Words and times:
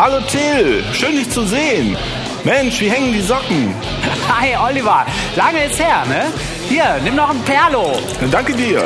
Hallo 0.00 0.18
Till, 0.20 0.82
schön 0.94 1.14
dich 1.14 1.28
zu 1.28 1.42
sehen. 1.42 1.94
Mensch, 2.42 2.80
wie 2.80 2.88
hängen 2.88 3.12
die 3.12 3.20
Socken? 3.20 3.74
Hi 4.34 4.56
Oliver, 4.56 5.04
lange 5.36 5.66
ist 5.66 5.78
her, 5.78 6.06
ne? 6.08 6.32
Hier, 6.70 6.98
nimm 7.04 7.16
noch 7.16 7.28
ein 7.28 7.42
Perlo. 7.42 7.98
Danke 8.30 8.54
dir. 8.54 8.82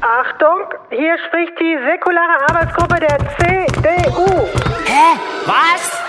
Achtung, 0.00 0.60
hier 0.90 1.16
spricht 1.26 1.52
die 1.58 1.76
säkulare 1.84 2.36
Arbeitsgruppe 2.50 3.00
der 3.00 3.18
CDU. 3.18 4.46
Hä? 4.86 5.18
Was? 5.44 6.01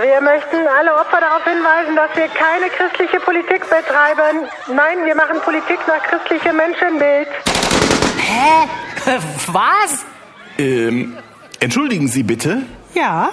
Wir 0.00 0.20
möchten 0.20 0.56
alle 0.78 0.94
Opfer 0.94 1.20
darauf 1.20 1.42
hinweisen, 1.42 1.96
dass 1.96 2.14
wir 2.14 2.28
keine 2.28 2.68
christliche 2.70 3.18
Politik 3.18 3.62
betreiben. 3.68 4.46
Nein, 4.68 5.04
wir 5.04 5.16
machen 5.16 5.40
Politik 5.40 5.78
nach 5.88 6.02
christlichem 6.04 6.56
Menschenbild. 6.56 7.28
Hä? 8.18 8.68
Was? 9.48 10.04
Ähm, 10.56 11.18
entschuldigen 11.58 12.06
Sie 12.06 12.22
bitte. 12.22 12.62
Ja? 12.94 13.30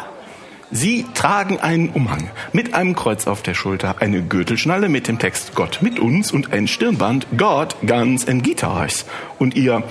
Sie 0.72 1.06
tragen 1.14 1.60
einen 1.60 1.90
Umhang 1.90 2.32
mit 2.52 2.74
einem 2.74 2.96
Kreuz 2.96 3.28
auf 3.28 3.44
der 3.44 3.54
Schulter, 3.54 3.98
eine 4.00 4.24
Gürtelschnalle 4.24 4.90
mit 4.90 5.08
dem 5.08 5.20
Text 5.20 5.54
Gott 5.54 5.80
mit 5.82 6.00
uns 6.00 6.32
und 6.32 6.52
ein 6.52 6.68
Stirnband 6.68 7.28
God, 7.38 7.76
Guns 7.86 8.28
and 8.28 8.44
Guitars. 8.44 9.06
Und 9.38 9.56
Ihr 9.56 9.84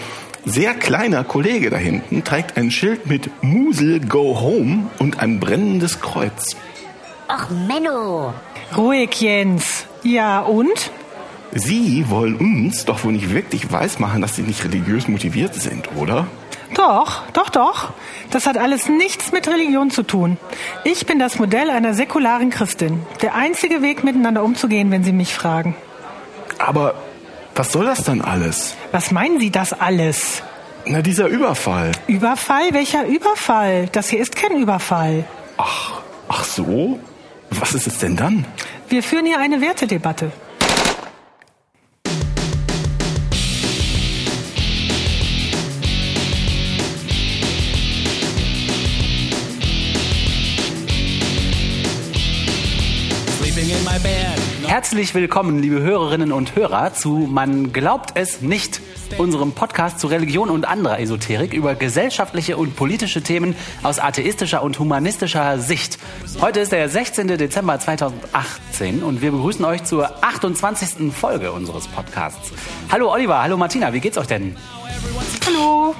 sehr 0.44 0.74
kleiner 0.74 1.24
Kollege 1.24 1.70
da 1.70 1.76
hinten 1.76 2.24
trägt 2.24 2.56
ein 2.56 2.70
Schild 2.70 3.06
mit 3.06 3.30
Musel 3.42 4.00
Go 4.00 4.40
Home 4.40 4.90
und 4.98 5.20
ein 5.20 5.40
brennendes 5.40 6.00
Kreuz. 6.00 6.56
Ach, 7.28 7.48
Menno. 7.50 8.34
Ruhig, 8.76 9.20
Jens. 9.20 9.86
Ja, 10.02 10.40
und? 10.40 10.90
Sie 11.52 12.10
wollen 12.10 12.36
uns 12.36 12.84
doch 12.84 13.04
wohl 13.04 13.12
nicht 13.12 13.32
wirklich 13.32 13.70
weismachen, 13.70 14.20
dass 14.20 14.36
Sie 14.36 14.42
nicht 14.42 14.64
religiös 14.64 15.08
motiviert 15.08 15.54
sind, 15.54 15.88
oder? 15.96 16.27
Doch, 16.74 17.22
doch, 17.32 17.50
doch. 17.50 17.92
Das 18.30 18.47
hat 18.47 18.58
alles 18.58 18.88
nichts 18.88 19.30
mit 19.30 19.47
Religion 19.47 19.91
zu 19.91 20.02
tun. 20.02 20.36
Ich 20.82 21.06
bin 21.06 21.19
das 21.19 21.38
Modell 21.38 21.70
einer 21.70 21.94
säkularen 21.94 22.50
Christin. 22.50 23.00
Der 23.22 23.34
einzige 23.34 23.82
Weg, 23.82 24.02
miteinander 24.02 24.42
umzugehen, 24.42 24.91
wenn 24.91 25.04
Sie 25.04 25.12
mich 25.12 25.34
fragen. 25.34 25.76
Aber 26.58 26.97
was 27.55 27.72
soll 27.72 27.86
das 27.86 28.05
dann 28.05 28.20
alles? 28.20 28.74
Was 28.92 29.10
meinen 29.10 29.38
Sie 29.41 29.50
das 29.50 29.72
alles? 29.72 30.42
Na, 30.86 31.00
dieser 31.02 31.27
Überfall. 31.28 31.92
Überfall? 32.06 32.72
Welcher 32.72 33.06
Überfall? 33.06 33.88
Das 33.92 34.08
hier 34.08 34.20
ist 34.20 34.36
kein 34.36 34.56
Überfall. 34.60 35.24
Ach, 35.56 36.02
ach 36.28 36.44
so? 36.44 36.98
Was 37.50 37.72
ist 37.75 37.86
es 37.86 37.98
denn 37.98 38.16
dann? 38.16 38.44
Wir 38.88 39.02
führen 39.02 39.25
hier 39.27 39.38
eine 39.38 39.60
Wertedebatte. 39.60 40.32
Herzlich 54.75 55.14
willkommen, 55.14 55.62
liebe 55.62 55.78
Hörerinnen 55.78 56.33
und 56.33 56.56
Hörer, 56.56 56.92
zu 56.92 57.28
Man 57.30 57.72
glaubt 57.72 58.19
es 58.19 58.41
nicht, 58.41 58.81
unserem 59.19 59.53
Podcast 59.53 60.00
zu 60.00 60.08
Religion 60.08 60.50
und 60.50 60.66
anderer 60.66 60.98
Esoterik 60.98 61.55
über 61.55 61.77
gesellschaftliche 61.77 62.56
und 62.56 62.75
politische 62.75 63.22
Themen 63.22 63.55
aus 63.84 64.00
atheistischer 64.00 64.64
und 64.64 64.77
humanistischer 64.81 65.61
Sicht. 65.61 66.00
Heute 66.41 66.58
ist 66.58 66.72
der 66.72 66.89
16. 66.89 67.28
Dezember 67.39 67.78
2018 67.78 69.05
und 69.05 69.22
wir 69.22 69.31
begrüßen 69.31 69.64
euch 69.64 69.84
zur 69.84 70.11
28. 70.25 71.12
Folge 71.12 71.53
unseres 71.53 71.86
Podcasts. 71.86 72.53
Hallo 72.91 73.12
Oliver, 73.12 73.41
hallo 73.41 73.56
Martina, 73.56 73.92
wie 73.92 74.00
geht's 74.00 74.19
euch 74.19 74.27
denn? 74.27 74.56
Hallo. 75.47 75.94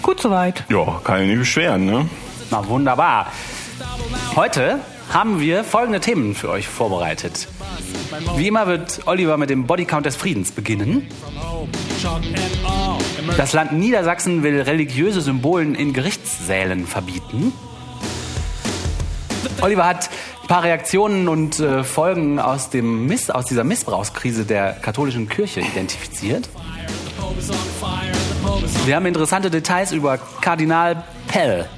Gut 0.00 0.22
soweit. 0.22 0.64
Ja, 0.70 1.02
kann 1.04 1.20
ich 1.20 1.28
nicht 1.28 1.40
beschweren, 1.40 1.84
ne? 1.84 2.08
Na 2.50 2.66
wunderbar. 2.66 3.30
Heute 4.36 4.80
haben 5.12 5.38
wir 5.38 5.64
folgende 5.64 6.00
Themen 6.00 6.34
für 6.34 6.48
euch 6.48 6.66
vorbereitet. 6.66 7.46
Wie 8.36 8.48
immer 8.48 8.66
wird 8.66 9.00
Oliver 9.06 9.36
mit 9.36 9.50
dem 9.50 9.66
Bodycount 9.66 10.06
des 10.06 10.16
Friedens 10.16 10.50
beginnen. 10.50 11.06
Das 13.36 13.52
Land 13.52 13.72
Niedersachsen 13.72 14.42
will 14.42 14.60
religiöse 14.60 15.20
Symbolen 15.20 15.74
in 15.74 15.92
Gerichtssälen 15.92 16.86
verbieten. 16.86 17.52
Oliver 19.60 19.86
hat 19.86 20.10
ein 20.42 20.48
paar 20.48 20.62
Reaktionen 20.62 21.28
und 21.28 21.60
äh, 21.60 21.84
Folgen 21.84 22.38
aus, 22.38 22.70
dem 22.70 23.06
Miss, 23.06 23.30
aus 23.30 23.46
dieser 23.46 23.64
Missbrauchskrise 23.64 24.44
der 24.44 24.72
katholischen 24.72 25.28
Kirche 25.28 25.60
identifiziert. 25.60 26.48
Wir 28.86 28.96
haben 28.96 29.06
interessante 29.06 29.50
Details 29.50 29.92
über 29.92 30.18
Kardinal 30.40 31.04
Pell. 31.28 31.68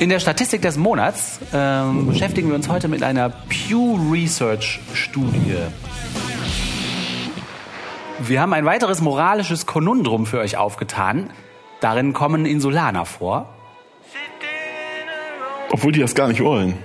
In 0.00 0.10
der 0.10 0.18
Statistik 0.18 0.60
des 0.60 0.76
Monats 0.76 1.38
ähm, 1.52 2.08
beschäftigen 2.08 2.48
wir 2.48 2.56
uns 2.56 2.68
heute 2.68 2.88
mit 2.88 3.02
einer 3.04 3.30
Pew 3.30 3.96
Research 4.10 4.80
Studie. 4.92 5.56
Wir 8.18 8.40
haben 8.40 8.52
ein 8.52 8.64
weiteres 8.64 9.00
moralisches 9.00 9.66
Konundrum 9.66 10.26
für 10.26 10.40
euch 10.40 10.56
aufgetan. 10.56 11.30
Darin 11.80 12.12
kommen 12.12 12.44
Insulaner 12.44 13.06
vor. 13.06 13.48
Obwohl 15.70 15.92
die 15.92 16.00
das 16.00 16.14
gar 16.14 16.28
nicht 16.28 16.42
wollen. 16.42 16.76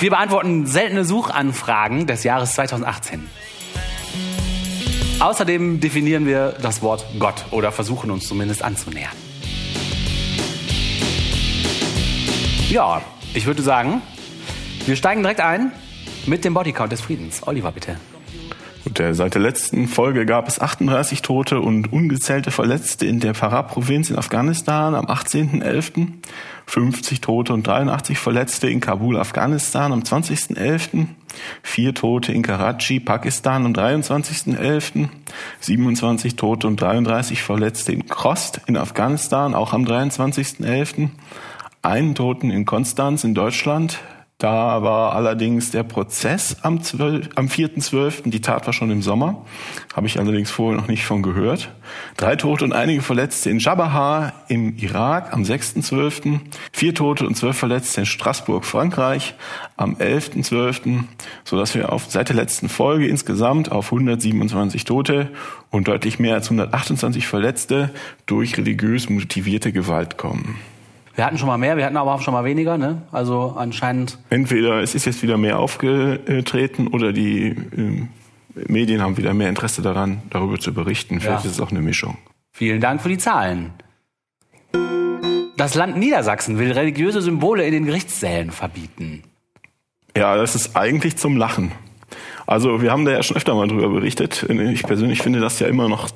Wir 0.00 0.10
beantworten 0.10 0.66
seltene 0.66 1.04
Suchanfragen 1.04 2.06
des 2.06 2.24
Jahres 2.24 2.54
2018. 2.54 3.28
Außerdem 5.20 5.80
definieren 5.80 6.26
wir 6.26 6.54
das 6.60 6.82
Wort 6.82 7.06
Gott 7.18 7.46
oder 7.50 7.70
versuchen 7.70 8.10
uns 8.10 8.26
zumindest 8.26 8.62
anzunähern. 8.62 9.25
Ja, 12.76 13.00
ich 13.32 13.46
würde 13.46 13.62
sagen, 13.62 14.02
wir 14.84 14.96
steigen 14.96 15.22
direkt 15.22 15.40
ein 15.40 15.72
mit 16.26 16.44
dem 16.44 16.52
Bodycount 16.52 16.92
des 16.92 17.00
Friedens. 17.00 17.40
Oliver, 17.48 17.72
bitte. 17.72 17.96
Und 18.84 19.00
äh, 19.00 19.14
seit 19.14 19.32
der 19.32 19.40
letzten 19.40 19.88
Folge 19.88 20.26
gab 20.26 20.46
es 20.46 20.60
38 20.60 21.22
Tote 21.22 21.62
und 21.62 21.90
ungezählte 21.90 22.50
Verletzte 22.50 23.06
in 23.06 23.18
der 23.18 23.34
Farah-Provinz 23.34 24.10
in 24.10 24.18
Afghanistan 24.18 24.94
am 24.94 25.06
18.11., 25.06 26.08
50 26.66 27.22
Tote 27.22 27.54
und 27.54 27.66
83 27.66 28.18
Verletzte 28.18 28.68
in 28.68 28.80
Kabul, 28.80 29.18
Afghanistan 29.18 29.90
am 29.90 30.00
20.11., 30.00 31.06
vier 31.62 31.94
Tote 31.94 32.32
in 32.32 32.42
Karachi, 32.42 33.00
Pakistan 33.00 33.64
am 33.64 33.72
23.11., 33.72 35.08
27 35.60 36.36
Tote 36.36 36.66
und 36.66 36.78
33 36.78 37.42
Verletzte 37.42 37.92
in 37.92 38.06
Khost 38.06 38.60
in 38.66 38.76
Afghanistan, 38.76 39.54
auch 39.54 39.72
am 39.72 39.86
23.11., 39.86 41.08
einen 41.86 42.14
Toten 42.14 42.50
in 42.50 42.64
Konstanz 42.64 43.24
in 43.24 43.34
Deutschland. 43.34 44.00
Da 44.38 44.82
war 44.82 45.14
allerdings 45.14 45.70
der 45.70 45.82
Prozess 45.82 46.58
am, 46.60 46.82
12, 46.82 47.30
am 47.36 47.46
4.12., 47.46 48.28
die 48.28 48.42
Tat 48.42 48.66
war 48.66 48.74
schon 48.74 48.90
im 48.90 49.00
Sommer, 49.00 49.46
habe 49.94 50.06
ich 50.06 50.18
allerdings 50.18 50.50
vorher 50.50 50.78
noch 50.78 50.88
nicht 50.88 51.06
von 51.06 51.22
gehört. 51.22 51.70
Drei 52.18 52.36
Tote 52.36 52.66
und 52.66 52.74
einige 52.74 53.00
Verletzte 53.00 53.48
in 53.48 53.60
Jabahar 53.60 54.34
im 54.48 54.76
Irak 54.76 55.32
am 55.32 55.42
6.12., 55.42 56.40
vier 56.70 56.94
Tote 56.94 57.26
und 57.26 57.34
zwölf 57.34 57.56
Verletzte 57.56 58.00
in 58.00 58.06
Straßburg, 58.06 58.66
Frankreich 58.66 59.32
am 59.78 59.94
11.12., 59.94 61.04
sodass 61.44 61.74
wir 61.74 61.90
auf, 61.90 62.04
seit 62.10 62.28
der 62.28 62.36
letzten 62.36 62.68
Folge 62.68 63.08
insgesamt 63.08 63.72
auf 63.72 63.86
127 63.86 64.84
Tote 64.84 65.30
und 65.70 65.88
deutlich 65.88 66.18
mehr 66.18 66.34
als 66.34 66.48
128 66.48 67.26
Verletzte 67.26 67.88
durch 68.26 68.58
religiös 68.58 69.08
motivierte 69.08 69.72
Gewalt 69.72 70.18
kommen. 70.18 70.58
Wir 71.16 71.24
hatten 71.24 71.38
schon 71.38 71.48
mal 71.48 71.56
mehr, 71.58 71.76
wir 71.78 71.84
hatten 71.86 71.96
aber 71.96 72.14
auch 72.14 72.20
schon 72.20 72.34
mal 72.34 72.44
weniger, 72.44 72.76
ne? 72.76 73.02
Also 73.10 73.54
anscheinend. 73.56 74.18
Entweder 74.30 74.82
es 74.82 74.94
ist 74.94 75.06
jetzt 75.06 75.22
wieder 75.22 75.38
mehr 75.38 75.58
aufgetreten 75.58 76.88
oder 76.88 77.12
die 77.12 77.48
äh, 77.48 78.06
Medien 78.68 79.00
haben 79.02 79.16
wieder 79.16 79.32
mehr 79.34 79.48
Interesse 79.48 79.80
daran, 79.82 80.22
darüber 80.30 80.58
zu 80.60 80.74
berichten. 80.74 81.20
Vielleicht 81.20 81.44
Ja. 81.44 81.50
ist 81.50 81.56
es 81.56 81.60
auch 81.60 81.70
eine 81.70 81.80
Mischung. 81.80 82.18
Vielen 82.52 82.80
Dank 82.80 83.00
für 83.02 83.08
die 83.08 83.18
Zahlen. 83.18 83.72
Das 85.56 85.74
Land 85.74 85.96
Niedersachsen 85.96 86.58
will 86.58 86.72
religiöse 86.72 87.22
Symbole 87.22 87.64
in 87.64 87.72
den 87.72 87.86
Gerichtssälen 87.86 88.50
verbieten. 88.50 89.22
Ja, 90.14 90.36
das 90.36 90.54
ist 90.54 90.76
eigentlich 90.76 91.16
zum 91.16 91.36
Lachen. 91.38 91.72
Also 92.46 92.80
wir 92.82 92.92
haben 92.92 93.04
da 93.04 93.12
ja 93.12 93.22
schon 93.22 93.36
öfter 93.36 93.54
mal 93.54 93.66
drüber 93.66 93.88
berichtet. 93.88 94.46
Ich 94.48 94.82
persönlich 94.84 95.20
finde 95.22 95.40
das 95.40 95.58
ja 95.58 95.66
immer 95.66 95.88
noch 95.88 96.10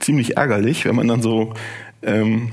ziemlich 0.00 0.36
ärgerlich, 0.36 0.84
wenn 0.84 0.94
man 0.94 1.08
dann 1.08 1.20
so 1.22 1.54
ähm, 2.04 2.52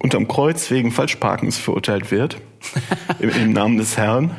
unterm 0.00 0.28
Kreuz 0.28 0.70
wegen 0.70 0.90
Falschparkens 0.90 1.58
verurteilt 1.58 2.10
wird, 2.10 2.40
im, 3.20 3.30
im 3.30 3.52
Namen 3.52 3.78
des 3.78 3.96
Herrn. 3.96 4.32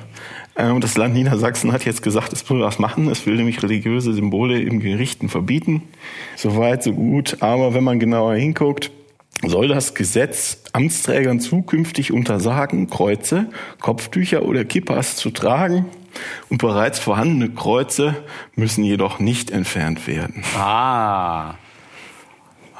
Ähm, 0.55 0.81
das 0.81 0.97
Land 0.97 1.13
Niedersachsen 1.13 1.71
hat 1.71 1.85
jetzt 1.85 2.03
gesagt, 2.03 2.33
es 2.33 2.47
will 2.49 2.61
was 2.61 2.79
machen. 2.79 3.09
Es 3.09 3.25
will 3.25 3.35
nämlich 3.35 3.63
religiöse 3.63 4.13
Symbole 4.13 4.61
im 4.61 4.79
Gerichten 4.79 5.29
verbieten. 5.29 5.83
Soweit, 6.35 6.83
so 6.83 6.93
gut. 6.93 7.37
Aber 7.41 7.73
wenn 7.73 7.83
man 7.83 7.99
genauer 7.99 8.35
hinguckt, 8.35 8.91
soll 9.45 9.69
das 9.69 9.93
Gesetz 9.95 10.63
Amtsträgern 10.73 11.39
zukünftig 11.39 12.11
untersagen, 12.11 12.89
Kreuze, 12.89 13.49
Kopftücher 13.79 14.43
oder 14.43 14.65
Kippas 14.65 15.15
zu 15.15 15.29
tragen, 15.29 15.85
und 16.49 16.57
bereits 16.57 16.99
vorhandene 16.99 17.49
Kreuze 17.49 18.15
müssen 18.55 18.83
jedoch 18.83 19.19
nicht 19.19 19.51
entfernt 19.51 20.07
werden. 20.07 20.43
Ah. 20.57 21.55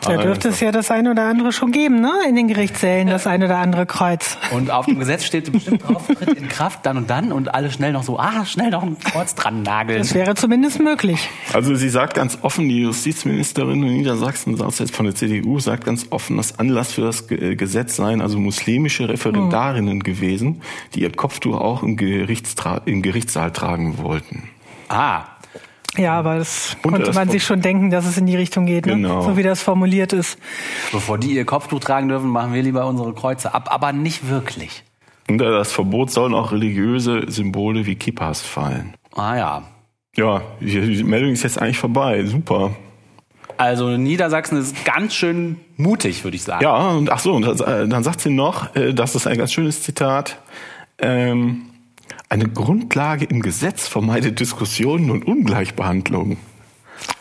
Da 0.02 0.18
dürfte 0.18 0.50
es 0.50 0.60
ja 0.60 0.72
das 0.72 0.92
eine 0.92 1.12
oder 1.12 1.26
andere 1.26 1.52
schon 1.52 1.72
geben, 1.72 2.02
ne? 2.02 2.12
In 2.28 2.36
den 2.36 2.48
Gerichtssälen, 2.48 3.08
das 3.08 3.28
eine 3.28 3.46
oder 3.46 3.58
andere 3.58 3.86
Kreuz. 3.86 4.38
Und 4.52 4.72
auf 4.72 4.86
dem 4.86 5.00
Gesetz 5.00 5.26
steht 5.26 5.52
bestimmt 5.52 5.84
drauf, 5.88 6.08
tritt 6.08 6.38
in 6.38 6.48
Kraft 6.48 6.86
dann 6.86 6.98
und 6.98 7.10
dann 7.10 7.32
und 7.32 7.54
alle 7.54 7.70
schnell 7.72 7.92
noch 7.92 8.04
so, 8.04 8.18
ah, 8.20 8.46
schnell 8.46 8.70
noch 8.72 8.84
ein 8.84 8.98
Kreuz 9.00 9.36
dran 9.36 9.64
nageln. 9.64 10.00
Das 10.00 10.14
wäre 10.14 10.36
zumindest 10.36 10.80
möglich. 10.80 11.30
Also 11.54 11.76
sie 11.76 11.90
sagt 11.90 12.14
ganz 12.14 12.38
offen, 12.42 12.70
die 12.70 12.82
Justizministerin 12.82 13.84
in 13.84 13.94
Niedersachsen, 13.98 14.56
sagt 14.58 14.80
jetzt 14.80 14.96
von 14.96 15.06
der 15.06 15.16
CDU, 15.16 15.60
sagt 15.60 15.86
ganz 15.86 16.08
offen, 16.10 16.38
dass 16.38 16.58
Anlass 16.60 16.94
für 16.94 17.02
das 17.02 17.28
Ge- 17.28 17.56
Gesetz 17.56 17.96
seien 17.96 18.22
also 18.22 18.38
muslimische 18.40 19.10
Referendarinnen 19.10 20.02
gewesen, 20.04 20.62
die 20.96 21.02
ihr 21.02 21.12
Kopftuch 21.12 21.56
auch 21.60 21.84
im, 21.84 21.98
Gerichtstra 21.98 22.82
im 22.86 23.02
Gerichtssaal 23.02 23.52
tragen 23.52 23.98
wollten. 23.98 24.50
Ah. 24.90 25.24
Ja, 26.00 26.14
aber 26.14 26.38
das 26.38 26.78
Und 26.82 26.92
konnte 26.92 27.14
man 27.14 27.30
sich 27.30 27.44
schon 27.44 27.62
denken, 27.62 27.90
dass 27.90 28.06
es 28.06 28.18
in 28.18 28.26
die 28.26 28.36
Richtung 28.38 28.66
geht, 28.66 28.86
ne? 28.86 28.94
Genau. 28.94 29.22
so 29.22 29.38
wie 29.38 29.44
das 29.44 29.62
formuliert 29.62 30.14
ist. 30.14 30.40
Bevor 30.92 31.18
die 31.18 31.36
ihr 31.36 31.46
Kopftuch 31.46 31.80
tragen 31.80 32.08
dürfen, 32.08 32.30
machen 32.30 32.54
wir 32.54 32.64
lieber 32.64 32.88
unsere 32.88 33.14
Kreuze 33.14 33.54
ab, 33.54 33.68
aber 33.72 33.92
nicht 33.92 34.30
wirklich. 34.30 34.84
Unter 35.30 35.52
das 35.52 35.72
Verbot 35.72 36.10
sollen 36.10 36.34
auch 36.34 36.52
religiöse 36.52 37.30
Symbole 37.30 37.86
wie 37.86 37.96
Kippas 37.96 38.42
fallen. 38.42 38.96
Ah 39.16 39.36
ja. 39.36 39.64
Ja, 40.16 40.42
die 40.60 40.96
die 40.96 41.04
Meldung 41.04 41.32
ist 41.32 41.44
jetzt 41.44 41.62
eigentlich 41.62 41.78
vorbei. 41.78 42.26
Super. 42.26 42.72
Also 43.58 43.90
Niedersachsen 43.98 44.58
ist 44.58 44.86
ganz 44.86 45.14
schön 45.14 45.58
mutig, 45.76 46.24
würde 46.24 46.38
ich 46.38 46.44
sagen. 46.44 46.64
Ja, 46.64 46.92
und 46.92 47.12
ach 47.12 47.20
so, 47.20 47.34
und 47.34 47.46
das, 47.46 47.60
äh, 47.60 47.88
dann 47.88 48.04
sagt 48.04 48.22
sie 48.22 48.30
noch, 48.30 48.74
äh, 48.76 48.94
das 48.94 49.16
ist 49.16 49.28
ein 49.28 49.38
ganz 49.38 49.52
schönes 49.52 49.84
Zitat, 49.84 50.38
ähm, 50.98 51.69
eine 52.30 52.48
Grundlage 52.48 53.26
im 53.26 53.42
Gesetz 53.42 53.88
vermeidet 53.88 54.40
Diskussionen 54.40 55.10
und 55.10 55.26
Ungleichbehandlung. 55.26 56.38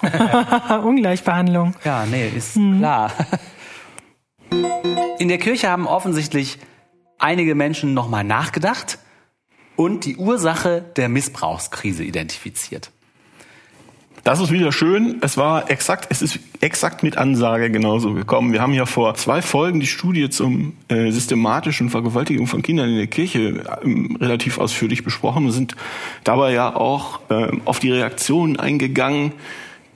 Ungleichbehandlung. 0.84 1.74
Ja, 1.84 2.04
nee, 2.04 2.28
ist 2.28 2.54
klar. 2.54 3.12
In 5.18 5.28
der 5.28 5.38
Kirche 5.38 5.70
haben 5.70 5.86
offensichtlich 5.86 6.58
einige 7.18 7.54
Menschen 7.54 7.94
nochmal 7.94 8.24
nachgedacht 8.24 8.98
und 9.76 10.04
die 10.04 10.16
Ursache 10.16 10.82
der 10.96 11.08
Missbrauchskrise 11.08 12.04
identifiziert. 12.04 12.90
Das 14.28 14.40
ist 14.40 14.52
wieder 14.52 14.72
schön. 14.72 15.16
Es 15.22 15.38
war 15.38 15.70
exakt, 15.70 16.08
es 16.10 16.20
ist 16.20 16.38
exakt 16.60 17.02
mit 17.02 17.16
Ansage 17.16 17.70
genauso 17.70 18.12
gekommen. 18.12 18.52
Wir 18.52 18.60
haben 18.60 18.74
ja 18.74 18.84
vor 18.84 19.14
zwei 19.14 19.40
Folgen 19.40 19.80
die 19.80 19.86
Studie 19.86 20.28
zum 20.28 20.74
äh, 20.88 21.10
systematischen 21.10 21.88
Vergewaltigung 21.88 22.46
von 22.46 22.60
Kindern 22.60 22.90
in 22.90 22.96
der 22.96 23.06
Kirche 23.06 23.64
ähm, 23.82 24.18
relativ 24.20 24.58
ausführlich 24.58 25.02
besprochen 25.02 25.46
und 25.46 25.52
sind 25.52 25.76
dabei 26.24 26.52
ja 26.52 26.76
auch 26.76 27.20
ähm, 27.30 27.62
auf 27.64 27.78
die 27.78 27.90
Reaktionen 27.90 28.58
eingegangen, 28.58 29.32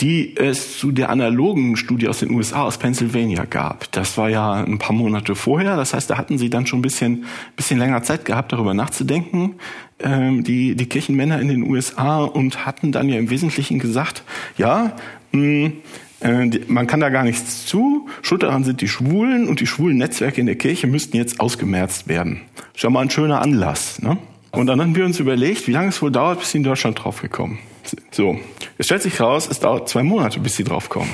die 0.01 0.35
es 0.35 0.79
zu 0.79 0.93
der 0.93 1.11
analogen 1.11 1.77
Studie 1.77 2.09
aus 2.09 2.21
den 2.21 2.31
USA, 2.31 2.63
aus 2.63 2.79
Pennsylvania 2.79 3.45
gab. 3.45 3.93
Das 3.93 4.17
war 4.17 4.31
ja 4.31 4.55
ein 4.55 4.79
paar 4.79 4.97
Monate 4.97 5.35
vorher. 5.35 5.77
Das 5.77 5.93
heißt, 5.93 6.09
da 6.09 6.17
hatten 6.17 6.39
sie 6.39 6.49
dann 6.49 6.67
schon 6.67 6.79
ein 6.79 6.83
bisschen, 6.83 7.27
bisschen 7.55 7.79
länger 7.79 8.03
Zeit 8.03 8.25
gehabt, 8.25 8.53
darüber 8.53 8.73
nachzudenken, 8.73 9.57
ähm, 10.05 10.45
die, 10.45 10.75
die 10.75 10.87
Kirchenmänner 10.87 11.41
in 11.41 11.49
den 11.49 11.63
USA 11.69 12.25
und 12.25 12.65
hatten 12.67 12.93
dann 12.93 13.09
ja 13.09 13.19
im 13.19 13.31
Wesentlichen 13.31 13.79
gesagt, 13.79 14.23
ja, 14.59 14.93
mh, 15.33 15.73
äh, 16.21 16.49
die- 16.49 16.61
man 16.69 16.87
kann 16.87 17.01
da 17.01 17.09
gar 17.09 17.25
nichts 17.25 17.67
zu. 17.67 18.09
Schuld 18.23 18.43
daran 18.43 18.65
sind 18.65 18.81
die 18.81 18.89
Schwulen 18.89 19.49
und 19.49 19.61
die 19.61 19.67
schwulen 19.67 19.97
Netzwerke 19.99 20.41
in 20.41 20.47
der 20.47 20.57
Kirche 20.57 20.87
müssten 20.87 21.17
jetzt 21.17 21.41
ausgemerzt 21.41 22.09
werden. 22.09 22.41
Ist 22.75 22.83
ja 22.85 22.91
mal 22.91 23.01
ein 23.01 23.11
schöner 23.11 23.41
Anlass. 23.43 24.01
Ne? 24.03 24.19
Und 24.53 24.67
dann 24.67 24.81
haben 24.81 24.95
wir 24.95 25.05
uns 25.05 25.19
überlegt, 25.19 25.67
wie 25.67 25.73
lange 25.73 25.89
es 25.89 26.01
wohl 26.03 26.11
dauert, 26.13 26.41
bis 26.41 26.51
sie 26.53 26.59
in 26.59 26.65
Deutschland 26.65 27.03
draufgekommen. 27.03 27.59
So, 28.11 28.39
es 28.79 28.87
stellt 28.87 29.03
sich 29.03 29.21
raus, 29.21 29.49
es 29.51 29.59
dauert 29.61 29.89
zwei 29.89 30.03
Monate, 30.03 30.39
bis 30.41 30.55
sie 30.57 30.63
draufkommen. 30.65 31.11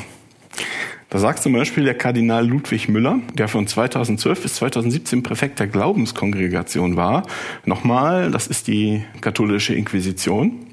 Da 1.11 1.19
sagt 1.19 1.43
zum 1.43 1.55
Beispiel 1.55 1.85
der 1.85 1.95
Kardinal 1.95 2.47
Ludwig 2.47 2.89
Müller, 2.89 3.21
der 3.33 3.49
von 3.49 3.67
2012 3.67 4.43
bis 4.43 4.55
2017 4.57 5.23
Präfekt 5.23 5.59
der 5.59 5.67
Glaubenskongregation 5.67 6.97
war. 6.97 7.27
Nochmal, 7.65 8.31
das 8.31 8.47
ist 8.47 8.69
die 8.69 9.03
katholische 9.23 9.75
Inquisition. 9.75 10.51
Und 10.51 10.67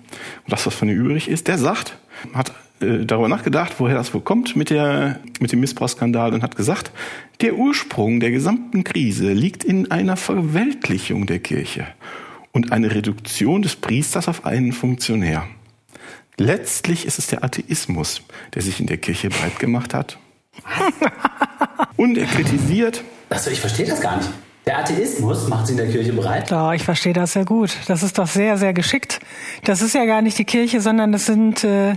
das, 0.48 0.66
was 0.66 0.76
von 0.76 0.90
ihr 0.90 0.96
übrig 0.96 1.30
ist, 1.30 1.48
der 1.48 1.58
sagt, 1.58 1.98
hat 2.34 2.54
äh, 2.82 3.06
darüber 3.06 3.30
nachgedacht, 3.30 3.76
woher 3.78 3.96
das 3.96 4.14
wohl 4.14 4.22
kommt 4.22 4.58
mit, 4.58 4.72
der, 4.72 5.22
mit 5.40 5.54
dem 5.54 5.62
Missbrauchsskandal 5.62 6.34
und 6.34 6.44
hat 6.44 6.58
gesagt, 6.58 6.92
der 7.40 7.56
Ursprung 7.56 8.20
der 8.20 8.32
gesamten 8.32 8.84
Krise 8.84 9.32
liegt 9.32 9.64
in 9.64 9.90
einer 9.90 10.18
Verweltlichung 10.18 11.28
der 11.28 11.40
Kirche 11.40 11.88
und 12.52 12.74
eine 12.74 12.94
Reduktion 12.94 13.62
des 13.62 13.78
Priesters 13.78 14.28
auf 14.28 14.46
einen 14.46 14.74
Funktionär. 14.74 15.48
Letztlich 16.38 17.06
ist 17.06 17.20
es 17.20 17.28
der 17.28 17.46
Atheismus, 17.46 18.22
der 18.54 18.62
sich 18.62 18.82
in 18.82 18.88
der 18.88 18.98
Kirche 18.98 19.30
breit 19.30 19.60
gemacht 19.60 19.94
hat. 19.94 20.18
Und 21.98 22.18
er 22.18 22.26
kritisiert, 22.26 23.04
Also 23.30 23.50
ich 23.52 23.60
verstehe 23.62 23.86
das 23.88 24.02
gar 24.02 24.18
nicht. 24.18 24.30
Der 24.66 24.80
Atheismus 24.80 25.48
macht 25.48 25.68
sie 25.68 25.74
in 25.74 25.78
der 25.78 25.88
Kirche 25.90 26.12
bereit. 26.12 26.50
Ja, 26.50 26.74
ich 26.74 26.84
verstehe 26.84 27.14
das 27.14 27.34
sehr 27.34 27.46
gut. 27.46 27.78
Das 27.88 28.02
ist 28.02 28.18
doch 28.18 28.26
sehr, 28.26 28.58
sehr 28.58 28.74
geschickt. 28.74 29.20
Das 29.64 29.84
ist 29.84 29.94
ja 29.94 30.06
gar 30.06 30.24
nicht 30.24 30.40
die 30.40 30.44
Kirche, 30.44 30.82
sondern 30.82 31.12
das 31.12 31.28
sind 31.28 31.64
äh, 31.64 31.94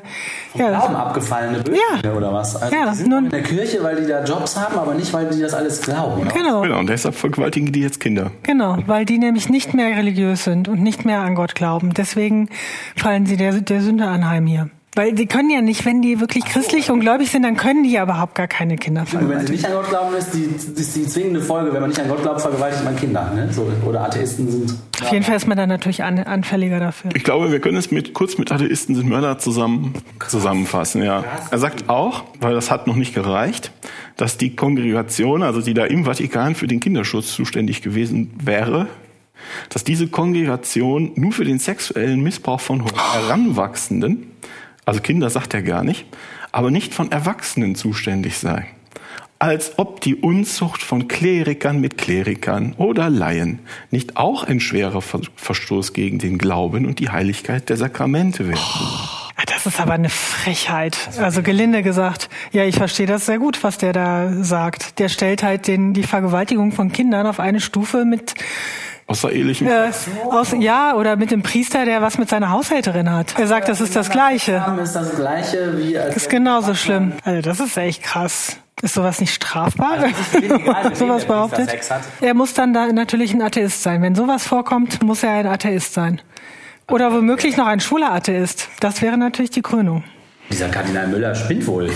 Glauben 0.55 0.73
ja, 0.75 0.99
abgefallene 0.99 1.61
Bösewichte 1.63 2.01
Ja. 2.09 2.13
oder 2.13 2.31
was? 2.35 2.57
Also 2.57 2.75
Ja, 2.77 2.91
die 2.91 2.97
sind 2.99 3.09
nun- 3.09 3.25
in 3.25 3.31
der 3.31 3.43
Kirche, 3.43 3.83
weil 3.83 3.97
die 4.03 4.07
da 4.07 4.23
Jobs 4.23 4.55
haben, 4.55 4.79
aber 4.79 4.93
nicht, 4.95 5.11
weil 5.15 5.31
die 5.31 5.41
das 5.41 5.55
alles 5.55 5.81
glauben. 5.81 6.21
Oder? 6.21 6.31
genau, 6.31 6.61
genau, 6.61 6.79
und 6.79 6.89
deshalb 6.91 7.15
vergewaltigen 7.15 7.73
die 7.73 7.81
jetzt 7.81 8.01
Kinder. 8.01 8.33
genau, 8.43 8.77
weil 8.87 9.07
die 9.07 9.17
nämlich 9.17 9.49
nicht 9.49 9.73
mehr 9.73 9.97
religiös 9.97 10.45
sind 10.45 10.69
und 10.69 10.83
nicht 10.83 11.07
mehr 11.07 11.21
an 11.21 11.37
Gott 11.37 11.55
glauben. 11.55 11.95
Deswegen 11.95 12.51
fallen 12.97 13.25
sie 13.25 13.39
der, 13.39 13.53
der 13.55 13.81
Sünde 13.81 14.05
anheim 14.09 14.47
hier. 14.47 14.69
Weil 14.95 15.13
die 15.13 15.27
können 15.27 15.51
ja 15.51 15.61
nicht, 15.61 15.85
wenn 15.85 16.03
die 16.03 16.19
wirklich 16.19 16.45
christlich 16.45 16.91
und 16.91 17.01
gläubig 17.01 17.31
sind, 17.31 17.43
dann 17.43 17.57
können 17.57 17.85
die 17.85 17.93
ja 17.93 18.03
überhaupt 18.03 18.35
gar 18.35 18.49
keine 18.49 18.77
Kinder 18.77 19.03
Und 19.03 19.07
wenn 19.07 19.11
sie 19.13 19.19
vergewaltigen. 19.19 19.55
nicht 19.55 19.67
an 19.67 19.73
Gott 19.73 19.89
glauben, 19.91 20.17
ist 20.17 20.31
die, 20.35 20.81
ist 20.81 20.97
die 20.97 21.07
zwingende 21.07 21.41
Folge, 21.41 21.73
wenn 21.73 21.81
man 21.81 21.91
nicht 21.91 22.01
an 22.01 22.09
Gott 22.09 22.23
glaubt, 22.23 22.41
vergewaltigt 22.41 22.85
man 22.85 22.97
Kinder. 22.97 23.31
Ne? 23.35 23.49
So, 23.53 23.71
oder 23.87 24.01
Atheisten 24.01 24.51
sind. 24.51 24.75
Auf 25.01 25.13
jeden 25.13 25.25
Fall 25.25 25.37
ist 25.37 25.47
man 25.47 25.57
dann 25.57 25.69
natürlich 25.69 26.03
an, 26.03 26.19
anfälliger 26.19 26.81
dafür. 26.81 27.11
Ich 27.15 27.23
glaube, 27.23 27.53
wir 27.53 27.61
können 27.61 27.77
es 27.77 27.91
mit, 27.91 28.13
kurz 28.15 28.39
mit 28.39 28.51
Atheisten 28.51 28.97
sind 28.97 29.09
Mörder 29.09 29.39
zusammen, 29.39 29.95
zusammenfassen, 30.27 31.03
ja. 31.03 31.23
Er 31.51 31.59
sagt 31.59 31.89
auch, 31.89 32.25
weil 32.41 32.55
das 32.55 32.71
hat 32.71 32.87
noch 32.87 32.97
nicht 32.97 33.15
gereicht, 33.15 33.71
dass 34.17 34.37
die 34.37 34.57
Kongregation, 34.57 35.43
also 35.43 35.61
die 35.61 35.75
da 35.75 35.85
im 35.85 36.05
Vatikan 36.07 36.55
für 36.55 36.67
den 36.67 36.81
Kinderschutz 36.81 37.33
zuständig 37.33 37.83
gewesen 37.83 38.33
wäre, 38.43 38.89
dass 39.69 39.85
diese 39.85 40.09
Kongregation 40.09 41.13
nur 41.15 41.33
für 41.33 41.45
den 41.45 41.59
sexuellen 41.59 42.21
Missbrauch 42.21 42.61
von 42.61 42.85
Heranwachsenden, 42.85 44.28
also 44.89 45.03
Kinder 45.03 45.29
sagt 45.29 45.53
er 45.53 45.61
gar 45.61 45.85
nicht, 45.85 46.07
aber 46.51 46.71
nicht 46.71 46.95
von 46.95 47.13
Erwachsenen 47.13 47.75
zuständig 47.75 48.39
sei. 48.39 48.65
Als 49.39 49.79
ob 49.79 50.01
die 50.01 50.17
Unzucht 50.17 50.83
von 50.83 51.09
Klerikern 51.09 51.79
mit 51.79 51.99
Klerikern 51.99 52.73
oder 52.79 53.11
Laien 53.11 53.59
nicht 53.91 54.17
auch 54.17 54.45
ein 54.45 54.61
schwerer 54.61 55.03
Ver 55.03 55.21
Verstoß 55.37 55.93
gegen 55.93 56.19
den 56.19 56.39
Glauben 56.39 56.87
und 56.87 57.01
die 57.01 57.11
Heiligkeit 57.11 57.69
der 57.69 57.77
Sakramente 57.77 58.49
wäre. 58.49 58.59
Ah, 59.37 59.43
Das 59.47 59.67
ist 59.67 59.79
aber 59.79 59.93
eine 59.93 60.09
Frechheit. 60.09 60.97
Also 61.21 61.43
gelinde 61.43 61.83
gesagt. 61.83 62.31
Ja, 62.53 62.65
ich 62.65 62.77
verstehe 62.77 63.07
das 63.07 63.27
sehr 63.27 63.39
gut, 63.39 63.63
was 63.63 63.77
der 63.77 63.93
da 63.93 64.43
sagt. 64.43 64.99
Der 64.99 65.11
stellt 65.11 65.43
halt 65.43 65.69
den, 65.69 65.93
die 65.93 66.03
Vergewaltigung 66.03 66.73
von 66.73 66.91
Kindern 66.91 67.27
auf 67.27 67.41
eine 67.41 67.61
Stufe 67.61 68.07
mit 68.07 68.33
Außerehelichem 69.09 69.67
äh, 69.67 69.91
aus, 70.31 70.55
ja 70.59 70.95
oder 70.95 71.17
mit 71.17 71.31
dem 71.31 71.43
Priester, 71.43 71.87
der 71.87 72.03
was 72.03 72.19
mit 72.19 72.29
seiner 72.29 72.51
Haushälterin 72.51 73.11
hat. 73.11 73.39
Er 73.39 73.47
sagt, 73.47 73.69
das 73.69 73.81
ist 73.81 73.97
das 73.97 74.11
Gleiche. 74.11 74.63
Ist 74.83 74.95
das 74.95 75.17
gleiche 75.17 75.79
wie 75.79 75.99
als 75.99 76.15
ist 76.15 76.31
genauso 76.31 76.75
schlimm. 76.75 77.15
Also 77.25 77.41
das 77.41 77.61
ist 77.61 77.77
echt 77.79 78.03
krass. 78.03 78.59
Ist 78.83 78.95
sowas 78.95 79.21
nicht 79.21 79.35
strafbar? 79.35 79.93
Also 79.93 80.39
egal, 80.39 80.95
sowas 80.95 81.25
behauptet? 81.25 81.71
Sex 81.71 81.91
hat. 81.91 82.03
Er 82.21 82.35
muss 82.35 82.53
dann 82.55 82.75
da 82.75 82.93
natürlich 82.93 83.33
ein 83.33 83.43
Atheist 83.43 83.83
sein. 83.83 84.03
Wenn 84.03 84.15
sowas 84.15 84.47
vorkommt, 84.47 85.03
muss 85.03 85.23
er 85.23 85.33
ein 85.33 85.47
Atheist 85.47 85.95
sein. 85.95 86.21
Oder 86.89 87.13
womöglich 87.13 87.57
noch 87.57 87.67
ein 87.67 87.81
schwuler 87.81 88.13
Atheist. 88.13 88.69
Das 88.81 89.03
wäre 89.03 89.17
natürlich 89.17 89.51
die 89.51 89.63
Krönung. 89.63 90.05
Dieser 90.51 90.69
Kardinal 90.69 91.09
Müller 91.09 91.35
spinnt 91.35 91.67
wohl. 91.67 91.91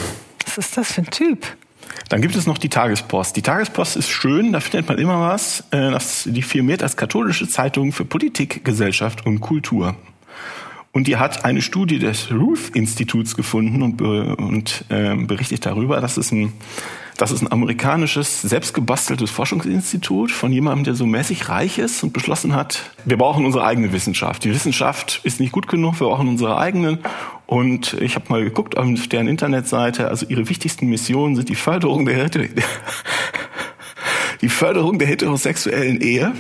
Was 0.47 0.59
ist 0.59 0.77
das 0.77 0.93
für 0.93 1.03
ein 1.03 1.11
Typ? 1.11 1.47
Dann 2.13 2.21
gibt 2.21 2.37
es 2.37 2.47
noch 2.47 2.59
die 2.59 2.69
Tagespost. 2.69 3.35
Die 3.37 3.41
Tagespost 3.41 3.97
ist 3.97 4.11
schön, 4.11 4.53
da 4.53 4.61
findet 4.61 4.87
man 4.87 4.99
immer 4.99 5.19
was. 5.19 5.65
Äh, 5.71 5.91
Das, 5.91 6.25
die 6.27 6.43
firmiert 6.43 6.83
als 6.83 6.99
katholische 6.99 7.49
Zeitung 7.49 7.91
für 7.91 8.05
Politik, 8.05 8.67
Gesellschaft 8.67 9.25
und 9.25 9.41
Kultur. 9.41 9.97
Und 10.93 11.07
die 11.07 11.17
hat 11.17 11.45
eine 11.45 11.63
Studie 11.63 11.99
des 11.99 12.31
Ruth-Instituts 12.31 13.35
gefunden 13.35 13.83
und, 13.83 14.03
und 14.03 14.85
ähm, 14.91 15.27
berichtet 15.27 15.65
darüber, 15.65 16.01
dass 16.01 16.19
es 16.19 16.31
ein 16.33 16.53
das 17.19 17.31
ist 17.31 17.43
ein 17.43 17.53
amerikanisches, 17.53 18.43
selbstgebasteltes 18.43 19.31
Forschungsinstitut 19.31 20.33
von 20.33 20.53
jemandem, 20.53 20.85
der 20.85 20.95
so 20.95 21.07
mäßig 21.07 21.49
reich 21.49 21.79
ist 21.79 22.03
und 22.03 22.13
beschlossen 22.13 22.55
hat, 22.55 22.91
wir 23.05 23.19
brauchen 23.19 23.45
unsere 23.45 23.65
eigene 23.65 23.93
Wissenschaft. 23.93 24.45
Die 24.45 24.51
Wissenschaft 24.51 25.21
ist 25.23 25.39
nicht 25.39 25.53
gut 25.53 25.69
genug, 25.69 26.01
wir 26.01 26.09
brauchen 26.09 26.27
unsere 26.27 26.59
eigenen. 26.59 26.99
Und 27.47 27.95
ich 28.01 28.15
habe 28.15 28.25
mal 28.31 28.43
geguckt 28.43 28.79
auf 28.79 29.07
deren 29.09 29.29
Internetseite, 29.29 30.09
also 30.09 30.27
ihre 30.27 30.49
wichtigsten 30.49 30.87
Missionen 30.87 31.37
sind 31.37 31.49
die 31.51 31.55
Förderung 31.55 32.07
der, 32.07 32.31
die 34.43 34.49
Förderung 34.49 34.99
der 34.99 35.09
heterosexuellen 35.09 36.01
Ehe, 36.01 36.33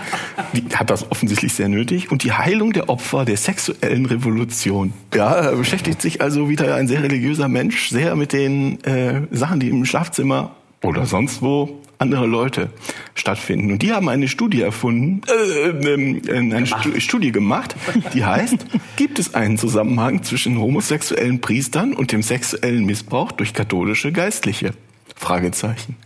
die 0.52 0.76
hat 0.76 0.90
das 0.90 1.10
offensichtlich 1.10 1.54
sehr 1.54 1.68
nötig, 1.68 2.12
und 2.12 2.22
die 2.22 2.32
Heilung 2.32 2.72
der 2.72 2.88
Opfer 2.88 3.24
der 3.24 3.38
sexuellen 3.38 4.06
Revolution. 4.06 4.92
Ja, 5.14 5.34
er 5.34 5.56
beschäftigt 5.56 6.02
sich 6.02 6.20
also 6.20 6.48
wieder 6.48 6.74
ein 6.74 6.86
sehr 6.86 7.02
religiöser 7.02 7.48
Mensch 7.48 7.88
sehr 7.88 8.14
mit 8.14 8.32
den 8.32 8.82
äh, 8.84 9.22
Sachen, 9.30 9.58
die 9.58 9.70
im 9.70 9.84
Schlafzimmer 9.86 10.54
oder 10.82 11.06
sonst 11.06 11.42
wo 11.42 11.80
andere 11.98 12.26
Leute 12.26 12.68
stattfinden. 13.14 13.72
Und 13.72 13.80
die 13.80 13.92
haben 13.92 14.10
eine 14.10 14.28
Studie 14.28 14.60
erfunden, 14.60 15.22
äh, 15.26 15.68
äh, 15.70 16.36
eine 16.36 16.66
Stu 16.66 17.00
Studie 17.00 17.32
gemacht, 17.32 17.74
die 18.12 18.24
heißt, 18.24 18.66
gibt 18.96 19.18
es 19.18 19.34
einen 19.34 19.56
Zusammenhang 19.56 20.22
zwischen 20.22 20.58
homosexuellen 20.58 21.40
Priestern 21.40 21.94
und 21.94 22.12
dem 22.12 22.22
sexuellen 22.22 22.84
Missbrauch 22.84 23.32
durch 23.32 23.54
katholische 23.54 24.12
Geistliche? 24.12 24.74
Fragezeichen. 25.14 25.96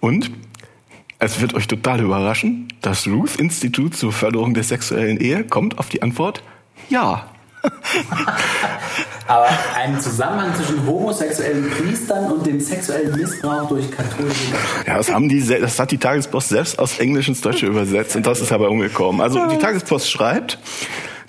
Und 0.00 0.30
es 1.24 1.40
wird 1.40 1.54
euch 1.54 1.66
total 1.66 2.00
überraschen, 2.00 2.68
das 2.80 3.06
Ruth 3.06 3.36
Institut 3.36 3.96
zur 3.96 4.12
Förderung 4.12 4.54
der 4.54 4.64
sexuellen 4.64 5.18
Ehe 5.18 5.44
kommt 5.44 5.78
auf 5.78 5.88
die 5.88 6.02
Antwort 6.02 6.42
ja. 6.88 7.26
Aber 9.26 9.48
einen 9.74 9.98
Zusammenhang 9.98 10.54
zwischen 10.54 10.86
homosexuellen 10.86 11.70
Priestern 11.70 12.30
und 12.30 12.46
dem 12.46 12.60
sexuellen 12.60 13.16
Missbrauch 13.18 13.68
durch 13.68 13.90
katholische 13.90 14.52
Ja, 14.86 14.98
das 14.98 15.10
haben 15.10 15.30
die, 15.30 15.42
das 15.46 15.78
hat 15.78 15.90
die 15.90 15.96
Tagespost 15.96 16.50
selbst 16.50 16.78
aus 16.78 16.98
Englisch 16.98 17.28
ins 17.28 17.40
Deutsche 17.40 17.66
übersetzt 17.66 18.16
und 18.16 18.26
das 18.26 18.40
ist 18.40 18.52
aber 18.52 18.70
umgekommen. 18.70 19.22
Also 19.22 19.46
die 19.46 19.56
Tagespost 19.56 20.10
schreibt, 20.10 20.58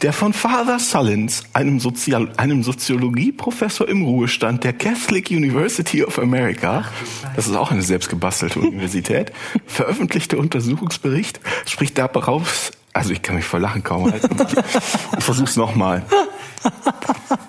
der 0.02 0.14
von 0.14 0.34
Father 0.34 0.80
Sullins, 0.80 1.44
einem, 1.54 1.80
Sozial 1.80 2.32
einem 2.38 2.64
Soziologieprofessor 2.64 3.88
im 3.88 4.04
Ruhestand 4.04 4.64
der 4.64 4.74
Catholic 4.74 5.32
University 5.32 6.04
of 6.04 6.20
America, 6.20 6.86
das 7.36 7.48
ist 7.48 7.56
auch 7.56 7.72
eine 7.72 7.82
selbstgebastelte 7.82 8.60
Universität, 8.60 9.32
veröffentlichte 9.66 10.38
Untersuchungsbericht 10.38 11.40
spricht 11.66 11.98
darauf 11.98 12.72
also 12.94 13.12
ich 13.12 13.22
kann 13.22 13.36
mich 13.36 13.44
vor 13.44 13.60
Lachen 13.60 13.84
kaum 13.84 14.10
halten. 14.10 14.38
Ich 15.18 15.24
versuch's 15.24 15.58
nochmal. 15.58 16.04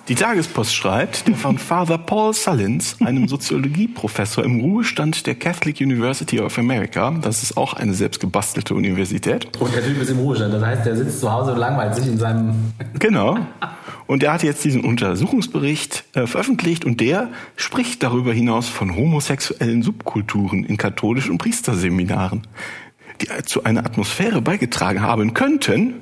Die 0.07 0.15
Tagespost 0.15 0.73
schreibt, 0.73 1.27
der 1.27 1.35
von 1.35 1.57
Father 1.57 1.97
Paul 1.97 2.33
Sullins, 2.33 2.95
einem 3.01 3.27
Soziologieprofessor 3.27 4.43
im 4.43 4.61
Ruhestand 4.61 5.27
der 5.27 5.35
Catholic 5.35 5.81
University 5.81 6.39
of 6.39 6.57
America, 6.57 7.11
das 7.21 7.43
ist 7.43 7.57
auch 7.57 7.73
eine 7.73 7.93
selbstgebastelte 7.93 8.73
Universität. 8.73 9.47
Und 9.59 9.75
der 9.75 9.83
Typ 9.85 10.01
ist 10.01 10.09
im 10.09 10.19
Ruhestand, 10.19 10.53
das 10.53 10.63
heißt, 10.63 10.85
der 10.85 10.95
sitzt 10.95 11.19
zu 11.19 11.31
Hause 11.31 11.53
und 11.53 11.59
langweilt 11.59 11.95
sich 11.95 12.07
in 12.07 12.17
seinem... 12.17 12.73
Genau. 12.99 13.37
Und 14.07 14.23
er 14.23 14.33
hat 14.33 14.43
jetzt 14.43 14.63
diesen 14.63 14.85
Untersuchungsbericht 14.85 16.05
äh, 16.13 16.25
veröffentlicht 16.25 16.85
und 16.85 17.01
der 17.01 17.29
spricht 17.57 18.01
darüber 18.01 18.33
hinaus 18.33 18.69
von 18.69 18.95
homosexuellen 18.95 19.83
Subkulturen 19.83 20.63
in 20.63 20.77
katholischen 20.77 21.37
Priesterseminaren 21.37 22.43
die 23.21 23.27
zu 23.45 23.63
einer 23.63 23.85
Atmosphäre 23.85 24.41
beigetragen 24.41 25.01
haben 25.01 25.33
könnten, 25.33 25.95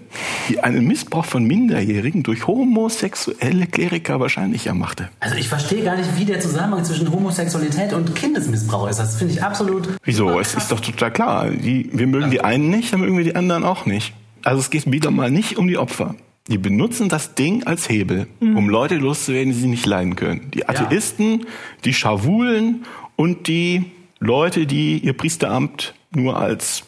die 0.50 0.60
einen 0.60 0.86
Missbrauch 0.86 1.26
von 1.26 1.44
Minderjährigen 1.46 2.24
durch 2.24 2.48
homosexuelle 2.48 3.68
Kleriker 3.68 4.20
wahrscheinlicher 4.20 4.74
machte. 4.74 5.10
Also 5.20 5.36
ich 5.36 5.48
verstehe 5.48 5.84
gar 5.84 5.96
nicht, 5.96 6.18
wie 6.18 6.26
der 6.26 6.40
Zusammenhang 6.40 6.84
zwischen 6.84 7.12
Homosexualität 7.12 7.94
und 7.94 8.16
Kindesmissbrauch 8.16 8.90
ist. 8.90 8.98
Das 9.00 9.16
finde 9.16 9.34
ich 9.34 9.44
absolut. 9.44 9.88
Wieso? 10.04 10.40
Es 10.40 10.54
ist 10.54 10.72
doch 10.72 10.80
total 10.80 11.12
klar. 11.12 11.50
Die, 11.50 11.90
wir 11.94 12.08
mögen 12.08 12.32
die 12.32 12.42
einen 12.42 12.70
nicht, 12.70 12.94
dann 12.94 13.02
mögen 13.02 13.18
wir 13.18 13.24
die 13.24 13.36
anderen 13.36 13.64
auch 13.64 13.86
nicht. 13.86 14.14
Also 14.44 14.60
es 14.60 14.70
geht 14.70 14.92
wieder 14.92 15.12
mal 15.12 15.32
nicht 15.32 15.58
um 15.58 15.68
die 15.68 15.78
Opfer. 15.78 16.16
Die 16.48 16.60
benutzen 16.60 17.10
das 17.10 17.34
Ding 17.34 17.64
als 17.64 17.90
Hebel, 17.90 18.28
mhm. 18.40 18.56
um 18.56 18.70
Leute 18.70 18.96
loszuwerden, 18.96 19.52
die 19.52 19.60
sie 19.60 19.68
nicht 19.68 19.86
leiden 19.88 20.16
können. 20.16 20.52
Die 20.54 20.70
Atheisten, 20.70 21.40
ja. 21.40 21.46
die 21.86 21.94
Schawulen 21.94 22.86
und 23.16 23.48
die 23.48 23.86
Leute, 24.20 24.68
die 24.68 25.00
ihr 25.00 25.14
Priesteramt 25.14 25.96
nur 26.12 26.38
als 26.38 26.84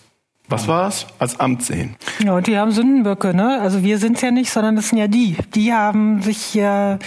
was 0.49 0.67
war 0.67 0.87
es? 0.87 1.05
Als 1.19 1.39
Amt 1.39 1.63
sehen. 1.63 1.95
Ja, 2.23 2.33
und 2.33 2.47
die 2.47 2.57
haben 2.57 2.71
Sündenböcke, 2.71 3.33
ne? 3.33 3.59
Also 3.61 3.83
wir 3.83 3.97
sind's 3.97 4.21
ja 4.21 4.31
nicht, 4.31 4.49
sondern 4.49 4.75
das 4.75 4.89
sind 4.89 4.97
ja 4.97 5.07
die. 5.07 5.35
Die 5.55 5.73
haben 5.73 6.21
sich 6.21 6.37
hier 6.37 6.99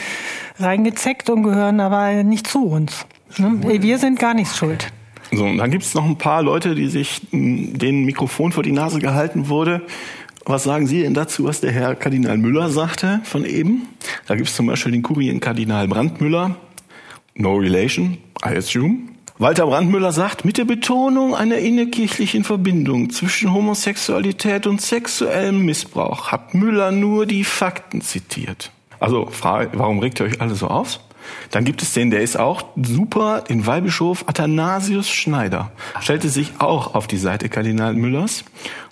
reingezeckt 0.59 1.31
und 1.31 1.43
gehören 1.43 1.81
aber 1.81 2.23
nicht 2.23 2.47
zu 2.47 2.67
uns. 2.67 3.07
Ne? 3.39 3.83
Wir 3.83 3.99
sind 3.99 4.19
gar 4.19 4.35
nichts 4.35 4.57
schuld. 4.57 4.93
So, 5.33 5.45
und 5.45 5.59
dann 5.59 5.71
gibt's 5.71 5.95
noch 5.95 6.05
ein 6.05 6.19
paar 6.19 6.43
Leute, 6.43 6.75
die 6.75 6.89
sich 6.89 7.23
den 7.31 8.05
Mikrofon 8.05 8.53
vor 8.53 8.63
die 8.63 8.73
Nase 8.73 8.99
gehalten 8.99 9.49
wurde. 9.49 9.83
Was 10.45 10.65
sagen 10.65 10.87
Sie 10.87 11.03
denn 11.03 11.15
dazu, 11.15 11.45
was 11.45 11.61
der 11.61 11.71
Herr 11.71 11.95
Kardinal 11.95 12.37
Müller 12.37 12.71
sagte 12.71 13.21
von 13.25 13.45
eben? 13.45 13.87
Da 14.27 14.35
gibt's 14.35 14.57
zum 14.57 14.67
Beispiel 14.67 14.93
den 14.93 15.03
Kurienkardinal 15.03 15.87
Brandmüller. 15.87 16.57
No 17.37 17.55
relation, 17.57 18.19
I 18.45 18.57
assume. 18.57 19.11
Walter 19.41 19.65
Brandmüller 19.65 20.13
sagt, 20.13 20.45
mit 20.45 20.59
der 20.59 20.67
Betonung 20.67 21.35
einer 21.35 21.57
innerkirchlichen 21.57 22.45
Verbindung 22.45 23.09
zwischen 23.09 23.55
Homosexualität 23.55 24.67
und 24.67 24.83
sexuellem 24.83 25.65
Missbrauch 25.65 26.31
hat 26.31 26.53
Müller 26.53 26.93
nur 26.93 27.25
die 27.25 27.45
Fakten 27.45 28.03
zitiert. 28.03 28.71
Also, 28.99 29.29
Frage, 29.31 29.71
warum 29.79 29.99
regt 30.01 30.21
ihr 30.21 30.27
euch 30.27 30.43
alle 30.43 30.55
so 30.55 30.67
auf? 30.67 31.01
Dann 31.53 31.65
gibt 31.65 31.81
es 31.81 31.95
den, 31.95 32.11
der 32.11 32.21
ist 32.21 32.39
auch 32.39 32.65
super, 32.77 33.41
den 33.41 33.67
Weihbischof 33.67 34.29
Athanasius 34.29 35.09
Schneider. 35.09 35.73
Stellte 36.01 36.29
sich 36.29 36.53
auch 36.59 36.95
auf 36.95 37.07
die 37.07 37.17
Seite 37.17 37.49
Kardinal 37.49 37.95
Müllers 37.95 38.45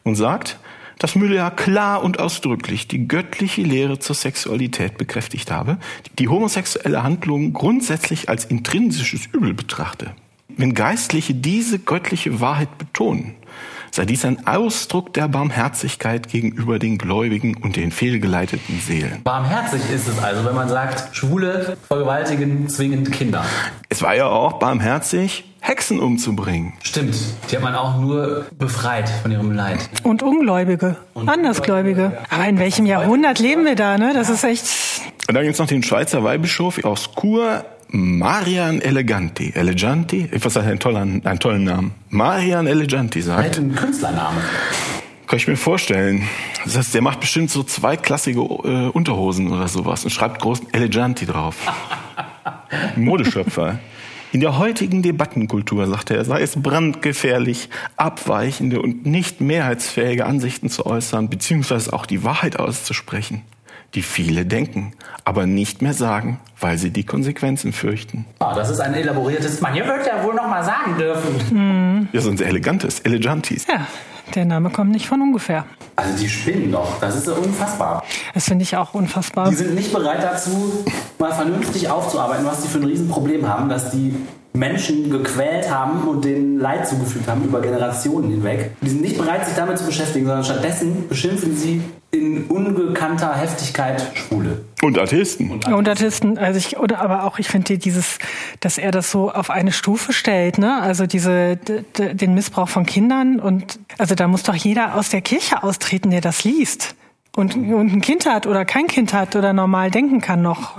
und 0.02 0.14
sagt, 0.14 0.59
dass 0.99 1.14
Müller 1.14 1.50
klar 1.50 2.02
und 2.02 2.21
ausdrücklich 2.21 2.88
die 2.88 3.07
göttliche 3.07 3.61
Lehre 3.61 3.99
zur 3.99 4.17
Sexualität 4.17 4.97
bekräftigt 4.97 5.50
habe, 5.50 5.76
die 6.19 6.28
homosexuelle 6.28 7.02
Handlung 7.02 7.52
grundsätzlich 7.52 8.31
als 8.31 8.47
intrinsisches 8.47 9.26
Übel 9.26 9.52
betrachte. 9.52 10.14
Wenn 10.61 10.75
Geistliche 10.75 11.35
diese 11.35 11.79
göttliche 11.79 12.41
Wahrheit 12.41 12.79
betonen, 12.79 13.37
sei 13.93 14.05
dies 14.07 14.25
ein 14.25 14.49
Ausdruck 14.49 15.15
der 15.15 15.29
Barmherzigkeit 15.29 16.29
gegenüber 16.29 16.81
den 16.81 16.99
Gläubigen 16.99 17.57
und 17.57 17.77
den 17.77 17.93
fehlgeleiteten 17.93 18.81
Seelen. 18.81 19.23
Barmherzig 19.23 19.83
ist 19.95 20.09
es 20.09 20.19
also, 20.19 20.45
wenn 20.45 20.57
man 20.57 20.69
sagt, 20.69 21.15
Schwule 21.15 21.77
vergewaltigen 21.87 22.69
zwingend 22.69 23.12
Kinder. 23.12 23.45
Es 23.88 24.03
war 24.03 24.17
ja 24.17 24.27
auch 24.27 24.55
barmherzig, 24.55 25.45
Hexen 25.61 26.00
umzubringen. 26.00 26.73
Stimmt, 26.83 27.15
die 27.49 27.55
hat 27.55 27.62
man 27.62 27.77
auch 27.77 28.00
nur 28.00 28.47
befreit 28.59 29.09
von 29.09 29.31
ihrem 29.31 29.53
Leid. 29.53 29.88
Und 30.03 30.25
Ungläubige, 30.25 30.97
und 31.15 31.29
Andersgläubige. 31.29 32.19
Aber 32.31 32.49
in 32.49 32.59
welchem 32.59 32.85
Jahrhundert 32.85 33.38
leben 33.38 33.65
wir 33.65 33.77
da, 33.77 33.97
ne? 33.97 34.11
Das 34.12 34.29
ist 34.29 34.43
echt... 34.43 34.67
Und 35.29 35.35
dann 35.35 35.45
gibt's 35.45 35.61
noch 35.61 35.69
den 35.69 35.85
Schweizer 35.85 36.25
Weihbischof 36.25 36.83
aus 36.85 37.11
Chur, 37.15 37.65
Marian 37.90 38.80
Eleganti. 38.83 39.52
Eleganti? 39.54 40.28
Ich 40.30 40.45
weiß, 40.45 40.59
einen 40.59 40.78
tollen, 40.78 41.25
einen 41.25 41.38
tollen 41.38 41.64
Namen. 41.64 41.92
Marian 42.11 42.66
Eleganti 42.66 43.23
sagt. 43.23 43.42
Halt 43.42 43.59
ein 43.59 43.75
Künstlername. 43.75 44.40
Kann 45.26 45.38
ich 45.38 45.49
mir 45.49 45.57
vorstellen. 45.57 46.28
Das 46.64 46.76
heißt, 46.76 46.95
der 46.95 47.02
macht 47.02 47.21
bestimmt 47.21 47.50
so 47.50 47.62
zweiklassige 47.62 48.40
äh, 48.40 48.88
Unterhosen 48.90 49.50
oder 49.52 49.68
sowas 49.68 50.04
und 50.04 50.11
schreibt 50.11 50.40
groß 50.40 50.62
Eleganti 50.73 51.26
drauf. 51.26 51.57
Modeschöpfer. 52.97 53.78
In 54.33 54.40
der 54.40 54.59
heutigen 54.59 55.02
Debattenkultur, 55.02 55.87
sagt 55.87 56.11
er, 56.11 56.23
sei 56.26 56.42
es 56.42 56.61
brandgefährlich, 56.61 57.71
abweichende 57.97 58.83
und 58.83 59.07
nicht 59.07 59.40
mehrheitsfähige 59.40 60.26
Ansichten 60.26 60.68
zu 60.68 60.85
äußern, 60.85 61.30
beziehungsweise 61.30 61.95
auch 61.95 62.04
die 62.04 62.25
Wahrheit 62.25 62.59
auszusprechen 62.59 63.42
die 63.95 64.02
viele 64.02 64.45
denken, 64.45 64.92
aber 65.25 65.47
nicht 65.47 65.83
mehr 65.83 65.95
sagen, 65.95 66.40
weil 66.61 66.78
sie 66.78 66.90
die 66.90 67.04
Konsequenzen 67.04 67.73
fürchten. 67.73 68.26
Oh, 68.40 68.52
das 68.54 68.71
ist 68.71 68.80
ein 68.80 68.95
elaboriertes 68.95 69.61
Man. 69.61 69.75
Ihr 69.75 69.87
würdet 69.87 70.07
ja 70.07 70.23
wohl 70.23 70.35
noch 70.35 70.49
mal 70.49 70.62
sagen 70.62 70.99
dürfen. 70.99 71.50
Hm. 71.50 72.09
Ja, 72.12 72.21
so 72.21 72.30
ein 72.30 72.38
elegantes, 72.38 73.00
elegantis. 73.00 73.66
Ja, 73.66 73.87
der 74.35 74.45
Name 74.45 74.71
kommt 74.71 74.90
nicht 74.90 75.07
von 75.07 75.23
ungefähr. 75.23 75.64
Also 75.97 76.16
die 76.16 76.28
spinnen 76.28 76.71
doch. 76.71 77.00
Das 77.00 77.16
ist 77.16 77.26
ja 77.26 77.33
unfassbar. 77.33 78.04
Das 78.35 78.45
finde 78.45 78.62
ich 78.62 78.76
auch 78.76 78.95
unfassbar. 78.95 79.49
Die 79.49 79.57
sind 79.57 79.75
nicht 79.75 79.92
bereit 79.92 80.23
dazu, 80.23 80.85
mal 81.18 81.33
vernünftig 81.33 81.88
aufzuarbeiten, 81.88 82.45
was 82.45 82.62
die 82.62 82.68
für 82.68 82.78
ein 82.78 82.85
Riesenproblem 82.85 83.49
haben, 83.49 83.68
dass 83.68 83.90
die 83.90 84.14
Menschen 84.52 85.11
gequält 85.11 85.71
haben 85.71 86.02
und 86.02 86.25
denen 86.25 86.59
Leid 86.59 86.87
zugefügt 86.87 87.28
haben 87.28 87.45
über 87.45 87.61
Generationen 87.61 88.30
hinweg. 88.30 88.73
Die 88.83 88.88
sind 88.88 89.00
nicht 89.00 89.16
bereit, 89.16 89.47
sich 89.47 89.54
damit 89.54 89.78
zu 89.78 89.87
beschäftigen, 89.87 90.26
sondern 90.26 90.45
stattdessen 90.45 91.09
beschimpfen 91.09 91.57
sie 91.57 91.83
in 92.19 92.45
ungekannter 92.45 93.35
Heftigkeit 93.37 94.03
Schwule. 94.15 94.65
Und 94.83 94.99
Atheisten. 94.99 95.51
Und 95.51 95.67
Atheisten. 95.67 95.75
Und 95.75 95.89
Atheisten. 95.89 96.39
Also 96.39 96.59
ich, 96.59 96.79
oder 96.79 97.01
aber 97.01 97.25
auch, 97.25 97.39
ich 97.39 97.49
finde 97.49 97.79
dieses, 97.79 98.19
dass 98.61 98.79
er 98.79 98.91
das 98.91 99.11
so 99.11 99.31
auf 99.31 99.51
eine 99.51 99.73
Stufe 99.73 100.13
stellt, 100.13 100.59
ne? 100.59 100.81
Also 100.81 101.07
diese, 101.07 101.57
den 101.57 102.35
Missbrauch 102.35 102.69
von 102.69 102.87
Kindern 102.87 103.41
und, 103.41 103.79
also 103.99 104.15
da 104.15 104.29
muss 104.29 104.43
doch 104.43 104.55
jeder 104.55 104.95
aus 104.95 105.09
der 105.11 105.21
Kirche 105.21 105.63
austreten, 105.63 106.11
der 106.11 106.21
das 106.21 106.45
liest. 106.45 106.95
Und, 107.37 107.55
und 107.55 107.93
ein 107.93 108.01
Kind 108.01 108.27
hat 108.27 108.47
oder 108.47 108.65
kein 108.65 108.89
Kind 108.89 109.13
hat 109.13 109.37
oder 109.37 109.53
normal 109.53 109.91
denken 109.93 110.21
kann 110.21 110.43
noch 110.43 110.77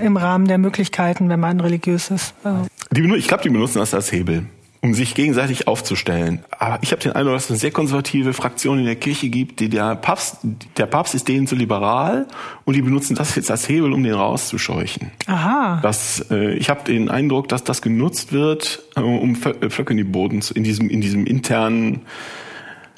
im 0.00 0.16
Rahmen 0.16 0.46
der 0.46 0.58
Möglichkeiten, 0.58 1.28
wenn 1.28 1.40
man 1.40 1.58
religiös 1.58 2.10
ist. 2.10 2.34
Also. 2.44 2.66
Die, 2.92 3.02
ich 3.16 3.26
glaube, 3.26 3.42
die 3.42 3.48
benutzen 3.48 3.78
das 3.78 3.92
als 3.92 4.12
Hebel. 4.12 4.46
Um 4.80 4.94
sich 4.94 5.14
gegenseitig 5.14 5.68
aufzustellen. 5.68 6.44
Aber 6.58 6.78
ich 6.82 6.92
habe 6.92 7.02
den 7.02 7.12
Eindruck, 7.12 7.34
dass 7.34 7.44
es 7.44 7.50
eine 7.50 7.58
sehr 7.58 7.70
konservative 7.70 8.32
Fraktion 8.32 8.78
in 8.78 8.84
der 8.84 8.96
Kirche 8.96 9.28
gibt, 9.28 9.60
die 9.60 9.68
der 9.68 9.96
Papst, 9.96 10.38
der 10.76 10.86
Papst 10.86 11.14
ist 11.14 11.28
denen 11.28 11.46
zu 11.46 11.54
liberal 11.54 12.26
und 12.64 12.74
die 12.74 12.82
benutzen 12.82 13.16
das 13.16 13.34
jetzt 13.34 13.50
als 13.50 13.68
Hebel, 13.68 13.92
um 13.92 14.02
den 14.02 14.14
rauszuscheuchen. 14.14 15.10
Aha. 15.26 15.80
Das, 15.82 16.26
äh, 16.30 16.54
ich 16.54 16.70
habe 16.70 16.84
den 16.84 17.10
Eindruck, 17.10 17.48
dass 17.48 17.64
das 17.64 17.82
genutzt 17.82 18.32
wird, 18.32 18.82
äh, 18.96 19.00
um 19.00 19.34
Vö- 19.34 19.62
äh, 19.62 19.90
in 19.90 19.96
die 19.96 20.04
Boden 20.04 20.42
zu, 20.42 20.54
in 20.54 20.64
diesem 20.64 20.90
in 20.90 21.00
diesem 21.00 21.26
internen 21.26 22.02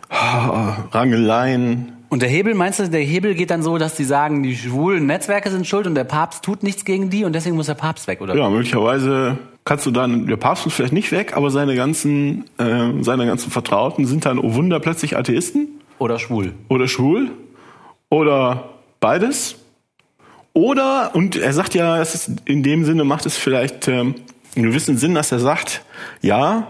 ah, 0.09 0.85
Rangeleien. 0.93 1.98
Und 2.11 2.23
der 2.23 2.29
Hebel, 2.29 2.55
meinst 2.55 2.79
du, 2.79 2.89
der 2.89 3.03
Hebel 3.03 3.35
geht 3.35 3.51
dann 3.51 3.63
so, 3.63 3.77
dass 3.77 3.95
die 3.95 4.05
sagen, 4.05 4.43
die 4.43 4.57
schwulen 4.57 5.07
Netzwerke 5.07 5.51
sind 5.51 5.67
schuld 5.67 5.87
und 5.87 5.95
der 5.95 6.05
Papst 6.05 6.43
tut 6.43 6.63
nichts 6.63 6.85
gegen 6.85 7.11
die 7.11 7.25
und 7.25 7.35
deswegen 7.35 7.57
muss 7.57 7.67
der 7.67 7.75
Papst 7.75 8.07
weg, 8.07 8.21
oder? 8.23 8.35
Ja, 8.35 8.49
möglicherweise 8.49 9.39
kannst 9.65 9.85
du 9.85 9.91
dann, 9.91 10.27
der 10.27 10.37
Papst 10.37 10.67
ist 10.67 10.73
vielleicht 10.73 10.95
nicht 10.95 11.13
weg, 11.13 11.37
aber 11.37 11.51
seine 11.51 11.75
ganzen, 11.75 12.45
äh, 12.57 13.03
seine 13.03 13.27
ganzen 13.27 13.51
Vertrauten 13.51 14.07
sind 14.07 14.25
dann, 14.25 14.39
oh 14.39 14.55
Wunder, 14.55 14.81
plötzlich 14.81 15.19
Atheisten 15.19 15.69
Oder 15.99 16.19
schwul. 16.19 16.53
oder 16.69 16.89
schwul 16.89 17.31
oder 18.09 18.71
beides. 19.01 19.57
Oder, 20.55 21.11
und 21.15 21.37
er 21.37 21.53
sagt 21.53 21.75
ja, 21.75 22.01
es 22.01 22.15
ist 22.15 22.31
in 22.47 22.63
dem 22.63 22.85
Sinne 22.85 23.05
macht 23.05 23.27
es 23.27 23.37
vielleicht 23.37 23.87
ähm, 23.87 24.15
einen 24.57 24.65
gewissen 24.65 24.97
Sinn, 24.97 25.15
dass 25.15 25.31
er 25.31 25.41
sagt, 25.41 25.83
ja, 26.23 26.69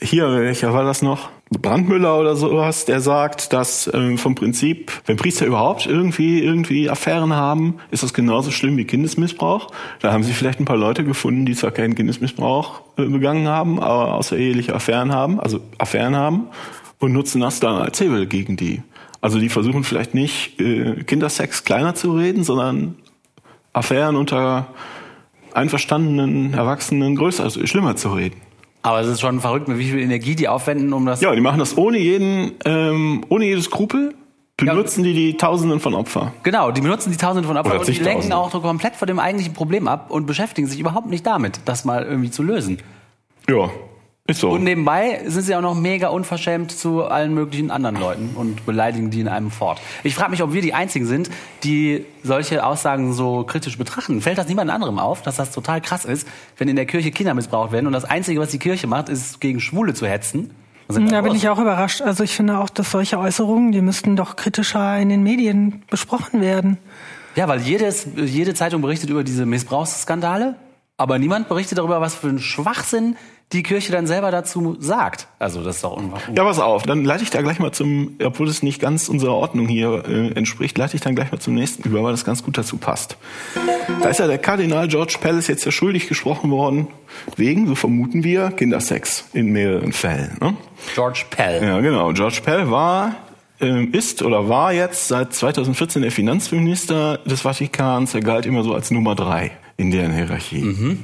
hier, 0.00 0.30
welcher 0.30 0.72
war 0.72 0.84
das 0.84 1.02
noch? 1.02 1.28
Brandmüller 1.50 2.18
oder 2.18 2.36
sowas, 2.36 2.84
der 2.84 3.00
sagt, 3.00 3.52
dass 3.52 3.90
ähm, 3.94 4.18
vom 4.18 4.34
Prinzip, 4.34 4.92
wenn 5.06 5.16
Priester 5.16 5.46
überhaupt 5.46 5.86
irgendwie 5.86 6.42
irgendwie 6.42 6.90
Affären 6.90 7.32
haben, 7.32 7.76
ist 7.90 8.02
das 8.02 8.12
genauso 8.12 8.50
schlimm 8.50 8.76
wie 8.76 8.84
Kindesmissbrauch. 8.84 9.70
Da 10.00 10.12
haben 10.12 10.24
sie 10.24 10.34
vielleicht 10.34 10.60
ein 10.60 10.66
paar 10.66 10.76
Leute 10.76 11.04
gefunden, 11.04 11.46
die 11.46 11.54
zwar 11.54 11.70
keinen 11.70 11.94
Kindesmissbrauch 11.94 12.82
äh, 12.98 13.04
begangen 13.04 13.48
haben, 13.48 13.80
aber 13.80 14.14
außereheliche 14.14 14.74
Affären 14.74 15.12
haben, 15.12 15.40
also 15.40 15.60
Affären 15.78 16.16
haben 16.16 16.48
und 16.98 17.12
nutzen 17.12 17.40
das 17.40 17.60
dann 17.60 17.80
als 17.80 17.98
Hebel 18.00 18.26
gegen 18.26 18.56
die. 18.56 18.82
Also 19.20 19.38
die 19.38 19.48
versuchen 19.48 19.84
vielleicht 19.84 20.14
nicht 20.14 20.60
äh, 20.60 21.02
Kindersex 21.04 21.64
kleiner 21.64 21.94
zu 21.94 22.14
reden, 22.14 22.44
sondern 22.44 22.96
Affären 23.72 24.16
unter 24.16 24.68
einverstandenen 25.54 26.52
Erwachsenen 26.52 27.16
größer, 27.16 27.42
also 27.42 27.66
schlimmer 27.66 27.96
zu 27.96 28.10
reden. 28.10 28.40
Aber 28.88 29.00
es 29.00 29.06
ist 29.06 29.20
schon 29.20 29.38
verrückt, 29.40 29.68
mit 29.68 29.76
wie 29.76 29.90
viel 29.90 29.98
Energie 29.98 30.34
die 30.34 30.48
aufwenden, 30.48 30.94
um 30.94 31.04
das. 31.04 31.20
Ja, 31.20 31.34
die 31.34 31.42
machen 31.42 31.58
das 31.58 31.76
ohne 31.76 31.98
jeden, 31.98 32.52
ähm, 32.64 33.22
ohne 33.28 33.44
jedes 33.44 33.66
Skrupel, 33.66 34.14
benutzen 34.56 35.04
die 35.04 35.12
die 35.12 35.36
Tausenden 35.36 35.78
von 35.78 35.92
Opfer. 35.92 36.32
Genau, 36.42 36.70
die 36.70 36.80
benutzen 36.80 37.12
die 37.12 37.18
Tausende 37.18 37.46
von 37.46 37.58
Opfern 37.58 37.76
und 37.76 37.86
die 37.86 37.92
lenken 37.92 38.32
auch 38.32 38.50
so 38.50 38.60
komplett 38.60 38.96
von 38.96 39.06
dem 39.06 39.18
eigentlichen 39.18 39.52
Problem 39.52 39.88
ab 39.88 40.10
und 40.10 40.24
beschäftigen 40.24 40.66
sich 40.66 40.80
überhaupt 40.80 41.08
nicht 41.08 41.26
damit, 41.26 41.60
das 41.66 41.84
mal 41.84 42.02
irgendwie 42.02 42.30
zu 42.30 42.42
lösen. 42.42 42.78
Ja, 43.46 43.68
ist 44.28 44.40
so. 44.40 44.50
Und 44.50 44.62
nebenbei 44.62 45.22
sind 45.26 45.42
sie 45.42 45.54
auch 45.56 45.62
noch 45.62 45.74
mega 45.74 46.08
unverschämt 46.08 46.70
zu 46.70 47.04
allen 47.04 47.32
möglichen 47.32 47.70
anderen 47.70 47.96
Leuten 47.96 48.30
und 48.34 48.66
beleidigen 48.66 49.10
die 49.10 49.20
in 49.20 49.28
einem 49.28 49.50
fort. 49.50 49.80
Ich 50.04 50.14
frage 50.14 50.30
mich, 50.30 50.42
ob 50.42 50.52
wir 50.52 50.60
die 50.60 50.74
Einzigen 50.74 51.06
sind, 51.06 51.30
die 51.64 52.04
solche 52.22 52.64
Aussagen 52.64 53.14
so 53.14 53.44
kritisch 53.44 53.78
betrachten. 53.78 54.20
Fällt 54.20 54.36
das 54.36 54.46
niemand 54.46 54.70
anderem 54.70 54.98
auf, 54.98 55.22
dass 55.22 55.36
das 55.36 55.50
total 55.50 55.80
krass 55.80 56.04
ist, 56.04 56.28
wenn 56.58 56.68
in 56.68 56.76
der 56.76 56.84
Kirche 56.84 57.10
Kinder 57.10 57.32
missbraucht 57.32 57.72
werden 57.72 57.86
und 57.86 57.94
das 57.94 58.04
Einzige, 58.04 58.38
was 58.38 58.50
die 58.50 58.58
Kirche 58.58 58.86
macht, 58.86 59.08
ist 59.08 59.40
gegen 59.40 59.60
Schwule 59.60 59.94
zu 59.94 60.06
hetzen? 60.06 60.50
Sind 60.90 61.10
Da 61.10 61.22
bin 61.22 61.34
ich 61.34 61.48
auch 61.48 61.58
überrascht. 61.58 62.02
Also 62.02 62.22
ich 62.22 62.34
finde 62.34 62.58
auch, 62.58 62.68
dass 62.68 62.90
solche 62.90 63.18
Äußerungen, 63.18 63.72
die 63.72 63.80
müssten 63.80 64.14
doch 64.14 64.36
kritischer 64.36 64.98
in 64.98 65.08
den 65.08 65.22
Medien 65.22 65.84
besprochen 65.90 66.42
werden. 66.42 66.76
Ja, 67.34 67.48
weil 67.48 67.60
jedes, 67.60 68.06
jede 68.16 68.52
Zeitung 68.52 68.82
berichtet 68.82 69.08
über 69.08 69.24
diese 69.24 69.46
Missbrauchsskandale, 69.46 70.56
aber 70.98 71.18
niemand 71.18 71.48
berichtet 71.48 71.78
darüber, 71.78 72.00
was 72.00 72.14
für 72.14 72.28
ein 72.28 72.40
Schwachsinn 72.40 73.16
die 73.52 73.62
Kirche 73.62 73.92
dann 73.92 74.06
selber 74.06 74.30
dazu 74.30 74.76
sagt. 74.78 75.26
Also 75.38 75.62
das 75.62 75.76
ist 75.76 75.84
doch 75.84 75.96
unwahr. 75.96 76.20
Ja, 76.34 76.44
pass 76.44 76.58
auf, 76.58 76.82
dann 76.82 77.04
leite 77.04 77.22
ich 77.22 77.30
da 77.30 77.40
gleich 77.40 77.58
mal 77.58 77.72
zum, 77.72 78.16
obwohl 78.22 78.46
es 78.46 78.62
nicht 78.62 78.80
ganz 78.80 79.08
unserer 79.08 79.32
Ordnung 79.32 79.66
hier 79.66 80.04
äh, 80.06 80.32
entspricht, 80.32 80.76
leite 80.76 80.96
ich 80.96 81.00
dann 81.00 81.14
gleich 81.14 81.32
mal 81.32 81.38
zum 81.38 81.54
nächsten 81.54 81.88
über, 81.88 82.02
weil 82.02 82.12
das 82.12 82.26
ganz 82.26 82.42
gut 82.42 82.58
dazu 82.58 82.76
passt. 82.76 83.16
Da 84.02 84.08
ist 84.10 84.20
ja 84.20 84.26
der 84.26 84.38
Kardinal 84.38 84.86
George 84.88 85.16
Pell 85.20 85.38
ist 85.38 85.48
jetzt 85.48 85.64
ja 85.64 85.72
schuldig 85.72 86.08
gesprochen 86.08 86.50
worden, 86.50 86.88
wegen, 87.36 87.66
so 87.66 87.74
vermuten 87.74 88.22
wir, 88.22 88.50
Kindersex 88.50 89.24
in 89.32 89.46
mehreren 89.46 89.92
Fällen. 89.92 90.36
Ne? 90.40 90.54
George 90.94 91.24
Pell. 91.30 91.62
Ja, 91.62 91.80
genau. 91.80 92.12
George 92.12 92.40
Pell 92.44 92.70
war, 92.70 93.16
ähm, 93.60 93.92
ist 93.92 94.22
oder 94.22 94.50
war 94.50 94.74
jetzt 94.74 95.08
seit 95.08 95.32
2014 95.32 96.02
der 96.02 96.12
Finanzminister 96.12 97.18
des 97.18 97.40
Vatikans. 97.40 98.14
Er 98.14 98.20
galt 98.20 98.44
immer 98.44 98.62
so 98.62 98.74
als 98.74 98.90
Nummer 98.90 99.14
drei 99.14 99.52
in 99.78 99.90
deren 99.90 100.12
Hierarchie. 100.12 100.98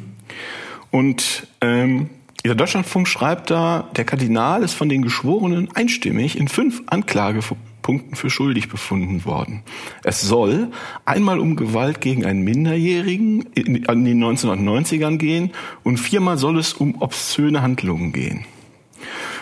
Und 0.90 1.46
ähm, 1.60 2.10
der 2.44 2.54
Deutschlandfunk 2.54 3.08
schreibt 3.08 3.50
da, 3.50 3.88
der 3.96 4.04
Kardinal 4.04 4.62
ist 4.62 4.74
von 4.74 4.90
den 4.90 5.00
Geschworenen 5.00 5.74
einstimmig 5.74 6.38
in 6.38 6.48
fünf 6.48 6.82
Anklagepunkten 6.86 8.16
für 8.16 8.28
schuldig 8.28 8.68
befunden 8.68 9.24
worden. 9.24 9.62
Es 10.02 10.20
soll 10.20 10.70
einmal 11.06 11.38
um 11.38 11.56
Gewalt 11.56 12.02
gegen 12.02 12.26
einen 12.26 12.42
Minderjährigen 12.42 13.46
in, 13.54 13.82
den 13.84 14.22
1990ern 14.22 15.16
gehen 15.16 15.52
und 15.84 15.96
viermal 15.96 16.36
soll 16.36 16.58
es 16.58 16.74
um 16.74 17.00
obszöne 17.00 17.62
Handlungen 17.62 18.12
gehen. 18.12 18.44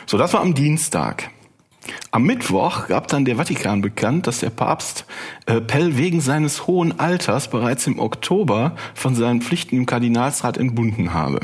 So, 0.06 0.16
das 0.16 0.32
war 0.32 0.40
am 0.40 0.54
Dienstag. 0.54 1.30
Am 2.12 2.22
Mittwoch 2.22 2.86
gab 2.86 3.08
dann 3.08 3.24
der 3.24 3.34
Vatikan 3.34 3.82
bekannt, 3.82 4.28
dass 4.28 4.38
der 4.38 4.50
Papst 4.50 5.06
äh, 5.46 5.60
Pell 5.60 5.96
wegen 5.96 6.20
seines 6.20 6.68
hohen 6.68 7.00
Alters 7.00 7.50
bereits 7.50 7.88
im 7.88 7.98
Oktober 7.98 8.76
von 8.94 9.16
seinen 9.16 9.42
Pflichten 9.42 9.76
im 9.76 9.86
Kardinalsrat 9.86 10.56
entbunden 10.56 11.12
habe. 11.12 11.40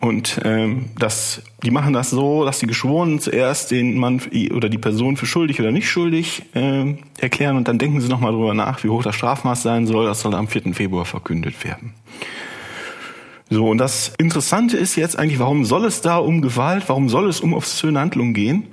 Und 0.00 0.40
ähm, 0.44 0.86
das, 0.98 1.42
die 1.62 1.70
machen 1.70 1.94
das 1.94 2.10
so, 2.10 2.44
dass 2.44 2.58
die 2.58 2.66
Geschworenen 2.66 3.18
zuerst 3.18 3.70
den 3.70 3.96
Mann 3.96 4.20
oder 4.54 4.68
die 4.68 4.78
Person 4.78 5.16
für 5.16 5.26
schuldig 5.26 5.58
oder 5.60 5.72
nicht 5.72 5.88
schuldig 5.88 6.42
äh, 6.54 6.94
erklären 7.18 7.56
und 7.56 7.66
dann 7.66 7.78
denken 7.78 8.00
sie 8.00 8.08
nochmal 8.08 8.32
drüber 8.32 8.52
nach, 8.54 8.84
wie 8.84 8.90
hoch 8.90 9.02
das 9.02 9.14
Strafmaß 9.14 9.62
sein 9.62 9.86
soll. 9.86 10.06
Das 10.06 10.20
soll 10.20 10.34
am 10.34 10.48
4. 10.48 10.74
Februar 10.74 11.06
verkündet 11.06 11.64
werden. 11.64 11.94
So, 13.50 13.70
und 13.70 13.78
das 13.78 14.12
Interessante 14.18 14.76
ist 14.76 14.96
jetzt 14.96 15.18
eigentlich, 15.18 15.38
warum 15.38 15.64
soll 15.64 15.86
es 15.86 16.02
da 16.02 16.18
um 16.18 16.42
Gewalt, 16.42 16.84
warum 16.88 17.08
soll 17.08 17.28
es 17.28 17.40
um 17.40 17.54
obszöne 17.54 17.98
Handlungen 17.98 18.34
gehen? 18.34 18.64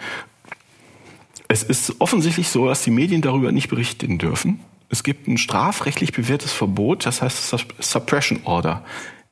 Es 1.47 1.63
ist 1.63 1.95
offensichtlich 1.99 2.49
so, 2.49 2.67
dass 2.67 2.83
die 2.83 2.91
Medien 2.91 3.21
darüber 3.21 3.53
nicht 3.53 3.69
berichten 3.69 4.17
dürfen. 4.17 4.59
Es 4.89 5.03
gibt 5.03 5.27
ein 5.27 5.37
strafrechtlich 5.37 6.11
bewährtes 6.11 6.51
Verbot, 6.51 7.05
das 7.05 7.21
heißt 7.21 7.55
Suppression 7.79 8.41
Order 8.43 8.83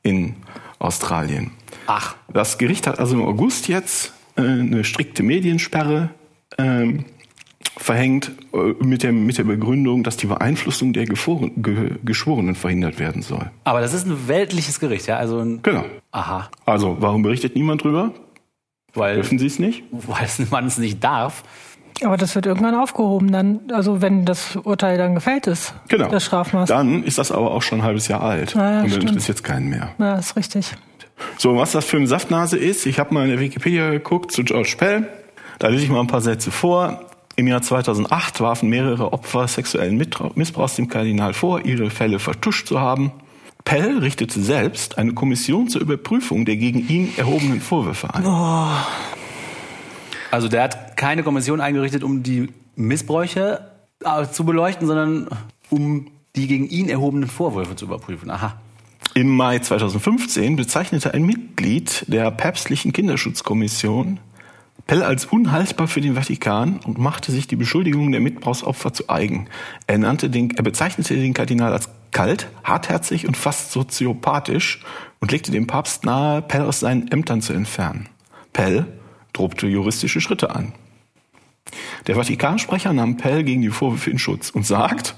in 0.01 0.35
Australien. 0.83 1.51
Ach. 1.87 2.15
Das 2.31 2.57
Gericht 2.57 2.87
hat 2.87 2.99
also 2.99 3.15
im 3.15 3.23
August 3.25 3.67
jetzt 3.67 4.13
äh, 4.35 4.41
eine 4.41 4.83
strikte 4.83 5.23
Mediensperre 5.23 6.09
ähm, 6.57 7.05
verhängt 7.77 8.31
äh, 8.53 8.57
mit, 8.83 9.03
der, 9.03 9.11
mit 9.11 9.37
der 9.37 9.43
Begründung, 9.45 10.03
dass 10.03 10.17
die 10.17 10.27
Beeinflussung 10.27 10.93
der 10.93 11.05
Gefor- 11.05 11.51
Ge 11.57 11.91
Geschworenen 12.03 12.55
verhindert 12.55 12.99
werden 12.99 13.21
soll. 13.21 13.49
Aber 13.63 13.81
das 13.81 13.93
ist 13.93 14.05
ein 14.05 14.27
weltliches 14.27 14.79
Gericht, 14.79 15.07
ja? 15.07 15.17
Also 15.17 15.39
ein, 15.39 15.61
Genau. 15.63 15.85
aha. 16.11 16.49
Also, 16.65 16.97
warum 16.99 17.23
berichtet 17.23 17.55
niemand 17.55 17.83
drüber? 17.83 18.13
Weil, 18.93 19.15
Dürfen 19.15 19.39
sie 19.39 19.47
es 19.47 19.57
nicht? 19.57 19.83
weil 19.91 20.27
man 20.51 20.67
es 20.67 20.77
nicht 20.77 21.03
darf. 21.03 21.43
Aber 22.03 22.17
das 22.17 22.35
wird 22.35 22.45
irgendwann 22.45 22.75
aufgehoben 22.75 23.31
dann, 23.31 23.59
also 23.71 24.01
wenn 24.01 24.25
das 24.25 24.55
Urteil 24.55 24.97
dann 24.97 25.15
gefällt 25.15 25.47
ist. 25.47 25.73
Genau. 25.87 26.09
Das 26.09 26.25
Strafmaß. 26.25 26.69
Dann 26.69 27.03
ist 27.03 27.17
das 27.17 27.31
aber 27.31 27.51
auch 27.51 27.61
schon 27.61 27.79
ein 27.79 27.83
halbes 27.83 28.07
Jahr 28.07 28.21
alt. 28.21 28.53
Ja, 28.55 28.59
und 28.59 28.83
dann 28.83 28.89
stimmt. 28.89 29.09
interessiert 29.09 29.37
es 29.37 29.43
keinen 29.43 29.69
mehr. 29.69 29.91
Ja, 29.99 30.15
ist 30.15 30.35
richtig. 30.35 30.71
So, 31.37 31.55
was 31.55 31.71
das 31.71 31.85
für 31.85 31.97
eine 31.97 32.07
Saftnase 32.07 32.57
ist, 32.57 32.85
ich 32.85 32.99
habe 32.99 33.13
mal 33.13 33.23
in 33.23 33.29
der 33.29 33.39
Wikipedia 33.39 33.91
geguckt 33.91 34.31
zu 34.31 34.43
George 34.43 34.75
Pell. 34.77 35.07
Da 35.59 35.67
lese 35.67 35.83
ich 35.83 35.89
mal 35.89 35.99
ein 35.99 36.07
paar 36.07 36.21
Sätze 36.21 36.51
vor. 36.51 37.05
Im 37.35 37.47
Jahr 37.47 37.61
2008 37.61 38.41
warfen 38.41 38.69
mehrere 38.69 39.11
Opfer 39.11 39.47
sexuellen 39.47 39.97
Missbrauchs 40.35 40.75
dem 40.75 40.87
Kardinal 40.87 41.33
vor, 41.33 41.65
ihre 41.65 41.89
Fälle 41.89 42.19
vertuscht 42.19 42.67
zu 42.67 42.79
haben. 42.79 43.11
Pell 43.65 43.99
richtete 43.99 44.41
selbst 44.41 44.97
eine 44.97 45.13
Kommission 45.13 45.67
zur 45.69 45.81
Überprüfung 45.81 46.45
der 46.45 46.57
gegen 46.57 46.87
ihn 46.87 47.13
erhobenen 47.17 47.61
Vorwürfe 47.61 48.13
ein. 48.13 48.23
Also 50.33 50.47
der 50.47 50.63
hat 50.63 50.97
keine 50.97 51.21
Kommission 51.21 51.61
eingerichtet, 51.61 52.03
um 52.03 52.23
die 52.23 52.49
Missbräuche 52.75 53.69
äh, 54.03 54.25
zu 54.25 54.45
beleuchten, 54.45 54.87
sondern 54.87 55.27
um 55.69 56.07
die 56.35 56.47
gegen 56.47 56.67
ihn 56.67 56.89
erhobenen 56.89 57.29
Vorwürfe 57.29 57.75
zu 57.75 57.85
überprüfen. 57.85 58.31
Aha. 58.31 58.59
Im 59.13 59.29
Mai 59.37 59.59
2015 59.59 60.55
bezeichnete 60.55 61.13
ein 61.13 61.23
Mitglied 61.23 62.05
der 62.07 62.31
päpstlichen 62.31 62.93
Kinderschutzkommission 62.93 64.19
Pell 64.87 65.03
als 65.03 65.25
unhaltbar 65.25 65.87
für 65.87 66.01
den 66.01 66.15
Vatikan 66.15 66.79
und 66.83 66.97
machte 66.97 67.31
sich 67.31 67.45
die 67.45 67.55
Beschuldigungen 67.55 68.11
der 68.11 68.19
Missbrauchsopfer 68.19 68.91
zu 68.91 69.11
eigen. 69.11 69.49
Er, 69.85 69.99
nannte 69.99 70.31
den, 70.31 70.49
er 70.57 70.63
bezeichnete 70.63 71.13
den 71.13 71.35
Kardinal 71.35 71.73
als 71.73 71.89
kalt, 72.09 72.47
hartherzig 72.63 73.27
und 73.27 73.37
fast 73.37 73.71
soziopathisch 73.71 74.81
und 75.19 75.31
legte 75.31 75.51
dem 75.51 75.67
Papst 75.67 76.05
nahe, 76.05 76.41
Pell 76.41 76.63
aus 76.63 76.79
seinen 76.79 77.07
Ämtern 77.09 77.43
zu 77.43 77.53
entfernen. 77.53 78.09
Pell 78.51 78.87
drohte 79.33 79.67
juristische 79.67 80.21
Schritte 80.21 80.55
an. 80.55 80.73
Der 82.07 82.15
Vatikansprecher 82.15 82.93
nahm 82.93 83.17
Pell 83.17 83.43
gegen 83.43 83.61
die 83.61 83.69
Vorwürfe 83.69 84.09
in 84.09 84.19
Schutz 84.19 84.49
und 84.49 84.65
sagt, 84.65 85.15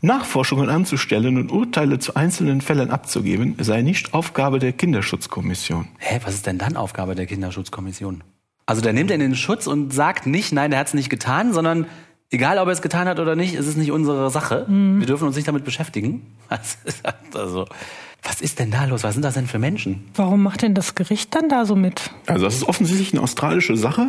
Nachforschungen 0.00 0.68
anzustellen 0.68 1.36
und 1.36 1.50
Urteile 1.50 1.98
zu 1.98 2.14
einzelnen 2.14 2.60
Fällen 2.60 2.90
abzugeben, 2.90 3.56
sei 3.58 3.82
nicht 3.82 4.14
Aufgabe 4.14 4.58
der 4.58 4.72
Kinderschutzkommission. 4.72 5.88
Hä, 5.98 6.20
was 6.24 6.34
ist 6.34 6.46
denn 6.46 6.58
dann 6.58 6.76
Aufgabe 6.76 7.14
der 7.14 7.26
Kinderschutzkommission? 7.26 8.22
Also 8.66 8.80
der 8.80 8.92
nimmt 8.92 9.10
er 9.10 9.14
in 9.14 9.20
den 9.20 9.34
Schutz 9.34 9.66
und 9.66 9.92
sagt 9.92 10.26
nicht, 10.26 10.52
nein, 10.52 10.70
der 10.70 10.78
hat 10.78 10.88
es 10.88 10.94
nicht 10.94 11.10
getan, 11.10 11.52
sondern 11.52 11.86
egal, 12.30 12.58
ob 12.58 12.68
er 12.68 12.72
es 12.72 12.82
getan 12.82 13.08
hat 13.08 13.18
oder 13.18 13.34
nicht, 13.34 13.54
es 13.54 13.66
ist 13.66 13.76
nicht 13.76 13.90
unsere 13.90 14.30
Sache. 14.30 14.66
Wir 14.68 15.06
dürfen 15.06 15.26
uns 15.26 15.36
nicht 15.36 15.48
damit 15.48 15.64
beschäftigen. 15.64 16.36
Ist 16.84 17.04
also, 17.34 17.66
was 18.22 18.40
ist 18.40 18.58
denn 18.58 18.70
da 18.70 18.84
los? 18.84 19.04
Was 19.04 19.14
sind 19.14 19.22
das 19.22 19.34
denn 19.34 19.46
für 19.46 19.58
Menschen? 19.58 20.04
Warum 20.14 20.42
macht 20.42 20.62
denn 20.62 20.74
das 20.74 20.94
Gericht 20.94 21.34
dann 21.34 21.48
da 21.48 21.64
so 21.64 21.76
mit? 21.76 22.10
Also 22.26 22.44
das 22.44 22.56
ist 22.56 22.64
offensichtlich 22.64 23.12
eine 23.12 23.22
australische 23.22 23.76
Sache, 23.76 24.08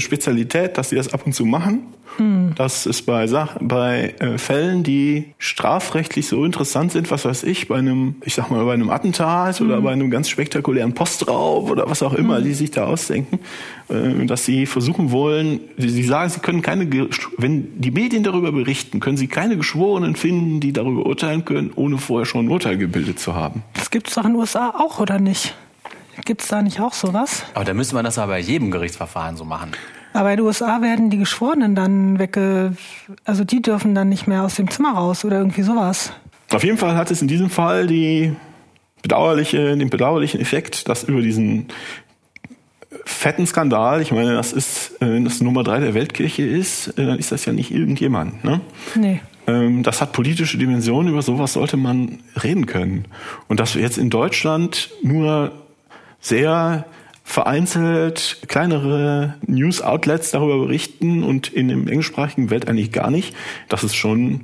Spezialität, 0.00 0.78
dass 0.78 0.90
sie 0.90 0.96
das 0.96 1.12
ab 1.12 1.26
und 1.26 1.32
zu 1.32 1.44
machen. 1.44 1.94
Das 2.54 2.86
ist 2.86 3.02
bei, 3.02 3.26
Sach 3.26 3.58
bei 3.60 4.14
äh, 4.20 4.38
Fällen, 4.38 4.82
die 4.82 5.34
strafrechtlich 5.38 6.26
so 6.26 6.44
interessant 6.44 6.92
sind, 6.92 7.10
was 7.10 7.26
weiß 7.26 7.42
ich, 7.42 7.68
bei 7.68 7.76
einem, 7.76 8.16
ich 8.24 8.34
sag 8.34 8.50
mal, 8.50 8.64
bei 8.64 8.72
einem 8.72 8.88
Attentat 8.88 9.60
oder 9.60 9.82
bei 9.82 9.92
einem 9.92 10.10
ganz 10.10 10.30
spektakulären 10.30 10.94
Postraub 10.94 11.70
oder 11.70 11.90
was 11.90 12.02
auch 12.02 12.14
immer, 12.14 12.40
die 12.40 12.54
sich 12.54 12.70
da 12.70 12.86
ausdenken, 12.86 13.40
äh, 13.88 14.24
dass 14.24 14.46
sie 14.46 14.64
versuchen 14.64 15.10
wollen, 15.10 15.60
sie, 15.76 15.90
sie 15.90 16.04
sagen, 16.04 16.30
sie 16.30 16.40
können 16.40 16.62
keine, 16.62 16.88
wenn 17.36 17.78
die 17.80 17.90
Medien 17.90 18.22
darüber 18.22 18.50
berichten, 18.50 18.98
können 18.98 19.18
sie 19.18 19.28
keine 19.28 19.58
Geschworenen 19.58 20.16
finden, 20.16 20.60
die 20.60 20.72
darüber 20.72 21.04
urteilen 21.04 21.44
können, 21.44 21.70
ohne 21.74 21.98
vorher 21.98 22.24
schon 22.24 22.46
ein 22.46 22.50
Urteil 22.50 22.78
gebildet 22.78 23.18
zu 23.18 23.34
haben. 23.34 23.62
Das 23.74 23.90
gibt's 23.90 24.14
doch 24.14 24.24
in 24.24 24.32
den 24.32 24.40
USA 24.40 24.70
auch, 24.70 25.00
oder 25.00 25.18
nicht? 25.18 25.54
Gibt's 26.24 26.48
da 26.48 26.62
nicht 26.62 26.80
auch 26.80 26.92
sowas? 26.92 27.44
Aber 27.54 27.64
da 27.64 27.74
müsste 27.74 27.94
man 27.94 28.04
das 28.04 28.18
aber 28.18 28.32
bei 28.32 28.38
jedem 28.40 28.70
Gerichtsverfahren 28.70 29.36
so 29.36 29.44
machen. 29.44 29.72
Aber 30.12 30.30
in 30.30 30.38
den 30.38 30.46
USA 30.46 30.80
werden 30.80 31.10
die 31.10 31.18
Geschworenen 31.18 31.74
dann 31.74 32.18
wegge... 32.18 32.72
Also 33.24 33.44
die 33.44 33.60
dürfen 33.60 33.94
dann 33.94 34.08
nicht 34.08 34.26
mehr 34.26 34.42
aus 34.42 34.54
dem 34.54 34.70
Zimmer 34.70 34.94
raus 34.94 35.24
oder 35.24 35.38
irgendwie 35.38 35.62
sowas. 35.62 36.12
Auf 36.52 36.64
jeden 36.64 36.78
Fall 36.78 36.96
hat 36.96 37.10
es 37.10 37.20
in 37.20 37.28
diesem 37.28 37.50
Fall 37.50 37.86
die 37.86 38.34
bedauerliche, 39.02 39.76
den 39.76 39.90
bedauerlichen 39.90 40.40
Effekt, 40.40 40.88
dass 40.88 41.04
über 41.04 41.20
diesen 41.20 41.68
fetten 43.04 43.46
Skandal, 43.46 44.00
ich 44.00 44.10
meine, 44.10 44.34
das 44.34 44.52
ist, 44.52 44.96
äh, 45.00 45.06
wenn 45.06 45.24
das 45.24 45.40
Nummer 45.40 45.62
drei 45.62 45.80
der 45.80 45.94
Weltkirche 45.94 46.42
ist, 46.42 46.88
äh, 46.98 47.06
dann 47.06 47.18
ist 47.18 47.30
das 47.30 47.44
ja 47.44 47.52
nicht 47.52 47.70
irgendjemand. 47.70 48.42
Ne? 48.42 48.60
Nee. 48.94 49.20
Ähm, 49.46 49.82
Das 49.82 50.00
hat 50.00 50.12
politische 50.12 50.58
Dimensionen, 50.58 51.12
über 51.12 51.22
sowas 51.22 51.52
sollte 51.52 51.76
man 51.76 52.20
reden 52.42 52.66
können. 52.66 53.04
Und 53.48 53.60
dass 53.60 53.74
wir 53.74 53.82
jetzt 53.82 53.98
in 53.98 54.10
Deutschland 54.10 54.90
nur 55.02 55.52
sehr 56.20 56.86
vereinzelt 57.24 58.38
kleinere 58.46 59.34
News-Outlets 59.46 60.30
darüber 60.30 60.58
berichten 60.58 61.24
und 61.24 61.48
in 61.48 61.68
der 61.68 61.76
englischsprachigen 61.76 62.50
Welt 62.50 62.68
eigentlich 62.68 62.92
gar 62.92 63.10
nicht, 63.10 63.34
das 63.68 63.82
ist 63.82 63.96
schon 63.96 64.42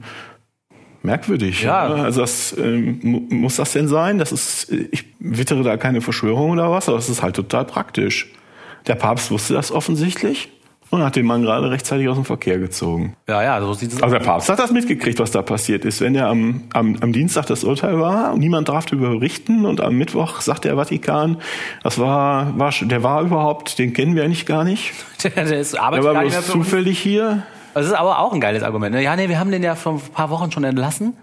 merkwürdig. 1.02 1.62
Ja. 1.62 1.80
Also 1.86 2.20
das, 2.20 2.56
ähm, 2.58 3.00
mu- 3.02 3.20
muss 3.30 3.56
das 3.56 3.72
denn 3.72 3.88
sein? 3.88 4.18
Das 4.18 4.32
ist, 4.32 4.70
äh, 4.70 4.88
ich 4.90 5.04
wittere 5.20 5.62
da 5.62 5.76
keine 5.76 6.00
Verschwörung 6.00 6.50
oder 6.50 6.70
was, 6.70 6.88
aber 6.88 6.98
das 6.98 7.08
ist 7.08 7.22
halt 7.22 7.36
total 7.36 7.64
praktisch. 7.64 8.32
Der 8.86 8.94
Papst 8.96 9.30
wusste 9.30 9.54
das 9.54 9.70
offensichtlich 9.70 10.48
und 10.92 11.02
hat 11.02 11.16
den 11.16 11.26
Mann 11.26 11.42
gerade 11.42 11.70
rechtzeitig 11.70 12.08
aus 12.08 12.16
dem 12.16 12.24
Verkehr 12.24 12.58
gezogen. 12.58 13.16
Ja, 13.28 13.42
ja, 13.42 13.60
so 13.60 13.72
sieht 13.74 13.92
es 13.92 14.02
Also 14.02 14.14
aus. 14.14 14.22
der 14.22 14.26
Papst 14.28 14.48
hat 14.50 14.58
das 14.58 14.70
mitgekriegt, 14.70 15.18
was 15.18 15.30
da 15.30 15.42
passiert 15.42 15.84
ist. 15.84 16.00
Wenn 16.00 16.14
er 16.14 16.28
am, 16.28 16.62
am, 16.74 16.96
am 17.00 17.12
Dienstag 17.12 17.46
das 17.46 17.64
Urteil 17.64 17.98
war 17.98 18.32
und 18.34 18.40
niemand 18.40 18.68
darf 18.68 18.86
darüber 18.86 19.08
berichten 19.10 19.64
und 19.66 19.80
am 19.80 19.94
Mittwoch 19.96 20.40
sagt 20.42 20.64
der 20.64 20.76
Vatikan, 20.76 21.38
das 21.82 21.98
war, 21.98 22.58
war 22.58 22.70
der 22.82 23.02
war 23.02 23.22
überhaupt, 23.22 23.78
den 23.78 23.92
kennen 23.92 24.14
wir 24.14 24.22
eigentlich 24.24 24.46
gar 24.46 24.64
nicht. 24.64 24.92
Der, 25.22 25.30
der 25.44 25.60
ist 25.60 25.74
Der 25.74 25.82
arbeitet 25.82 26.04
war 26.04 26.22
nicht 26.22 26.32
mehr 26.32 26.40
bloß 26.42 26.52
zufällig 26.52 26.98
hier. 26.98 27.42
Das 27.74 27.86
ist 27.86 27.92
aber 27.92 28.18
auch 28.18 28.32
ein 28.32 28.40
geiles 28.40 28.62
Argument. 28.62 28.94
ne? 28.94 29.02
Ja, 29.02 29.16
nee, 29.16 29.28
wir 29.28 29.38
haben 29.40 29.50
den 29.50 29.62
ja 29.62 29.74
vor 29.76 29.94
ein 29.94 30.00
paar 30.12 30.30
Wochen 30.30 30.50
schon 30.52 30.64
entlassen. 30.64 31.14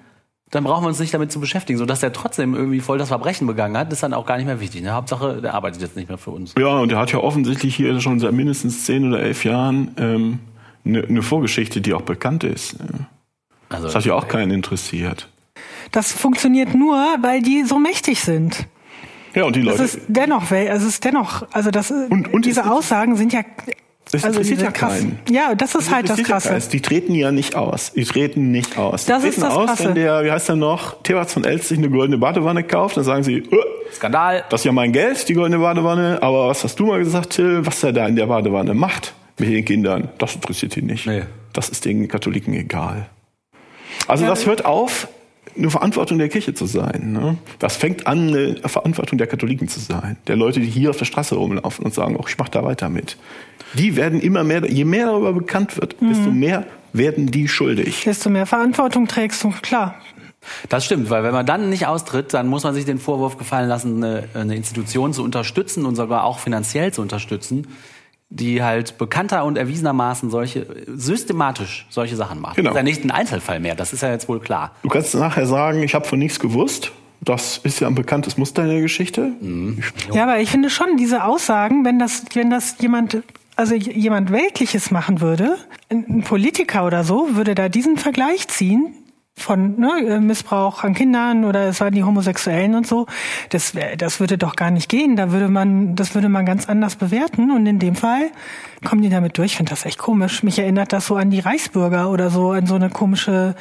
Dann 0.51 0.63
brauchen 0.63 0.83
wir 0.83 0.88
uns 0.88 0.99
nicht 0.99 1.13
damit 1.13 1.31
zu 1.31 1.39
beschäftigen. 1.39 1.77
So 1.77 1.85
dass 1.85 1.99
der 1.99 2.12
trotzdem 2.12 2.55
irgendwie 2.55 2.79
voll 2.79 2.97
das 2.97 3.09
Verbrechen 3.09 3.45
begangen 3.47 3.77
hat, 3.77 3.91
ist 3.93 4.01
dann 4.03 4.13
auch 4.13 4.25
gar 4.25 4.38
nicht 4.38 4.47
mehr 4.47 4.59
wichtig. 4.59 4.81
Ne? 4.81 4.91
Hauptsache, 4.93 5.41
der 5.41 5.53
arbeitet 5.53 5.81
jetzt 5.81 5.95
nicht 5.95 6.09
mehr 6.09 6.17
für 6.17 6.31
uns. 6.31 6.55
Ja, 6.57 6.79
und 6.79 6.91
er 6.91 6.97
hat 6.97 7.12
ja 7.12 7.19
offensichtlich 7.19 7.75
hier 7.75 7.99
schon 8.01 8.19
seit 8.19 8.31
mindestens 8.33 8.85
zehn 8.85 9.07
oder 9.07 9.19
elf 9.21 9.45
Jahren 9.45 9.91
ähm, 9.97 10.39
eine, 10.85 11.03
eine 11.03 11.21
Vorgeschichte, 11.21 11.81
die 11.81 11.93
auch 11.93 12.01
bekannt 12.01 12.43
ist. 12.43 12.77
Also, 13.69 13.85
Das 13.85 13.95
hat 13.95 14.05
ja 14.05 14.15
auch 14.15 14.27
keinen 14.27 14.49
interessiert. 14.51 15.27
Das 15.91 16.12
funktioniert 16.12 16.73
nur, 16.73 16.95
weil 17.21 17.41
die 17.43 17.63
so 17.63 17.77
mächtig 17.77 18.21
sind. 18.21 18.65
Ja, 19.35 19.43
und 19.43 19.55
die 19.55 19.59
Es 19.59 19.65
Leute, 19.67 19.83
ist 19.83 19.99
dennoch, 20.07 20.49
also 20.51 20.88
es 20.88 20.93
ist 20.93 21.05
dennoch, 21.05 21.47
also 21.51 21.69
das, 21.69 21.91
Und- 21.91 22.33
und 22.33 22.45
diese 22.45 22.62
es- 22.62 22.67
Aussagen 22.67 23.15
sind 23.15 23.31
ja, 23.33 23.41
Das 24.12 24.24
also 24.24 24.39
interessiert 24.39 24.58
diese 24.60 24.65
ja 24.65 24.72
krass. 24.72 24.93
keinen. 24.98 25.19
Ja, 25.30 25.54
das 25.56 25.76
ist 25.76 25.91
halt 25.91 26.10
das 26.10 26.17
interessiert 26.17 26.28
ja 26.28 26.34
Krasse. 26.34 26.50
keinen. 26.50 26.72
Die 26.72 26.82
treten 26.82 27.15
ja 27.15 27.32
nicht 27.32 27.56
aus. 27.56 27.93
Die 27.93 28.04
treten 28.06 28.52
nicht 28.52 28.78
aus. 28.78 29.06
Die 29.06 29.12
Das 29.12 29.22
treten 29.22 29.36
ist 29.36 29.43
das 29.43 29.54
aus, 29.54 29.67
Krasse. 29.67 29.86
wenn 29.89 29.95
der, 29.95 30.24
wie 30.26 30.32
heißt 30.32 30.50
der 30.50 30.56
noch, 30.56 31.04
Thebats 31.04 31.34
von 31.34 31.43
Elst 31.43 31.67
sich 31.67 31.78
eine 31.78 31.89
goldene 31.89 32.17
Badewanne 32.17 32.63
kauft, 32.63 32.98
dann 32.98 33.04
sagen 33.04 33.24
sie, 33.24 33.38
äh, 33.38 33.45
Skandal. 33.93 34.43
das 34.50 34.62
ist 34.62 34.65
ja 34.65 34.72
mein 34.72 34.91
Geld, 34.93 35.30
die 35.30 35.34
goldene 35.34 35.60
Badewanne, 35.60 36.19
aber 36.22 36.48
was 36.48 36.63
hast 36.63 36.80
du 36.80 36.86
mal 36.88 37.00
gesagt, 37.00 37.32
Till, 37.32 37.65
was 37.65 37.84
er 37.84 37.93
da 37.93 38.08
in 38.08 38.15
der 38.15 38.26
Badewanne 38.28 38.74
macht 38.74 39.13
mit 39.38 39.50
den 39.50 39.63
Kindern, 39.63 40.10
das 40.17 40.34
interessiert 40.36 40.76
ihn 40.78 40.88
nicht. 40.88 41.06
Nee. 41.06 41.24
Das 41.54 41.69
ist 41.69 41.86
den 41.86 42.08
Katholiken 42.08 42.54
egal. 42.54 43.08
Also 44.08 44.26
das 44.26 44.45
hört 44.45 44.65
auf, 44.65 45.08
eine 45.58 45.69
Verantwortung 45.69 46.17
der 46.19 46.30
Kirche 46.30 46.54
zu 46.54 46.65
sein. 46.65 47.12
Ne? 47.13 47.38
Das 47.60 47.76
fängt 47.76 48.08
an, 48.08 48.30
eine 48.30 48.56
Verantwortung 48.65 49.17
der 49.17 49.28
Katholiken 49.28 49.67
zu 49.67 49.80
sein. 49.80 50.17
Der 50.28 50.36
Leute, 50.36 50.60
die 50.60 50.67
hier 50.67 50.89
auf 50.91 50.98
der 50.98 51.06
Straße 51.06 51.36
rumlaufen 51.36 51.86
und 51.86 51.93
sagen, 51.93 52.15
oh, 52.17 52.26
ich 52.28 52.38
mache 52.38 52.52
da 52.52 52.63
weiter 52.63 52.89
mit. 52.89 53.17
Die 53.73 53.95
werden 53.95 54.19
immer 54.21 54.43
mehr, 54.43 54.65
je 54.69 54.86
mehr 54.86 55.08
darüber 55.08 55.34
bekannt 55.34 55.79
wird, 55.79 56.01
Mhm. 56.01 56.10
desto 56.10 56.32
mehr 56.32 56.65
werden 56.93 57.27
die 57.27 57.47
schuldig. 57.47 58.03
Desto 58.05 58.29
mehr 58.29 58.45
Verantwortung 58.45 59.08
trägst 59.08 59.43
du, 59.43 59.51
klar. 59.62 59.95
Das 60.69 60.86
stimmt, 60.86 61.10
weil 61.10 61.23
wenn 61.23 61.34
man 61.34 61.45
dann 61.45 61.69
nicht 61.69 61.86
austritt, 61.86 62.34
dann 62.34 62.47
muss 62.47 62.63
man 62.63 62.73
sich 62.73 62.86
den 62.86 62.97
Vorwurf 62.97 63.38
gefallen 63.38 63.67
lassen, 63.67 64.03
eine, 64.03 64.23
eine 64.34 64.55
Institution 64.55 65.13
zu 65.13 65.23
unterstützen 65.23 65.86
und 65.86 65.95
sogar 65.95 66.23
auch 66.23 66.39
finanziell 66.39 66.93
zu 66.93 67.01
unterstützen, 67.01 67.67
die 68.29 68.63
halt 68.63 68.97
bekannter 68.97 69.43
und 69.43 69.58
erwiesenermaßen 69.58 70.29
solche 70.29 70.65
systematisch 70.88 71.86
solche 71.89 72.15
Sachen 72.15 72.39
macht. 72.39 72.55
Genau. 72.55 72.69
Das 72.69 72.75
ist 72.75 72.77
ja 72.77 72.84
nicht 72.84 73.03
ein 73.03 73.12
Einzelfall 73.12 73.60
mehr, 73.60 73.75
das 73.75 73.91
ist 73.91 74.01
ja 74.01 74.12
jetzt 74.12 74.29
wohl 74.29 74.39
klar. 74.39 74.71
Du 74.84 74.89
kannst 74.89 75.13
nachher 75.15 75.45
sagen, 75.45 75.84
ich 75.84 75.93
habe 75.93 76.05
von 76.05 76.19
nichts 76.19 76.39
gewusst. 76.39 76.91
Das 77.21 77.58
ist 77.63 77.82
ja 77.82 77.88
ein 77.88 77.95
bekanntes 77.95 78.38
Muster 78.38 78.63
in 78.63 78.69
der 78.69 78.82
Geschichte. 78.82 79.34
Ja, 80.13 80.23
aber 80.23 80.39
ich 80.39 80.49
finde 80.49 80.69
schon 80.69 80.95
diese 80.97 81.25
Aussagen, 81.25 81.84
wenn 81.84 81.99
das, 81.99 82.23
wenn 82.34 82.49
das 82.49 82.75
jemand, 82.79 83.17
also 83.60 83.76
jemand 83.76 84.32
Weltliches 84.32 84.89
machen 84.89 85.19
würde, 85.19 85.58
ein 85.89 86.24
Politiker 86.24 86.86
oder 86.86 87.04
so, 87.04 87.36
würde 87.36 87.56
da 87.56 87.67
diesen 87.67 87.98
Vergleich 87.98 88.48
ziehen 88.48 88.93
von 89.36 89.78
ne, 89.78 90.00
äh, 90.08 90.19
Missbrauch 90.22 90.86
an 90.86 90.93
Kindern 90.93 91.43
oder 91.43 91.67
es 91.67 91.82
waren 91.82 91.93
die 91.93 92.06
Homosexuellen 92.06 92.74
und 92.74 92.88
so. 92.88 93.06
Das, 93.50 93.74
das 93.98 94.22
würde 94.22 94.38
doch 94.38 94.56
gar 94.56 94.72
nicht 94.72 94.88
gehen. 94.88 95.17
Da 95.17 95.34
würde 95.34 95.50
man, 95.50 95.98
das 95.98 96.15
würde 96.15 96.30
man 96.30 96.45
ganz 96.45 96.69
anders 96.69 96.95
bewerten. 96.95 97.52
Und 97.52 97.65
in 97.65 97.80
dem 97.80 97.95
Fall 97.95 98.32
kommen 98.86 99.02
die 99.02 99.10
damit 99.10 99.38
durch. 99.38 99.52
Ich 99.52 99.58
finde 99.58 99.72
das 99.72 99.84
echt 99.84 99.98
komisch. 99.98 100.41
Mich 100.41 100.58
erinnert 100.58 100.93
das 100.93 101.08
so 101.08 101.17
an 101.17 101.30
die 101.30 101.39
Reichsbürger 101.39 102.10
oder 102.10 102.30
so, 102.30 102.52
an 102.52 102.65
so 102.65 102.76
eine 102.76 102.89
komische 102.89 103.56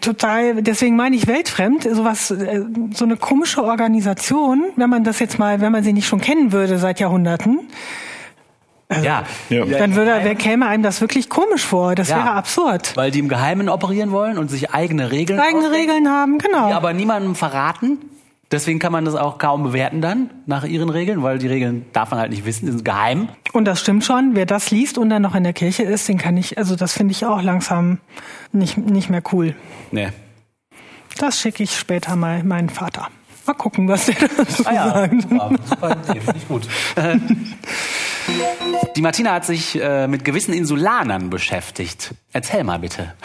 total, 0.00 0.62
deswegen 0.62 0.96
meine 0.96 1.16
ich 1.16 1.26
weltfremd, 1.26 1.82
sowas, 1.82 2.30
äh, 2.30 2.62
so 2.94 3.04
eine 3.04 3.18
komische 3.18 3.62
Organisation, 3.62 4.72
wenn 4.76 4.88
man 4.88 5.04
das 5.04 5.18
jetzt 5.18 5.38
mal, 5.38 5.60
wenn 5.60 5.72
man 5.72 5.82
sie 5.82 5.92
nicht 5.92 6.06
schon 6.06 6.22
kennen 6.22 6.52
würde 6.52 6.78
seit 6.78 7.00
Jahrhunderten, 7.00 7.68
Ja, 9.02 9.24
Ja. 9.48 9.64
dann 9.66 9.94
würde, 9.94 10.12
wer 10.22 10.34
käme 10.34 10.66
einem 10.66 10.82
das 10.82 11.00
wirklich 11.00 11.28
komisch 11.28 11.64
vor. 11.64 11.94
Das 11.94 12.08
Ja. 12.08 12.16
wäre 12.16 12.30
absurd. 12.32 12.96
weil 12.96 13.10
die 13.10 13.20
im 13.20 13.28
Geheimen 13.28 13.68
operieren 13.68 14.10
wollen 14.10 14.36
und 14.38 14.50
sich 14.50 14.72
eigene 14.72 15.10
Regeln 15.12 15.38
Eigene 15.38 15.66
ausdenken, 15.66 15.90
Regeln 15.90 16.08
haben, 16.08 16.38
genau. 16.38 16.68
die 16.68 16.74
aber 16.74 16.92
niemandem 16.92 17.34
verraten. 17.36 17.98
Deswegen 18.52 18.80
kann 18.80 18.90
man 18.90 19.04
das 19.04 19.14
auch 19.14 19.38
kaum 19.38 19.62
bewerten 19.62 20.00
dann 20.02 20.30
nach 20.46 20.64
ihren 20.64 20.88
Regeln, 20.90 21.22
weil 21.22 21.38
die 21.38 21.46
Regeln 21.46 21.86
darf 21.92 22.10
man 22.10 22.18
halt 22.18 22.30
nicht 22.30 22.44
wissen, 22.44 22.66
die 22.66 22.72
sind 22.72 22.84
geheim. 22.84 23.28
Und 23.52 23.64
das 23.66 23.78
stimmt 23.80 24.04
schon. 24.04 24.34
Wer 24.34 24.44
das 24.44 24.72
liest 24.72 24.98
und 24.98 25.08
dann 25.08 25.22
noch 25.22 25.36
in 25.36 25.44
der 25.44 25.52
Kirche 25.52 25.84
ist, 25.84 26.08
den 26.08 26.18
kann 26.18 26.36
ich, 26.36 26.58
also 26.58 26.74
das 26.74 26.92
finde 26.92 27.12
ich 27.12 27.24
auch 27.24 27.42
langsam 27.42 27.98
nicht, 28.50 28.76
nicht 28.76 29.08
mehr 29.08 29.22
cool. 29.32 29.54
Nee. 29.92 30.08
Das 31.16 31.38
schicke 31.40 31.62
ich 31.62 31.78
später 31.78 32.16
mal 32.16 32.42
meinen 32.42 32.70
Vater. 32.70 33.06
Mal 33.46 33.54
gucken, 33.54 33.86
was 33.86 34.06
der 34.06 34.16
dazu 34.36 34.66
Ah 34.66 34.72
ja, 34.72 34.90
sagt. 34.94 35.22
super, 35.22 35.50
super 35.68 35.90
Idee, 36.10 36.20
finde 36.20 36.36
ich 36.38 36.48
gut. 36.48 36.68
Die 38.96 39.02
Martina 39.02 39.32
hat 39.32 39.46
sich 39.46 39.80
äh, 39.80 40.06
mit 40.08 40.24
gewissen 40.24 40.52
Insulanern 40.52 41.30
beschäftigt. 41.30 42.14
Erzähl 42.32 42.64
mal 42.64 42.78
bitte. 42.78 43.14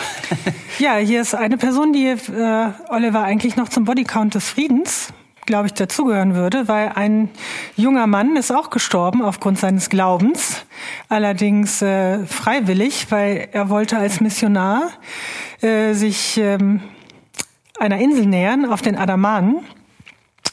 Ja, 0.78 0.96
hier 0.98 1.22
ist 1.22 1.34
eine 1.34 1.58
Person, 1.58 1.94
die 1.94 2.08
äh, 2.08 2.72
Oliver 2.90 3.24
eigentlich 3.24 3.56
noch 3.56 3.70
zum 3.70 3.86
Bodycount 3.86 4.36
des 4.36 4.50
Friedens, 4.50 5.14
glaube 5.46 5.68
ich, 5.68 5.74
dazugehören 5.74 6.36
würde, 6.36 6.68
weil 6.68 6.90
ein 6.96 7.30
junger 7.78 8.08
Mann 8.08 8.36
ist 8.36 8.52
auch 8.52 8.70
gestorben 8.72 9.22
aufgrund 9.22 9.58
seines 9.58 9.90
Glaubens, 9.90 10.66
allerdings 11.08 11.82
äh, 11.82 12.26
freiwillig, 12.26 13.08
weil 13.10 13.48
er 13.54 13.70
wollte 13.70 13.98
als 13.98 14.20
Missionar 14.20 14.90
äh, 15.62 15.94
sich 15.94 16.38
ähm, 16.38 16.82
einer 17.80 18.00
Insel 18.00 18.26
nähern 18.26 18.66
auf 18.66 18.82
den 18.82 18.98
Adamanen. 18.98 19.60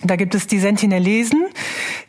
Da 0.04 0.14
gibt 0.14 0.36
es 0.36 0.46
die 0.46 0.60
Sentinelesen, 0.60 1.46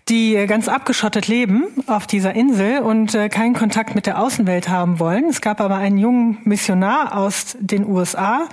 die 0.09 0.35
äh, 0.35 0.47
ganz 0.47 0.67
abgeschottet 0.67 1.27
leben 1.27 1.65
auf 1.87 2.07
dieser 2.07 2.33
Insel 2.33 2.79
und 2.79 3.15
äh, 3.15 3.29
keinen 3.29 3.53
Kontakt 3.53 3.95
mit 3.95 4.05
der 4.05 4.19
Außenwelt 4.19 4.69
haben 4.69 4.99
wollen. 4.99 5.25
Es 5.29 5.41
gab 5.41 5.61
aber 5.61 5.75
einen 5.75 5.97
jungen 5.97 6.37
Missionar 6.43 7.17
aus 7.17 7.57
den 7.59 7.85
USA, 7.85 8.47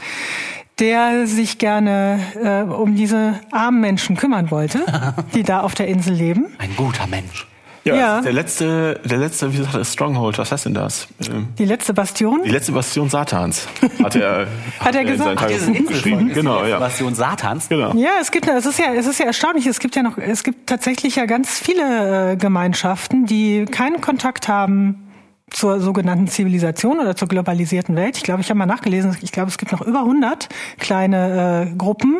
der 0.78 1.26
sich 1.26 1.58
gerne 1.58 2.20
äh, 2.42 2.62
um 2.62 2.94
diese 2.96 3.40
armen 3.50 3.80
Menschen 3.80 4.16
kümmern 4.16 4.50
wollte, 4.50 4.84
die 5.34 5.42
da 5.42 5.60
auf 5.60 5.74
der 5.74 5.88
Insel 5.88 6.14
leben. 6.14 6.46
Ein 6.58 6.74
guter 6.76 7.06
Mensch. 7.06 7.46
Ja, 7.84 7.94
Ja. 7.94 8.20
Der 8.20 8.32
letzte, 8.32 9.00
der 9.04 9.18
letzte, 9.18 9.52
wie 9.52 9.58
gesagt, 9.58 9.74
das 9.74 9.92
Stronghold, 9.92 10.38
was 10.38 10.52
heißt 10.52 10.66
denn 10.66 10.74
das? 10.74 11.08
Ähm, 11.30 11.48
Die 11.58 11.64
letzte 11.64 11.94
Bastion. 11.94 12.42
Die 12.44 12.50
letzte 12.50 12.72
Bastion 12.72 13.08
Satans, 13.08 13.66
hat 14.02 14.16
er, 14.16 14.46
Hat 14.80 14.94
er 14.94 15.00
in 15.02 15.06
gesagt? 15.06 15.40
Dieses 15.48 15.66
Tagebuch 15.66 15.88
geschrieben. 15.88 16.32
Genau, 16.32 16.62
die 16.64 16.70
ja. 16.70 16.78
Version 16.78 17.14
Satans. 17.14 17.68
Genau. 17.68 17.94
Ja, 17.94 18.10
es 18.20 18.30
gibt, 18.30 18.48
es 18.48 18.66
ist 18.66 18.78
ja, 18.78 18.92
es 18.94 19.06
ist 19.06 19.18
ja 19.18 19.26
erstaunlich. 19.26 19.66
Es 19.66 19.78
gibt 19.80 19.96
ja 19.96 20.02
noch, 20.02 20.18
es 20.18 20.42
gibt 20.44 20.68
tatsächlich 20.68 21.16
ja 21.16 21.24
ganz 21.26 21.58
viele 21.58 22.32
äh, 22.32 22.36
Gemeinschaften, 22.36 23.26
die 23.26 23.64
keinen 23.64 24.00
Kontakt 24.00 24.48
haben 24.48 25.09
zur 25.50 25.80
sogenannten 25.80 26.28
Zivilisation 26.28 26.98
oder 26.98 27.16
zur 27.16 27.28
globalisierten 27.28 27.96
Welt. 27.96 28.16
Ich 28.16 28.22
glaube, 28.22 28.40
ich 28.40 28.50
habe 28.50 28.58
mal 28.58 28.66
nachgelesen. 28.66 29.16
Ich 29.22 29.32
glaube, 29.32 29.50
es 29.50 29.58
gibt 29.58 29.72
noch 29.72 29.82
über 29.82 30.00
100 30.00 30.48
kleine 30.78 31.70
äh, 31.70 31.76
Gruppen. 31.76 32.18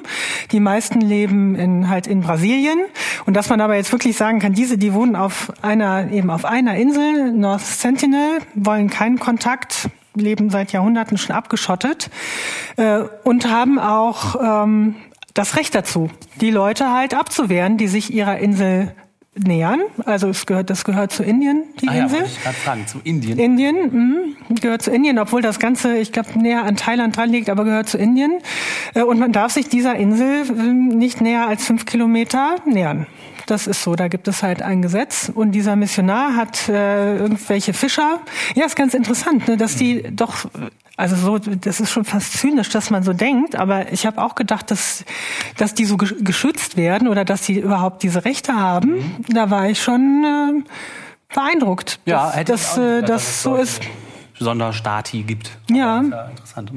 Die 0.53 0.61
meisten 0.61 1.01
leben 1.01 1.55
in 1.55 1.89
halt 1.89 2.07
in 2.07 2.21
Brasilien. 2.21 2.79
Und 3.27 3.35
dass 3.35 3.49
man 3.49 3.61
aber 3.61 3.77
jetzt 3.77 3.93
wirklich 3.93 4.17
sagen 4.17 4.41
kann, 4.41 4.53
diese, 4.53 4.79
die 4.79 4.95
wohnen 4.95 5.17
auf 5.17 5.53
einer 5.63 6.11
eben 6.11 6.31
auf 6.31 6.45
einer 6.45 6.77
Insel, 6.77 7.33
North 7.33 7.65
Sentinel, 7.65 8.39
wollen 8.55 8.91
keinen 8.91 9.19
Kontakt 9.19 9.91
leben 10.15 10.51
seit 10.51 10.73
Jahrhunderten 10.73 11.19
schon 11.19 11.37
abgeschottet 11.37 12.11
äh, 12.77 13.01
und 13.25 13.49
haben 13.49 13.79
auch 13.79 14.37
ähm, 14.43 14.97
das 15.35 15.57
Recht 15.57 15.75
dazu, 15.75 16.11
die 16.41 16.51
Leute 16.51 16.91
halt 16.93 17.15
abzuwehren, 17.15 17.77
die 17.77 17.89
sich 17.89 18.13
ihrer 18.13 18.39
Insel 18.39 18.93
nähern. 19.37 19.81
Also 20.05 20.29
es 20.29 20.45
gehört, 20.47 20.71
das 20.71 20.85
gehört 20.85 21.13
zu 21.13 21.23
Indien, 21.23 21.65
die 21.81 21.89
Ah 21.89 21.95
ja, 21.95 22.03
Insel. 22.05 22.19
wollte 22.21 22.33
ich 22.33 22.43
gerade 22.43 22.57
fragen, 22.57 22.87
zu 22.87 22.99
Indien. 23.05 23.39
Indien 23.39 24.35
mh, 24.49 24.57
gehört 24.61 24.83
zu 24.83 24.91
Indien, 24.91 25.19
obwohl 25.19 25.41
das 25.41 25.59
Ganze, 25.59 25.97
ich 25.99 26.13
glaube, 26.13 26.39
näher 26.39 26.65
an 26.65 26.77
Thailand 26.77 27.17
dran 27.17 27.31
liegt, 27.31 27.49
aber 27.49 27.65
gehört 27.65 27.89
zu 27.89 27.97
Indien. 27.99 28.33
Äh, 28.95 29.03
Und 29.03 29.19
man 29.19 29.33
darf 29.33 29.53
sich 29.53 29.69
dieser 29.69 29.95
Insel 29.95 30.43
äh, 30.51 30.63
nicht 30.73 31.21
näher 31.21 31.47
als 31.47 31.65
fünf 31.65 31.87
Kilometer 31.87 32.57
nähern. 32.67 33.07
Das 33.47 33.67
ist 33.67 33.83
so, 33.83 33.97
da 33.97 34.07
gibt 34.09 34.29
es 34.29 34.43
halt 34.43 34.63
ein 34.63 34.81
Gesetz. 34.83 35.31
Und 35.35 35.53
dieser 35.53 35.75
Missionar 35.75 36.37
hat 36.37 36.69
äh, 36.69 37.17
irgendwelche 37.17 37.73
Fischer. 37.73 38.21
Ja, 38.55 38.67
ist 38.67 38.77
ganz 38.77 38.95
interessant, 38.95 39.49
ne, 39.49 39.57
dass 39.57 39.75
die 39.77 40.03
doch, 40.13 40.47
also 41.01 41.17
so, 41.17 41.39
das 41.39 41.81
ist 41.81 41.91
schon 41.91 42.05
fast 42.05 42.35
zynisch, 42.39 42.69
dass 42.69 42.91
man 42.91 43.03
so 43.03 43.13
denkt. 43.13 43.57
Aber 43.57 43.93
ich 43.93 44.07
habe 44.07 44.23
auch 44.23 44.35
gedacht, 44.37 44.71
dass, 44.71 45.05
dass 45.57 45.75
die 45.75 45.85
so 45.87 45.97
gesch- 45.97 46.23
geschützt 46.23 46.77
werden 46.77 47.09
oder 47.09 47.25
dass 47.25 47.43
die 47.43 47.59
überhaupt 47.59 48.03
diese 48.05 48.25
Rechte 48.25 48.55
haben. 48.55 49.17
Da 49.29 49.51
war 49.51 49.69
ich 49.69 49.83
schon 49.83 50.63
äh, 50.65 51.35
beeindruckt, 51.35 51.99
ja, 52.05 52.27
dass, 52.27 52.37
hätte 52.37 52.53
ich 52.55 52.61
dass 52.61 52.79
äh, 52.79 53.03
dass 53.03 53.43
so 53.43 53.57
ist. 53.57 53.81
Sonderstati 54.39 55.23
gibt. 55.23 55.51
Ja. 55.71 56.03
Ja 56.03 56.25
interessant. 56.31 56.73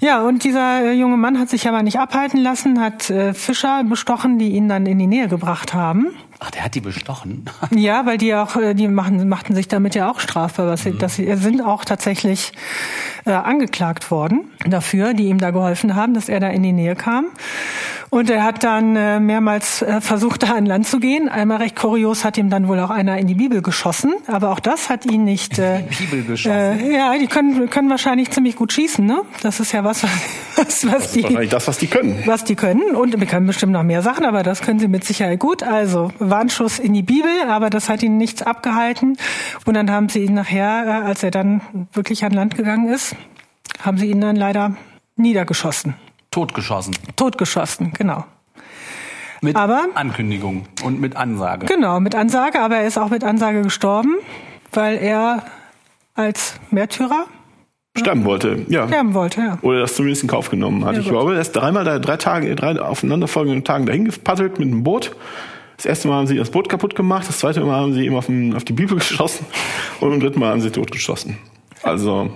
Ja, 0.00 0.22
und 0.22 0.44
dieser 0.44 0.82
äh, 0.84 0.92
junge 0.92 1.18
Mann 1.18 1.38
hat 1.38 1.50
sich 1.50 1.68
aber 1.68 1.82
nicht 1.82 1.98
abhalten 1.98 2.40
lassen, 2.40 2.80
hat 2.80 3.10
äh, 3.10 3.34
Fischer 3.34 3.84
bestochen, 3.84 4.38
die 4.38 4.52
ihn 4.52 4.68
dann 4.68 4.86
in 4.86 4.98
die 4.98 5.06
Nähe 5.06 5.28
gebracht 5.28 5.74
haben. 5.74 6.06
Ach, 6.44 6.50
der 6.50 6.64
hat 6.64 6.74
die 6.74 6.80
bestochen. 6.80 7.44
Ja, 7.74 8.04
weil 8.06 8.18
die 8.18 8.34
auch, 8.34 8.56
äh, 8.56 8.74
die 8.74 8.88
machen, 8.88 9.28
machten 9.28 9.54
sich 9.54 9.68
damit 9.68 9.94
ja 9.94 10.10
auch 10.10 10.20
strafbar, 10.20 10.66
was 10.66 10.82
sie, 10.82 10.92
dass 10.96 11.16
sie 11.16 11.26
äh, 11.26 11.36
sind 11.36 11.60
auch 11.62 11.84
tatsächlich 11.84 12.52
äh, 13.24 13.30
angeklagt 13.32 14.10
worden 14.10 14.50
dafür, 14.66 15.14
die 15.14 15.24
ihm 15.28 15.38
da 15.38 15.50
geholfen 15.50 15.94
haben, 15.94 16.14
dass 16.14 16.28
er 16.28 16.40
da 16.40 16.48
in 16.48 16.62
die 16.62 16.72
Nähe 16.72 16.96
kam. 16.96 17.26
Und 18.10 18.28
er 18.28 18.44
hat 18.44 18.62
dann 18.62 18.94
äh, 18.94 19.20
mehrmals 19.20 19.80
äh, 19.80 20.00
versucht, 20.02 20.42
da 20.42 20.54
an 20.54 20.66
Land 20.66 20.86
zu 20.86 21.00
gehen. 21.00 21.30
Einmal 21.30 21.58
recht 21.58 21.76
kurios 21.76 22.24
hat 22.26 22.36
ihm 22.36 22.50
dann 22.50 22.68
wohl 22.68 22.78
auch 22.78 22.90
einer 22.90 23.16
in 23.16 23.26
die 23.26 23.34
Bibel 23.34 23.62
geschossen, 23.62 24.12
aber 24.26 24.50
auch 24.50 24.60
das 24.60 24.90
hat 24.90 25.06
ihn 25.06 25.24
nicht. 25.24 25.58
Äh, 25.62 25.82
Die 25.88 26.04
Bibel 26.04 26.24
geschossen. 26.24 26.80
Äh, 26.80 26.94
ja, 26.96 27.16
die 27.18 27.26
können, 27.26 27.70
können 27.70 27.88
wahrscheinlich 27.88 28.30
ziemlich 28.30 28.56
gut 28.56 28.72
schießen, 28.72 29.04
ne? 29.06 29.22
Das 29.42 29.60
ist 29.60 29.72
ja 29.72 29.84
was, 29.84 30.02
was, 30.56 30.86
was 30.90 31.12
die 31.12 31.22
Wahrscheinlich 31.22 31.50
das, 31.50 31.68
was 31.68 31.78
die 31.78 31.86
können. 31.86 32.22
was 32.26 32.44
die 32.44 32.54
können. 32.56 32.94
Und 32.96 33.18
wir 33.18 33.26
können 33.26 33.46
bestimmt 33.46 33.72
noch 33.72 33.82
mehr 33.84 34.02
Sachen, 34.02 34.24
aber 34.26 34.42
das 34.42 34.60
können 34.60 34.78
sie 34.80 34.88
mit 34.88 35.04
Sicherheit 35.04 35.38
gut. 35.38 35.62
Also 35.62 36.10
Warnschuss 36.32 36.78
in 36.80 36.94
die 36.94 37.02
Bibel, 37.02 37.30
aber 37.48 37.70
das 37.70 37.88
hat 37.88 38.02
ihn 38.02 38.16
nichts 38.16 38.42
abgehalten. 38.42 39.16
Und 39.66 39.74
dann 39.74 39.90
haben 39.90 40.08
sie 40.08 40.24
ihn 40.24 40.34
nachher, 40.34 40.84
äh, 40.86 41.06
als 41.06 41.22
er 41.22 41.30
dann 41.30 41.60
wirklich 41.92 42.24
an 42.24 42.32
Land 42.32 42.56
gegangen 42.56 42.88
ist, 42.92 43.14
haben 43.80 43.98
sie 43.98 44.06
ihn 44.10 44.20
dann 44.20 44.34
leider 44.36 44.74
niedergeschossen. 45.16 45.94
Totgeschossen. 46.30 46.96
Totgeschossen, 47.16 47.92
genau. 47.92 48.24
Mit 49.42 49.56
Aber- 49.56 49.86
Ankündigung 49.94 50.66
und 50.82 51.00
mit 51.00 51.16
Ansage. 51.16 51.66
Genau, 51.66 52.00
mit 52.00 52.14
Ansage, 52.14 52.60
aber 52.60 52.76
er 52.76 52.86
ist 52.86 52.96
auch 52.96 53.10
mit 53.10 53.24
Ansage 53.24 53.62
gestorben, 53.62 54.14
weil 54.72 54.96
er 54.98 55.44
als 56.14 56.54
Märtyrer 56.70 57.26
Sterben 57.98 58.24
wollte, 58.24 58.64
ja. 58.68 58.86
sterben 58.88 59.12
wollte, 59.12 59.40
ja. 59.42 59.58
Oder 59.60 59.80
das 59.80 59.96
zumindest 59.96 60.22
in 60.22 60.28
Kauf 60.30 60.48
genommen 60.48 60.84
hat. 60.86 60.94
Ja, 60.94 61.00
ich 61.00 61.04
gut. 61.06 61.12
glaube, 61.12 61.34
er 61.34 61.40
ist 61.42 61.52
dreimal, 61.52 61.84
da, 61.84 61.98
drei 61.98 62.16
Tage, 62.16 62.54
drei 62.54 62.80
aufeinanderfolgenden 62.80 63.64
Tagen 63.64 63.84
dahin 63.84 64.06
gepaddelt 64.06 64.58
mit 64.58 64.68
einem 64.68 64.82
Boot. 64.82 65.14
Das 65.76 65.86
erste 65.86 66.08
Mal 66.08 66.14
haben 66.16 66.26
sie 66.26 66.36
das 66.36 66.50
Boot 66.50 66.68
kaputt 66.68 66.94
gemacht, 66.94 67.26
das 67.28 67.38
zweite 67.38 67.60
Mal 67.64 67.80
haben 67.80 67.92
sie 67.94 68.04
ihm 68.06 68.14
auf, 68.14 68.26
den, 68.26 68.54
auf 68.54 68.64
die 68.64 68.72
Bibel 68.72 68.96
geschossen 68.98 69.46
und 70.00 70.10
beim 70.10 70.20
dritten 70.20 70.40
Mal 70.40 70.50
haben 70.50 70.60
sie 70.60 70.70
totgeschossen. 70.70 71.38
Also, 71.82 72.30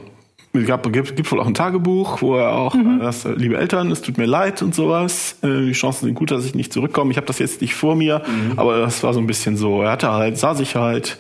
es 0.53 0.67
gab, 0.67 0.91
gibt, 0.91 1.15
gibt 1.17 1.31
wohl 1.31 1.41
auch 1.41 1.47
ein 1.47 1.55
Tagebuch, 1.55 2.23
wo 2.23 2.37
er 2.37 2.53
auch, 2.53 2.75
Mhm. 2.75 3.01
äh, 3.01 3.05
das, 3.05 3.25
äh, 3.27 3.33
liebe 3.33 3.57
Eltern, 3.59 3.91
es 3.91 4.01
tut 4.01 4.17
mir 4.19 4.25
leid 4.27 4.63
und 4.63 4.75
sowas. 4.75 5.37
Äh, 5.43 5.67
Die 5.67 5.73
Chancen 5.73 6.07
sind 6.07 6.15
gut, 6.15 6.31
dass 6.31 6.45
ich 6.47 6.55
nicht 6.55 6.73
zurückkomme. 6.73 7.11
Ich 7.11 7.17
habe 7.19 7.27
das 7.27 7.39
jetzt 7.39 7.61
nicht 7.61 7.75
vor 7.75 7.95
mir, 7.95 8.23
Mhm. 8.27 8.59
aber 8.59 8.79
das 8.79 9.03
war 9.03 9.13
so 9.13 9.21
ein 9.21 9.27
bisschen 9.27 9.57
so. 9.57 9.83
Er 9.83 9.91
hatte 9.93 10.11
halt, 10.11 10.39
sah 10.39 10.55
sich 10.55 10.75
halt, 10.75 11.19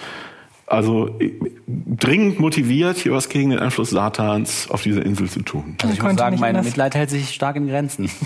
also 0.67 1.11
äh, 1.21 1.33
dringend 1.69 2.41
motiviert, 2.41 2.97
hier 2.97 3.13
was 3.13 3.29
gegen 3.29 3.51
den 3.51 3.59
Einfluss 3.61 3.91
Satans 3.91 4.69
auf 4.71 4.83
dieser 4.83 5.05
Insel 5.05 5.29
zu 5.29 5.43
tun. 5.43 5.77
Also 5.83 5.95
ich 5.95 6.03
muss 6.03 6.15
sagen, 6.17 6.39
mein. 6.41 6.57
Mitleid 6.65 6.95
hält 6.95 7.11
sich 7.11 7.29
stark 7.35 7.57
in 7.57 7.69
Grenzen. 7.69 8.11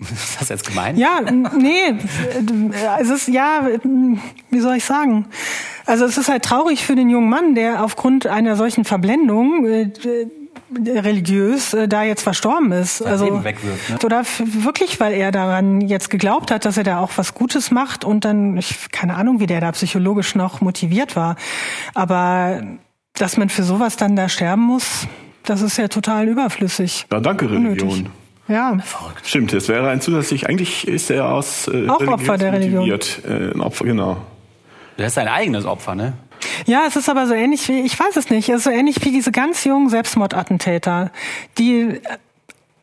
ist 0.00 0.40
das 0.40 0.48
jetzt 0.48 0.66
gemein? 0.66 0.96
Ja, 0.96 1.20
nee, 1.20 1.88
äh, 1.88 3.00
es 3.00 3.10
ist 3.10 3.28
ja, 3.28 3.68
wie 4.50 4.60
soll 4.60 4.76
ich 4.76 4.84
sagen? 4.84 5.26
Also 5.86 6.04
es 6.04 6.18
ist 6.18 6.28
halt 6.28 6.44
traurig 6.44 6.84
für 6.84 6.94
den 6.94 7.10
jungen 7.10 7.28
Mann, 7.28 7.54
der 7.54 7.84
aufgrund 7.84 8.26
einer 8.26 8.56
solchen 8.56 8.84
Verblendung 8.84 9.66
äh, 9.66 9.90
religiös 10.78 11.74
äh, 11.74 11.88
da 11.88 12.04
jetzt 12.04 12.22
verstorben 12.22 12.72
ist. 12.72 13.02
also 13.02 13.24
Leben 13.24 13.44
wegwirft, 13.44 13.90
ne? 13.90 13.98
oder 14.04 14.22
wirklich, 14.62 15.00
weil 15.00 15.12
er 15.12 15.32
daran 15.32 15.80
jetzt 15.80 16.10
geglaubt 16.10 16.50
hat, 16.50 16.64
dass 16.64 16.76
er 16.76 16.84
da 16.84 17.00
auch 17.00 17.10
was 17.16 17.34
Gutes 17.34 17.70
macht 17.70 18.04
und 18.04 18.24
dann 18.24 18.56
ich 18.56 18.90
keine 18.90 19.16
Ahnung, 19.16 19.40
wie 19.40 19.46
der 19.46 19.60
da 19.60 19.72
psychologisch 19.72 20.34
noch 20.34 20.60
motiviert 20.60 21.16
war, 21.16 21.36
aber 21.94 22.62
dass 23.14 23.36
man 23.36 23.48
für 23.48 23.64
sowas 23.64 23.96
dann 23.96 24.16
da 24.16 24.28
sterben 24.28 24.62
muss, 24.62 25.06
das 25.44 25.62
ist 25.62 25.76
ja 25.76 25.88
total 25.88 26.28
überflüssig. 26.28 27.06
Ja, 27.10 27.20
danke, 27.20 27.48
Unnötig. 27.48 28.04
Ja. 28.50 28.76
Stimmt, 29.22 29.52
es 29.52 29.68
wäre 29.68 29.88
ein 29.88 30.00
zusätzlich, 30.00 30.48
eigentlich 30.48 30.88
ist 30.88 31.08
er 31.10 31.28
aus 31.28 31.68
äh, 31.68 31.88
Auch 31.88 32.04
Opfer 32.06 32.36
der 32.36 32.52
Religion. 32.52 32.88
Äh, 32.88 33.52
ein 33.54 33.60
Opfer, 33.60 33.84
genau. 33.84 34.16
Der 34.98 35.06
ist 35.06 35.14
sein 35.14 35.28
eigenes 35.28 35.64
Opfer, 35.64 35.94
ne? 35.94 36.14
Ja, 36.66 36.82
es 36.88 36.96
ist 36.96 37.08
aber 37.08 37.28
so 37.28 37.34
ähnlich 37.34 37.68
wie, 37.68 37.80
ich 37.80 37.98
weiß 37.98 38.16
es 38.16 38.28
nicht, 38.28 38.48
es 38.48 38.56
ist 38.56 38.64
so 38.64 38.70
ähnlich 38.70 38.96
wie 39.04 39.12
diese 39.12 39.30
ganz 39.30 39.64
jungen 39.64 39.88
Selbstmordattentäter, 39.88 41.12
die, 41.58 41.80
äh, 41.80 42.00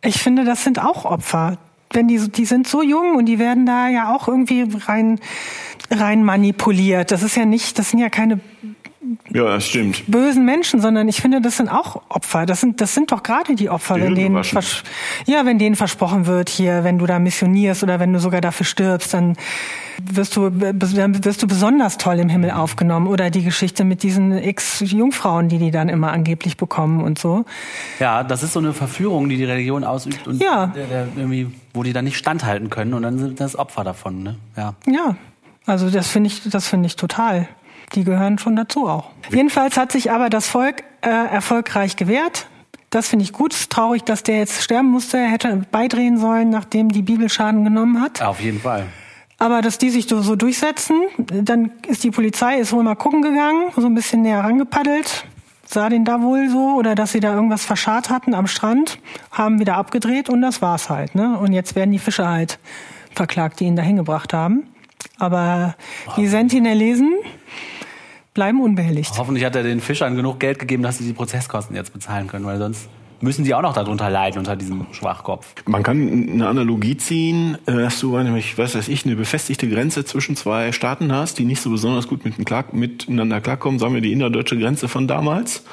ich 0.01 0.21
finde, 0.21 0.45
das 0.45 0.63
sind 0.63 0.81
auch 0.81 1.03
Opfer. 1.03 1.57
Wenn 1.91 2.07
die, 2.07 2.29
die 2.29 2.45
sind 2.45 2.67
so 2.67 2.81
jung 2.81 3.15
und 3.15 3.25
die 3.25 3.39
werden 3.39 3.65
da 3.65 3.89
ja 3.89 4.15
auch 4.15 4.27
irgendwie 4.27 4.67
rein, 4.87 5.19
rein 5.91 6.23
manipuliert. 6.23 7.11
Das 7.11 7.23
ist 7.23 7.35
ja 7.35 7.45
nicht, 7.45 7.79
das 7.79 7.91
sind 7.91 7.99
ja 7.99 8.09
keine 8.09 8.39
Ja, 9.33 9.43
das 9.45 9.65
stimmt. 9.65 10.03
bösen 10.07 10.45
Menschen, 10.45 10.81
sondern 10.81 11.07
ich 11.07 11.21
finde, 11.21 11.41
das 11.41 11.57
sind 11.57 11.69
auch 11.69 12.01
Opfer. 12.09 12.45
Das 12.45 12.61
sind, 12.61 12.81
das 12.81 12.93
sind 12.93 13.11
doch 13.11 13.23
gerade 13.23 13.55
die 13.55 13.69
Opfer, 13.69 13.95
Die 13.95 14.01
wenn 14.01 14.15
denen, 14.15 14.41
ja, 15.25 15.45
wenn 15.45 15.59
denen 15.59 15.75
versprochen 15.75 16.25
wird, 16.25 16.49
hier, 16.49 16.83
wenn 16.83 16.97
du 16.99 17.05
da 17.05 17.19
missionierst 17.19 17.83
oder 17.83 17.99
wenn 17.99 18.13
du 18.13 18.19
sogar 18.19 18.41
dafür 18.41 18.65
stirbst, 18.65 19.13
dann 19.13 19.35
wirst 19.99 20.35
du, 20.35 20.49
dann 20.49 21.25
wirst 21.25 21.41
du 21.41 21.47
besonders 21.47 21.97
toll 21.97 22.19
im 22.19 22.29
Himmel 22.29 22.51
aufgenommen. 22.51 23.07
Oder 23.07 23.29
die 23.29 23.43
Geschichte 23.43 23.83
mit 23.83 24.03
diesen 24.03 24.31
Ex-Jungfrauen, 24.37 25.49
die 25.49 25.57
die 25.57 25.71
dann 25.71 25.89
immer 25.89 26.11
angeblich 26.11 26.57
bekommen 26.57 27.01
und 27.03 27.17
so. 27.17 27.45
Ja, 27.99 28.23
das 28.23 28.43
ist 28.43 28.53
so 28.53 28.59
eine 28.59 28.73
Verführung, 28.73 29.27
die 29.29 29.37
die 29.37 29.45
Religion 29.45 29.83
ausübt 29.83 30.27
und 30.27 30.41
Ja. 30.41 30.67
der, 30.67 30.85
der 30.85 31.07
irgendwie, 31.15 31.47
wo 31.73 31.83
die 31.83 31.93
dann 31.93 32.05
nicht 32.05 32.17
standhalten 32.17 32.69
können 32.69 32.93
und 32.93 33.01
dann 33.03 33.17
sind 33.17 33.39
das 33.39 33.55
Opfer 33.57 33.83
davon, 33.83 34.21
ne? 34.23 34.35
Ja. 34.55 34.73
Ja, 34.85 35.15
also 35.65 35.89
das 35.89 36.07
finde 36.07 36.27
ich, 36.27 36.41
das 36.49 36.67
finde 36.67 36.87
ich 36.87 36.95
total. 36.95 37.47
Die 37.93 38.03
gehören 38.03 38.37
schon 38.37 38.55
dazu 38.55 38.87
auch. 38.87 39.11
Jedenfalls 39.29 39.77
hat 39.77 39.91
sich 39.91 40.11
aber 40.11 40.29
das 40.29 40.47
Volk 40.47 40.83
äh, 41.01 41.09
erfolgreich 41.09 41.95
gewehrt. 41.95 42.47
Das 42.89 43.09
finde 43.09 43.23
ich 43.23 43.33
gut. 43.33 43.69
Traurig, 43.69 44.03
dass 44.03 44.23
der 44.23 44.37
jetzt 44.37 44.61
sterben 44.61 44.89
musste. 44.89 45.17
Er 45.17 45.29
hätte 45.29 45.65
beidrehen 45.71 46.17
sollen, 46.17 46.49
nachdem 46.49 46.89
die 46.89 47.01
Bibel 47.01 47.29
Schaden 47.29 47.63
genommen 47.63 48.01
hat. 48.01 48.21
Auf 48.21 48.41
jeden 48.41 48.59
Fall. 48.59 48.85
Aber 49.39 49.61
dass 49.61 49.77
die 49.77 49.89
sich 49.89 50.07
so 50.07 50.21
so 50.21 50.35
durchsetzen, 50.35 51.01
dann 51.17 51.71
ist 51.87 52.03
die 52.03 52.11
Polizei 52.11 52.57
ist 52.57 52.73
wohl 52.73 52.83
mal 52.83 52.95
gucken 52.95 53.21
gegangen, 53.21 53.67
so 53.75 53.85
ein 53.85 53.93
bisschen 53.93 54.23
näher 54.23 54.39
rangepaddelt, 54.39 55.25
sah 55.65 55.89
den 55.89 56.05
da 56.05 56.21
wohl 56.21 56.49
so 56.49 56.75
oder 56.75 56.95
dass 56.95 57.11
sie 57.11 57.19
da 57.19 57.35
irgendwas 57.35 57.63
verscharrt 57.63 58.09
hatten 58.09 58.33
am 58.33 58.47
Strand, 58.47 58.99
haben 59.31 59.59
wieder 59.59 59.75
abgedreht 59.75 60.29
und 60.29 60.41
das 60.41 60.61
war's 60.61 60.89
halt. 60.89 61.13
Ne? 61.13 61.37
Und 61.37 61.53
jetzt 61.53 61.75
werden 61.75 61.91
die 61.91 61.99
Fischer 61.99 62.27
halt 62.27 62.57
verklagt, 63.13 63.59
die 63.59 63.65
ihn 63.65 63.75
da 63.75 63.83
hingebracht 63.83 64.33
haben. 64.33 64.63
Aber 65.19 65.75
die 66.15 66.27
Sentinelesen 66.27 67.13
bleiben 68.33 68.61
unbehelligt. 68.61 69.17
Hoffentlich 69.17 69.45
hat 69.45 69.55
er 69.55 69.63
den 69.63 69.81
Fischern 69.81 70.15
genug 70.15 70.39
Geld 70.39 70.59
gegeben, 70.59 70.83
dass 70.83 70.99
sie 70.99 71.05
die 71.05 71.13
Prozesskosten 71.13 71.75
jetzt 71.75 71.93
bezahlen 71.93 72.27
können, 72.27 72.45
weil 72.45 72.59
sonst 72.59 72.87
müssen 73.19 73.43
die 73.43 73.55
auch 73.55 73.61
noch 73.61 73.73
darunter 73.73 74.09
leiden, 74.09 74.39
unter 74.39 74.55
diesem 74.55 74.85
Schwachkopf. 74.91 75.47
Man 75.65 75.83
kann 75.83 76.29
eine 76.33 76.47
Analogie 76.47 76.97
ziehen, 76.97 77.57
äh, 77.65 77.73
dass 77.73 77.99
du 77.99 78.17
nämlich, 78.17 78.57
was 78.57 78.75
weiß 78.75 78.87
ich, 78.89 79.05
eine 79.05 79.15
befestigte 79.15 79.67
Grenze 79.67 80.05
zwischen 80.05 80.35
zwei 80.35 80.71
Staaten 80.71 81.11
hast, 81.11 81.39
die 81.39 81.45
nicht 81.45 81.61
so 81.61 81.71
besonders 81.71 82.07
gut 82.07 82.21
miteinander 82.25 83.41
klarkommen, 83.41 83.79
sagen 83.79 83.93
wir 83.93 84.01
die 84.01 84.11
innerdeutsche 84.11 84.57
Grenze 84.57 84.87
von 84.87 85.07
damals. 85.07 85.63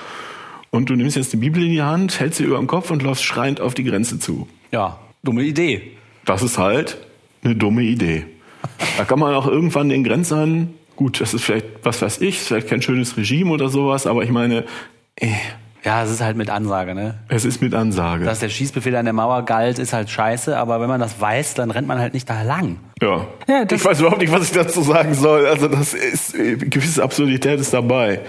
Und 0.71 0.91
du 0.91 0.97
nimmst 0.97 1.17
jetzt 1.17 1.33
die 1.33 1.37
Bibel 1.37 1.63
in 1.63 1.71
die 1.71 1.83
Hand, 1.83 2.19
hältst 2.19 2.39
sie 2.39 2.45
über 2.45 2.57
dem 2.57 2.67
Kopf 2.67 2.91
und 2.91 3.03
läufst 3.03 3.25
schreiend 3.25 3.61
auf 3.61 3.75
die 3.75 3.85
Grenze 3.85 4.19
zu. 4.19 4.49
Ja, 4.73 4.99
dumme 5.23 5.43
Idee. 5.45 5.93
Das 6.25 6.43
ist 6.43 6.59
halt 6.59 6.97
eine 7.45 7.55
dumme 7.55 7.83
Idee. 7.83 8.27
Da 8.97 9.05
kann 9.05 9.19
man 9.19 9.35
auch 9.35 9.47
irgendwann 9.47 9.89
den 9.89 10.03
Grenzern, 10.03 10.75
gut, 10.97 11.21
das 11.21 11.35
ist 11.35 11.45
vielleicht, 11.45 11.67
was 11.83 12.01
weiß 12.03 12.21
ich, 12.21 12.39
vielleicht 12.41 12.69
kein 12.69 12.83
schönes 12.83 13.17
Regime 13.17 13.51
oder 13.51 13.69
sowas, 13.69 14.07
aber 14.07 14.23
ich 14.23 14.31
meine, 14.31 14.65
äh, 15.17 15.29
Ja, 15.85 16.03
es 16.03 16.11
ist 16.11 16.23
halt 16.23 16.37
mit 16.39 16.49
Ansage, 16.49 16.95
ne? 16.95 17.19
es 17.29 17.45
ist 17.45 17.61
mit 17.61 17.75
Ansage. 17.75 18.25
Dass 18.25 18.39
der 18.39 18.49
Schießbefehl 18.49 18.97
an 18.97 19.05
der 19.05 19.13
Mauer 19.13 19.45
galt, 19.45 19.79
ist 19.79 19.93
halt 19.93 20.09
scheiße, 20.09 20.57
aber 20.57 20.81
wenn 20.81 20.89
man 20.89 20.99
das 21.01 21.21
weiß, 21.21 21.55
dann 21.55 21.71
rennt 21.71 21.87
man 21.87 21.99
halt 21.99 22.15
nicht 22.15 22.29
da 22.31 22.43
lang. 22.43 22.79
ja. 23.03 23.27
Ja, 23.47 23.65
das- 23.67 23.81
ich 23.81 23.85
weiß 23.87 24.01
überhaupt 24.01 24.21
nicht, 24.23 24.33
was 24.33 24.45
ich 24.45 24.53
dazu 24.53 24.81
sagen 24.83 25.15
soll. 25.15 25.47
Also 25.47 25.69
das 25.69 25.93
ist, 25.93 26.35
äh, 26.35 26.57
gewisse 26.57 27.03
Absurdität 27.03 27.61
ist 27.61 27.75
dabei. 27.75 28.21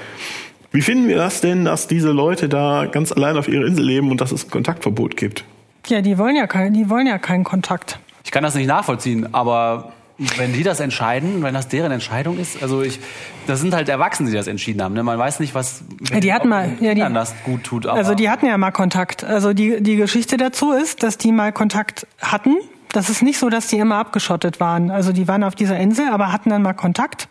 Wie 0.71 0.81
finden 0.81 1.07
wir 1.07 1.15
das 1.15 1.39
denn, 1.39 1.63
dass 1.63 1.87
diese 1.87 2.11
Leute 2.11 2.49
da 2.49 2.85
ganz 2.91 3.13
allein 3.13 3.37
auf 3.37 3.47
ihrer 3.47 3.65
Insel 3.65 3.85
leben 3.85 4.11
und 4.11 4.19
dass 4.19 4.33
es 4.33 4.43
ein 4.45 4.51
Kontaktverbot 4.51 5.15
gibt? 5.15 5.45
Ja, 5.87 6.01
die 6.01 6.17
wollen 6.17 6.35
ja 6.35 6.47
kein, 6.47 6.73
die 6.73 6.89
wollen 6.89 7.07
ja 7.07 7.17
keinen 7.17 7.45
Kontakt. 7.45 7.99
Ich 8.25 8.31
kann 8.31 8.43
das 8.43 8.55
nicht 8.55 8.67
nachvollziehen, 8.67 9.33
aber 9.33 9.93
wenn 10.17 10.53
die 10.53 10.63
das 10.63 10.79
entscheiden, 10.79 11.43
wenn 11.43 11.53
das 11.53 11.67
deren 11.67 11.91
Entscheidung 11.91 12.37
ist, 12.37 12.61
also 12.63 12.81
ich, 12.81 12.99
das 13.47 13.59
sind 13.59 13.73
halt 13.73 13.89
Erwachsene, 13.89 14.29
die 14.29 14.35
das 14.35 14.47
entschieden 14.47 14.81
haben. 14.81 14.93
Ne? 14.93 15.03
Man 15.03 15.17
weiß 15.17 15.39
nicht, 15.39 15.53
was 15.53 15.83
Ja, 16.09 16.19
die 16.19 16.33
hatten 16.33 16.47
mal, 16.47 16.71
ja, 16.79 16.93
die, 16.93 17.13
das 17.13 17.35
gut 17.43 17.63
tut. 17.63 17.85
Also 17.85 18.15
die 18.15 18.29
hatten 18.29 18.45
ja 18.45 18.57
mal 18.57 18.71
Kontakt. 18.71 19.23
Also 19.23 19.53
die, 19.53 19.81
die 19.81 19.97
Geschichte 19.97 20.37
dazu 20.37 20.71
ist, 20.71 21.03
dass 21.03 21.17
die 21.17 21.31
mal 21.31 21.51
Kontakt 21.51 22.07
hatten. 22.21 22.55
Das 22.91 23.09
ist 23.09 23.23
nicht 23.23 23.39
so, 23.39 23.49
dass 23.49 23.67
die 23.67 23.77
immer 23.77 23.97
abgeschottet 23.97 24.61
waren. 24.61 24.89
Also 24.89 25.11
die 25.11 25.27
waren 25.27 25.43
auf 25.43 25.55
dieser 25.55 25.77
Insel, 25.77 26.07
aber 26.09 26.31
hatten 26.31 26.49
dann 26.49 26.61
mal 26.61 26.73
Kontakt. 26.73 27.27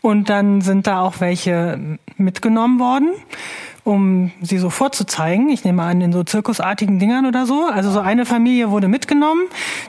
Und 0.00 0.30
dann 0.30 0.60
sind 0.60 0.86
da 0.86 1.00
auch 1.00 1.14
welche 1.18 1.98
mitgenommen 2.16 2.78
worden, 2.78 3.10
um 3.86 4.32
sie 4.42 4.58
so 4.58 4.68
vorzuzeigen. 4.68 5.48
Ich 5.48 5.64
nehme 5.64 5.82
an, 5.82 6.00
in 6.00 6.12
so 6.12 6.24
zirkusartigen 6.24 6.98
Dingern 6.98 7.24
oder 7.24 7.46
so. 7.46 7.66
Also 7.72 7.90
so 7.90 8.00
eine 8.00 8.26
Familie 8.26 8.70
wurde 8.70 8.88
mitgenommen. 8.88 9.42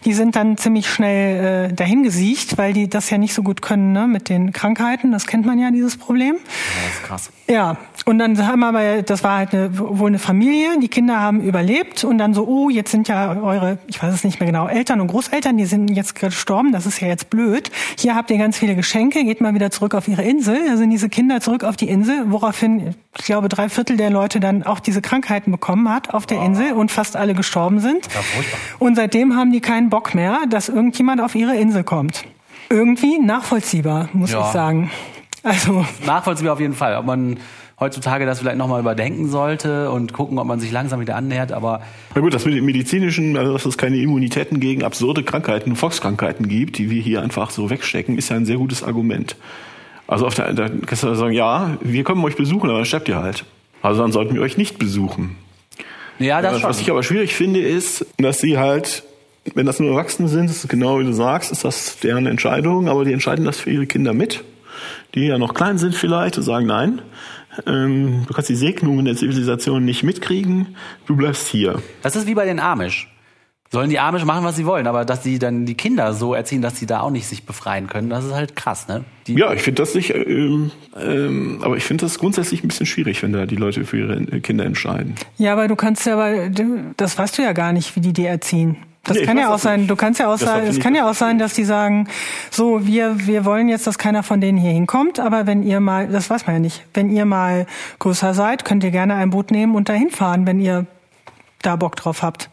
Die 0.05 0.13
sind 0.13 0.36
dann 0.36 0.55
ziemlich 0.57 0.89
schnell 0.89 1.71
äh, 1.71 1.73
dahin 1.73 2.03
gesiegt, 2.03 2.57
weil 2.57 2.73
die 2.73 2.88
das 2.88 3.10
ja 3.10 3.17
nicht 3.17 3.33
so 3.33 3.41
gut 3.41 3.62
können 3.62 3.93
ne, 3.93 4.07
mit 4.07 4.29
den 4.29 4.51
Krankheiten. 4.51 5.12
Das 5.12 5.25
kennt 5.25 5.45
man 5.45 5.57
ja, 5.57 5.71
dieses 5.71 5.97
Problem. 5.97 6.36
das 6.36 6.95
ist 6.95 7.03
krass. 7.03 7.31
Ja, 7.47 7.77
und 8.07 8.17
dann 8.19 8.47
haben 8.47 8.63
aber, 8.63 9.03
das 9.03 9.23
war 9.23 9.37
halt 9.37 9.53
eine, 9.53 9.77
wohl 9.77 10.07
eine 10.07 10.17
Familie, 10.17 10.79
die 10.81 10.87
Kinder 10.87 11.19
haben 11.19 11.41
überlebt 11.41 12.03
und 12.03 12.17
dann 12.17 12.33
so, 12.33 12.47
oh, 12.47 12.69
jetzt 12.69 12.89
sind 12.91 13.07
ja 13.07 13.35
eure, 13.39 13.77
ich 13.87 14.01
weiß 14.01 14.13
es 14.13 14.23
nicht 14.23 14.39
mehr 14.39 14.47
genau, 14.47 14.67
Eltern 14.67 15.01
und 15.01 15.07
Großeltern, 15.07 15.57
die 15.57 15.65
sind 15.65 15.89
jetzt 15.89 16.15
gestorben, 16.15 16.71
das 16.71 16.85
ist 16.85 16.99
ja 17.01 17.07
jetzt 17.07 17.29
blöd. 17.29 17.69
Hier 17.99 18.15
habt 18.15 18.31
ihr 18.31 18.37
ganz 18.37 18.57
viele 18.57 18.75
Geschenke, 18.75 19.23
geht 19.23 19.41
mal 19.41 19.53
wieder 19.53 19.69
zurück 19.71 19.93
auf 19.93 20.07
ihre 20.07 20.23
Insel. 20.23 20.57
Da 20.67 20.77
sind 20.77 20.89
diese 20.89 21.09
Kinder 21.09 21.41
zurück 21.41 21.63
auf 21.63 21.75
die 21.75 21.89
Insel, 21.89 22.31
woraufhin, 22.31 22.95
ich 23.19 23.25
glaube, 23.25 23.49
drei 23.49 23.69
Viertel 23.69 23.97
der 23.97 24.09
Leute 24.09 24.39
dann 24.39 24.63
auch 24.63 24.79
diese 24.79 25.01
Krankheiten 25.01 25.51
bekommen 25.51 25.89
hat 25.93 26.13
auf 26.13 26.25
der 26.25 26.41
Insel 26.41 26.71
und 26.73 26.91
fast 26.91 27.15
alle 27.17 27.33
gestorben 27.33 27.79
sind. 27.79 28.07
Und 28.79 28.95
seitdem 28.95 29.35
haben 29.35 29.51
die 29.51 29.59
keinen 29.61 29.89
Bock 29.89 30.15
mehr, 30.15 30.39
dass 30.49 30.69
irgendjemand 30.69 31.21
auf 31.21 31.35
ihre 31.35 31.55
Insel 31.57 31.83
kommt. 31.83 32.23
Irgendwie 32.69 33.19
nachvollziehbar, 33.19 34.09
muss 34.13 34.31
Ja. 34.31 34.41
ich 34.41 34.47
sagen. 34.47 34.89
Also, 35.43 35.85
Nachvollziehbar 36.05 36.53
auf 36.53 36.59
jeden 36.59 36.73
Fall. 36.73 36.95
Ob 36.97 37.05
man 37.05 37.37
heutzutage 37.79 38.25
das 38.25 38.39
vielleicht 38.39 38.57
nochmal 38.57 38.79
überdenken 38.79 39.27
sollte 39.29 39.91
und 39.91 40.13
gucken, 40.13 40.39
ob 40.39 40.47
man 40.47 40.59
sich 40.59 40.71
langsam 40.71 40.99
wieder 40.99 41.15
annähert, 41.15 41.51
aber 41.51 41.81
Na 42.15 42.21
gut, 42.21 42.33
das 42.33 42.45
mit 42.45 42.55
dem 42.55 42.65
medizinischen, 42.65 43.37
also 43.37 43.53
dass 43.53 43.65
es 43.65 43.77
keine 43.77 43.97
Immunitäten 43.97 44.59
gegen 44.59 44.83
absurde 44.83 45.23
Krankheiten, 45.23 45.75
Volkskrankheiten 45.75 46.47
gibt, 46.47 46.77
die 46.79 46.89
wir 46.89 47.01
hier 47.01 47.21
einfach 47.21 47.51
so 47.51 47.69
wegstecken, 47.69 48.17
ist 48.17 48.29
ja 48.29 48.35
ein 48.35 48.45
sehr 48.45 48.57
gutes 48.57 48.83
Argument. 48.83 49.35
Also 50.07 50.25
auf 50.25 50.33
der, 50.33 50.53
da 50.53 50.69
kannst 50.69 51.03
du 51.03 51.13
sagen, 51.15 51.33
ja, 51.33 51.77
wir 51.81 52.03
kommen 52.03 52.23
euch 52.23 52.35
besuchen, 52.35 52.69
aber 52.69 52.79
dann 52.79 52.85
sterbt 52.85 53.09
ihr 53.09 53.17
halt. 53.17 53.45
Also 53.81 54.01
dann 54.01 54.11
sollten 54.11 54.33
wir 54.33 54.41
euch 54.41 54.57
nicht 54.57 54.79
besuchen. 54.79 55.35
ja, 56.17 56.41
das 56.41 56.55
Was, 56.55 56.63
was 56.63 56.75
schon. 56.77 56.83
ich 56.83 56.91
aber 56.91 57.03
schwierig 57.03 57.35
finde, 57.35 57.59
ist, 57.59 58.05
dass 58.17 58.39
sie 58.39 58.57
halt, 58.57 59.03
wenn 59.53 59.65
das 59.65 59.79
nur 59.79 59.91
Erwachsene 59.91 60.29
sind, 60.29 60.49
ist 60.49 60.67
genau 60.67 60.99
wie 60.99 61.03
du 61.03 61.13
sagst, 61.13 61.51
ist 61.51 61.63
das 61.63 61.99
deren 61.99 62.25
Entscheidung, 62.25 62.87
aber 62.89 63.05
die 63.05 63.13
entscheiden 63.13 63.45
das 63.45 63.59
für 63.59 63.69
ihre 63.69 63.85
Kinder 63.85 64.13
mit, 64.13 64.43
die 65.13 65.27
ja 65.27 65.37
noch 65.37 65.53
klein 65.53 65.77
sind 65.77 65.93
vielleicht 65.93 66.37
und 66.37 66.43
sagen, 66.43 66.65
nein, 66.65 67.01
ähm, 67.65 68.23
du 68.27 68.33
kannst 68.33 68.49
die 68.49 68.55
Segnungen 68.55 69.05
der 69.05 69.15
Zivilisation 69.15 69.83
nicht 69.85 70.03
mitkriegen, 70.03 70.75
du 71.05 71.15
bleibst 71.15 71.47
hier. 71.47 71.81
Das 72.01 72.15
ist 72.15 72.27
wie 72.27 72.35
bei 72.35 72.45
den 72.45 72.59
Amish. 72.59 73.11
Sollen 73.69 73.89
die 73.89 73.99
Amish 73.99 74.23
machen, 74.23 74.45
was 74.45 74.55
sie 74.55 74.65
wollen, 74.65 74.87
aber 74.87 75.03
dass 75.03 75.23
sie 75.23 75.39
dann 75.39 75.65
die 75.65 75.75
Kinder 75.75 76.13
so 76.13 76.33
erziehen, 76.33 76.61
dass 76.61 76.77
sie 76.79 76.85
da 76.85 77.01
auch 77.01 77.09
nicht 77.11 77.27
sich 77.27 77.45
befreien 77.45 77.87
können, 77.87 78.09
das 78.09 78.23
ist 78.23 78.33
halt 78.33 78.55
krass, 78.55 78.87
ne? 78.87 79.03
Die, 79.27 79.33
Ja, 79.33 79.51
ich 79.53 79.61
finde 79.61 79.81
das 79.81 79.93
nicht, 79.93 80.15
ähm, 80.15 80.71
ähm, 80.97 81.59
aber 81.61 81.75
ich 81.75 81.83
finde 81.83 82.05
das 82.05 82.17
grundsätzlich 82.17 82.63
ein 82.63 82.69
bisschen 82.69 82.85
schwierig, 82.85 83.21
wenn 83.23 83.33
da 83.33 83.45
die 83.45 83.57
Leute 83.57 83.83
für 83.83 83.97
ihre 83.97 84.39
Kinder 84.39 84.63
entscheiden. 84.63 85.15
Ja, 85.37 85.51
aber 85.51 85.67
du 85.67 85.75
kannst 85.75 86.05
ja, 86.05 86.13
aber 86.13 86.47
du- 86.49 86.93
das 86.95 87.17
weißt 87.17 87.37
du 87.37 87.41
ja 87.41 87.51
gar 87.51 87.73
nicht, 87.73 87.93
wie 87.97 87.99
die 87.99 88.13
die 88.13 88.25
erziehen. 88.25 88.77
Das 89.07 89.17
Nee, 89.17 89.25
kann 89.25 89.37
ja 89.37 89.53
auch 89.53 89.57
sein, 89.59 89.81
nicht. 89.81 89.89
du 89.89 89.95
kannst 89.95 90.19
ja 90.19 90.31
auch 90.31 90.37
sein, 90.37 90.65
es 90.67 90.79
kann 90.79 90.93
ja 90.93 91.09
auch 91.09 91.13
sein, 91.15 91.39
dass 91.39 91.53
die 91.53 91.63
sagen, 91.63 92.07
so, 92.51 92.85
wir, 92.85 93.25
wir 93.25 93.45
wollen 93.45 93.69
jetzt, 93.69 93.87
dass 93.87 93.97
keiner 93.97 94.21
von 94.21 94.41
denen 94.41 94.57
hier 94.57 94.71
hinkommt, 94.71 95.19
aber 95.19 95.47
wenn 95.47 95.63
ihr 95.63 95.79
mal, 95.79 96.07
das 96.07 96.29
weiß 96.29 96.45
man 96.45 96.57
ja 96.57 96.59
nicht, 96.59 96.83
wenn 96.93 97.09
ihr 97.09 97.25
mal 97.25 97.65
größer 97.99 98.33
seid, 98.33 98.65
könnt 98.65 98.83
ihr 98.83 98.91
gerne 98.91 99.15
ein 99.15 99.29
Boot 99.29 99.49
nehmen 99.51 99.75
und 99.75 99.89
dahin 99.89 100.09
fahren, 100.11 100.45
wenn 100.45 100.59
ihr 100.59 100.85
da 101.61 101.75
Bock 101.75 101.95
drauf 101.95 102.21
habt. 102.21 102.49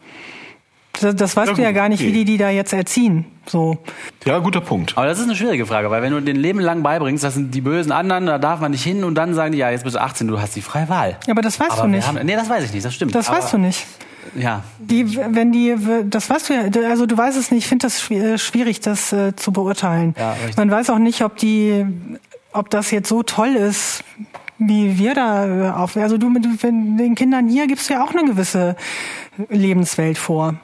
Das, 1.01 1.13
das 1.15 1.35
weißt 1.35 1.49
Ja, 1.49 1.53
du 1.55 1.61
ja 1.61 1.71
gar 1.73 1.89
nicht, 1.89 2.01
wie 2.01 2.13
die 2.13 2.23
die 2.23 2.37
da 2.37 2.49
jetzt 2.49 2.71
erziehen. 2.71 3.25
So. 3.45 3.77
Ja, 4.23 4.39
guter 4.39 4.61
Punkt. 4.61 4.97
Aber 4.97 5.07
das 5.07 5.19
ist 5.19 5.25
eine 5.25 5.35
schwierige 5.35 5.65
Frage, 5.65 5.91
weil 5.91 6.01
wenn 6.01 6.13
du 6.13 6.21
den 6.21 6.37
Leben 6.37 6.59
lang 6.61 6.83
beibringst, 6.83 7.21
das 7.21 7.33
sind 7.33 7.53
die 7.53 7.59
bösen 7.61 7.91
anderen, 7.91 8.25
da 8.27 8.37
darf 8.37 8.61
man 8.61 8.71
nicht 8.71 8.83
hin 8.83 9.03
und 9.03 9.15
dann 9.15 9.33
sagen 9.33 9.51
die, 9.51 9.57
ja, 9.57 9.69
jetzt 9.69 9.83
bist 9.83 9.97
du 9.97 10.01
18, 10.01 10.27
du 10.29 10.39
hast 10.39 10.55
die 10.55 10.61
freie 10.61 10.87
Wahl. 10.87 11.17
Aber 11.29 11.41
das 11.41 11.59
weißt 11.59 11.73
Aber 11.73 11.81
du 11.81 11.87
nicht. 11.89 12.07
Haben, 12.07 12.19
nee, 12.25 12.35
das 12.35 12.49
weiß 12.49 12.63
ich 12.63 12.73
nicht, 12.73 12.85
das 12.85 12.95
stimmt. 12.95 13.13
Das 13.13 13.27
aber, 13.27 13.39
weißt 13.39 13.51
du 13.53 13.57
nicht. 13.57 13.85
Ja, 14.33 14.63
Die, 14.79 15.17
wenn 15.17 15.51
die, 15.51 15.75
das 16.05 16.29
weißt 16.29 16.49
du 16.49 16.53
ja, 16.53 16.89
also 16.89 17.05
du 17.05 17.17
weißt 17.17 17.37
es 17.37 17.51
nicht. 17.51 17.63
Ich 17.63 17.67
finde 17.67 17.85
das 17.85 18.09
äh, 18.09 18.37
schwierig, 18.37 18.79
das 18.79 19.13
äh, 19.13 19.35
zu 19.35 19.51
beurteilen. 19.51 20.15
Ja, 20.17 20.31
richtig. 20.33 20.57
Man 20.57 20.71
weiß 20.71 20.89
auch 20.89 20.97
nicht, 20.99 21.21
ob 21.23 21.37
die, 21.37 21.85
ob 22.53 22.69
das 22.69 22.91
jetzt 22.91 23.09
so 23.09 23.23
toll 23.23 23.55
ist, 23.55 24.03
wie 24.57 24.97
wir 24.97 25.13
da 25.13 25.45
äh, 25.45 25.69
auf. 25.71 25.95
Also 25.97 26.17
du 26.17 26.29
mit 26.29 26.45
den 26.45 27.15
Kindern 27.15 27.47
hier 27.47 27.67
gibst 27.67 27.89
du 27.89 27.93
ja 27.93 28.03
auch 28.03 28.11
eine 28.11 28.25
gewisse 28.25 28.75
Lebenswelt 29.49 30.17
vor. 30.17 30.55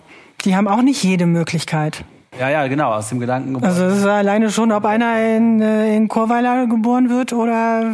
Die 0.45 0.56
haben 0.56 0.67
auch 0.67 0.82
nicht 0.82 1.04
jede 1.04 1.26
Möglichkeit. 1.26 2.04
ja, 2.39 2.50
ja, 2.50 2.67
genau, 2.67 2.93
aus 2.93 3.10
dem 3.10 3.19
Gedanken 3.19 3.54
geboren. 3.54 3.69
Also 3.69 3.86
es 3.86 3.97
ist 4.00 4.06
alleine 4.06 4.50
schon, 4.50 4.71
ob 4.71 4.86
einer 4.86 5.19
in, 5.36 5.62
äh, 5.62 5.95
in 5.95 6.08
Chorweiler 6.08 6.65
geboren 6.67 7.10
wird 7.10 7.34
oder 7.34 7.91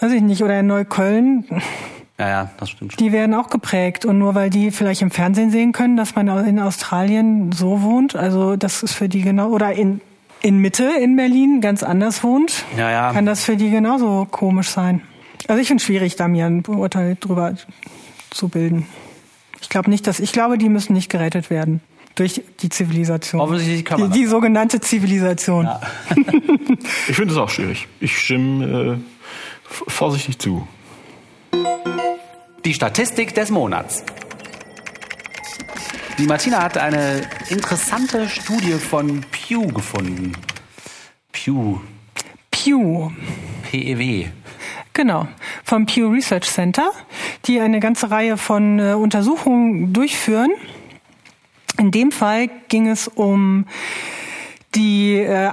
weiß 0.00 0.12
ich 0.12 0.22
nicht, 0.22 0.42
oder 0.42 0.58
in 0.60 0.66
Neukölln. 0.68 1.44
Ja, 2.18 2.28
ja, 2.28 2.50
das 2.58 2.70
stimmt 2.70 2.92
schon. 2.92 3.04
Die 3.04 3.12
werden 3.12 3.34
auch 3.34 3.48
geprägt. 3.48 4.04
Und 4.04 4.18
nur 4.18 4.34
weil 4.34 4.50
die 4.50 4.70
vielleicht 4.70 5.02
im 5.02 5.10
Fernsehen 5.10 5.50
sehen 5.50 5.72
können, 5.72 5.96
dass 5.96 6.14
man 6.14 6.28
in 6.46 6.58
Australien 6.58 7.52
so 7.52 7.82
wohnt, 7.82 8.16
also 8.16 8.56
das 8.56 8.82
ist 8.82 8.94
für 8.94 9.08
die 9.08 9.22
genau, 9.22 9.48
oder 9.50 9.72
in, 9.72 10.00
in 10.42 10.58
Mitte 10.58 10.84
in 11.00 11.16
Berlin 11.16 11.60
ganz 11.60 11.82
anders 11.82 12.22
wohnt, 12.24 12.64
Ja, 12.76 12.90
ja. 12.90 13.12
kann 13.12 13.26
das 13.26 13.44
für 13.44 13.56
die 13.56 13.70
genauso 13.70 14.26
komisch 14.30 14.68
sein. 14.68 15.02
Also 15.46 15.60
ich 15.60 15.68
finde 15.68 15.80
es 15.80 15.86
schwierig, 15.86 16.16
da 16.16 16.28
mir 16.28 16.46
ein 16.46 16.64
Urteil 16.66 17.16
drüber 17.18 17.54
zu 18.30 18.48
bilden. 18.48 18.86
Ich 19.60 19.68
glaube 19.68 19.88
nicht, 19.90 20.06
dass, 20.06 20.20
ich 20.20 20.32
glaube, 20.32 20.58
die 20.58 20.68
müssen 20.68 20.92
nicht 20.92 21.10
gerettet 21.10 21.50
werden. 21.50 21.80
Durch 22.16 22.42
die 22.60 22.68
Zivilisation. 22.68 23.40
Offensichtlich 23.40 23.84
kann 23.84 24.00
man 24.00 24.10
die, 24.10 24.20
die 24.20 24.26
sogenannte 24.26 24.80
Zivilisation. 24.80 25.68
Ich 27.08 27.16
finde 27.16 27.32
es 27.32 27.38
auch 27.38 27.48
schwierig. 27.48 27.88
Ich 28.00 28.18
stimme 28.18 28.94
äh, 28.94 28.96
vorsichtig 29.88 30.38
zu. 30.38 30.66
Die 32.64 32.74
Statistik 32.74 33.34
des 33.34 33.50
Monats. 33.50 34.04
Die 36.18 36.26
Martina 36.26 36.62
hat 36.62 36.76
eine 36.76 37.22
interessante 37.48 38.28
Studie 38.28 38.72
von 38.72 39.24
Pew 39.30 39.68
gefunden. 39.68 40.32
Pew, 41.32 41.78
Pew. 42.50 43.10
PEW. 43.70 44.26
Genau, 44.92 45.28
vom 45.62 45.86
Pew 45.86 46.08
Research 46.08 46.50
Center, 46.50 46.90
die 47.44 47.60
eine 47.60 47.78
ganze 47.78 48.10
Reihe 48.10 48.36
von 48.36 48.80
äh, 48.80 48.94
Untersuchungen 48.94 49.92
durchführen. 49.92 50.50
In 51.78 51.92
dem 51.92 52.10
Fall 52.10 52.50
ging 52.68 52.88
es 52.88 53.06
um 53.06 53.66
die 54.74 55.14
äh, 55.18 55.52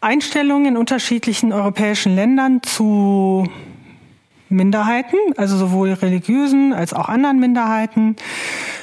Einstellung 0.00 0.64
in 0.64 0.78
unterschiedlichen 0.78 1.52
europäischen 1.52 2.14
Ländern 2.14 2.62
zu 2.62 3.46
Minderheiten, 4.48 5.18
also 5.36 5.56
sowohl 5.56 5.92
religiösen 5.92 6.72
als 6.72 6.92
auch 6.92 7.08
anderen 7.08 7.40
Minderheiten, 7.40 8.16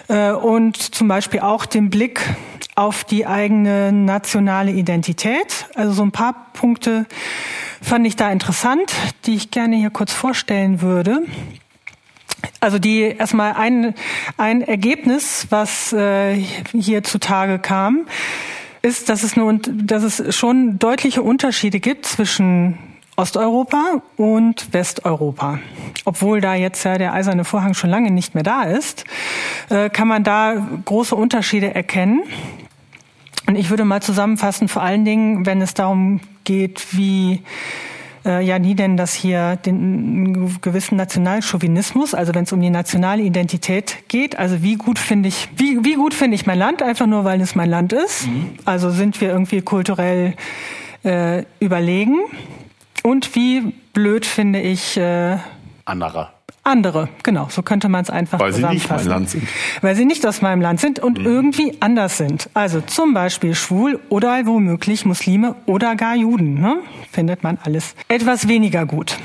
Äh, 0.07 0.31
und 0.31 0.77
zum 0.77 1.07
Beispiel 1.07 1.39
auch 1.39 1.65
den 1.65 1.89
Blick 1.89 2.21
auf 2.75 3.03
die 3.03 3.25
eigene 3.25 3.91
nationale 3.91 4.71
Identität. 4.71 5.67
Also 5.75 5.93
so 5.93 6.03
ein 6.03 6.11
paar 6.11 6.47
Punkte 6.53 7.05
fand 7.81 8.07
ich 8.07 8.15
da 8.15 8.31
interessant, 8.31 8.93
die 9.25 9.35
ich 9.35 9.51
gerne 9.51 9.75
hier 9.75 9.91
kurz 9.91 10.11
vorstellen 10.11 10.81
würde. 10.81 11.21
Also 12.59 12.79
die 12.79 13.01
erstmal 13.01 13.53
ein, 13.53 13.93
ein 14.37 14.61
Ergebnis, 14.61 15.47
was 15.49 15.93
äh, 15.93 16.35
hier 16.73 17.03
zutage 17.03 17.59
kam, 17.59 18.05
ist, 18.81 19.07
dass 19.07 19.23
es, 19.23 19.37
nur, 19.37 19.53
dass 19.53 20.03
es 20.03 20.35
schon 20.35 20.79
deutliche 20.79 21.21
Unterschiede 21.21 21.79
gibt 21.79 22.05
zwischen 22.05 22.77
Osteuropa 23.15 24.01
und 24.17 24.73
Westeuropa. 24.73 25.59
Obwohl 26.05 26.41
da 26.41 26.55
jetzt 26.55 26.83
ja 26.83 26.97
der 26.97 27.13
eiserne 27.13 27.45
Vorhang 27.45 27.73
schon 27.73 27.89
lange 27.89 28.11
nicht 28.11 28.33
mehr 28.33 28.43
da 28.43 28.63
ist, 28.63 29.05
äh, 29.69 29.89
kann 29.89 30.07
man 30.07 30.23
da 30.23 30.55
große 30.85 31.15
Unterschiede 31.15 31.73
erkennen. 31.73 32.23
Und 33.47 33.55
ich 33.55 33.69
würde 33.69 33.85
mal 33.85 34.01
zusammenfassen, 34.01 34.67
vor 34.67 34.81
allen 34.81 35.05
Dingen, 35.05 35.45
wenn 35.45 35.61
es 35.61 35.73
darum 35.73 36.21
geht, 36.43 36.97
wie 36.97 37.43
äh, 38.25 38.43
ja, 38.43 38.57
die 38.57 38.73
nennen 38.73 38.97
das 38.97 39.13
hier 39.13 39.57
den 39.57 40.59
gewissen 40.61 40.95
Nationalchauvinismus, 40.95 42.13
also 42.13 42.33
wenn 42.33 42.45
es 42.45 42.53
um 42.53 42.61
die 42.61 42.69
nationale 42.69 43.21
Identität 43.21 44.07
geht. 44.07 44.39
Also 44.39 44.63
wie 44.63 44.75
gut 44.75 44.97
finde 44.97 45.29
ich, 45.29 45.49
wie, 45.57 45.83
wie 45.83 45.95
gut 45.95 46.13
finde 46.13 46.35
ich 46.35 46.45
mein 46.45 46.57
Land, 46.57 46.81
einfach 46.81 47.05
nur 47.05 47.25
weil 47.25 47.41
es 47.41 47.55
mein 47.55 47.69
Land 47.69 47.93
ist. 47.93 48.27
Mhm. 48.27 48.51
Also 48.65 48.89
sind 48.91 49.19
wir 49.19 49.29
irgendwie 49.29 49.61
kulturell 49.61 50.35
äh, 51.03 51.43
überlegen. 51.59 52.19
Und 53.03 53.35
wie 53.35 53.73
blöd 53.93 54.25
finde 54.25 54.61
ich 54.61 54.97
äh, 54.97 55.37
andere. 55.85 56.29
Andere, 56.65 57.09
genau, 57.23 57.47
so 57.49 57.61
könnte 57.61 57.89
man 57.89 58.03
es 58.03 58.09
einfach 58.09 58.39
Weil 58.39 58.53
sie 58.53 58.63
nicht 58.63 58.89
mein 58.89 59.05
Land 59.05 59.29
sind. 59.29 59.45
Weil 59.81 59.97
sie 59.97 60.05
nicht 60.05 60.25
aus 60.25 60.41
meinem 60.41 60.61
Land 60.61 60.79
sind 60.79 60.97
und 60.97 61.19
mhm. 61.19 61.25
irgendwie 61.25 61.77
anders 61.81 62.17
sind. 62.17 62.49
Also 62.53 62.79
zum 62.79 63.13
Beispiel 63.13 63.53
schwul 63.53 63.99
oder 64.07 64.45
womöglich 64.45 65.03
Muslime 65.03 65.55
oder 65.65 65.97
gar 65.97 66.15
Juden. 66.15 66.61
Ne? 66.61 66.77
Findet 67.11 67.43
man 67.43 67.57
alles 67.63 67.95
etwas 68.07 68.47
weniger 68.47 68.85
gut. 68.85 69.17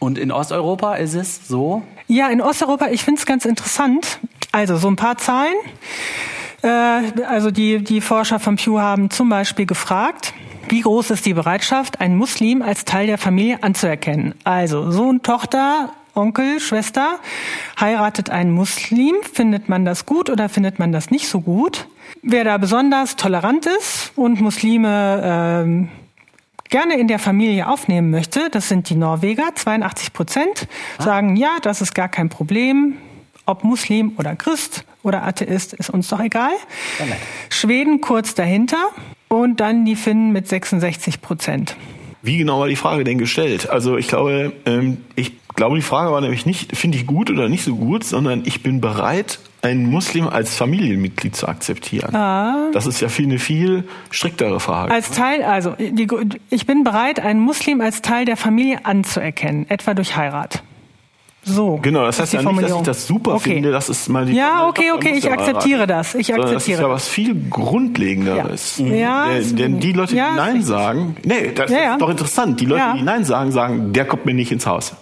Und 0.00 0.18
in 0.18 0.32
Osteuropa 0.32 0.96
ist 0.96 1.14
es 1.14 1.46
so? 1.46 1.84
Ja, 2.08 2.28
in 2.28 2.40
Osteuropa, 2.40 2.88
ich 2.88 3.04
finde 3.04 3.20
es 3.20 3.26
ganz 3.26 3.44
interessant. 3.44 4.18
Also 4.50 4.76
so 4.76 4.88
ein 4.88 4.96
paar 4.96 5.18
Zahlen. 5.18 5.54
Äh, 6.62 7.22
also 7.28 7.52
die, 7.52 7.84
die 7.84 8.00
Forscher 8.00 8.40
von 8.40 8.56
Pew 8.56 8.80
haben 8.80 9.10
zum 9.10 9.28
Beispiel 9.28 9.66
gefragt, 9.66 10.34
wie 10.68 10.80
groß 10.80 11.10
ist 11.10 11.26
die 11.26 11.34
Bereitschaft, 11.34 12.00
einen 12.00 12.16
Muslim 12.16 12.62
als 12.62 12.84
Teil 12.84 13.06
der 13.06 13.18
Familie 13.18 13.62
anzuerkennen? 13.62 14.34
Also 14.44 14.90
Sohn, 14.90 15.22
Tochter, 15.22 15.92
Onkel, 16.14 16.60
Schwester 16.60 17.18
heiratet 17.80 18.30
einen 18.30 18.52
Muslim. 18.52 19.14
Findet 19.32 19.68
man 19.68 19.84
das 19.84 20.06
gut 20.06 20.30
oder 20.30 20.48
findet 20.48 20.78
man 20.78 20.92
das 20.92 21.10
nicht 21.10 21.28
so 21.28 21.40
gut? 21.40 21.86
Wer 22.22 22.44
da 22.44 22.58
besonders 22.58 23.16
tolerant 23.16 23.66
ist 23.66 24.12
und 24.14 24.40
Muslime 24.40 25.22
ähm, 25.24 25.88
gerne 26.68 26.98
in 26.98 27.08
der 27.08 27.18
Familie 27.18 27.68
aufnehmen 27.68 28.10
möchte, 28.10 28.48
das 28.50 28.68
sind 28.68 28.88
die 28.90 28.94
Norweger. 28.94 29.54
82 29.54 30.12
Prozent 30.12 30.68
ah. 30.98 31.02
sagen, 31.02 31.36
ja, 31.36 31.58
das 31.62 31.80
ist 31.80 31.94
gar 31.94 32.08
kein 32.08 32.28
Problem. 32.28 32.98
Ob 33.44 33.64
Muslim 33.64 34.12
oder 34.18 34.36
Christ 34.36 34.84
oder 35.02 35.24
Atheist, 35.24 35.72
ist 35.72 35.90
uns 35.90 36.08
doch 36.08 36.20
egal. 36.20 36.52
Schweden 37.48 38.00
kurz 38.00 38.34
dahinter 38.34 38.88
und 39.32 39.60
dann 39.60 39.86
die 39.86 39.96
Finnen 39.96 40.32
mit 40.32 40.46
66 40.46 41.22
Prozent. 41.22 41.76
Wie 42.20 42.36
genau 42.36 42.60
war 42.60 42.68
die 42.68 42.76
Frage 42.76 43.02
denn 43.02 43.18
gestellt? 43.18 43.70
Also 43.70 43.96
ich 43.96 44.06
glaube, 44.06 44.52
ähm, 44.66 44.98
ich 45.16 45.32
glaube, 45.54 45.76
die 45.76 45.82
Frage 45.82 46.12
war 46.12 46.20
nämlich 46.20 46.44
nicht, 46.44 46.76
finde 46.76 46.98
ich 46.98 47.06
gut 47.06 47.30
oder 47.30 47.48
nicht 47.48 47.64
so 47.64 47.74
gut, 47.74 48.04
sondern 48.04 48.42
ich 48.44 48.62
bin 48.62 48.80
bereit, 48.80 49.38
einen 49.62 49.86
Muslim 49.86 50.28
als 50.28 50.54
Familienmitglied 50.54 51.34
zu 51.34 51.48
akzeptieren. 51.48 52.14
Ah. 52.14 52.70
Das 52.72 52.86
ist 52.86 53.00
ja 53.00 53.08
viel 53.08 53.26
eine 53.26 53.38
viel 53.38 53.84
striktere 54.10 54.60
Frage. 54.60 54.92
Als 54.92 55.10
Teil, 55.12 55.42
also 55.42 55.74
die, 55.78 56.08
ich 56.50 56.66
bin 56.66 56.84
bereit, 56.84 57.18
einen 57.18 57.40
Muslim 57.40 57.80
als 57.80 58.02
Teil 58.02 58.24
der 58.24 58.36
Familie 58.36 58.84
anzuerkennen, 58.84 59.66
etwa 59.70 59.94
durch 59.94 60.16
Heirat. 60.16 60.62
So. 61.44 61.80
Genau, 61.82 62.04
das 62.04 62.20
heißt 62.20 62.34
ja 62.34 62.42
nicht, 62.42 62.62
dass 62.62 62.76
ich 62.76 62.82
das 62.82 63.06
super 63.06 63.34
okay. 63.34 63.54
finde, 63.54 63.72
das 63.72 63.88
ist 63.88 64.08
mal 64.08 64.26
die 64.26 64.34
Ja, 64.34 64.68
okay, 64.68 64.92
okay, 64.92 65.14
ich 65.16 65.30
akzeptiere 65.30 65.88
das. 65.88 66.14
Ich 66.14 66.32
akzeptiere 66.32 66.54
das 66.54 66.68
ist 66.68 66.80
ja 66.80 66.88
was 66.88 67.08
viel 67.08 67.34
grundlegenderes. 67.50 68.78
Ja. 68.78 68.86
ja 68.86 69.28
denn, 69.28 69.56
denn 69.56 69.80
die 69.80 69.92
Leute, 69.92 70.14
ja, 70.14 70.30
die 70.30 70.36
Nein 70.36 70.62
sagen, 70.62 71.16
nee, 71.24 71.50
das 71.52 71.70
ja, 71.70 71.94
ist 71.94 72.00
doch 72.00 72.10
interessant. 72.10 72.60
Die 72.60 72.66
Leute, 72.66 72.84
die 72.96 73.02
Nein 73.02 73.24
sagen, 73.24 73.50
sagen, 73.50 73.92
der 73.92 74.04
kommt 74.04 74.24
mir 74.24 74.34
nicht 74.34 74.52
ins 74.52 74.66
Haus. 74.66 74.94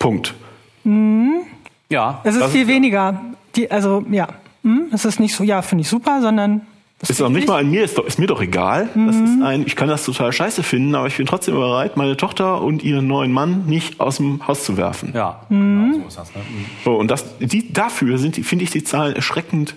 Punkt. 0.00 0.34
Mhm. 0.82 1.42
Ja. 1.88 2.20
Es 2.24 2.34
ist 2.34 2.42
das 2.42 2.50
viel 2.50 2.62
ist 2.62 2.68
weniger. 2.68 3.20
Die, 3.54 3.70
also 3.70 4.04
ja, 4.10 4.28
hm, 4.62 4.86
es 4.92 5.04
ist 5.04 5.20
nicht 5.20 5.34
so, 5.36 5.44
ja, 5.44 5.62
finde 5.62 5.82
ich 5.82 5.88
super, 5.88 6.20
sondern 6.20 6.62
ist 7.10 7.20
auch 7.22 7.28
nicht 7.28 7.48
mal 7.48 7.60
an 7.60 7.70
mir, 7.70 7.84
ist, 7.84 7.98
doch, 7.98 8.04
ist 8.04 8.18
mir 8.18 8.26
doch 8.26 8.40
egal. 8.40 8.88
Mhm. 8.94 9.06
Das 9.06 9.16
ist 9.16 9.42
ein, 9.42 9.66
ich 9.66 9.76
kann 9.76 9.88
das 9.88 10.04
total 10.04 10.32
scheiße 10.32 10.62
finden, 10.62 10.94
aber 10.94 11.06
ich 11.06 11.16
bin 11.16 11.26
trotzdem 11.26 11.54
bereit, 11.54 11.96
meine 11.96 12.16
Tochter 12.16 12.62
und 12.62 12.82
ihren 12.82 13.06
neuen 13.06 13.32
Mann 13.32 13.66
nicht 13.66 14.00
aus 14.00 14.18
dem 14.18 14.46
Haus 14.46 14.64
zu 14.64 14.76
werfen. 14.76 15.12
Ja, 15.14 15.40
mhm. 15.48 15.92
genau, 15.92 16.02
so 16.02 16.08
ist 16.08 16.18
das. 16.18 16.34
Ne? 16.34 16.40
Mhm. 16.42 16.64
So, 16.84 16.94
und 16.94 17.10
das, 17.10 17.38
die, 17.38 17.72
dafür 17.72 18.18
sind, 18.18 18.36
finde 18.36 18.64
ich, 18.64 18.70
die 18.70 18.84
Zahlen 18.84 19.14
erschreckend 19.14 19.74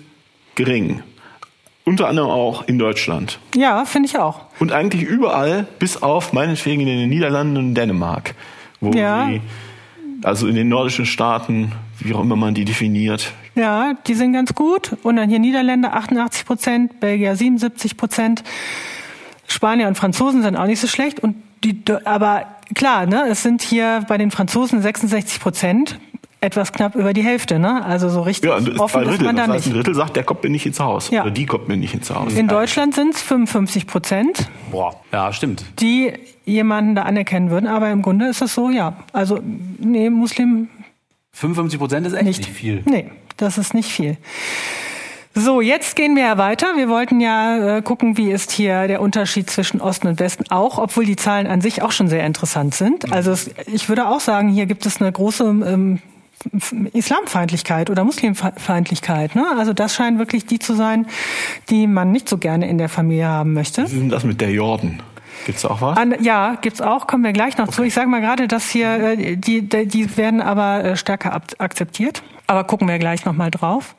gering. 0.54 1.02
Unter 1.84 2.08
anderem 2.08 2.28
auch 2.28 2.68
in 2.68 2.78
Deutschland. 2.78 3.38
Ja, 3.54 3.86
finde 3.86 4.08
ich 4.08 4.18
auch. 4.18 4.42
Und 4.60 4.72
eigentlich 4.72 5.02
überall, 5.02 5.66
bis 5.78 6.02
auf 6.02 6.34
meinetwegen 6.34 6.82
in 6.82 6.86
den 6.86 7.08
Niederlanden 7.08 7.56
und 7.56 7.74
Dänemark, 7.74 8.34
wo 8.80 8.92
ja. 8.92 9.28
die 9.28 9.40
also 10.22 10.46
in 10.46 10.54
den 10.54 10.68
nordischen 10.68 11.06
Staaten, 11.06 11.72
wie 11.98 12.14
auch 12.14 12.20
immer 12.20 12.36
man 12.36 12.54
die 12.54 12.64
definiert. 12.64 13.32
Ja, 13.58 13.94
die 14.06 14.14
sind 14.14 14.32
ganz 14.32 14.54
gut. 14.54 14.96
Und 15.02 15.16
dann 15.16 15.28
hier 15.28 15.40
Niederländer 15.40 15.94
88 15.94 16.46
Prozent, 16.46 17.00
Belgier 17.00 17.34
77 17.34 17.96
Prozent. 17.96 18.44
Spanier 19.48 19.88
und 19.88 19.96
Franzosen 19.96 20.42
sind 20.42 20.56
auch 20.56 20.66
nicht 20.66 20.80
so 20.80 20.86
schlecht. 20.86 21.18
Und 21.20 21.34
die, 21.64 21.82
aber 22.04 22.46
klar, 22.76 23.06
ne, 23.06 23.24
es 23.28 23.42
sind 23.42 23.62
hier 23.62 24.04
bei 24.08 24.16
den 24.16 24.30
Franzosen 24.30 24.80
66 24.80 25.40
Prozent, 25.40 25.98
etwas 26.40 26.72
knapp 26.72 26.94
über 26.94 27.12
die 27.12 27.22
Hälfte, 27.22 27.58
ne? 27.58 27.84
Also 27.84 28.08
so 28.08 28.22
richtig 28.22 28.48
ja, 28.48 28.56
und 28.58 28.78
offen 28.78 29.02
Drittel, 29.02 29.14
ist 29.14 29.22
man 29.22 29.34
da 29.34 29.46
das 29.46 29.56
heißt, 29.56 29.66
nicht. 29.66 29.74
Ein 29.74 29.78
Drittel 29.78 29.94
sagt, 29.96 30.14
der 30.14 30.22
kommt 30.22 30.44
mir 30.44 30.50
nicht 30.50 30.66
ins 30.66 30.78
Haus. 30.78 31.10
Ja. 31.10 31.22
Oder 31.22 31.32
die 31.32 31.46
kommt 31.46 31.66
mir 31.66 31.76
nicht 31.76 31.94
ins 31.94 32.10
Haus. 32.10 32.32
In 32.32 32.46
Deutschland 32.46 32.94
sind 32.94 33.16
es 33.16 33.22
55 33.22 33.88
Prozent. 33.88 34.48
Boah, 34.70 34.94
ja, 35.10 35.32
stimmt. 35.32 35.64
Die 35.80 36.12
jemanden 36.44 36.94
da 36.94 37.02
anerkennen 37.02 37.50
würden, 37.50 37.66
aber 37.66 37.90
im 37.90 38.02
Grunde 38.02 38.28
ist 38.28 38.40
es 38.40 38.54
so, 38.54 38.70
ja. 38.70 38.98
Also, 39.12 39.40
nee, 39.78 40.10
Muslim. 40.10 40.68
55 41.32 41.80
Prozent 41.80 42.06
ist 42.06 42.12
echt 42.12 42.24
nicht. 42.24 42.38
nicht 42.38 42.50
viel. 42.50 42.82
Nee, 42.84 43.10
das 43.38 43.58
ist 43.58 43.74
nicht 43.74 43.90
viel. 43.90 44.16
So, 45.34 45.60
jetzt 45.60 45.94
gehen 45.94 46.16
wir 46.16 46.24
ja 46.24 46.38
weiter. 46.38 46.76
Wir 46.76 46.88
wollten 46.88 47.20
ja 47.20 47.76
äh, 47.78 47.82
gucken, 47.82 48.16
wie 48.16 48.30
ist 48.30 48.50
hier 48.50 48.88
der 48.88 49.00
Unterschied 49.00 49.48
zwischen 49.48 49.80
Osten 49.80 50.08
und 50.08 50.18
Westen 50.18 50.44
auch, 50.50 50.78
obwohl 50.78 51.04
die 51.04 51.16
Zahlen 51.16 51.46
an 51.46 51.60
sich 51.60 51.80
auch 51.82 51.92
schon 51.92 52.08
sehr 52.08 52.26
interessant 52.26 52.74
sind. 52.74 53.12
Also 53.12 53.30
es, 53.30 53.50
ich 53.66 53.88
würde 53.88 54.08
auch 54.08 54.20
sagen, 54.20 54.48
hier 54.48 54.66
gibt 54.66 54.84
es 54.84 55.00
eine 55.00 55.12
große 55.12 55.44
ähm, 55.44 56.00
Islamfeindlichkeit 56.92 57.90
oder 57.90 58.04
Muslimfeindlichkeit. 58.04 59.34
Ne? 59.34 59.44
Also 59.56 59.72
das 59.72 59.94
scheinen 59.94 60.18
wirklich 60.18 60.46
die 60.46 60.58
zu 60.58 60.74
sein, 60.74 61.06
die 61.70 61.86
man 61.86 62.10
nicht 62.10 62.28
so 62.28 62.38
gerne 62.38 62.68
in 62.68 62.78
der 62.78 62.88
Familie 62.88 63.26
haben 63.26 63.52
möchte. 63.52 63.84
Was 63.84 63.92
ist 63.92 64.00
denn 64.00 64.08
das 64.08 64.24
mit 64.24 64.40
der 64.40 64.50
Jorden? 64.50 65.02
Gibt's 65.46 65.64
auch 65.64 65.80
was? 65.80 65.96
An, 65.96 66.14
ja, 66.22 66.56
gibt's 66.60 66.80
auch. 66.80 67.06
Kommen 67.06 67.24
wir 67.24 67.32
gleich 67.32 67.56
noch 67.58 67.68
okay. 67.68 67.76
zu. 67.76 67.82
Ich 67.84 67.94
sage 67.94 68.08
mal 68.08 68.20
gerade, 68.20 68.48
dass 68.48 68.68
hier 68.70 69.18
äh, 69.18 69.36
die 69.36 69.62
die 69.62 70.16
werden 70.16 70.40
aber 70.40 70.84
äh, 70.84 70.96
stärker 70.96 71.40
akzeptiert. 71.58 72.22
Aber 72.46 72.64
gucken 72.64 72.88
wir 72.88 72.98
gleich 72.98 73.24
noch 73.26 73.34
mal 73.34 73.50
drauf. 73.50 73.94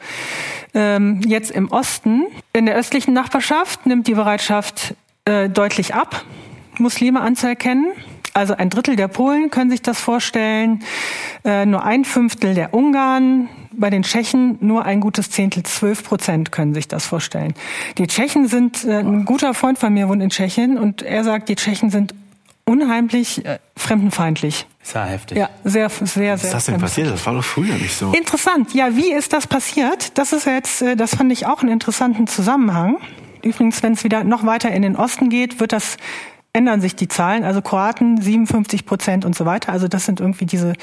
Ähm, 0.73 1.21
jetzt 1.25 1.51
im 1.51 1.71
Osten, 1.71 2.25
in 2.51 2.65
der 2.65 2.75
östlichen 2.75 3.13
Nachbarschaft 3.13 3.85
nimmt 3.85 4.07
die 4.07 4.15
Bereitschaft 4.15 4.95
äh, 5.25 5.49
deutlich 5.49 5.93
ab, 5.93 6.23
Muslime 6.79 7.21
anzuerkennen. 7.21 7.93
Also 8.33 8.55
ein 8.55 8.69
Drittel 8.69 8.95
der 8.95 9.07
Polen 9.07 9.51
können 9.51 9.69
sich 9.69 9.81
das 9.81 9.99
vorstellen, 9.99 10.83
äh, 11.43 11.65
nur 11.65 11.83
ein 11.83 12.05
Fünftel 12.05 12.55
der 12.55 12.73
Ungarn, 12.73 13.49
bei 13.79 13.89
den 13.89 14.03
Tschechen 14.03 14.57
nur 14.61 14.85
ein 14.85 14.99
gutes 14.99 15.31
Zehntel, 15.31 15.63
zwölf 15.63 16.03
Prozent 16.03 16.51
können 16.51 16.73
sich 16.73 16.87
das 16.87 17.05
vorstellen. 17.05 17.53
Die 17.97 18.07
Tschechen 18.07 18.47
sind, 18.47 18.85
äh, 18.85 18.99
ein 18.99 19.25
guter 19.25 19.53
Freund 19.53 19.77
von 19.77 19.93
mir 19.93 20.09
wohnt 20.09 20.21
in 20.21 20.29
Tschechien 20.29 20.77
und 20.77 21.01
er 21.01 21.23
sagt, 21.23 21.49
die 21.49 21.55
Tschechen 21.55 21.89
sind 21.89 22.13
unheimlich 22.65 23.45
äh, 23.45 23.59
fremdenfeindlich. 23.75 24.67
Sehr 24.83 25.05
heftig. 25.05 25.37
Ja, 25.37 25.49
sehr, 25.63 25.89
sehr, 25.89 26.05
sehr. 26.05 26.33
Was 26.33 26.43
ist 26.43 26.53
das 26.53 26.65
denn 26.65 26.79
passiert? 26.79 27.11
Das 27.11 27.25
war 27.25 27.33
doch 27.33 27.43
früher 27.43 27.73
nicht 27.75 27.95
so. 27.95 28.11
Interessant. 28.11 28.73
Ja, 28.73 28.95
wie 28.95 29.11
ist 29.11 29.33
das 29.33 29.47
passiert? 29.47 30.17
Das 30.17 30.33
ist 30.33 30.45
jetzt, 30.45 30.81
äh, 30.81 30.95
das 30.95 31.15
fand 31.15 31.31
ich 31.31 31.45
auch 31.47 31.61
einen 31.61 31.71
interessanten 31.71 32.27
Zusammenhang. 32.27 32.97
Übrigens, 33.41 33.81
wenn 33.83 33.93
es 33.93 34.03
wieder 34.03 34.23
noch 34.23 34.45
weiter 34.45 34.71
in 34.71 34.81
den 34.81 34.95
Osten 34.95 35.29
geht, 35.29 35.59
wird 35.59 35.71
das 35.71 35.97
ändern 36.59 36.81
sich 36.81 36.93
die 36.93 37.07
Zahlen. 37.07 37.45
Also 37.45 37.61
Kroaten 37.61 38.21
57 38.21 38.85
Prozent 38.85 39.23
und 39.23 39.33
so 39.33 39.45
weiter. 39.45 39.71
Also 39.71 39.87
das 39.87 40.05
sind 40.05 40.19
irgendwie 40.19 40.45
diese 40.45 40.73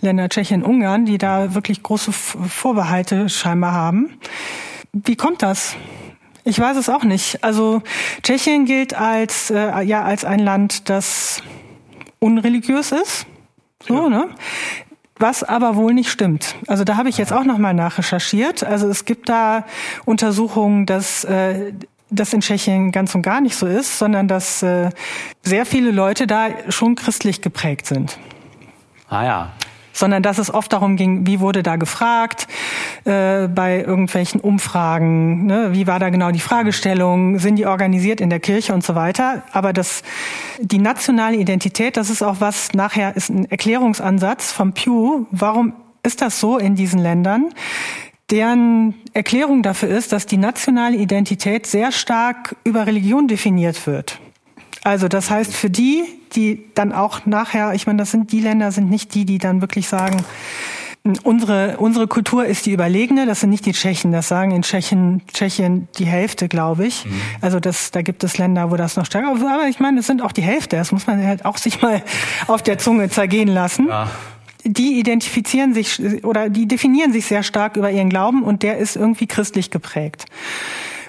Länder 0.00 0.28
Tschechien, 0.28 0.62
Ungarn, 0.62 1.04
die 1.04 1.18
da 1.18 1.52
wirklich 1.52 1.82
große 1.82 2.12
Vorbehalte 2.12 3.28
scheinbar 3.28 3.72
haben. 3.72 4.20
Wie 4.92 5.16
kommt 5.16 5.42
das? 5.42 5.74
Ich 6.44 6.60
weiß 6.60 6.76
es 6.76 6.88
auch 6.88 7.02
nicht. 7.02 7.42
Also 7.42 7.82
Tschechien 8.22 8.66
gilt 8.66 8.94
als 8.94 9.50
äh, 9.50 9.82
ja 9.82 10.04
als 10.04 10.24
ein 10.24 10.38
Land, 10.38 10.88
das 10.88 11.42
unreligiös 12.20 12.92
ist. 12.92 13.26
So, 13.84 14.04
ja. 14.04 14.08
ne? 14.08 14.28
was 15.18 15.42
aber 15.42 15.74
wohl 15.74 15.92
nicht 15.92 16.10
stimmt. 16.10 16.54
Also 16.68 16.84
da 16.84 16.96
habe 16.96 17.08
ich 17.08 17.18
jetzt 17.18 17.32
auch 17.32 17.44
noch 17.44 17.58
mal 17.58 17.74
nachrecherchiert. 17.74 18.62
Also 18.62 18.86
es 18.86 19.06
gibt 19.06 19.28
da 19.28 19.64
Untersuchungen, 20.04 20.86
dass 20.86 21.24
äh, 21.24 21.72
das 22.10 22.32
in 22.32 22.40
Tschechien 22.40 22.92
ganz 22.92 23.14
und 23.14 23.22
gar 23.22 23.40
nicht 23.40 23.56
so 23.56 23.66
ist, 23.66 23.98
sondern 23.98 24.28
dass 24.28 24.62
äh, 24.62 24.90
sehr 25.42 25.66
viele 25.66 25.90
Leute 25.90 26.26
da 26.26 26.48
schon 26.68 26.94
christlich 26.94 27.42
geprägt 27.42 27.86
sind. 27.86 28.18
Ah 29.08 29.24
ja. 29.24 29.52
Sondern 29.92 30.22
dass 30.22 30.38
es 30.38 30.52
oft 30.52 30.72
darum 30.72 30.96
ging, 30.96 31.26
wie 31.26 31.40
wurde 31.40 31.62
da 31.62 31.76
gefragt 31.76 32.48
äh, 33.04 33.48
bei 33.48 33.80
irgendwelchen 33.80 34.40
Umfragen, 34.40 35.46
ne? 35.46 35.70
wie 35.72 35.86
war 35.86 35.98
da 35.98 36.10
genau 36.10 36.30
die 36.30 36.40
Fragestellung, 36.40 37.38
sind 37.38 37.56
die 37.56 37.66
organisiert 37.66 38.20
in 38.20 38.28
der 38.28 38.40
Kirche 38.40 38.74
und 38.74 38.84
so 38.84 38.94
weiter. 38.94 39.42
Aber 39.52 39.72
das, 39.72 40.02
die 40.60 40.78
nationale 40.78 41.36
Identität, 41.36 41.96
das 41.96 42.10
ist 42.10 42.22
auch 42.22 42.36
was, 42.40 42.74
nachher 42.74 43.16
ist 43.16 43.30
ein 43.30 43.50
Erklärungsansatz 43.50 44.52
vom 44.52 44.74
Pew, 44.74 45.26
warum 45.30 45.72
ist 46.02 46.22
das 46.22 46.38
so 46.38 46.58
in 46.58 46.76
diesen 46.76 47.00
Ländern? 47.00 47.52
Deren 48.30 48.94
Erklärung 49.12 49.62
dafür 49.62 49.88
ist, 49.88 50.12
dass 50.12 50.26
die 50.26 50.36
nationale 50.36 50.96
Identität 50.96 51.66
sehr 51.66 51.92
stark 51.92 52.56
über 52.64 52.86
Religion 52.86 53.28
definiert 53.28 53.86
wird. 53.86 54.18
Also 54.82 55.08
das 55.08 55.30
heißt 55.30 55.54
für 55.54 55.70
die, 55.70 56.04
die 56.34 56.64
dann 56.74 56.92
auch 56.92 57.26
nachher, 57.26 57.74
ich 57.74 57.86
meine, 57.86 57.98
das 57.98 58.10
sind 58.10 58.32
die 58.32 58.40
Länder, 58.40 58.70
sind 58.72 58.90
nicht 58.90 59.14
die, 59.14 59.24
die 59.24 59.38
dann 59.38 59.60
wirklich 59.60 59.88
sagen, 59.88 60.24
unsere 61.22 61.76
unsere 61.78 62.08
Kultur 62.08 62.46
ist 62.46 62.66
die 62.66 62.72
überlegene. 62.72 63.26
Das 63.26 63.40
sind 63.40 63.50
nicht 63.50 63.64
die 63.64 63.72
Tschechen. 63.72 64.10
Das 64.10 64.26
sagen 64.26 64.50
in 64.50 64.62
Tschechien 64.62 65.22
Tschechien 65.32 65.86
die 65.98 66.04
Hälfte, 66.04 66.48
glaube 66.48 66.86
ich. 66.86 67.04
Mhm. 67.04 67.20
Also 67.40 67.60
das 67.60 67.92
da 67.92 68.02
gibt 68.02 68.24
es 68.24 68.38
Länder, 68.38 68.72
wo 68.72 68.76
das 68.76 68.96
noch 68.96 69.06
stärker. 69.06 69.28
Aber 69.28 69.68
ich 69.68 69.78
meine, 69.78 70.00
es 70.00 70.06
sind 70.08 70.20
auch 70.20 70.32
die 70.32 70.42
Hälfte. 70.42 70.76
Das 70.76 70.90
muss 70.90 71.06
man 71.06 71.24
halt 71.24 71.44
auch 71.44 71.58
sich 71.58 71.80
mal 71.80 72.02
auf 72.48 72.62
der 72.62 72.78
Zunge 72.78 73.08
zergehen 73.08 73.48
lassen. 73.48 73.86
Ja 73.88 74.08
die 74.66 74.98
identifizieren 74.98 75.74
sich 75.74 76.24
oder 76.24 76.48
die 76.48 76.66
definieren 76.66 77.12
sich 77.12 77.26
sehr 77.26 77.42
stark 77.42 77.76
über 77.76 77.90
ihren 77.90 78.10
Glauben 78.10 78.42
und 78.42 78.62
der 78.62 78.78
ist 78.78 78.96
irgendwie 78.96 79.26
christlich 79.26 79.70
geprägt. 79.70 80.26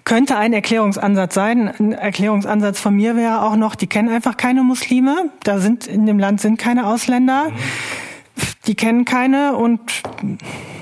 Könnte 0.03 0.37
ein 0.37 0.53
Erklärungsansatz 0.53 1.33
sein. 1.33 1.67
Ein 1.67 1.91
Erklärungsansatz 1.91 2.79
von 2.79 2.95
mir 2.95 3.15
wäre 3.15 3.41
auch 3.41 3.57
noch, 3.57 3.75
die 3.75 3.87
kennen 3.87 4.09
einfach 4.09 4.37
keine 4.37 4.63
Muslime. 4.63 5.31
Da 5.43 5.59
sind 5.59 5.85
in 5.85 6.05
dem 6.05 6.17
Land 6.17 6.39
sind 6.39 6.57
keine 6.57 6.87
Ausländer. 6.87 7.51
Die 8.67 8.75
kennen 8.75 9.03
keine 9.03 9.55
und 9.55 9.81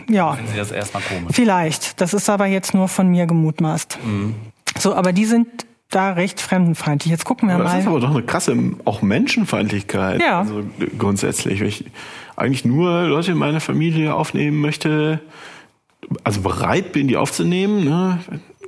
ja. 0.09 0.33
Finden 0.33 0.51
Sie 0.51 0.57
das 0.57 0.71
erstmal 0.71 1.01
komisch? 1.03 1.31
Vielleicht. 1.31 1.99
Das 2.01 2.13
ist 2.13 2.29
aber 2.29 2.45
jetzt 2.45 2.73
nur 2.73 2.87
von 2.87 3.07
mir 3.07 3.25
gemutmaßt. 3.25 3.97
Mhm. 4.03 4.35
So, 4.77 4.93
aber 4.93 5.13
die 5.13 5.25
sind 5.25 5.47
da 5.89 6.11
recht 6.11 6.41
fremdenfeindlich. 6.41 7.11
Jetzt 7.11 7.25
gucken 7.25 7.47
wir 7.47 7.55
aber 7.55 7.63
mal. 7.63 7.71
Das 7.71 7.81
ist 7.81 7.87
aber 7.87 7.99
doch 7.99 8.11
eine 8.11 8.23
krasse 8.23 8.55
auch 8.85 9.01
Menschenfeindlichkeit. 9.01 10.21
Ja. 10.21 10.39
Also 10.39 10.63
grundsätzlich. 10.97 11.61
Ich 11.61 11.85
eigentlich 12.35 12.65
nur 12.65 13.03
Leute 13.03 13.31
in 13.31 13.37
meine 13.37 13.59
Familie 13.59 14.13
aufnehmen 14.13 14.59
möchte, 14.59 15.21
also 16.23 16.41
bereit 16.41 16.91
bin, 16.91 17.07
die 17.07 17.17
aufzunehmen, 17.17 17.83
ne? 17.83 18.19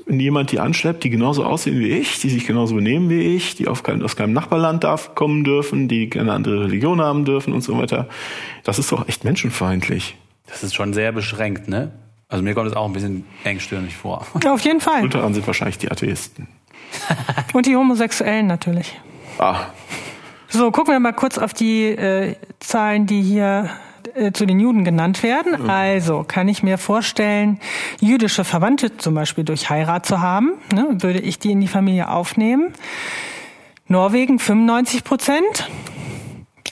wenn 0.08 0.20
jemand 0.20 0.52
die 0.52 0.60
anschleppt, 0.60 1.04
die 1.04 1.10
genauso 1.10 1.44
aussehen 1.44 1.80
wie 1.80 1.90
ich, 1.90 2.20
die 2.20 2.30
sich 2.30 2.48
genauso 2.48 2.76
benehmen 2.76 3.10
wie 3.10 3.36
ich, 3.36 3.56
die 3.56 3.68
auf 3.68 3.84
kein, 3.84 4.02
aus 4.02 4.16
keinem 4.16 4.34
Nachbarland 4.34 4.84
darf 4.84 5.16
kommen 5.16 5.44
dürfen, 5.44 5.88
die 5.88 6.10
keine 6.10 6.32
andere 6.32 6.64
Religion 6.64 7.02
haben 7.02 7.26
dürfen 7.26 7.54
und 7.54 7.62
so 7.62 7.78
weiter. 7.78 8.08
Das 8.64 8.80
ist 8.80 8.92
doch 8.92 9.08
echt 9.08 9.26
menschenfeindlich. 9.26 10.16
Das 10.48 10.64
ist 10.64 10.76
schon 10.76 10.94
sehr 10.94 11.12
beschränkt, 11.12 11.68
ne? 11.68 11.92
Also 12.30 12.44
mir 12.44 12.54
kommt 12.54 12.68
es 12.68 12.76
auch 12.76 12.86
ein 12.86 12.94
bisschen 12.94 13.26
engstirnig 13.44 13.96
vor. 13.96 14.26
Auf 14.48 14.62
jeden 14.62 14.82
Fall. 14.82 15.04
Und 15.04 15.14
daran 15.14 15.34
sind 15.34 15.46
wahrscheinlich 15.46 15.78
die 15.78 15.92
Atheisten. 15.92 16.48
und 17.54 17.66
die 17.66 17.76
Homosexuellen 17.76 18.48
natürlich. 18.48 19.00
Ah. 19.40 19.68
So, 20.50 20.72
gucken 20.72 20.94
wir 20.94 21.00
mal 21.00 21.14
kurz 21.14 21.38
auf 21.38 21.54
die 21.54 21.86
äh, 21.88 22.36
Zahlen, 22.60 23.06
die 23.06 23.22
hier 23.22 23.70
äh, 24.16 24.32
zu 24.32 24.46
den 24.46 24.60
Juden 24.60 24.84
genannt 24.84 25.22
werden. 25.24 25.64
Mhm. 25.64 25.70
Also 25.70 26.24
kann 26.28 26.48
ich 26.48 26.64
mir 26.64 26.78
vorstellen, 26.78 27.60
jüdische 28.00 28.44
Verwandte 28.44 28.98
zum 28.98 29.14
Beispiel 29.14 29.44
durch 29.44 29.70
Heirat 29.70 30.06
zu 30.06 30.22
haben, 30.22 30.54
ne, 30.74 30.88
würde 31.00 31.20
ich 31.20 31.40
die 31.40 31.52
in 31.52 31.62
die 31.62 31.68
Familie 31.68 32.10
aufnehmen. 32.10 32.74
Norwegen 33.88 34.40
95 34.40 35.04
Prozent, 35.04 35.70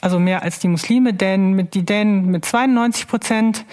also 0.01 0.19
mehr 0.19 0.43
als 0.43 0.59
die 0.59 0.67
Muslime, 0.67 1.13
Dänen 1.13 1.53
mit, 1.53 1.73
die 1.73 1.84
Dänen 1.84 2.26
mit 2.28 2.45
92 2.45 3.07
Prozent 3.07 3.65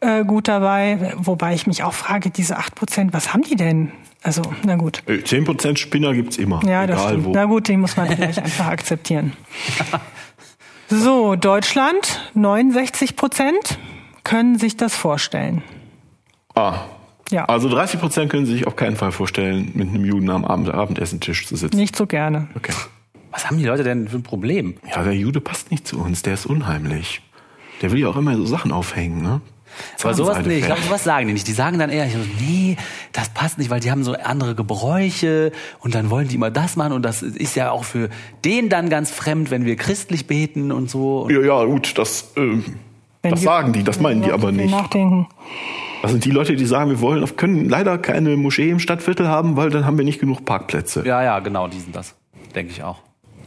äh, 0.00 0.24
gut 0.24 0.48
dabei, 0.48 1.14
wobei 1.16 1.54
ich 1.54 1.66
mich 1.66 1.82
auch 1.82 1.94
frage, 1.94 2.30
diese 2.30 2.56
8 2.58 2.74
Prozent, 2.74 3.12
was 3.12 3.32
haben 3.32 3.42
die 3.42 3.56
denn? 3.56 3.92
Also, 4.26 4.42
na 4.64 4.74
gut. 4.74 5.04
10% 5.06 5.68
äh, 5.68 5.76
Spinner 5.76 6.12
gibt's 6.12 6.36
immer. 6.36 6.60
Ja, 6.66 6.84
das 6.88 7.00
stimmt. 7.04 7.26
Wo. 7.26 7.32
Na 7.32 7.44
gut, 7.44 7.68
die 7.68 7.76
muss 7.76 7.96
man 7.96 8.08
vielleicht 8.08 8.40
einfach 8.40 8.66
akzeptieren. 8.66 9.32
So, 10.88 11.34
Deutschland, 11.34 12.30
69 12.34 13.16
Prozent 13.16 13.76
können 14.22 14.56
sich 14.56 14.76
das 14.76 14.94
vorstellen. 14.94 15.64
Ah. 16.54 16.84
Ja. 17.32 17.46
Also 17.46 17.68
30 17.68 17.98
Prozent 17.98 18.30
können 18.30 18.46
sich 18.46 18.68
auf 18.68 18.76
keinen 18.76 18.94
Fall 18.94 19.10
vorstellen, 19.10 19.72
mit 19.74 19.88
einem 19.88 20.04
Juden 20.04 20.30
am 20.30 20.44
Abend, 20.44 20.70
Abendessentisch 20.70 21.48
zu 21.48 21.56
sitzen. 21.56 21.76
Nicht 21.76 21.96
so 21.96 22.06
gerne. 22.06 22.46
Okay. 22.54 22.72
Was 23.32 23.46
haben 23.46 23.58
die 23.58 23.64
Leute 23.64 23.82
denn 23.82 24.06
für 24.06 24.18
ein 24.18 24.22
Problem? 24.22 24.76
Ja, 24.88 25.02
der 25.02 25.12
Jude 25.12 25.40
passt 25.40 25.72
nicht 25.72 25.88
zu 25.88 25.98
uns, 25.98 26.22
der 26.22 26.34
ist 26.34 26.46
unheimlich. 26.46 27.20
Der 27.82 27.90
will 27.90 27.98
ja 27.98 28.08
auch 28.08 28.16
immer 28.16 28.36
so 28.36 28.46
Sachen 28.46 28.70
aufhängen, 28.70 29.22
ne? 29.22 29.40
Aber 30.02 30.14
sowas, 30.14 30.38
nee, 30.46 30.58
ich 30.58 30.64
glaube, 30.64 30.82
sowas 30.82 31.04
sagen 31.04 31.26
die 31.26 31.32
nicht. 31.32 31.46
Die 31.48 31.52
sagen 31.52 31.78
dann 31.78 31.90
eher, 31.90 32.06
nee, 32.40 32.76
das 33.12 33.28
passt 33.30 33.58
nicht, 33.58 33.70
weil 33.70 33.80
die 33.80 33.90
haben 33.90 34.04
so 34.04 34.14
andere 34.14 34.54
Gebräuche 34.54 35.52
und 35.80 35.94
dann 35.94 36.10
wollen 36.10 36.28
die 36.28 36.34
immer 36.36 36.50
das 36.50 36.76
machen 36.76 36.92
und 36.92 37.02
das 37.02 37.22
ist 37.22 37.56
ja 37.56 37.70
auch 37.70 37.84
für 37.84 38.08
den 38.44 38.68
dann 38.68 38.90
ganz 38.90 39.10
fremd, 39.10 39.50
wenn 39.50 39.64
wir 39.64 39.76
christlich 39.76 40.26
beten 40.26 40.72
und 40.72 40.90
so. 40.90 41.28
Ja, 41.30 41.40
ja, 41.40 41.64
gut, 41.64 41.98
das, 41.98 42.32
äh, 42.36 42.58
das 43.22 43.42
sagen 43.42 43.72
die, 43.72 43.82
das 43.82 44.00
meinen 44.00 44.22
die 44.22 44.32
aber 44.32 44.52
nicht. 44.52 44.70
Nachdenken. 44.70 45.28
Das 46.02 46.10
sind 46.12 46.24
die 46.24 46.30
Leute, 46.30 46.56
die 46.56 46.66
sagen, 46.66 46.90
wir 46.90 47.00
wollen, 47.00 47.36
können 47.36 47.68
leider 47.68 47.98
keine 47.98 48.36
Moschee 48.36 48.70
im 48.70 48.78
Stadtviertel 48.78 49.28
haben, 49.28 49.56
weil 49.56 49.70
dann 49.70 49.86
haben 49.86 49.98
wir 49.98 50.04
nicht 50.04 50.20
genug 50.20 50.44
Parkplätze. 50.44 51.04
Ja, 51.06 51.22
ja, 51.22 51.38
genau, 51.40 51.68
die 51.68 51.80
sind 51.80 51.96
das. 51.96 52.14
Denke 52.54 52.70
ich 52.72 52.82
auch. 52.82 52.98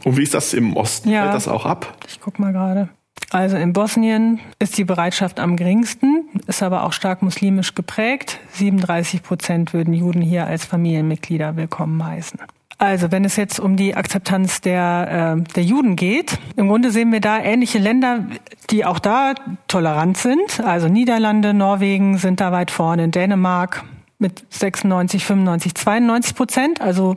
Und 0.04 0.16
wie 0.16 0.22
ist 0.22 0.34
das 0.34 0.54
im 0.54 0.76
Osten? 0.76 1.10
Ja, 1.10 1.22
Fällt 1.22 1.34
das 1.34 1.48
auch 1.48 1.66
ab? 1.66 1.96
Ich 2.08 2.20
guck 2.20 2.38
mal 2.38 2.52
gerade. 2.52 2.88
Also 3.30 3.56
in 3.56 3.72
Bosnien 3.72 4.40
ist 4.58 4.76
die 4.76 4.84
Bereitschaft 4.84 5.38
am 5.38 5.56
geringsten, 5.56 6.28
ist 6.48 6.64
aber 6.64 6.82
auch 6.82 6.92
stark 6.92 7.22
muslimisch 7.22 7.76
geprägt. 7.76 8.40
37 8.52 9.22
Prozent 9.22 9.72
würden 9.72 9.94
Juden 9.94 10.20
hier 10.20 10.48
als 10.48 10.64
Familienmitglieder 10.64 11.54
willkommen 11.54 12.04
heißen. 12.04 12.40
Also 12.78 13.12
wenn 13.12 13.24
es 13.24 13.36
jetzt 13.36 13.60
um 13.60 13.76
die 13.76 13.94
Akzeptanz 13.94 14.62
der, 14.62 15.36
äh, 15.38 15.52
der 15.52 15.62
Juden 15.62 15.94
geht, 15.94 16.38
im 16.56 16.66
Grunde 16.66 16.90
sehen 16.90 17.12
wir 17.12 17.20
da 17.20 17.38
ähnliche 17.38 17.78
Länder, 17.78 18.24
die 18.70 18.84
auch 18.84 18.98
da 18.98 19.34
tolerant 19.68 20.16
sind. 20.16 20.60
Also 20.64 20.88
Niederlande, 20.88 21.54
Norwegen 21.54 22.18
sind 22.18 22.40
da 22.40 22.50
weit 22.50 22.70
vorne, 22.72 23.10
Dänemark 23.10 23.84
mit 24.18 24.44
96, 24.50 25.24
95, 25.24 25.74
92 25.74 26.34
Prozent, 26.34 26.80
also 26.80 27.16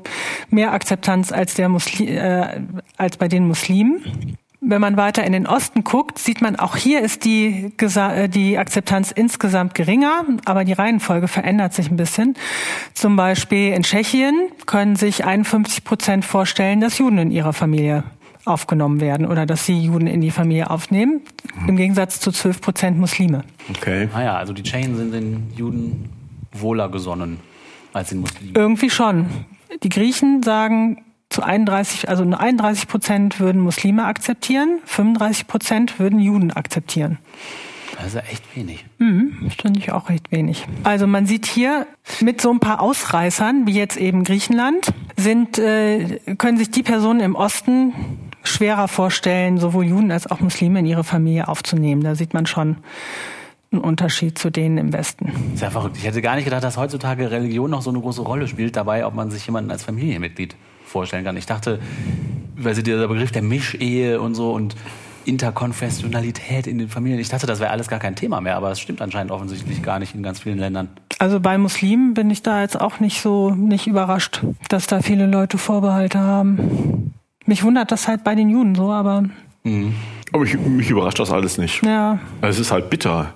mehr 0.50 0.74
Akzeptanz 0.74 1.32
als, 1.32 1.56
der 1.56 1.70
Muslim, 1.70 2.08
äh, 2.08 2.62
als 2.98 3.18
bei 3.18 3.28
den 3.28 3.48
Muslimen. 3.48 4.38
Wenn 4.66 4.80
man 4.80 4.96
weiter 4.96 5.24
in 5.24 5.34
den 5.34 5.46
Osten 5.46 5.84
guckt, 5.84 6.18
sieht 6.18 6.42
man, 6.42 6.56
auch 6.56 6.76
hier 6.76 7.02
ist 7.02 7.26
die, 7.26 7.72
äh, 7.78 8.30
die 8.30 8.58
Akzeptanz 8.58 9.12
insgesamt 9.12 9.76
geringer, 9.76 10.26
aber 10.46 10.64
die 10.64 10.74
Reihenfolge 10.74 11.28
verändert 11.28 11.74
sich 11.74 11.92
ein 11.92 11.98
bisschen. 11.98 12.36
Zum 12.94 13.16
Beispiel 13.16 13.74
in 13.74 13.84
Tschechien 13.84 14.50
können 14.66 14.96
sich 14.96 15.26
51 15.26 15.84
Prozent 15.84 16.24
vorstellen, 16.24 16.80
dass 16.80 16.98
Juden 16.98 17.18
in 17.18 17.32
ihrer 17.32 17.54
Familie 17.54 18.04
aufgenommen 18.46 19.00
werden 19.02 19.26
oder 19.26 19.46
dass 19.46 19.66
sie 19.66 19.80
Juden 19.80 20.08
in 20.08 20.22
die 20.22 20.32
Familie 20.32 20.70
aufnehmen, 20.70 21.22
im 21.68 21.78
Gegensatz 21.78 22.20
zu 22.20 22.32
12 22.32 22.62
Prozent 22.62 22.98
Muslime. 22.98 23.44
Okay. 23.70 24.10
Ah 24.14 24.24
ja, 24.24 24.38
also 24.38 24.54
die 24.54 24.64
Tschechen 24.64 24.98
sind 24.98 25.14
den 25.14 25.52
Juden 25.56 26.10
wohler 26.52 26.90
gesonnen 26.90 27.40
als 27.94 28.10
den 28.10 28.22
Muslimen. 28.22 28.56
Irgendwie 28.56 28.90
schon. 28.90 29.28
Die 29.82 29.90
Griechen 29.90 30.44
sagen, 30.44 31.03
zu 31.34 31.44
31, 31.44 32.10
also 32.10 32.24
nur 32.24 32.40
31 32.40 32.88
Prozent 32.88 33.40
würden 33.40 33.62
Muslime 33.62 34.06
akzeptieren, 34.06 34.80
35 34.86 35.48
Prozent 35.48 36.00
würden 36.00 36.20
Juden 36.20 36.52
akzeptieren. 36.52 37.18
Also 38.02 38.20
echt 38.20 38.44
wenig. 38.56 38.86
Mhm, 38.98 39.52
finde 39.62 39.80
ich 39.80 39.92
auch 39.92 40.10
recht 40.10 40.32
wenig. 40.32 40.66
Also 40.84 41.08
man 41.08 41.26
sieht 41.26 41.46
hier 41.46 41.88
mit 42.22 42.42
so 42.42 42.52
ein 42.52 42.60
paar 42.60 42.82
Ausreißern, 42.82 43.68
wie 43.68 43.74
jetzt 43.74 43.98
eben 43.98 44.24
Griechenland, 44.24 44.94
sind, 45.16 45.60
äh, 45.60 46.20
können 46.38 46.58
sich 46.58 46.72
die 46.72 46.84
Personen 46.84 47.20
im 47.20 47.36
Osten 47.36 47.94
schwerer 48.44 48.88
vorstellen, 48.88 49.58
sowohl 49.58 49.86
Juden 49.86 50.12
als 50.12 50.30
auch 50.30 50.40
Muslime 50.40 50.80
in 50.80 50.86
ihre 50.86 51.04
Familie 51.04 51.48
aufzunehmen. 51.48 52.04
Da 52.04 52.16
sieht 52.16 52.34
man 52.34 52.46
schon 52.46 52.78
einen 53.72 53.82
Unterschied 53.82 54.38
zu 54.38 54.50
denen 54.50 54.78
im 54.78 54.94
Westen. 54.94 55.32
Sehr 55.56 55.72
verrückt. 55.72 55.98
Ich 55.98 56.06
hätte 56.06 56.22
gar 56.22 56.36
nicht 56.36 56.46
gedacht, 56.46 56.64
dass 56.64 56.78
heutzutage 56.78 57.32
Religion 57.32 57.72
noch 57.72 57.82
so 57.82 57.90
eine 57.90 58.00
große 58.00 58.22
Rolle 58.22 58.48
spielt 58.48 58.76
dabei, 58.76 59.06
ob 59.06 59.16
man 59.16 59.32
sich 59.32 59.46
jemanden 59.46 59.72
als 59.72 59.84
Familienmitglied 59.84 60.56
vorstellen 60.94 61.26
kann. 61.26 61.36
Ich 61.36 61.46
dachte, 61.46 61.80
weil 62.56 62.76
sie 62.76 62.84
dieser 62.84 63.08
Begriff 63.08 63.32
der 63.32 63.42
Mischehe 63.42 64.22
und 64.22 64.36
so 64.36 64.54
und 64.54 64.76
Interkonfessionalität 65.26 66.68
in 66.68 66.78
den 66.78 66.90
Familien. 66.90 67.20
Ich 67.20 67.30
dachte, 67.30 67.48
das 67.48 67.60
wäre 67.60 67.72
alles 67.72 67.88
gar 67.88 68.00
kein 68.00 68.16
Thema 68.16 68.42
mehr, 68.42 68.56
aber 68.56 68.72
es 68.72 68.80
stimmt 68.80 69.02
anscheinend 69.02 69.32
offensichtlich 69.32 69.82
gar 69.82 70.00
nicht 70.00 70.16
in 70.16 70.24
ganz 70.24 70.42
vielen 70.42 70.60
Ländern. 70.60 70.90
Also 71.20 71.40
bei 71.40 71.58
Muslimen 71.58 72.14
bin 72.14 72.30
ich 72.30 72.44
da 72.44 72.62
jetzt 72.62 72.80
auch 72.80 73.00
nicht 73.00 73.22
so 73.22 73.52
nicht 73.52 73.88
überrascht, 73.88 74.42
dass 74.70 74.88
da 74.88 75.02
viele 75.02 75.26
Leute 75.26 75.58
Vorbehalte 75.58 76.20
haben. 76.20 77.14
Mich 77.46 77.64
wundert 77.64 77.92
das 77.92 78.08
halt 78.08 78.24
bei 78.24 78.36
den 78.36 78.50
Juden 78.50 78.76
so, 78.76 78.92
aber 78.92 79.24
mhm. 79.64 79.96
Aber 80.32 80.44
mich, 80.44 80.58
mich 80.58 80.90
überrascht 80.90 81.20
das 81.20 81.32
alles 81.32 81.58
nicht. 81.58 81.84
Ja. 81.86 82.20
Es 82.42 82.60
ist 82.60 82.72
halt 82.72 82.90
bitter, 82.90 83.34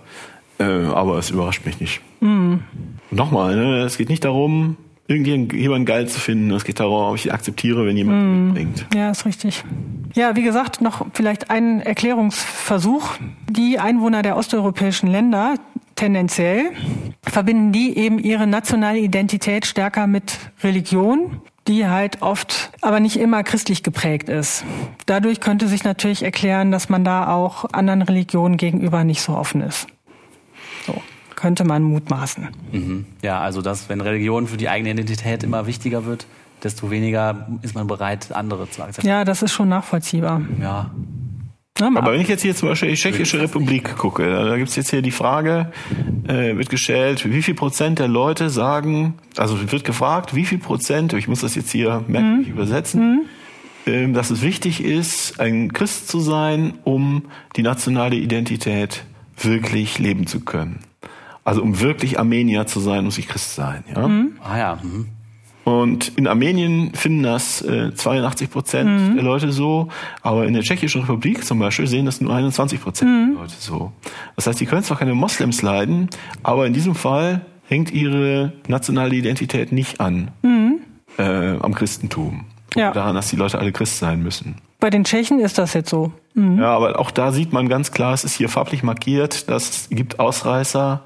äh, 0.59 0.63
aber 0.63 1.17
es 1.17 1.29
überrascht 1.29 1.65
mich 1.65 1.79
nicht. 1.79 2.01
Nochmal, 3.11 3.55
ne? 3.55 3.83
es 3.83 3.97
geht 3.97 4.09
nicht 4.09 4.25
darum, 4.25 4.77
irgendjemanden 5.07 5.85
geil 5.85 6.07
zu 6.07 6.19
finden. 6.19 6.51
Es 6.51 6.65
geht 6.65 6.79
darum, 6.79 7.11
ob 7.11 7.15
ich 7.15 7.33
akzeptiere, 7.33 7.85
wenn 7.85 7.95
jemand 7.95 8.17
ihn 8.17 8.45
mitbringt. 8.47 8.85
Ja, 8.93 9.09
ist 9.09 9.25
richtig. 9.25 9.63
Ja, 10.13 10.35
wie 10.35 10.43
gesagt, 10.43 10.81
noch 10.81 11.05
vielleicht 11.13 11.49
ein 11.49 11.81
Erklärungsversuch. 11.81 13.11
Die 13.49 13.79
Einwohner 13.79 14.21
der 14.21 14.37
osteuropäischen 14.37 15.09
Länder 15.09 15.55
tendenziell 15.95 16.71
verbinden 17.23 17.71
die 17.71 17.97
eben 17.97 18.19
ihre 18.19 18.47
nationale 18.47 18.99
Identität 18.99 19.65
stärker 19.65 20.07
mit 20.07 20.37
Religion, 20.63 21.41
die 21.67 21.87
halt 21.87 22.21
oft, 22.21 22.71
aber 22.81 22.99
nicht 22.99 23.17
immer 23.17 23.43
christlich 23.43 23.83
geprägt 23.83 24.29
ist. 24.29 24.63
Dadurch 25.05 25.41
könnte 25.41 25.67
sich 25.67 25.83
natürlich 25.83 26.23
erklären, 26.23 26.71
dass 26.71 26.89
man 26.89 27.03
da 27.03 27.33
auch 27.33 27.65
anderen 27.73 28.01
Religionen 28.01 28.57
gegenüber 28.57 29.03
nicht 29.03 29.21
so 29.21 29.33
offen 29.33 29.61
ist. 29.61 29.87
Könnte 31.37 31.65
man 31.65 31.83
mutmaßen. 31.83 32.47
Mhm. 32.71 33.05
Ja, 33.21 33.39
also 33.39 33.61
dass, 33.61 33.89
wenn 33.89 34.01
Religion 34.01 34.47
für 34.47 34.57
die 34.57 34.69
eigene 34.69 34.89
Identität 34.89 35.43
immer 35.43 35.67
wichtiger 35.67 36.03
wird, 36.05 36.25
desto 36.63 36.89
weniger 36.89 37.47
ist 37.61 37.75
man 37.75 37.85
bereit, 37.85 38.31
andere 38.31 38.67
zu 38.71 38.81
akzeptieren. 38.81 39.17
Ja, 39.19 39.23
das 39.23 39.43
ist 39.43 39.53
schon 39.53 39.69
nachvollziehbar. 39.69 40.41
Ja. 40.59 40.89
Aber 41.79 42.11
wenn 42.11 42.21
ich 42.21 42.27
jetzt 42.27 42.41
hier 42.41 42.55
zum 42.55 42.69
Beispiel 42.69 42.89
die 42.89 42.95
Tschechische 42.95 43.39
Republik 43.39 43.97
gucke, 43.97 44.27
da 44.27 44.57
gibt's 44.57 44.75
jetzt 44.75 44.89
hier 44.89 45.03
die 45.03 45.11
Frage, 45.11 45.71
äh, 46.27 46.57
wird 46.57 46.71
gestellt, 46.71 47.29
wie 47.29 47.43
viel 47.43 47.53
Prozent 47.53 47.99
der 47.99 48.07
Leute 48.07 48.49
sagen, 48.49 49.13
also 49.37 49.71
wird 49.71 49.83
gefragt, 49.83 50.33
wie 50.33 50.45
viel 50.45 50.57
Prozent, 50.57 51.13
ich 51.13 51.27
muss 51.27 51.41
das 51.41 51.53
jetzt 51.53 51.69
hier 51.71 52.03
merkwürdig 52.07 52.47
übersetzen, 52.47 53.27
ähm, 53.85 54.15
dass 54.15 54.31
es 54.31 54.41
wichtig 54.41 54.83
ist, 54.83 55.39
ein 55.39 55.71
Christ 55.71 56.07
zu 56.07 56.19
sein, 56.19 56.73
um 56.83 57.25
die 57.55 57.61
nationale 57.61 58.15
Identität 58.15 59.03
wirklich 59.37 59.99
leben 59.99 60.25
zu 60.25 60.39
können. 60.39 60.79
Also 61.47 61.61
um 61.61 61.79
wirklich 61.79 62.19
Armenier 62.19 62.67
zu 62.67 62.81
sein, 62.81 63.05
muss 63.05 63.17
ich 63.17 63.29
Christ 63.29 63.55
sein. 63.55 63.85
Ja? 63.95 64.09
Ah 64.43 64.57
ja. 64.57 64.79
Mhm. 64.83 65.05
Und 65.63 66.09
in 66.17 66.27
Armenien 66.27 66.93
finden 66.93 67.23
das 67.23 67.61
äh, 67.61 67.93
82 67.93 68.51
Prozent 68.51 69.15
der 69.15 69.23
Leute 69.23 69.53
so, 69.53 69.87
aber 70.21 70.45
in 70.45 70.51
der 70.51 70.61
Tschechischen 70.61 70.99
Republik 70.99 71.45
zum 71.45 71.59
Beispiel 71.59 71.87
sehen 71.87 72.05
das 72.05 72.19
nur 72.19 72.35
21 72.35 72.81
Prozent 72.81 73.09
der 73.09 73.41
Leute 73.41 73.53
so. 73.59 73.93
Das 74.35 74.45
heißt, 74.45 74.59
die 74.59 74.65
können 74.65 74.83
zwar 74.83 74.97
keine 74.97 75.13
Moslems 75.13 75.61
leiden, 75.61 76.09
aber 76.43 76.67
in 76.67 76.73
diesem 76.73 76.95
Fall 76.95 77.45
hängt 77.63 77.91
ihre 77.91 78.51
nationale 78.67 79.15
Identität 79.15 79.71
nicht 79.71 80.01
an 80.01 80.31
äh, 81.17 81.57
am 81.61 81.73
Christentum. 81.73 82.43
Ja. 82.75 82.91
Daran, 82.91 83.15
dass 83.15 83.29
die 83.29 83.37
Leute 83.37 83.57
alle 83.57 83.71
Christ 83.71 83.99
sein 83.99 84.21
müssen. 84.21 84.55
Bei 84.81 84.89
den 84.89 85.05
Tschechen 85.05 85.39
ist 85.39 85.57
das 85.57 85.73
jetzt 85.73 85.89
so. 85.89 86.11
Ja, 86.35 86.75
aber 86.75 86.99
auch 86.99 87.09
da 87.09 87.31
sieht 87.31 87.53
man 87.53 87.69
ganz 87.69 87.91
klar, 87.91 88.13
es 88.13 88.25
ist 88.25 88.35
hier 88.35 88.49
farblich 88.49 88.83
markiert, 88.83 89.49
dass 89.49 89.69
es 89.69 89.89
gibt 89.89 90.19
Ausreißer, 90.19 91.01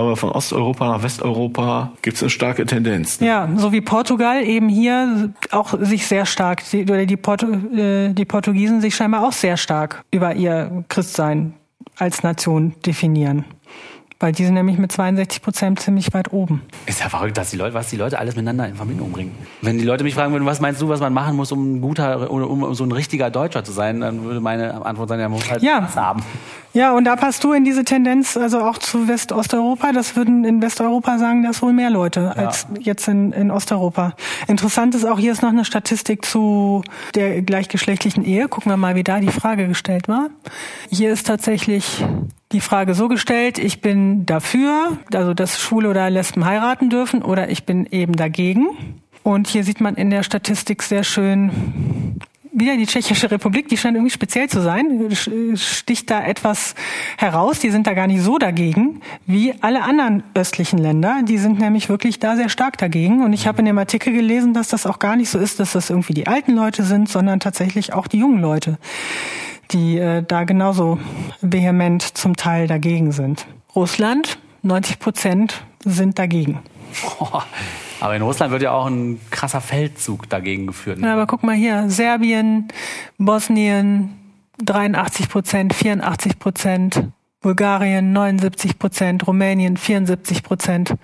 aber 0.00 0.16
von 0.16 0.30
Osteuropa 0.30 0.86
nach 0.96 1.02
Westeuropa 1.02 1.92
gibt 2.02 2.16
es 2.16 2.22
eine 2.22 2.30
starke 2.30 2.66
Tendenz. 2.66 3.20
ne? 3.20 3.26
Ja, 3.26 3.48
so 3.56 3.72
wie 3.72 3.80
Portugal 3.80 4.42
eben 4.42 4.68
hier 4.68 5.32
auch 5.50 5.74
sich 5.80 6.06
sehr 6.06 6.26
stark, 6.26 6.62
die- 6.70 6.82
oder 6.82 7.06
die, 7.06 7.16
Portu, 7.16 7.46
äh, 7.74 8.12
die 8.12 8.24
Portugiesen 8.24 8.80
sich 8.80 8.94
scheinbar 8.94 9.26
auch 9.26 9.32
sehr 9.32 9.56
stark 9.56 10.04
über 10.10 10.34
ihr 10.34 10.84
Christsein 10.88 11.54
als 11.96 12.22
Nation 12.22 12.74
definieren. 12.84 13.44
Weil 14.24 14.32
die 14.32 14.46
sind 14.46 14.54
nämlich 14.54 14.78
mit 14.78 14.90
62 14.90 15.42
Prozent 15.42 15.80
ziemlich 15.80 16.14
weit 16.14 16.32
oben. 16.32 16.62
Ist 16.86 17.00
ja 17.00 17.10
verrückt, 17.10 17.36
dass 17.36 17.50
die 17.50 17.58
Leute, 17.58 17.74
was 17.74 17.90
die 17.90 17.96
Leute 17.98 18.18
alles 18.18 18.36
miteinander 18.36 18.66
in 18.66 18.74
Verbindung 18.74 19.12
bringen. 19.12 19.34
Wenn 19.60 19.76
die 19.76 19.84
Leute 19.84 20.02
mich 20.02 20.14
fragen 20.14 20.32
würden, 20.32 20.46
was 20.46 20.62
meinst 20.62 20.80
du, 20.80 20.88
was 20.88 20.98
man 21.00 21.12
machen 21.12 21.36
muss, 21.36 21.52
um 21.52 21.74
ein 21.74 21.80
guter 21.82 22.30
oder 22.30 22.48
um 22.48 22.72
so 22.74 22.84
ein 22.84 22.92
richtiger 22.92 23.28
Deutscher 23.28 23.64
zu 23.64 23.72
sein, 23.72 24.00
dann 24.00 24.24
würde 24.24 24.40
meine 24.40 24.86
Antwort 24.86 25.10
sein, 25.10 25.20
er 25.20 25.28
muss 25.28 25.50
halt 25.50 25.62
Ja. 25.62 25.82
Spaß 25.82 25.96
haben. 25.96 26.22
Ja, 26.72 26.92
und 26.92 27.04
da 27.04 27.16
passt 27.16 27.44
du 27.44 27.52
in 27.52 27.64
diese 27.66 27.84
Tendenz, 27.84 28.34
also 28.38 28.60
auch 28.62 28.78
zu 28.78 29.08
Westosteuropa. 29.08 29.92
Das 29.92 30.16
würden 30.16 30.42
in 30.46 30.62
Westeuropa 30.62 31.18
sagen, 31.18 31.42
das 31.42 31.60
wohl 31.60 31.74
mehr 31.74 31.90
Leute 31.90 32.34
als 32.34 32.66
jetzt 32.80 33.06
in, 33.06 33.30
in 33.32 33.50
Osteuropa. 33.50 34.14
Interessant 34.48 34.94
ist 34.94 35.04
auch, 35.04 35.18
hier 35.18 35.32
ist 35.32 35.42
noch 35.42 35.50
eine 35.50 35.66
Statistik 35.66 36.24
zu 36.24 36.82
der 37.14 37.42
gleichgeschlechtlichen 37.42 38.24
Ehe. 38.24 38.48
Gucken 38.48 38.72
wir 38.72 38.78
mal, 38.78 38.94
wie 38.94 39.04
da 39.04 39.20
die 39.20 39.28
Frage 39.28 39.68
gestellt 39.68 40.08
war. 40.08 40.30
Hier 40.90 41.12
ist 41.12 41.26
tatsächlich 41.26 42.02
die 42.52 42.60
Frage 42.60 42.94
so 42.94 43.08
gestellt, 43.08 43.58
ich 43.58 43.80
bin 43.80 44.26
dafür, 44.26 44.98
also 45.12 45.34
dass 45.34 45.60
Schwule 45.60 45.90
oder 45.90 46.08
Lesben 46.10 46.44
heiraten 46.44 46.90
dürfen 46.90 47.22
oder 47.22 47.48
ich 47.50 47.64
bin 47.64 47.86
eben 47.86 48.16
dagegen. 48.16 48.68
Und 49.22 49.48
hier 49.48 49.64
sieht 49.64 49.80
man 49.80 49.94
in 49.94 50.10
der 50.10 50.22
Statistik 50.22 50.82
sehr 50.82 51.02
schön, 51.02 52.20
wieder 52.54 52.76
die 52.76 52.86
Tschechische 52.86 53.30
Republik, 53.30 53.68
die 53.68 53.76
scheint 53.76 53.96
irgendwie 53.96 54.12
speziell 54.12 54.48
zu 54.48 54.62
sein, 54.62 55.10
sticht 55.56 56.10
da 56.10 56.24
etwas 56.24 56.74
heraus. 57.18 57.58
Die 57.58 57.70
sind 57.70 57.86
da 57.86 57.94
gar 57.94 58.06
nicht 58.06 58.22
so 58.22 58.38
dagegen 58.38 59.00
wie 59.26 59.54
alle 59.60 59.82
anderen 59.82 60.22
östlichen 60.34 60.78
Länder. 60.78 61.22
Die 61.24 61.38
sind 61.38 61.58
nämlich 61.58 61.88
wirklich 61.88 62.20
da 62.20 62.36
sehr 62.36 62.48
stark 62.48 62.78
dagegen. 62.78 63.24
Und 63.24 63.32
ich 63.32 63.46
habe 63.46 63.58
in 63.58 63.64
dem 63.64 63.78
Artikel 63.78 64.12
gelesen, 64.12 64.54
dass 64.54 64.68
das 64.68 64.86
auch 64.86 65.00
gar 65.00 65.16
nicht 65.16 65.30
so 65.30 65.38
ist, 65.38 65.58
dass 65.58 65.72
das 65.72 65.90
irgendwie 65.90 66.14
die 66.14 66.28
alten 66.28 66.52
Leute 66.52 66.84
sind, 66.84 67.08
sondern 67.08 67.40
tatsächlich 67.40 67.92
auch 67.92 68.06
die 68.06 68.18
jungen 68.18 68.40
Leute, 68.40 68.78
die 69.72 69.98
äh, 69.98 70.22
da 70.22 70.44
genauso 70.44 70.98
vehement 71.40 72.02
zum 72.02 72.36
Teil 72.36 72.66
dagegen 72.66 73.12
sind. 73.12 73.46
Russland, 73.74 74.38
90 74.62 74.98
Prozent 74.98 75.64
sind 75.84 76.18
dagegen. 76.18 76.60
Aber 78.00 78.16
in 78.16 78.22
Russland 78.22 78.52
wird 78.52 78.62
ja 78.62 78.72
auch 78.72 78.86
ein 78.86 79.20
krasser 79.30 79.60
Feldzug 79.60 80.28
dagegen 80.28 80.66
geführt. 80.66 80.98
ne? 80.98 81.06
Ja, 81.06 81.14
aber 81.14 81.26
guck 81.26 81.42
mal 81.42 81.54
hier, 81.54 81.88
Serbien, 81.88 82.68
Bosnien 83.18 84.10
83 84.62 85.28
Prozent, 85.28 85.74
84 85.74 86.38
Prozent, 86.38 87.08
Bulgarien 87.40 88.12
79 88.12 88.78
Prozent, 88.78 89.26
Rumänien 89.26 89.76
74 89.76 90.42
Prozent. 90.42 90.94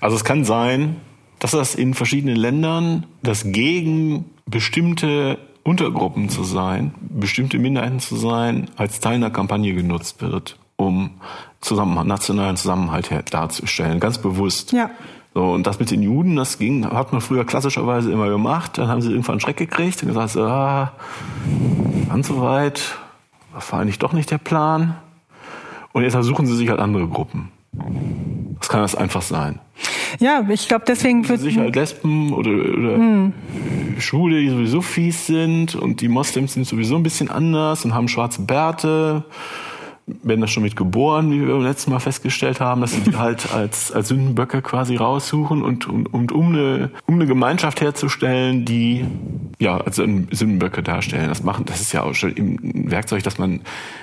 Also 0.00 0.16
es 0.16 0.24
kann 0.24 0.44
sein, 0.44 0.96
dass 1.38 1.52
das 1.52 1.74
in 1.74 1.94
verschiedenen 1.94 2.36
Ländern 2.36 3.06
das 3.22 3.44
gegen 3.44 4.26
bestimmte 4.46 5.38
Untergruppen 5.62 6.28
zu 6.28 6.44
sein, 6.44 6.94
bestimmte 7.00 7.58
Minderheiten 7.58 8.00
zu 8.00 8.16
sein, 8.16 8.68
als 8.76 9.00
Teil 9.00 9.16
einer 9.16 9.30
Kampagne 9.30 9.74
genutzt 9.74 10.22
wird, 10.22 10.58
um 10.76 11.10
Zusammenhalt, 11.60 12.08
nationalen 12.08 12.56
Zusammenhalt 12.56 13.10
darzustellen, 13.30 14.00
ganz 14.00 14.18
bewusst. 14.18 14.72
Ja. 14.72 14.90
So, 15.34 15.52
und 15.52 15.66
das 15.66 15.78
mit 15.78 15.90
den 15.90 16.02
Juden, 16.02 16.36
das 16.36 16.58
ging, 16.58 16.84
hat 16.84 17.12
man 17.12 17.20
früher 17.20 17.44
klassischerweise 17.44 18.10
immer 18.10 18.28
gemacht. 18.28 18.78
Dann 18.78 18.88
haben 18.88 19.00
sie 19.00 19.10
irgendwann 19.10 19.34
einen 19.34 19.40
Schreck 19.40 19.58
gekriegt 19.58 20.02
und 20.02 20.08
gesagt, 20.08 20.36
ah, 20.36 20.92
ganz 22.08 22.28
so 22.28 22.40
weit, 22.40 22.96
das 23.54 23.72
war 23.72 23.80
eigentlich 23.80 23.98
doch 24.00 24.12
nicht 24.12 24.30
der 24.30 24.38
Plan. 24.38 24.96
Und 25.92 26.02
jetzt 26.02 26.20
suchen 26.22 26.46
sie 26.46 26.56
sich 26.56 26.68
halt 26.68 26.80
andere 26.80 27.06
Gruppen. 27.06 27.52
Das 28.58 28.68
kann 28.68 28.80
das 28.80 28.94
einfach 28.94 29.22
sein. 29.22 29.60
Ja, 30.18 30.46
ich 30.48 30.68
glaube, 30.68 30.84
deswegen 30.86 31.28
wird 31.28 31.40
Sich 31.40 31.58
halt 31.58 31.76
Lesben 31.76 32.32
oder, 32.32 32.50
oder 32.50 33.32
Schwule, 33.98 34.40
die 34.40 34.48
sowieso 34.48 34.80
fies 34.80 35.26
sind 35.26 35.74
und 35.74 36.00
die 36.00 36.08
Moslems 36.08 36.54
sind 36.54 36.66
sowieso 36.66 36.96
ein 36.96 37.02
bisschen 37.02 37.30
anders 37.30 37.84
und 37.84 37.94
haben 37.94 38.08
schwarze 38.08 38.42
Bärte, 38.42 39.24
werden 40.22 40.40
das 40.40 40.50
schon 40.50 40.62
mit 40.62 40.76
geboren, 40.76 41.30
wie 41.30 41.40
wir 41.40 41.54
beim 41.54 41.62
letzten 41.62 41.90
Mal 41.90 42.00
festgestellt 42.00 42.60
haben, 42.60 42.80
dass 42.80 42.92
sie 42.92 43.00
die 43.00 43.16
halt 43.16 43.52
als, 43.54 43.92
als 43.92 44.08
Sündenböcke 44.08 44.62
quasi 44.62 44.96
raussuchen 44.96 45.62
und, 45.62 45.86
und, 45.86 46.12
und 46.12 46.32
um, 46.32 46.48
eine, 46.48 46.90
um 47.06 47.14
eine 47.14 47.26
Gemeinschaft 47.26 47.80
herzustellen, 47.80 48.64
die 48.64 49.04
ja 49.58 49.76
als 49.76 49.96
Sündenböcke 49.96 50.82
darstellen. 50.82 51.28
Das 51.28 51.42
machen, 51.42 51.64
das 51.66 51.80
ist 51.80 51.92
ja 51.92 52.02
auch 52.02 52.14
schon 52.14 52.30
ein 52.30 52.90
Werkzeug, 52.90 53.22
dass 53.22 53.38
man 53.38 53.60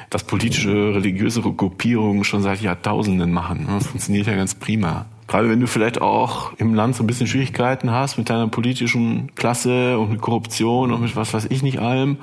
das 0.10 0.24
politische, 0.24 0.96
religiöse 0.96 1.42
Gruppierungen 1.42 2.24
schon 2.24 2.42
seit 2.42 2.62
Jahrtausenden 2.62 3.32
machen. 3.32 3.66
Das 3.68 3.88
funktioniert 3.88 4.28
ja 4.28 4.36
ganz 4.36 4.56
prima. 4.56 5.06
Gerade 5.28 5.50
wenn 5.50 5.60
du 5.60 5.68
vielleicht 5.68 6.02
auch 6.02 6.54
im 6.58 6.74
Land 6.74 6.96
so 6.96 7.04
ein 7.04 7.08
bisschen 7.08 7.28
Schwierigkeiten 7.28 7.92
hast 7.92 8.18
mit 8.18 8.30
deiner 8.30 8.48
politischen 8.48 9.30
Klasse 9.36 10.00
und 10.00 10.10
mit 10.12 10.22
Korruption 10.22 10.92
und 10.94 11.02
mit 11.02 11.16
was 11.18 11.34
weiß 11.34 11.48
ich 11.50 11.64
nicht 11.64 11.80
allem, 11.80 12.18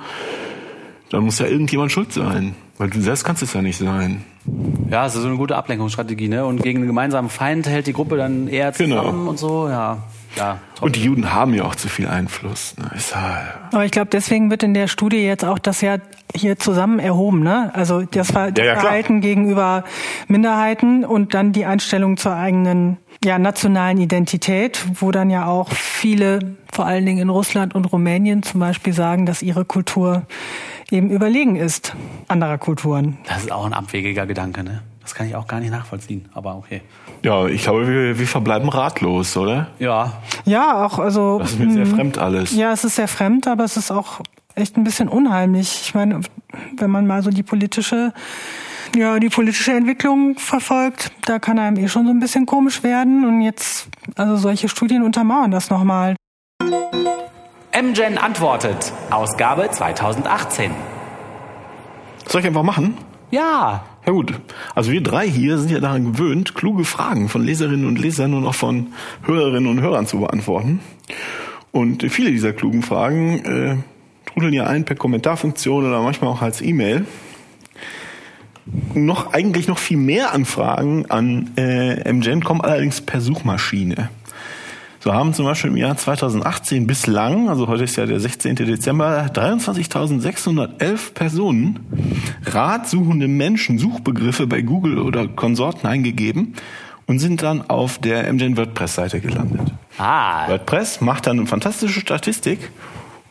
dann 1.11 1.23
muss 1.23 1.37
ja 1.39 1.45
irgendjemand 1.45 1.91
schuld 1.91 2.11
sein. 2.11 2.55
Weil 2.77 2.89
du 2.89 2.99
selbst 2.99 3.23
kannst 3.23 3.43
es 3.43 3.53
ja 3.53 3.61
nicht 3.61 3.77
sein. 3.77 4.23
Ja, 4.89 5.05
es 5.05 5.15
ist 5.15 5.21
so 5.21 5.27
eine 5.27 5.37
gute 5.37 5.55
Ablenkungsstrategie, 5.55 6.27
ne? 6.27 6.45
Und 6.45 6.61
gegen 6.61 6.79
einen 6.79 6.87
gemeinsamen 6.87 7.29
Feind 7.29 7.67
hält 7.67 7.87
die 7.87 7.93
Gruppe 7.93 8.17
dann 8.17 8.47
eher 8.47 8.73
zusammen 8.73 8.91
Genau. 9.11 9.29
und 9.29 9.39
so, 9.39 9.69
ja. 9.69 9.99
Ja. 10.35 10.59
Und 10.81 10.95
die 10.95 11.03
Juden 11.03 11.33
haben 11.33 11.53
ja 11.53 11.63
auch 11.63 11.75
zu 11.75 11.87
viel 11.87 12.07
Einfluss. 12.07 12.75
Ne? 12.77 12.89
Aber 13.71 13.85
ich 13.85 13.91
glaube, 13.91 14.09
deswegen 14.11 14.49
wird 14.51 14.63
in 14.63 14.73
der 14.73 14.87
Studie 14.87 15.25
jetzt 15.25 15.45
auch 15.45 15.59
das 15.59 15.81
ja 15.81 15.97
hier 16.35 16.57
zusammen 16.59 16.99
erhoben, 16.99 17.41
ne? 17.41 17.71
Also 17.73 18.01
das, 18.01 18.31
Ver 18.31 18.51
Ja, 18.57 18.65
ja. 18.65 18.79
Verhalten 18.79 19.21
gegenüber 19.21 19.83
Minderheiten 20.27 21.05
und 21.05 21.33
dann 21.33 21.53
die 21.53 21.65
Einstellung 21.65 22.17
zur 22.17 22.35
eigenen 22.35 22.97
ja, 23.23 23.39
nationalen 23.39 23.97
Identität, 23.97 24.85
wo 24.99 25.11
dann 25.11 25.29
ja 25.29 25.47
auch 25.47 25.71
viele, 25.71 26.57
vor 26.71 26.85
allen 26.85 27.05
Dingen 27.05 27.19
in 27.19 27.29
Russland 27.29 27.73
und 27.73 27.85
Rumänien 27.85 28.43
zum 28.43 28.59
Beispiel, 28.59 28.93
sagen, 28.93 29.25
dass 29.25 29.41
ihre 29.41 29.65
Kultur 29.65 30.23
eben 30.91 31.09
überlegen 31.09 31.55
ist 31.55 31.95
anderer 32.27 32.57
Kulturen. 32.57 33.17
Das 33.27 33.43
ist 33.43 33.51
auch 33.51 33.65
ein 33.65 33.73
abwegiger 33.73 34.25
Gedanke, 34.25 34.63
ne? 34.63 34.81
Das 35.05 35.13
kann 35.13 35.27
ich 35.27 35.35
auch 35.35 35.45
gar 35.45 35.59
nicht 35.59 35.69
nachvollziehen, 35.69 36.27
aber 36.33 36.55
okay. 36.55 36.81
ja, 37.23 37.45
ich 37.45 37.61
glaube, 37.61 37.87
wir, 37.87 38.17
wir 38.17 38.25
verbleiben 38.27 38.67
ratlos, 38.69 39.37
oder? 39.37 39.67
Ja, 39.77 40.13
Ja, 40.45 40.83
auch 40.83 40.97
also 40.97 41.37
Das 41.37 41.51
ist 41.51 41.59
mir 41.59 41.71
sehr 41.71 41.85
fremd 41.85 42.17
alles. 42.17 42.55
Ja, 42.55 42.71
es 42.71 42.83
ist 42.83 42.95
sehr 42.95 43.07
fremd, 43.07 43.47
aber 43.47 43.65
es 43.65 43.77
ist 43.77 43.91
auch 43.91 44.21
echt 44.55 44.77
ein 44.77 44.83
bisschen 44.83 45.07
unheimlich. 45.07 45.81
Ich 45.83 45.93
meine, 45.93 46.21
wenn 46.77 46.89
man 46.89 47.05
mal 47.05 47.21
so 47.21 47.29
die 47.29 47.43
politische, 47.43 48.13
ja, 48.97 49.19
die 49.19 49.29
politische 49.29 49.73
Entwicklung 49.73 50.39
verfolgt, 50.39 51.11
da 51.25 51.37
kann 51.37 51.59
einem 51.59 51.77
eh 51.77 51.87
schon 51.87 52.07
so 52.07 52.11
ein 52.11 52.19
bisschen 52.19 52.47
komisch 52.47 52.81
werden. 52.81 53.25
Und 53.25 53.41
jetzt, 53.41 53.87
also 54.15 54.37
solche 54.37 54.69
Studien 54.69 55.03
untermauern 55.03 55.51
das 55.51 55.69
nochmal. 55.69 56.15
MGen 57.71 58.17
antwortet. 58.17 58.91
Ausgabe 59.11 59.69
2018. 59.69 60.71
Soll 62.25 62.41
ich 62.41 62.47
einfach 62.47 62.63
machen? 62.63 62.97
Ja. 63.29 63.83
Ja 64.05 64.13
gut. 64.13 64.39
Also 64.75 64.91
wir 64.91 65.01
drei 65.01 65.27
hier 65.27 65.57
sind 65.57 65.71
ja 65.71 65.79
daran 65.79 66.13
gewöhnt, 66.13 66.53
kluge 66.53 66.85
Fragen 66.85 67.27
von 67.27 67.43
Leserinnen 67.43 67.87
und 67.87 67.99
Lesern 67.99 68.33
und 68.33 68.45
auch 68.45 68.55
von 68.55 68.87
Hörerinnen 69.23 69.67
und 69.69 69.81
Hörern 69.81 70.05
zu 70.05 70.19
beantworten. 70.19 70.79
Und 71.71 72.03
viele 72.09 72.31
dieser 72.31 72.53
klugen 72.53 72.83
Fragen 72.83 73.39
äh, 73.45 73.77
trudeln 74.25 74.53
ja 74.53 74.65
ein 74.67 74.85
per 74.85 74.95
Kommentarfunktion 74.95 75.85
oder 75.85 76.01
manchmal 76.01 76.29
auch 76.29 76.41
als 76.41 76.61
E-Mail. 76.61 77.05
Noch 78.93 79.33
eigentlich 79.33 79.67
noch 79.67 79.77
viel 79.77 79.97
mehr 79.97 80.33
Anfragen 80.33 81.05
an 81.09 81.51
äh, 81.57 82.11
MGen 82.11 82.43
kommen 82.43 82.61
allerdings 82.61 83.01
per 83.01 83.21
Suchmaschine. 83.21 84.09
So 85.05 85.13
haben 85.13 85.35
zum 85.35 85.45
Beispiel 85.45 85.69
im 85.69 85.77
Jahr 85.77 85.95
2018 85.95 86.87
bislang, 86.87 87.47
also 87.47 87.67
heute 87.67 87.83
ist 87.83 87.95
ja 87.95 88.07
der 88.07 88.19
16. 88.19 88.55
Dezember, 88.55 89.29
23.611 89.31 91.13
Personen 91.13 91.85
ratsuchende 92.43 93.27
Menschen 93.27 93.77
Suchbegriffe 93.77 94.47
bei 94.47 94.63
Google 94.63 94.97
oder 94.97 95.27
Konsorten 95.27 95.85
eingegeben 95.85 96.55
und 97.05 97.19
sind 97.19 97.43
dann 97.43 97.69
auf 97.69 97.99
der 97.99 98.33
MGen 98.33 98.57
WordPress-Seite 98.57 99.21
gelandet. 99.21 99.71
Ah. 99.99 100.49
WordPress 100.49 101.01
macht 101.01 101.27
dann 101.27 101.37
eine 101.37 101.45
fantastische 101.45 101.99
Statistik 101.99 102.71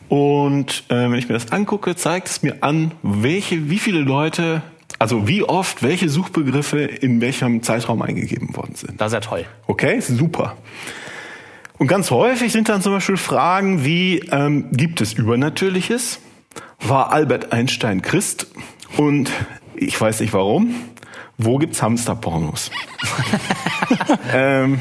und 0.07 0.85
äh, 0.87 1.11
wenn 1.11 1.15
ich 1.15 1.27
mir 1.27 1.33
das 1.33 1.51
angucke, 1.51 1.97
zeigt 1.97 2.29
es 2.29 2.41
mir 2.41 2.63
an, 2.63 2.91
welche, 3.03 3.69
wie 3.69 3.79
viele 3.79 3.99
Leute, 3.99 4.61
also 4.97 5.27
wie 5.27 5.43
oft 5.43 5.83
welche 5.83 6.07
Suchbegriffe 6.07 6.79
in 6.79 7.19
welchem 7.19 7.63
Zeitraum 7.63 8.01
eingegeben 8.01 8.55
worden 8.55 8.75
sind. 8.75 9.01
Das 9.01 9.07
ist 9.07 9.13
ja 9.15 9.19
toll. 9.19 9.45
Okay, 9.67 9.99
super. 9.99 10.55
Und 11.77 11.87
ganz 11.87 12.11
häufig 12.11 12.51
sind 12.51 12.69
dann 12.69 12.81
zum 12.81 12.93
Beispiel 12.93 13.17
Fragen 13.17 13.83
wie, 13.83 14.19
ähm, 14.31 14.71
gibt 14.71 15.01
es 15.01 15.13
Übernatürliches? 15.13 16.19
War 16.79 17.11
Albert 17.11 17.51
Einstein 17.51 18.01
Christ? 18.01 18.47
Und 18.97 19.29
ich 19.75 19.99
weiß 19.99 20.21
nicht 20.21 20.33
warum. 20.33 20.75
Wo 21.37 21.57
gibt's 21.57 21.81
Hamsterpornos? 21.81 22.71
ähm, 24.33 24.79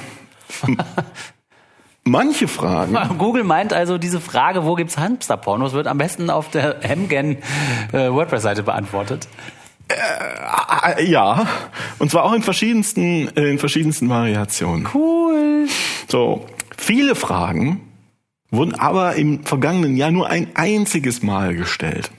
manche 2.05 2.47
Fragen. 2.47 2.97
Google 3.19 3.43
meint 3.43 3.73
also, 3.73 3.99
diese 3.99 4.21
Frage, 4.21 4.65
wo 4.65 4.77
gibt's 4.77 4.97
Hamsterpornos, 4.97 5.73
wird 5.73 5.89
am 5.89 5.99
besten 5.99 6.31
auf 6.31 6.51
der 6.51 6.77
Hemgen 6.81 7.39
äh, 7.93 8.11
WordPress-Seite 8.11 8.63
beantwortet. 8.63 9.27
Äh, 9.89 11.05
ja, 11.05 11.47
und 11.99 12.11
zwar 12.11 12.25
auch 12.25 12.33
in 12.33 12.43
verschiedensten, 12.43 13.37
äh, 13.37 13.51
in 13.51 13.59
verschiedensten 13.59 14.09
Variationen. 14.09 14.89
Cool. 14.95 15.67
So, 16.09 16.47
viele 16.85 17.15
Fragen 17.15 17.81
wurden 18.51 18.75
aber 18.75 19.17
im 19.17 19.45
vergangenen 19.45 19.97
Jahr 19.97 20.11
nur 20.11 20.29
ein 20.29 20.49
einziges 20.55 21.23
Mal 21.23 21.55
gestellt. 21.55 22.11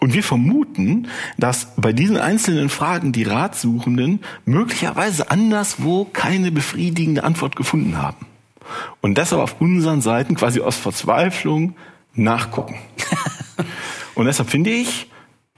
Und 0.00 0.14
wir 0.14 0.22
vermuten, 0.22 1.08
dass 1.36 1.74
bei 1.76 1.92
diesen 1.92 2.16
einzelnen 2.16 2.70
Fragen 2.70 3.12
die 3.12 3.24
Ratsuchenden 3.24 4.20
möglicherweise 4.46 5.30
anderswo 5.30 6.06
keine 6.06 6.50
befriedigende 6.50 7.22
Antwort 7.22 7.54
gefunden 7.54 7.98
haben. 7.98 8.26
Und 9.02 9.18
deshalb 9.18 9.42
auf 9.42 9.60
unseren 9.60 10.00
Seiten 10.00 10.36
quasi 10.36 10.60
aus 10.60 10.76
Verzweiflung 10.76 11.76
nachgucken. 12.14 12.76
Und 14.14 14.26
deshalb 14.26 14.48
finde 14.48 14.70
ich, 14.70 15.10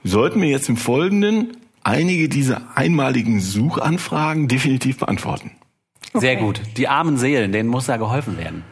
sollten 0.03 0.41
wir 0.41 0.49
jetzt 0.49 0.67
im 0.67 0.77
Folgenden 0.77 1.55
einige 1.83 2.27
dieser 2.27 2.75
einmaligen 2.75 3.39
Suchanfragen 3.39 4.47
definitiv 4.47 4.97
beantworten. 4.97 5.51
Sehr 6.13 6.35
gut. 6.35 6.61
Die 6.77 6.87
armen 6.87 7.17
Seelen, 7.17 7.51
denen 7.51 7.69
muss 7.69 7.85
da 7.87 7.97
geholfen 7.97 8.37
werden. 8.37 8.63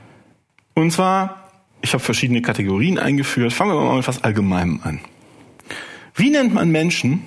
Und 0.74 0.92
zwar, 0.92 1.50
ich 1.82 1.94
habe 1.94 2.04
verschiedene 2.04 2.42
Kategorien 2.42 3.00
eingeführt. 3.00 3.54
Fangen 3.54 3.72
wir 3.74 3.82
mal 3.82 3.96
mit 3.96 4.04
etwas 4.04 4.24
Allgemeinem 4.24 4.80
an. 4.84 5.00
Wie 6.16 6.30
nennt 6.30 6.54
man 6.54 6.70
Menschen, 6.70 7.24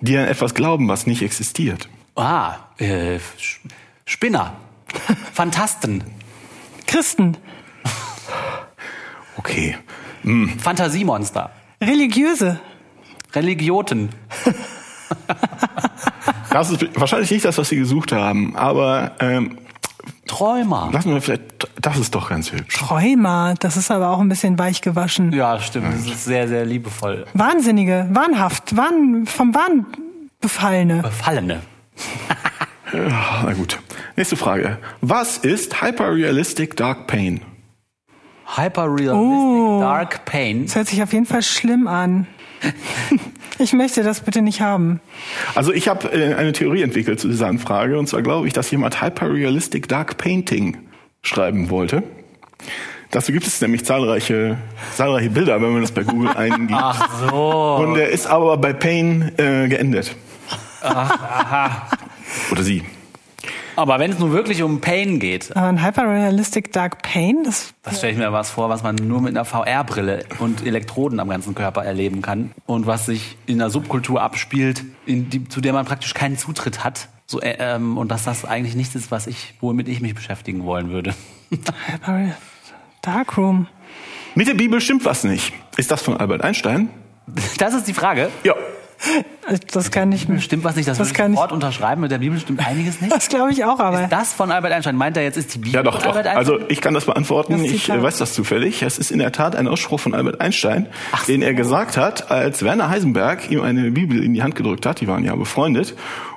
die 0.00 0.16
an 0.16 0.26
etwas 0.26 0.54
glauben, 0.54 0.88
was 0.88 1.06
nicht 1.06 1.22
existiert? 1.22 1.88
Ah, 2.14 2.56
äh, 2.78 3.18
Spinner. 4.04 4.56
Fantasten. 5.32 6.04
Christen, 6.86 7.36
Okay. 9.36 9.76
Fantasiemonster. 10.58 11.50
Religiöse, 11.80 12.58
Religioten. 13.32 14.08
Das 16.56 16.70
ist 16.70 16.98
wahrscheinlich 16.98 17.30
nicht 17.30 17.44
das, 17.44 17.58
was 17.58 17.68
Sie 17.68 17.76
gesucht 17.76 18.12
haben, 18.12 18.56
aber 18.56 19.12
ähm, 19.20 19.58
Träumer. 20.26 20.88
lassen 20.90 21.12
wir 21.12 21.20
vielleicht, 21.20 21.68
das 21.78 21.98
ist 21.98 22.14
doch 22.14 22.30
ganz 22.30 22.50
hübsch. 22.50 22.78
Träumer, 22.78 23.52
das 23.60 23.76
ist 23.76 23.90
aber 23.90 24.08
auch 24.08 24.20
ein 24.20 24.30
bisschen 24.30 24.58
weich 24.58 24.80
gewaschen. 24.80 25.34
Ja, 25.34 25.60
stimmt. 25.60 25.92
Das 25.92 26.06
ist 26.06 26.24
sehr, 26.24 26.48
sehr 26.48 26.64
liebevoll. 26.64 27.26
Wahnsinnige, 27.34 28.08
wahnhaft, 28.10 28.74
wahn, 28.74 29.26
vom 29.26 29.54
Wahn 29.54 29.84
befallene. 30.40 31.02
Befallene. 31.02 31.60
Ah, 32.94 33.42
Na 33.44 33.52
gut. 33.52 33.78
Nächste 34.16 34.36
Frage. 34.38 34.78
Was 35.02 35.36
ist 35.36 35.82
Hyperrealistic 35.82 36.74
Dark 36.74 37.06
Pain? 37.06 37.42
Hyperrealistic 38.56 39.14
Oh. 39.14 39.80
Dark 39.82 40.24
Pain. 40.24 40.64
Das 40.64 40.76
hört 40.76 40.88
sich 40.88 41.02
auf 41.02 41.12
jeden 41.12 41.26
Fall 41.26 41.42
schlimm 41.42 41.86
an. 41.86 42.26
Ich 43.58 43.72
möchte 43.72 44.02
das 44.02 44.20
bitte 44.20 44.42
nicht 44.42 44.60
haben. 44.60 45.00
Also 45.54 45.72
ich 45.72 45.88
habe 45.88 46.08
äh, 46.12 46.34
eine 46.34 46.52
Theorie 46.52 46.82
entwickelt 46.82 47.20
zu 47.20 47.28
dieser 47.28 47.46
Anfrage 47.46 47.98
und 47.98 48.06
zwar 48.08 48.22
glaube 48.22 48.46
ich, 48.46 48.52
dass 48.52 48.70
jemand 48.70 49.02
Hyperrealistic 49.02 49.88
Dark 49.88 50.18
Painting 50.18 50.76
schreiben 51.22 51.70
wollte. 51.70 52.02
Dazu 53.10 53.32
gibt 53.32 53.46
es 53.46 53.60
nämlich 53.60 53.84
zahlreiche, 53.84 54.58
zahlreiche 54.94 55.30
Bilder, 55.30 55.60
wenn 55.62 55.72
man 55.72 55.80
das 55.80 55.92
bei 55.92 56.02
Google 56.02 56.30
eingibt. 56.36 56.72
Ach 56.74 57.30
so. 57.30 57.76
Und 57.76 57.96
er 57.96 58.08
ist 58.08 58.26
aber 58.26 58.56
bei 58.56 58.72
Pain 58.72 59.32
äh, 59.38 59.68
geendet. 59.68 60.14
Oder 62.50 62.62
sie. 62.62 62.82
Aber 63.76 63.98
wenn 63.98 64.10
es 64.10 64.18
nun 64.18 64.32
wirklich 64.32 64.62
um 64.62 64.80
Pain 64.80 65.20
geht, 65.20 65.54
Aber 65.54 65.66
ein 65.66 65.84
Hyperrealistic 65.84 66.72
Dark 66.72 67.02
Pain, 67.02 67.44
das 67.44 67.74
das 67.82 67.98
stelle 67.98 68.12
ich 68.12 68.18
mir 68.18 68.32
was 68.32 68.50
vor, 68.50 68.68
was 68.70 68.82
man 68.82 68.96
nur 68.96 69.20
mit 69.20 69.36
einer 69.36 69.44
VR-Brille 69.44 70.24
und 70.38 70.66
Elektroden 70.66 71.20
am 71.20 71.28
ganzen 71.28 71.54
Körper 71.54 71.84
erleben 71.84 72.22
kann 72.22 72.52
und 72.64 72.86
was 72.86 73.06
sich 73.06 73.36
in 73.46 73.60
einer 73.60 73.70
Subkultur 73.70 74.22
abspielt, 74.22 74.82
in 75.04 75.28
die, 75.28 75.46
zu 75.48 75.60
der 75.60 75.72
man 75.72 75.84
praktisch 75.84 76.14
keinen 76.14 76.38
Zutritt 76.38 76.84
hat. 76.84 77.08
So, 77.26 77.40
äh, 77.40 77.56
ähm, 77.58 77.98
und 77.98 78.10
dass 78.10 78.24
das 78.24 78.44
eigentlich 78.44 78.76
nichts 78.76 78.94
ist, 78.94 79.10
was 79.10 79.26
ich, 79.26 79.54
womit 79.60 79.88
ich 79.88 80.00
mich 80.00 80.14
beschäftigen 80.14 80.64
wollen 80.64 80.90
würde. 80.90 81.14
Darkroom. 83.02 83.66
Mit 84.34 84.48
der 84.48 84.54
Bibel 84.54 84.80
stimmt 84.80 85.04
was 85.04 85.24
nicht. 85.24 85.52
Ist 85.76 85.90
das 85.90 86.02
von 86.02 86.16
Albert 86.16 86.42
Einstein? 86.42 86.88
Das 87.58 87.74
ist 87.74 87.88
die 87.88 87.94
Frage. 87.94 88.30
Ja. 88.44 88.54
Das 89.72 89.90
kann 89.90 90.10
ich 90.12 90.28
mir. 90.28 90.40
Stimmt 90.40 90.64
was 90.64 90.74
nicht? 90.76 90.88
Das, 90.88 90.98
Das 90.98 91.08
würde 91.08 91.16
kann 91.16 91.26
ich 91.26 91.34
ich- 91.34 91.36
sofort 91.36 91.52
unterschreiben. 91.52 92.00
Mit 92.00 92.10
der 92.10 92.18
Bibel 92.18 92.38
stimmt 92.40 92.66
einiges 92.66 93.00
nicht. 93.00 93.12
Das 93.14 93.28
glaube 93.28 93.52
ich 93.52 93.64
auch, 93.64 93.78
aber. 93.78 94.04
Ist 94.04 94.12
das 94.12 94.32
von 94.32 94.50
Albert 94.50 94.72
Einstein? 94.72 94.96
Meint 94.96 95.16
er 95.16 95.22
jetzt, 95.22 95.36
ist 95.36 95.54
die 95.54 95.58
Bibel 95.58 95.74
Ja, 95.74 95.82
doch, 95.82 95.98
doch. 95.98 96.06
Albert 96.06 96.26
Einstein? 96.26 96.36
Also 96.56 96.58
ich 96.68 96.80
kann 96.80 96.94
das 96.94 97.04
beantworten. 97.06 97.52
Das 97.52 97.62
Ich 97.62 97.88
äh, 97.88 98.02
weiß 98.02 98.18
das 98.18 98.32
zufällig. 98.34 98.82
Es 98.82 98.98
ist 98.98 99.10
in 99.10 99.18
der 99.18 99.32
Tat 99.32 99.54
ein 99.56 99.68
Ausspruch 99.68 100.00
von 100.00 100.14
Albert 100.14 100.40
Einstein, 100.40 100.86
den 101.28 101.42
er 101.42 101.54
gesagt 101.54 101.96
hat, 101.96 102.30
als 102.30 102.62
Werner 102.62 102.88
Heisenberg 102.88 103.50
ihm 103.50 103.62
eine 103.62 103.90
Bibel 103.90 104.22
in 104.22 104.34
die 104.34 104.42
Hand 104.42 104.54
gedrückt 104.56 104.86
hat. 104.86 105.00
Die 105.00 105.08
waren 105.08 105.24
ja 105.24 105.34
befreundet. 105.36 105.94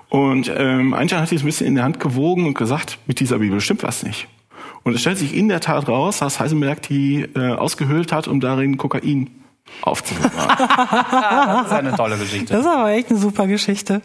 Und 0.09 0.51
ähm, 0.55 0.93
Einstein 0.93 1.21
hat 1.21 1.31
die 1.31 1.37
so 1.37 1.43
ein 1.43 1.45
bisschen 1.45 1.67
in 1.67 1.75
der 1.75 1.83
Hand 1.83 1.99
gewogen 1.99 2.45
und 2.47 2.55
gesagt, 2.57 2.97
mit 3.05 3.19
dieser 3.19 3.39
Bibel 3.39 3.61
stimmt 3.61 3.83
was 3.83 4.03
nicht. 4.03 4.27
Und 4.83 4.93
es 4.95 5.01
stellt 5.01 5.17
sich 5.17 5.35
in 5.35 5.49
der 5.49 5.59
Tat 5.59 5.87
raus, 5.87 6.19
dass 6.19 6.39
Heisenberg 6.39 6.81
die 6.83 7.27
äh, 7.35 7.49
ausgehöhlt 7.53 8.11
hat, 8.11 8.27
um 8.27 8.39
darin 8.39 8.77
Kokain 8.77 9.29
aufzubewahren. 9.81 10.57
das 11.11 11.65
ist 11.67 11.73
eine 11.73 11.95
tolle 11.95 12.17
Geschichte. 12.17 12.53
Das 12.53 12.61
ist 12.61 12.67
aber 12.67 12.91
echt 12.91 13.09
eine 13.09 13.19
super 13.19 13.47
Geschichte. 13.47 14.01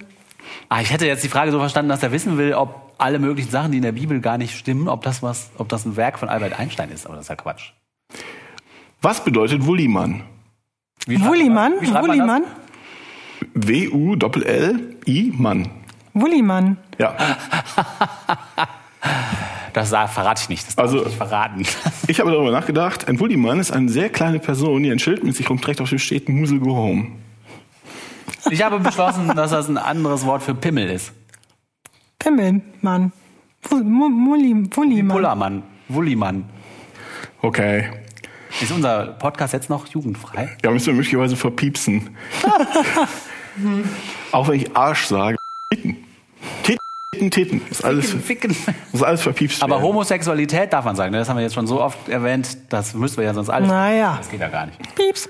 Ah, 0.68 0.80
ich 0.80 0.92
hätte 0.92 1.06
jetzt 1.06 1.24
die 1.24 1.28
Frage 1.28 1.50
so 1.52 1.58
verstanden, 1.58 1.88
dass 1.88 2.02
er 2.02 2.12
wissen 2.12 2.38
will, 2.38 2.54
ob 2.54 2.94
alle 2.98 3.18
möglichen 3.18 3.50
Sachen, 3.50 3.72
die 3.72 3.78
in 3.78 3.82
der 3.82 3.92
Bibel 3.92 4.20
gar 4.20 4.38
nicht 4.38 4.56
stimmen, 4.56 4.88
ob 4.88 5.02
das 5.02 5.22
was, 5.22 5.50
ob 5.58 5.68
das 5.68 5.84
ein 5.84 5.96
Werk 5.96 6.18
von 6.18 6.28
Albert 6.28 6.58
Einstein 6.58 6.90
ist. 6.90 7.06
Aber 7.06 7.16
das 7.16 7.24
ist 7.24 7.28
ja 7.28 7.36
Quatsch. 7.36 7.72
was 9.02 9.24
bedeutet 9.24 9.66
Wullimann? 9.66 10.22
Wullimann? 11.06 11.74
Wullimann? 11.80 12.44
W-U-L-L-I-Mann. 13.54 14.88
Wullimann. 16.14 16.76
Ja. 16.98 17.16
Das, 19.74 19.90
verrate 19.90 20.40
ich 20.42 20.48
nicht. 20.48 20.66
Das 20.66 20.76
darf 20.76 20.84
Also- 20.86 21.00
ich 21.00 21.04
nicht 21.06 21.16
verraten. 21.16 21.62
Ich 22.06 22.20
habe 22.20 22.30
darüber 22.30 22.50
nachgedacht, 22.50 23.08
ein 23.08 23.18
Wullimann 23.20 23.58
ist 23.60 23.70
eine 23.72 23.88
sehr 23.90 24.08
kleine 24.08 24.38
Person, 24.38 24.82
die 24.82 24.90
ein 24.90 24.98
Schild 24.98 25.24
mit 25.24 25.34
sich 25.36 25.48
rumträgt, 25.50 25.80
auf 25.80 25.88
dem 25.90 25.98
steht 25.98 26.28
Musel 26.28 26.60
go 26.60 26.74
home. 26.76 27.12
Ich 28.50 28.62
habe 28.62 28.78
beschlossen, 28.78 29.28
dass 29.34 29.50
das 29.52 29.68
ein 29.68 29.78
anderes 29.78 30.24
Wort 30.26 30.42
für 30.42 30.54
Pimmel 30.54 30.90
ist. 30.90 31.12
Pimmelmann. 32.18 33.12
Wullimann. 33.70 34.68
Pullermann. 35.08 35.62
Wullimann. 35.88 36.44
Okay. 37.40 37.90
Ist 38.60 38.70
unser 38.70 39.06
Podcast 39.18 39.52
jetzt 39.54 39.70
noch 39.70 39.86
jugendfrei? 39.86 40.56
Ja, 40.62 40.70
müssen 40.70 40.86
wir 40.88 40.94
möglicherweise 40.94 41.36
verpiepsen. 41.36 42.10
Auch 44.32 44.48
wenn 44.48 44.60
ich 44.60 44.76
Arsch 44.76 45.06
sage. 45.06 45.36
Titten. 47.14 47.30
Titten. 47.30 47.62
Ist 47.70 47.84
alles, 47.84 48.12
Ficken. 48.12 48.56
muss 48.92 49.02
alles 49.02 49.22
verpiepst 49.22 49.62
Aber 49.62 49.76
werden. 49.76 49.84
Homosexualität 49.84 50.72
darf 50.72 50.84
man 50.84 50.96
sagen. 50.96 51.12
ne? 51.12 51.18
Das 51.18 51.28
haben 51.28 51.36
wir 51.36 51.42
jetzt 51.44 51.54
schon 51.54 51.66
so 51.66 51.80
oft 51.80 52.08
erwähnt. 52.08 52.56
Das 52.68 52.94
müssten 52.94 53.18
wir 53.18 53.24
ja 53.24 53.34
sonst 53.34 53.50
alles. 53.50 53.68
Naja. 53.68 54.16
Das 54.18 54.30
geht 54.30 54.40
ja 54.40 54.48
gar 54.48 54.66
nicht. 54.66 54.78
Pieps. 54.94 55.28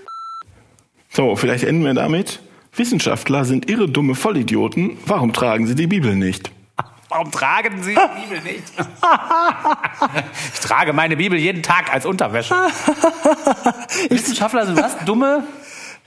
So, 1.10 1.36
vielleicht 1.36 1.64
enden 1.64 1.84
wir 1.84 1.94
damit. 1.94 2.40
Wissenschaftler 2.76 3.44
sind 3.44 3.70
irre 3.70 3.88
dumme 3.88 4.14
Vollidioten. 4.14 4.96
Warum 5.06 5.32
tragen 5.32 5.66
sie 5.66 5.74
die 5.74 5.86
Bibel 5.86 6.16
nicht? 6.16 6.50
Warum 7.10 7.30
tragen 7.30 7.80
Sie 7.80 7.94
die 7.94 8.20
Bibel 8.28 8.42
nicht? 8.42 8.64
ich 10.54 10.60
trage 10.60 10.92
meine 10.92 11.16
Bibel 11.16 11.38
jeden 11.38 11.62
Tag 11.62 11.94
als 11.94 12.06
Unterwäsche. 12.06 12.54
Wissenschaftler 14.10 14.66
sind 14.66 14.76
was? 14.82 14.98
Dumme? 15.04 15.44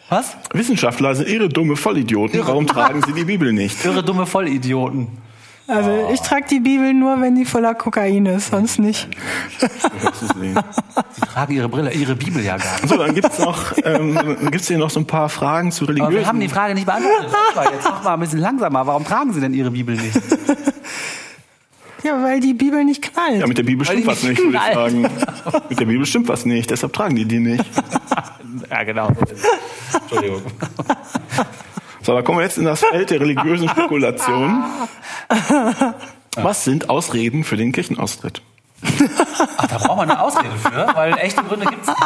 Was? 0.10 0.36
Wissenschaftler 0.52 1.16
sind 1.16 1.30
irre 1.30 1.48
dumme 1.48 1.78
Vollidioten. 1.78 2.46
Warum 2.46 2.68
tragen 2.68 3.02
sie 3.06 3.14
die 3.14 3.24
Bibel 3.24 3.54
nicht? 3.54 3.86
Irre 3.86 4.04
dumme 4.04 4.26
Vollidioten. 4.26 5.08
Also 5.68 6.10
ich 6.14 6.22
trage 6.22 6.46
die 6.50 6.60
Bibel 6.62 6.94
nur, 6.94 7.20
wenn 7.22 7.36
die 7.36 7.44
voller 7.46 7.76
Kokain 7.76 8.26
ist, 8.26 8.52
sonst 8.52 8.80
nicht. 8.80 9.08
Sie 9.60 11.22
tragen 11.34 11.54
ihre 11.54 11.68
Brille, 11.68 11.92
ihre 11.94 12.16
Bibel 12.16 12.42
ja 12.44 12.58
gar 12.58 12.76
nicht. 12.82 12.88
So, 12.90 12.98
dann 12.98 13.14
gibt's 13.14 13.38
noch, 13.40 13.74
ähm, 13.84 14.16
dann 14.16 14.52
gibt's 14.52 14.68
hier 14.68 14.78
noch 14.78 14.90
so 14.90 15.02
ein 15.02 15.08
paar 15.08 15.28
Fragen 15.30 15.72
zu 15.72 15.84
Aber 15.84 15.94
religiösen. 15.94 16.20
wir 16.20 16.28
haben 16.28 16.40
die 16.40 16.48
Frage 16.50 16.74
nicht 16.74 16.86
beantwortet. 16.86 17.32
Jetzt 17.74 17.84
mach 17.84 18.04
mal 18.04 18.14
ein 18.14 18.20
bisschen 18.22 18.40
langsamer. 18.40 18.88
Warum 18.88 19.04
tragen 19.04 19.34
Sie 19.34 19.42
denn 19.42 19.54
Ihre 19.54 19.72
Bibel 19.72 19.96
nicht? 19.96 20.20
Ja, 22.04 22.24
weil 22.24 22.40
die 22.40 22.54
Bibel 22.54 22.86
nicht 22.86 23.02
knallt. 23.02 23.42
ja, 23.42 23.48
mit 23.48 23.58
der 23.58 23.64
Bibel 23.64 23.86
Weil 23.86 23.96
stimmt 23.96 24.08
was 24.08 24.24
nicht 24.24 24.38
würde 24.42 24.58
ich 24.70 24.74
sagen. 24.74 25.02
Mit 25.68 25.80
der 25.80 25.86
Bibel 25.86 26.06
stimmt 26.06 26.28
was 26.30 26.46
nicht, 26.46 26.70
deshalb 26.70 26.94
tragen 26.94 27.16
die 27.16 27.26
die 27.26 27.40
nicht. 27.40 27.66
Ja, 28.70 28.84
genau. 28.84 29.10
Entschuldigung. 30.02 30.42
So, 32.08 32.14
da 32.16 32.22
kommen 32.22 32.38
wir 32.40 32.44
jetzt 32.46 32.58
in 32.58 32.64
das 32.64 32.80
Feld 32.80 33.10
der 33.10 33.20
religiösen 33.20 33.68
Spekulation. 33.68 34.64
Was 36.38 36.64
sind 36.64 36.90
Ausreden 36.90 37.44
für 37.44 37.58
den 37.58 37.74
Kirchenaustritt? 37.74 38.42
Ach, 39.58 39.68
da 39.68 39.78
braucht 39.78 39.98
man 39.98 40.10
eine 40.10 40.22
Ausrede 40.22 40.56
für, 40.56 40.88
weil 40.96 41.18
echte 41.18 41.44
Gründe 41.44 41.66
gibt 41.66 41.82
es 41.82 41.88
nicht. 41.90 42.00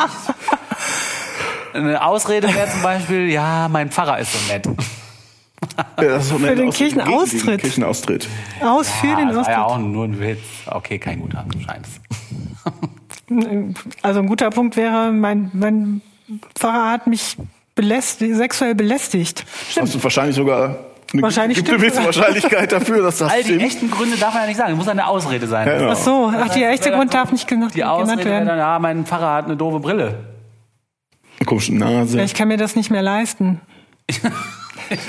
Eine 1.75 2.03
Ausrede 2.03 2.47
wäre 2.51 2.67
zum 2.71 2.81
Beispiel, 2.81 3.29
ja, 3.29 3.67
mein 3.69 3.91
Pfarrer 3.91 4.17
ist 4.17 4.33
so 4.33 4.51
nett. 4.51 4.65
Ja, 4.65 5.85
das 5.97 6.23
ist 6.23 6.29
so 6.29 6.39
Für 6.39 6.55
den 6.55 6.69
Ausrede 6.69 6.87
gegen 6.87 6.95
Kirchenaustritt. 7.05 7.61
Kirchenaustritt. 7.61 8.27
Aus 8.63 8.89
für 8.89 9.07
Ah, 9.09 9.15
den 9.17 9.27
das 9.27 9.37
war 9.45 9.51
ja 9.51 9.63
Austritt. 9.65 9.77
auch 9.83 9.87
nur 9.87 10.05
ein 10.05 10.19
Witz. 10.19 10.39
Okay, 10.65 10.97
kein 10.97 11.19
guter, 11.19 11.45
scheint. 11.63 11.85
Also 14.01 14.19
ein 14.21 14.25
guter 14.25 14.49
Punkt 14.49 14.75
wäre, 14.77 15.11
mein, 15.11 15.51
mein 15.53 16.01
Pfarrer 16.57 16.89
hat 16.89 17.05
mich 17.05 17.37
belästigt, 17.81 18.35
sexuell 18.35 18.75
belästigt. 18.75 19.43
Hast 19.79 19.93
du 19.95 20.03
wahrscheinlich 20.03 20.35
sogar 20.35 20.75
eine 21.13 21.21
Wahrscheinlich 21.23 21.57
gibt 21.57 21.69
eine 21.69 21.77
stimmt 21.79 21.93
gewisse 21.93 22.05
Wahrscheinlichkeit 22.05 22.71
dafür, 22.71 23.01
dass 23.03 23.17
das 23.17 23.31
All 23.31 23.39
die 23.43 23.49
stimmt. 23.49 23.63
echten 23.63 23.91
Gründe 23.91 24.17
darf 24.17 24.33
man 24.33 24.43
ja 24.43 24.47
nicht 24.47 24.57
sagen. 24.57 24.71
Es 24.71 24.77
muss 24.77 24.87
eine 24.87 25.07
Ausrede 25.07 25.45
sein. 25.47 25.67
Ja, 25.67 25.77
genau. 25.77 25.91
Ach 25.91 25.95
so, 25.97 26.31
ach, 26.33 26.49
der 26.49 26.69
echte 26.71 26.91
Grund 26.91 27.13
darf 27.13 27.31
nicht 27.33 27.47
genannt, 27.47 27.73
Die 27.75 27.83
Ausrede 27.83 28.09
genannt 28.23 28.25
werden. 28.25 28.47
dann, 28.47 28.57
ja, 28.57 28.79
mein 28.79 29.05
Pfarrer 29.05 29.33
hat 29.33 29.45
eine 29.45 29.57
doofe 29.57 29.79
Brille. 29.79 30.19
Eine 31.39 31.45
komische 31.45 31.75
Nase. 31.75 32.17
Ja, 32.17 32.23
ich 32.23 32.33
kann 32.33 32.47
mir 32.47 32.57
das 32.57 32.75
nicht 32.75 32.91
mehr 32.91 33.01
leisten. 33.01 33.59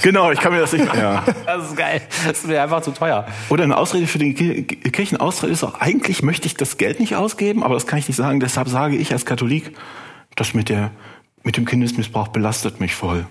Genau, 0.03 0.31
ich 0.31 0.39
kann 0.39 0.53
mir 0.53 0.61
das 0.61 0.73
nicht 0.73 0.93
mehr. 0.95 1.03
Ja. 1.03 1.25
Das 1.45 1.67
ist 1.71 1.77
geil. 1.77 2.01
Das 2.25 2.39
ist 2.39 2.47
mir 2.47 2.63
einfach 2.63 2.83
zu 2.83 2.93
teuer. 2.93 3.27
Oder 3.49 3.65
eine 3.65 3.77
Ausrede 3.77 4.07
für 4.07 4.19
den 4.19 4.35
Ki- 4.37 4.63
Kirchenaustritt 4.65 5.51
ist 5.51 5.65
auch, 5.65 5.81
eigentlich 5.81 6.23
möchte 6.23 6.47
ich 6.47 6.55
das 6.55 6.79
Geld 6.79 7.01
nicht 7.01 7.17
ausgeben, 7.17 7.65
aber 7.65 7.75
das 7.75 7.89
kann 7.89 7.99
ich 7.99 8.07
nicht 8.07 8.17
sagen. 8.17 8.39
Deshalb 8.39 8.69
sage 8.69 8.95
ich 8.97 9.13
als 9.13 9.25
Katholik, 9.27 9.77
das 10.37 10.55
mit, 10.55 10.69
der, 10.69 10.93
mit 11.45 11.57
dem 11.57 11.65
Kindesmissbrauch 11.65 12.29
belastet 12.29 12.81
mich 12.81 12.95
voll. 12.95 13.27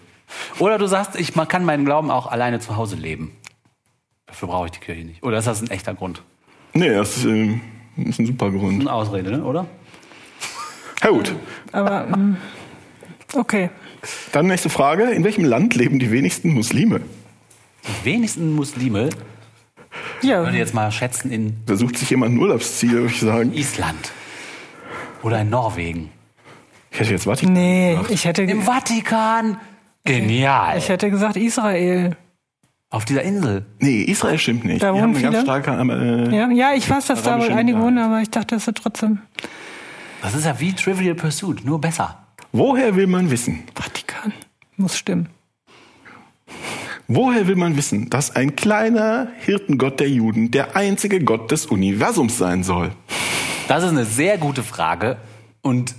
Oder 0.60 0.78
du 0.78 0.88
sagst, 0.88 1.20
ich 1.20 1.36
man 1.36 1.48
kann 1.48 1.66
meinen 1.66 1.86
Glauben 1.86 2.10
auch 2.12 2.28
alleine 2.28 2.60
zu 2.60 2.76
Hause 2.78 2.96
leben. 2.96 3.32
Dafür 4.28 4.48
brauche 4.48 4.66
ich 4.68 4.72
die 4.72 4.80
Kirche 4.80 5.04
nicht. 5.06 5.24
Oder 5.24 5.40
ist 5.40 5.48
das 5.48 5.62
ein 5.62 5.70
echter 5.70 5.94
Grund? 5.94 6.24
Nee, 6.74 6.90
das 6.90 7.18
ist, 7.18 7.26
ähm, 7.26 7.60
ist 7.98 8.20
ein 8.20 8.26
super 8.26 8.50
Grund. 8.50 8.80
Eine 8.82 8.94
Ausrede, 8.94 9.32
ne? 9.32 9.44
oder? 9.44 9.66
Ja, 11.04 11.10
gut. 11.10 11.36
Aber 11.74 12.08
ähm, 12.08 12.38
okay. 13.36 13.70
Dann 14.32 14.48
nächste 14.48 14.70
Frage. 14.70 15.12
In 15.12 15.24
welchem 15.24 15.44
Land 15.44 15.76
leben 15.76 16.00
die 16.00 16.12
wenigsten 16.12 16.54
Muslime? 16.54 17.02
Die 17.84 18.06
wenigsten 18.06 18.54
Muslime, 18.56 19.10
ich 20.22 20.30
Ja, 20.30 20.44
würde 20.44 20.58
jetzt 20.58 20.74
mal 20.74 20.92
schätzen, 20.92 21.32
in 21.32 21.58
Da 21.66 21.76
sucht 21.76 21.98
sich 21.98 22.10
jemand 22.10 22.36
ein 22.36 22.38
Urlaubsziel, 22.40 22.94
würde 22.94 23.08
ich 23.08 23.20
sagen. 23.20 23.54
Island. 23.54 24.12
Oder 25.24 25.42
in 25.42 25.50
Norwegen. 25.50 26.10
Ich 26.92 27.00
hätte 27.00 27.12
jetzt 27.12 27.24
Vatikan. 27.24 27.54
nee, 27.54 27.92
gesagt. 27.92 28.12
ich 28.12 28.26
hätte, 28.26 28.44
Im 28.44 28.62
Vatikan. 28.64 29.58
Genial. 30.04 30.78
ich 30.78 30.90
hätte 30.90 31.10
gesagt 31.10 31.38
Israel. 31.38 32.18
Auf 32.90 33.06
dieser 33.06 33.22
Insel. 33.22 33.66
Nee, 33.80 34.02
Israel 34.02 34.38
stimmt 34.38 34.66
nicht. 34.66 34.84
Da 34.84 34.92
die 34.92 35.00
haben 35.00 35.14
wohnen 35.16 35.32
viele? 35.32 35.42
starke. 35.42 35.72
Äh, 35.72 36.36
Ja, 36.36 36.50
ja 36.50 36.74
ich 36.74 36.90
weiß, 36.90 37.08
dass 37.08 37.24
da 37.24 37.40
wohl 37.40 37.52
einige 37.52 37.80
wohnen, 37.80 37.98
aber 38.00 38.22
ich 38.22 38.30
dachte, 38.30 38.56
das 38.56 38.68
ist 38.68 38.78
trotzdem 38.78 39.20
Das 40.22 40.36
ist 40.36 40.46
ja 40.46 40.60
wie 40.60 40.74
Trivial 40.74 41.16
Pursuit, 41.16 41.64
nur 41.64 41.80
besser. 41.80 42.18
Woher 42.52 42.96
will 42.98 43.08
man 43.08 43.32
wissen? 43.32 43.64
Vatikan. 43.74 44.34
Muss 44.76 44.98
stimmen. 44.98 45.30
Woher 47.08 47.48
will 47.48 47.56
man 47.56 47.78
wissen, 47.78 48.10
dass 48.10 48.36
ein 48.36 48.56
kleiner 48.58 49.28
Hirtengott 49.40 50.00
der 50.02 50.10
Juden 50.10 50.52
der 50.52 50.76
einzige 50.76 51.22
Gott 51.24 51.52
des 51.52 51.66
Universums 51.68 52.38
sein 52.38 52.64
soll? 52.64 52.92
Das 53.70 53.84
ist 53.84 53.90
eine 53.90 54.06
sehr 54.06 54.38
gute 54.38 54.64
Frage. 54.64 55.18
Und 55.62 55.96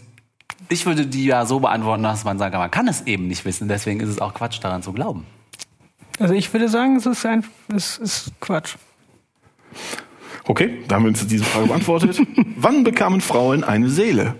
ich 0.69 0.87
würde 0.87 1.07
die 1.07 1.25
ja 1.25 1.47
so 1.47 1.61
beantworten, 1.61 2.03
dass 2.03 2.25
man 2.25 2.39
sagt, 2.39 2.55
man 2.55 2.71
kann 2.71 2.89
es 2.89 3.03
eben 3.07 3.29
nicht 3.29 3.45
wissen. 3.45 3.69
Deswegen 3.69 4.01
ist 4.01 4.09
es 4.09 4.21
auch 4.21 4.35
Quatsch, 4.35 4.59
daran 4.63 4.83
zu 4.83 4.93
glauben. 4.93 5.27
Also 6.19 6.35
ich 6.35 6.53
würde 6.53 6.69
sagen, 6.69 6.97
es 6.97 7.07
ist, 7.07 7.25
ein, 7.27 7.45
es 7.75 7.99
ist 7.99 8.33
Quatsch. 8.41 8.77
Okay, 10.45 10.83
da 10.89 10.97
haben 10.97 11.05
wir 11.05 11.09
uns 11.09 11.27
diese 11.27 11.45
Frage 11.45 11.67
beantwortet. 11.69 12.21
Wann 12.57 12.85
bekamen 12.85 13.21
Frauen 13.21 13.65
eine 13.65 13.89
Seele? 13.89 14.35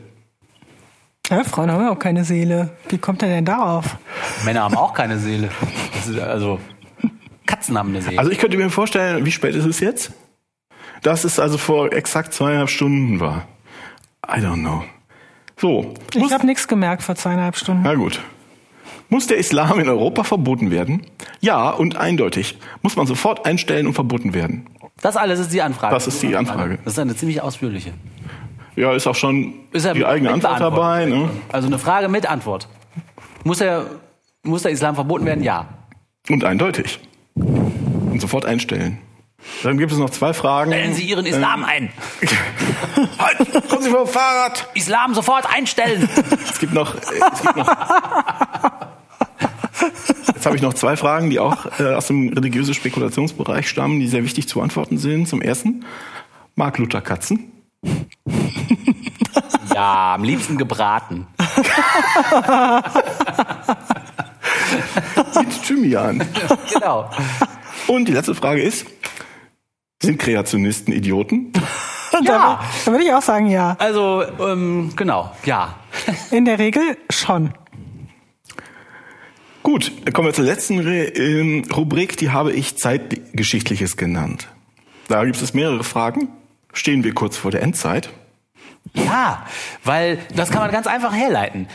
Ja, 1.29 1.45
Frauen 1.45 1.71
haben 1.71 1.83
ja 1.83 1.91
auch 1.91 1.99
keine 1.99 2.25
Seele. 2.25 2.71
Wie 2.89 2.99
kommt 2.99 3.23
er 3.23 3.29
denn 3.29 3.45
darauf? 3.45 3.97
Männer 4.45 4.63
haben 4.63 4.77
auch 4.77 4.93
keine 4.93 5.19
Seele. 5.19 5.49
Also 6.21 6.59
Katzen 7.47 7.79
haben 7.79 7.91
eine 7.91 8.03
Seele. 8.03 8.19
Also 8.19 8.31
ich 8.31 8.39
könnte 8.39 8.57
mir 8.57 8.69
vorstellen, 8.71 9.25
wie 9.25 9.31
spät 9.31 9.55
ist 9.55 9.65
es 9.65 9.81
jetzt? 9.81 10.13
Dass 11.03 11.25
es 11.25 11.39
also 11.39 11.59
vor 11.59 11.93
exakt 11.93 12.35
zweieinhalb 12.35 12.71
Stunden 12.71 13.21
war. 13.21 13.47
I 14.27 14.41
don't 14.41 14.61
know. 14.61 14.85
So, 15.57 15.95
Ich 16.15 16.33
habe 16.33 16.47
nichts 16.47 16.67
gemerkt 16.69 17.03
vor 17.03 17.15
zweieinhalb 17.15 17.57
Stunden. 17.57 17.83
na 17.85 17.95
gut. 17.95 18.21
Muss 19.09 19.27
der 19.27 19.37
Islam 19.37 19.79
in 19.79 19.89
Europa 19.89 20.25
verboten 20.25 20.71
werden? 20.71 21.03
Ja, 21.41 21.69
und 21.71 21.97
eindeutig. 21.97 22.57
Muss 22.81 22.97
man 22.97 23.07
sofort 23.07 23.45
einstellen 23.45 23.87
und 23.87 23.93
verboten 23.93 24.33
werden. 24.33 24.67
das 25.03 25.17
alles 25.19 25.39
ist 25.39 25.53
die 25.53 25.61
Anfrage. 25.61 25.93
Das 25.95 26.07
ist 26.07 26.23
die 26.23 26.35
Anfrage. 26.35 26.79
Das 26.85 26.95
ist 26.95 26.99
eine 26.99 27.15
ziemlich 27.15 27.43
ausführliche. 27.43 27.93
Ja, 28.75 28.95
ist 28.95 29.07
auch 29.07 29.15
schon 29.15 29.53
Ist 29.73 29.85
ja 29.85 29.93
die 29.93 30.07
eigene 30.07 30.31
mit 30.35 30.45
Antwort 30.47 30.61
dabei. 30.61 31.05
Ne? 31.05 31.29
Also 31.53 31.67
eine 31.67 31.79
Frage 31.79 32.09
mit 32.09 32.25
Antwort. 32.25 32.69
Muss 33.45 33.59
der, 33.59 33.85
muss 34.45 34.63
der 34.63 34.71
Islam 34.73 34.95
verboten 34.95 35.27
werden? 35.27 35.45
Ja. 35.45 35.67
Und 36.31 36.43
eindeutig. 36.45 36.99
Und 37.35 38.19
sofort 38.19 38.47
einstellen. 38.47 38.97
Dann 39.63 39.79
gibt 39.79 39.93
es 39.93 39.99
noch 39.99 40.11
zwei 40.11 40.33
Fragen. 40.33 40.73
Stellen 40.73 40.95
Sie 40.95 41.05
Ihren 41.05 41.27
Islam 41.27 41.65
ein. 41.65 41.93
Halt, 43.19 43.69
kommen 43.69 43.83
Sie 43.83 43.91
vom 43.91 44.07
Fahrrad! 44.07 44.69
Islam 44.75 45.15
sofort 45.15 45.47
einstellen. 45.53 46.09
Es 46.51 46.59
gibt 46.59 46.73
noch, 46.73 46.95
äh, 46.95 46.99
es 47.33 47.43
gibt 47.43 47.57
noch 47.57 47.69
Jetzt 50.27 50.47
habe 50.47 50.57
ich 50.57 50.63
noch 50.63 50.75
zwei 50.75 50.97
Fragen, 50.97 51.31
die 51.31 51.39
auch 51.39 51.67
äh, 51.79 51.95
aus 51.95 52.09
dem 52.09 52.29
religiösen 52.31 52.75
Spekulationsbereich 52.75 53.69
stammen, 53.69 54.01
die 54.01 54.09
sehr 54.09 54.25
wichtig 54.25 54.49
zu 54.49 54.59
beantworten 54.59 54.99
sind. 54.99 55.29
Zum 55.29 55.41
ersten, 55.41 55.85
mag 56.57 56.79
Luther 56.79 57.01
Katzen? 57.01 57.53
Ja, 59.75 60.15
am 60.15 60.25
liebsten 60.25 60.59
gebraten. 60.59 61.27
Mit 65.37 65.63
Thymian. 65.65 66.27
Genau. 66.73 67.11
Und 67.87 68.07
die 68.07 68.13
letzte 68.13 68.35
Frage 68.35 68.63
ist, 68.63 68.87
sind 70.03 70.19
Kreationisten 70.19 70.93
Idioten? 70.93 71.53
Ja. 72.25 72.61
Da 72.85 72.93
würde 72.93 73.05
ich 73.05 73.13
auch 73.13 73.23
sagen, 73.23 73.47
ja. 73.47 73.75
Also, 73.79 74.23
ähm, 74.39 74.93
genau, 74.97 75.33
ja. 75.47 75.77
In 76.31 76.45
der 76.45 76.59
Regel 76.59 76.99
schon. 77.09 77.55
Gut, 79.63 79.93
dann 80.05 80.13
kommen 80.13 80.29
wir 80.29 80.35
zur 80.35 80.45
letzten 80.45 80.81
Re 80.81 81.05
ähm, 81.05 81.65
Rubrik, 81.75 82.19
die 82.19 82.31
habe 82.31 82.53
ich 82.53 82.77
Zeitgeschichtliches 82.77 83.97
genannt. 83.97 84.49
Da 85.09 85.25
gibt 85.25 85.41
es 85.41 85.55
mehrere 85.55 85.85
Fragen. 85.85 86.29
Stehen 86.75 87.03
wir 87.03 87.15
kurz 87.15 87.37
vor 87.37 87.51
der 87.51 87.63
Endzeit? 87.63 88.11
Ja, 88.95 89.47
weil 89.85 90.19
das 90.35 90.51
kann 90.51 90.61
man 90.61 90.71
ganz 90.71 90.87
einfach 90.87 91.15
herleiten. 91.15 91.69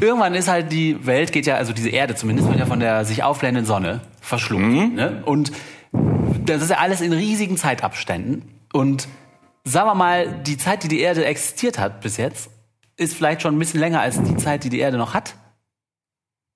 Irgendwann 0.00 0.34
ist 0.34 0.48
halt 0.48 0.72
die 0.72 1.06
Welt, 1.06 1.30
geht 1.32 1.46
ja, 1.46 1.56
also 1.56 1.72
diese 1.72 1.90
Erde 1.90 2.14
zumindest, 2.14 2.48
wird 2.48 2.58
ja 2.58 2.66
von 2.66 2.80
der 2.80 3.04
sich 3.04 3.22
aufblähenden 3.22 3.64
Sonne 3.64 4.00
verschluckt. 4.20 4.94
Ne? 4.94 5.22
Und 5.24 5.52
das 6.46 6.62
ist 6.62 6.70
ja 6.70 6.78
alles 6.78 7.00
in 7.00 7.12
riesigen 7.12 7.56
Zeitabständen. 7.56 8.42
Und 8.72 9.08
sagen 9.64 9.88
wir 9.88 9.94
mal, 9.94 10.28
die 10.42 10.56
Zeit, 10.58 10.82
die 10.82 10.88
die 10.88 11.00
Erde 11.00 11.24
existiert 11.24 11.78
hat 11.78 12.00
bis 12.00 12.16
jetzt, 12.16 12.50
ist 12.96 13.14
vielleicht 13.14 13.42
schon 13.42 13.54
ein 13.56 13.58
bisschen 13.58 13.80
länger 13.80 14.00
als 14.00 14.22
die 14.22 14.36
Zeit, 14.36 14.64
die 14.64 14.68
die 14.70 14.78
Erde 14.80 14.98
noch 14.98 15.14
hat. 15.14 15.34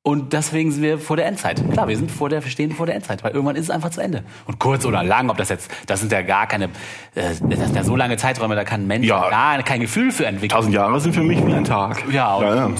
Und 0.04 0.32
deswegen 0.32 0.70
sind 0.72 0.82
wir 0.82 0.98
vor 0.98 1.16
der 1.16 1.26
Endzeit. 1.26 1.60
Klar, 1.72 1.86
wir 1.88 1.96
sind 1.96 2.10
vor 2.10 2.30
der, 2.30 2.42
wir 2.42 2.50
stehen 2.50 2.72
vor 2.72 2.86
der 2.86 2.94
Endzeit, 2.94 3.22
weil 3.24 3.32
irgendwann 3.32 3.56
ist 3.56 3.64
es 3.64 3.70
einfach 3.70 3.90
zu 3.90 4.00
Ende. 4.00 4.22
Und 4.46 4.58
kurz 4.58 4.86
oder 4.86 5.02
lang, 5.02 5.28
ob 5.28 5.36
das 5.36 5.50
jetzt, 5.50 5.70
das 5.86 6.00
sind 6.00 6.10
ja 6.12 6.22
gar 6.22 6.46
keine, 6.46 6.66
äh, 7.14 7.28
das 7.28 7.38
sind 7.38 7.76
ja 7.76 7.84
so 7.84 7.94
lange 7.94 8.16
Zeiträume, 8.16 8.54
da 8.54 8.64
kann 8.64 8.82
ein 8.82 8.86
Mensch 8.86 9.06
Ja. 9.06 9.28
gar 9.28 9.62
kein 9.64 9.80
Gefühl 9.80 10.10
für 10.10 10.24
entwickeln. 10.24 10.56
Tausend 10.56 10.72
Jahre 10.74 10.98
sind 11.00 11.14
für 11.14 11.22
mich 11.22 11.44
wie 11.44 11.52
ein 11.52 11.64
Tag. 11.64 12.04
Ja, 12.10 12.36
und, 12.36 12.44
ja, 12.44 12.54
ja. 12.56 12.64
Und, 12.66 12.78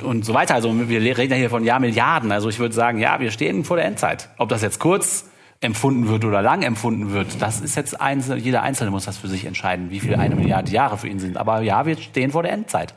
äh, 0.00 0.04
und 0.04 0.24
so 0.24 0.32
weiter. 0.32 0.54
Also 0.54 0.72
wir 0.88 1.18
reden 1.18 1.32
ja 1.32 1.38
hier 1.38 1.50
von 1.50 1.64
Jahrmilliarden. 1.64 2.32
Also 2.32 2.48
ich 2.48 2.58
würde 2.58 2.74
sagen, 2.74 2.98
ja, 2.98 3.20
wir 3.20 3.30
stehen 3.30 3.64
vor 3.64 3.76
der 3.76 3.84
Endzeit. 3.84 4.30
Ob 4.38 4.48
das 4.48 4.62
jetzt 4.62 4.78
kurz 4.78 5.26
empfunden 5.64 6.08
wird 6.08 6.24
oder 6.24 6.42
lang 6.42 6.62
empfunden 6.62 7.12
wird, 7.12 7.40
das 7.40 7.60
ist 7.60 7.76
jetzt 7.76 8.00
einzel 8.00 8.38
jeder 8.38 8.62
Einzelne 8.62 8.90
muss 8.90 9.04
das 9.06 9.18
für 9.18 9.28
sich 9.28 9.44
entscheiden, 9.44 9.90
wie 9.90 10.00
viel 10.00 10.14
eine 10.14 10.36
Milliarde 10.36 10.70
Jahre 10.70 10.96
für 10.98 11.08
ihn 11.08 11.18
sind. 11.18 11.36
Aber 11.36 11.60
ja, 11.62 11.86
wir 11.86 11.96
stehen 11.96 12.30
vor 12.30 12.42
der 12.42 12.52
Endzeit. 12.52 12.94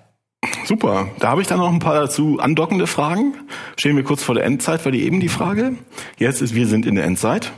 Super. 0.65 1.07
Da 1.19 1.29
habe 1.29 1.41
ich 1.41 1.47
dann 1.47 1.57
noch 1.57 1.71
ein 1.71 1.79
paar 1.79 1.95
dazu 1.95 2.39
andockende 2.39 2.85
Fragen. 2.85 3.33
Stehen 3.77 3.95
wir 3.95 4.03
kurz 4.03 4.23
vor 4.23 4.35
der 4.35 4.45
Endzeit, 4.45 4.85
war 4.85 4.91
die 4.91 5.03
eben 5.03 5.19
die 5.19 5.29
Frage. 5.29 5.75
Jetzt 6.17 6.41
ist, 6.41 6.53
wir 6.53 6.67
sind 6.67 6.85
in 6.85 6.95
der 6.95 7.05
Endzeit. 7.05 7.51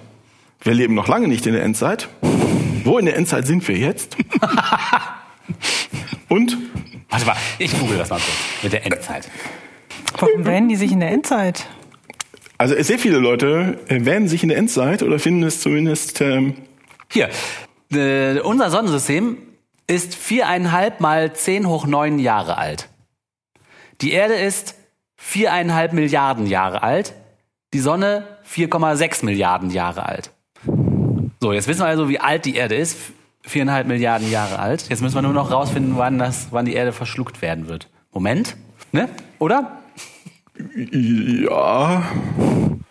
Wir 0.62 0.74
leben 0.74 0.94
noch 0.94 1.08
lange 1.08 1.28
nicht 1.28 1.46
in 1.46 1.54
der 1.54 1.64
Endzeit. 1.64 2.08
Wo 2.84 2.98
in 2.98 3.06
der 3.06 3.18
Endzeit 3.18 3.48
sind 3.48 3.68
wir 3.68 3.78
jetzt? 3.78 4.16
Und 6.30 6.58
Warte 7.10 7.26
mal, 7.26 7.36
ich 7.58 7.78
google 7.80 7.98
das 7.98 8.10
mal 8.10 8.18
kurz 8.18 8.64
mit 8.64 8.74
der 8.74 8.86
Endzeit. 8.86 9.30
Warum 10.18 10.46
wähnen 10.46 10.70
die 10.70 10.76
sich 10.76 10.92
in 10.92 11.00
der 11.00 11.10
Endzeit? 11.10 11.66
Also 12.60 12.76
sehr 12.84 13.00
viele 13.00 13.18
Leute 13.18 13.80
äh, 13.88 14.06
wähnen 14.06 14.28
sich 14.28 14.44
in 14.44 14.50
der 14.50 14.58
Endzeit 14.60 15.02
oder 15.02 15.18
finden 15.18 15.44
es 15.44 15.62
zumindest 15.62 16.22
ähm, 16.22 16.56
Hier, 17.10 17.30
äh, 17.92 18.40
unser 18.42 18.70
Sonnensystem 18.70 19.38
ist 19.88 20.14
viereinhalb 20.14 21.00
mal 21.00 21.34
zehn 21.34 21.68
hoch 21.68 21.88
neun 21.88 22.20
Jahre 22.20 22.58
alt. 22.58 22.90
Die 24.02 24.12
Erde 24.12 24.36
ist 24.36 24.76
viereinhalb 25.16 25.94
Milliarden 25.94 26.46
Jahre 26.46 26.84
alt. 26.84 27.14
Die 27.74 27.80
Sonne 27.80 28.26
4,6 28.48 29.26
Milliarden 29.26 29.72
Jahre 29.72 30.06
alt. 30.06 30.32
So, 31.40 31.54
jetzt 31.54 31.68
wissen 31.68 31.82
wir 31.82 31.88
also, 31.88 32.10
wie 32.10 32.20
alt 32.20 32.46
die 32.46 32.56
Erde 32.56 32.76
ist. 32.76 32.98
Viereinhalb 33.42 33.88
Milliarden 33.88 34.30
Jahre 34.30 34.60
alt. 34.60 34.90
Jetzt 34.90 35.02
müssen 35.02 35.16
wir 35.16 35.22
nur 35.22 35.34
noch 35.34 35.52
rausfinden, 35.52 35.98
wann, 35.98 36.20
das, 36.20 36.48
wann 36.52 36.66
die 36.66 36.74
Erde 36.74 36.92
verschluckt 36.92 37.42
werden 37.42 37.68
wird. 37.68 37.88
Moment, 38.12 38.58
ne? 38.92 39.08
Oder? 39.40 39.79
Ja, 40.92 42.04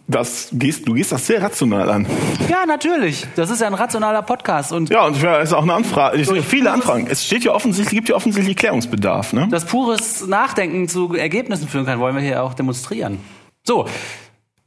das 0.07 0.49
gehst 0.53 0.89
du 0.89 0.95
gehst 0.95 1.13
das 1.13 1.27
sehr 1.27 1.43
rational 1.43 1.91
an. 1.91 2.07
Ja, 2.49 2.65
natürlich. 2.67 3.27
Das 3.37 3.51
ist 3.51 3.61
ja 3.61 3.67
ein 3.67 3.75
rationaler 3.75 4.23
Podcast 4.23 4.73
und 4.73 4.89
Ja, 4.89 5.07
und 5.07 5.23
es 5.23 5.51
ist 5.51 5.53
auch 5.53 5.63
eine 5.63 5.75
Anfrage. 5.75 6.19
Es 6.19 6.29
sind 6.29 6.45
viele 6.45 6.71
Anfragen. 6.71 7.07
Es 7.11 7.25
steht 7.25 7.45
ja 7.45 7.53
offensichtlich 7.53 7.95
gibt 7.95 8.09
ja 8.09 8.15
offensichtlich 8.15 8.57
Klärungsbedarf, 8.57 9.33
ne? 9.33 9.49
das 9.51 9.67
pures 9.67 10.27
Nachdenken 10.27 10.89
zu 10.89 11.15
Ergebnissen 11.15 11.69
führen 11.69 11.85
kann, 11.85 12.01
wollen 12.01 12.15
wir 12.15 12.23
hier 12.23 12.43
auch 12.43 12.55
demonstrieren. 12.55 13.19
So, 13.65 13.87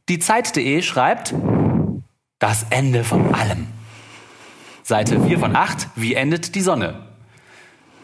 die 0.09 0.19
Zeit.de 0.19 0.81
schreibt 0.83 1.33
das 2.37 2.65
Ende 2.69 3.03
von 3.03 3.33
allem. 3.33 3.67
Seite 4.83 5.21
4 5.21 5.39
von 5.39 5.55
8, 5.55 5.87
wie 5.95 6.15
endet 6.15 6.53
die 6.53 6.61
Sonne? 6.61 7.10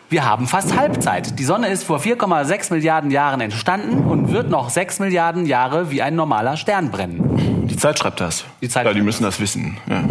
Wir 0.09 0.23
haben 0.23 0.47
fast 0.47 0.77
Halbzeit. 0.77 1.37
Die 1.37 1.43
Sonne 1.43 1.67
ist 1.67 1.83
vor 1.83 1.99
4,6 1.99 2.71
Milliarden 2.71 3.11
Jahren 3.11 3.41
entstanden 3.41 4.09
und 4.09 4.31
wird 4.31 4.49
noch 4.49 4.69
6 4.69 4.99
Milliarden 4.99 5.45
Jahre 5.45 5.91
wie 5.91 6.01
ein 6.01 6.15
normaler 6.15 6.55
Stern 6.55 6.91
brennen. 6.91 7.67
Die 7.67 7.75
Zeit 7.75 7.99
schreibt 7.99 8.21
das. 8.21 8.45
Die 8.61 8.69
Zeit 8.69 8.85
ja, 8.85 8.93
die 8.93 9.01
müssen 9.01 9.23
das 9.23 9.41
wissen. 9.41 9.77
Ja. 9.87 10.03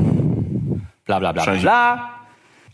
Bla 1.07 1.19
bla 1.19 1.33
bla 1.33 1.45
bla. 1.55 2.16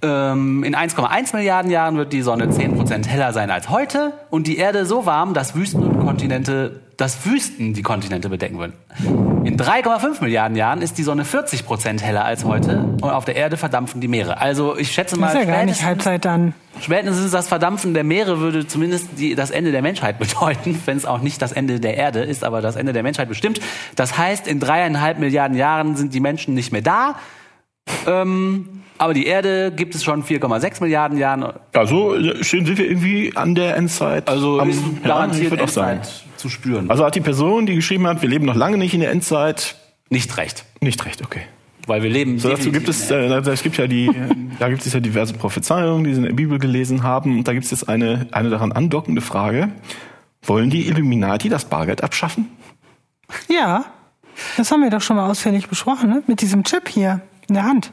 Ähm, 0.04 0.64
in 0.64 0.74
1,1 0.74 1.36
Milliarden 1.36 1.70
Jahren 1.70 1.96
wird 1.96 2.12
die 2.12 2.22
Sonne 2.22 2.46
10% 2.46 3.06
heller 3.06 3.32
sein 3.32 3.52
als 3.52 3.68
heute 3.68 4.12
und 4.30 4.48
die 4.48 4.56
Erde 4.56 4.84
so 4.84 5.06
warm, 5.06 5.32
dass 5.32 5.54
Wüsten 5.54 5.84
und 5.84 6.00
Kontinente, 6.00 6.80
dass 6.96 7.24
Wüsten 7.24 7.72
die 7.72 7.82
Kontinente 7.82 8.28
bedecken 8.28 8.58
würden. 8.58 8.72
In 9.44 9.56
3,5 9.56 10.20
Milliarden 10.20 10.56
Jahren 10.56 10.82
ist 10.82 10.98
die 10.98 11.04
Sonne 11.04 11.22
40% 11.22 12.00
heller 12.00 12.24
als 12.24 12.44
heute 12.44 12.78
und 13.00 13.04
auf 13.04 13.24
der 13.24 13.36
Erde 13.36 13.56
verdampfen 13.56 14.00
die 14.00 14.08
Meere. 14.08 14.40
Also 14.40 14.76
ich 14.76 14.90
schätze 14.90 15.14
Das 15.14 15.20
mal, 15.20 15.28
ist 15.28 15.34
ja 15.34 15.44
gar 15.44 15.64
nicht 15.64 15.84
Halbzeit 15.84 16.24
dann. 16.24 16.54
Spätestens 16.80 17.30
das 17.30 17.46
Verdampfen 17.46 17.94
der 17.94 18.02
Meere 18.02 18.40
würde 18.40 18.66
zumindest 18.66 19.08
die, 19.18 19.36
das 19.36 19.52
Ende 19.52 19.70
der 19.70 19.82
Menschheit 19.82 20.18
bedeuten, 20.20 20.80
wenn 20.84 20.96
es 20.96 21.06
auch 21.06 21.20
nicht 21.20 21.40
das 21.40 21.52
Ende 21.52 21.78
der 21.78 21.96
Erde 21.96 22.22
ist, 22.22 22.42
aber 22.42 22.60
das 22.60 22.74
Ende 22.74 22.92
der 22.92 23.04
Menschheit 23.04 23.28
bestimmt. 23.28 23.60
Das 23.94 24.18
heißt, 24.18 24.48
in 24.48 24.58
dreieinhalb 24.58 25.20
Milliarden 25.20 25.56
Jahren 25.56 25.94
sind 25.94 26.12
die 26.12 26.20
Menschen 26.20 26.54
nicht 26.54 26.72
mehr 26.72 26.82
da. 26.82 27.14
Ähm, 28.06 28.82
aber 28.98 29.14
die 29.14 29.26
Erde 29.26 29.72
gibt 29.74 29.94
es 29.94 30.04
schon 30.04 30.22
4,6 30.22 30.80
Milliarden 30.82 31.18
Jahren. 31.18 31.44
Also 31.72 32.16
schön 32.42 32.64
sind 32.64 32.78
wir 32.78 32.88
irgendwie 32.88 33.32
an 33.34 33.54
der 33.54 33.76
Endzeit. 33.76 34.28
Also 34.28 34.60
am, 34.60 34.70
ist 34.70 34.80
ja, 35.02 35.08
garantiert 35.08 35.60
auch 35.60 35.68
sagen. 35.68 35.98
Endzeit 35.98 36.22
zu 36.36 36.48
spüren. 36.48 36.90
Also 36.90 37.04
hat 37.04 37.14
die 37.14 37.20
Person, 37.20 37.66
die 37.66 37.74
geschrieben 37.74 38.06
hat, 38.06 38.20
wir 38.20 38.28
leben 38.28 38.44
noch 38.44 38.56
lange 38.56 38.76
nicht 38.76 38.94
in 38.94 39.00
der 39.00 39.10
Endzeit, 39.10 39.76
nicht 40.10 40.36
recht, 40.36 40.64
nicht 40.80 41.04
recht, 41.06 41.22
okay. 41.24 41.42
weil 41.86 42.02
wir 42.02 42.10
leben. 42.10 42.38
So, 42.38 42.50
dazu 42.50 42.70
gibt 42.70 42.88
es, 42.88 43.10
äh, 43.10 43.16
es 43.16 43.62
gibt 43.62 43.76
ja 43.76 43.86
die, 43.86 44.10
da 44.58 44.68
gibt 44.68 44.84
es 44.84 44.92
ja 44.92 45.00
diverse 45.00 45.34
Prophezeiungen, 45.34 46.04
die 46.04 46.12
sie 46.12 46.20
in 46.20 46.26
der 46.26 46.34
Bibel 46.34 46.58
gelesen 46.58 47.02
haben. 47.02 47.38
Und 47.38 47.48
da 47.48 47.52
gibt 47.54 47.64
es 47.64 47.70
jetzt 47.70 47.88
eine, 47.88 48.26
eine 48.32 48.50
daran 48.50 48.72
andockende 48.72 49.20
Frage. 49.20 49.70
Wollen 50.42 50.70
die 50.70 50.88
Illuminati 50.88 51.48
das 51.48 51.64
Bargeld 51.64 52.02
abschaffen? 52.02 52.48
Ja, 53.48 53.84
das 54.56 54.70
haben 54.70 54.82
wir 54.82 54.90
doch 54.90 55.00
schon 55.00 55.16
mal 55.16 55.30
ausführlich 55.30 55.68
besprochen, 55.68 56.10
ne? 56.10 56.22
Mit 56.26 56.40
diesem 56.40 56.64
Chip 56.64 56.88
hier 56.88 57.20
in 57.48 57.54
der 57.54 57.64
Hand. 57.64 57.92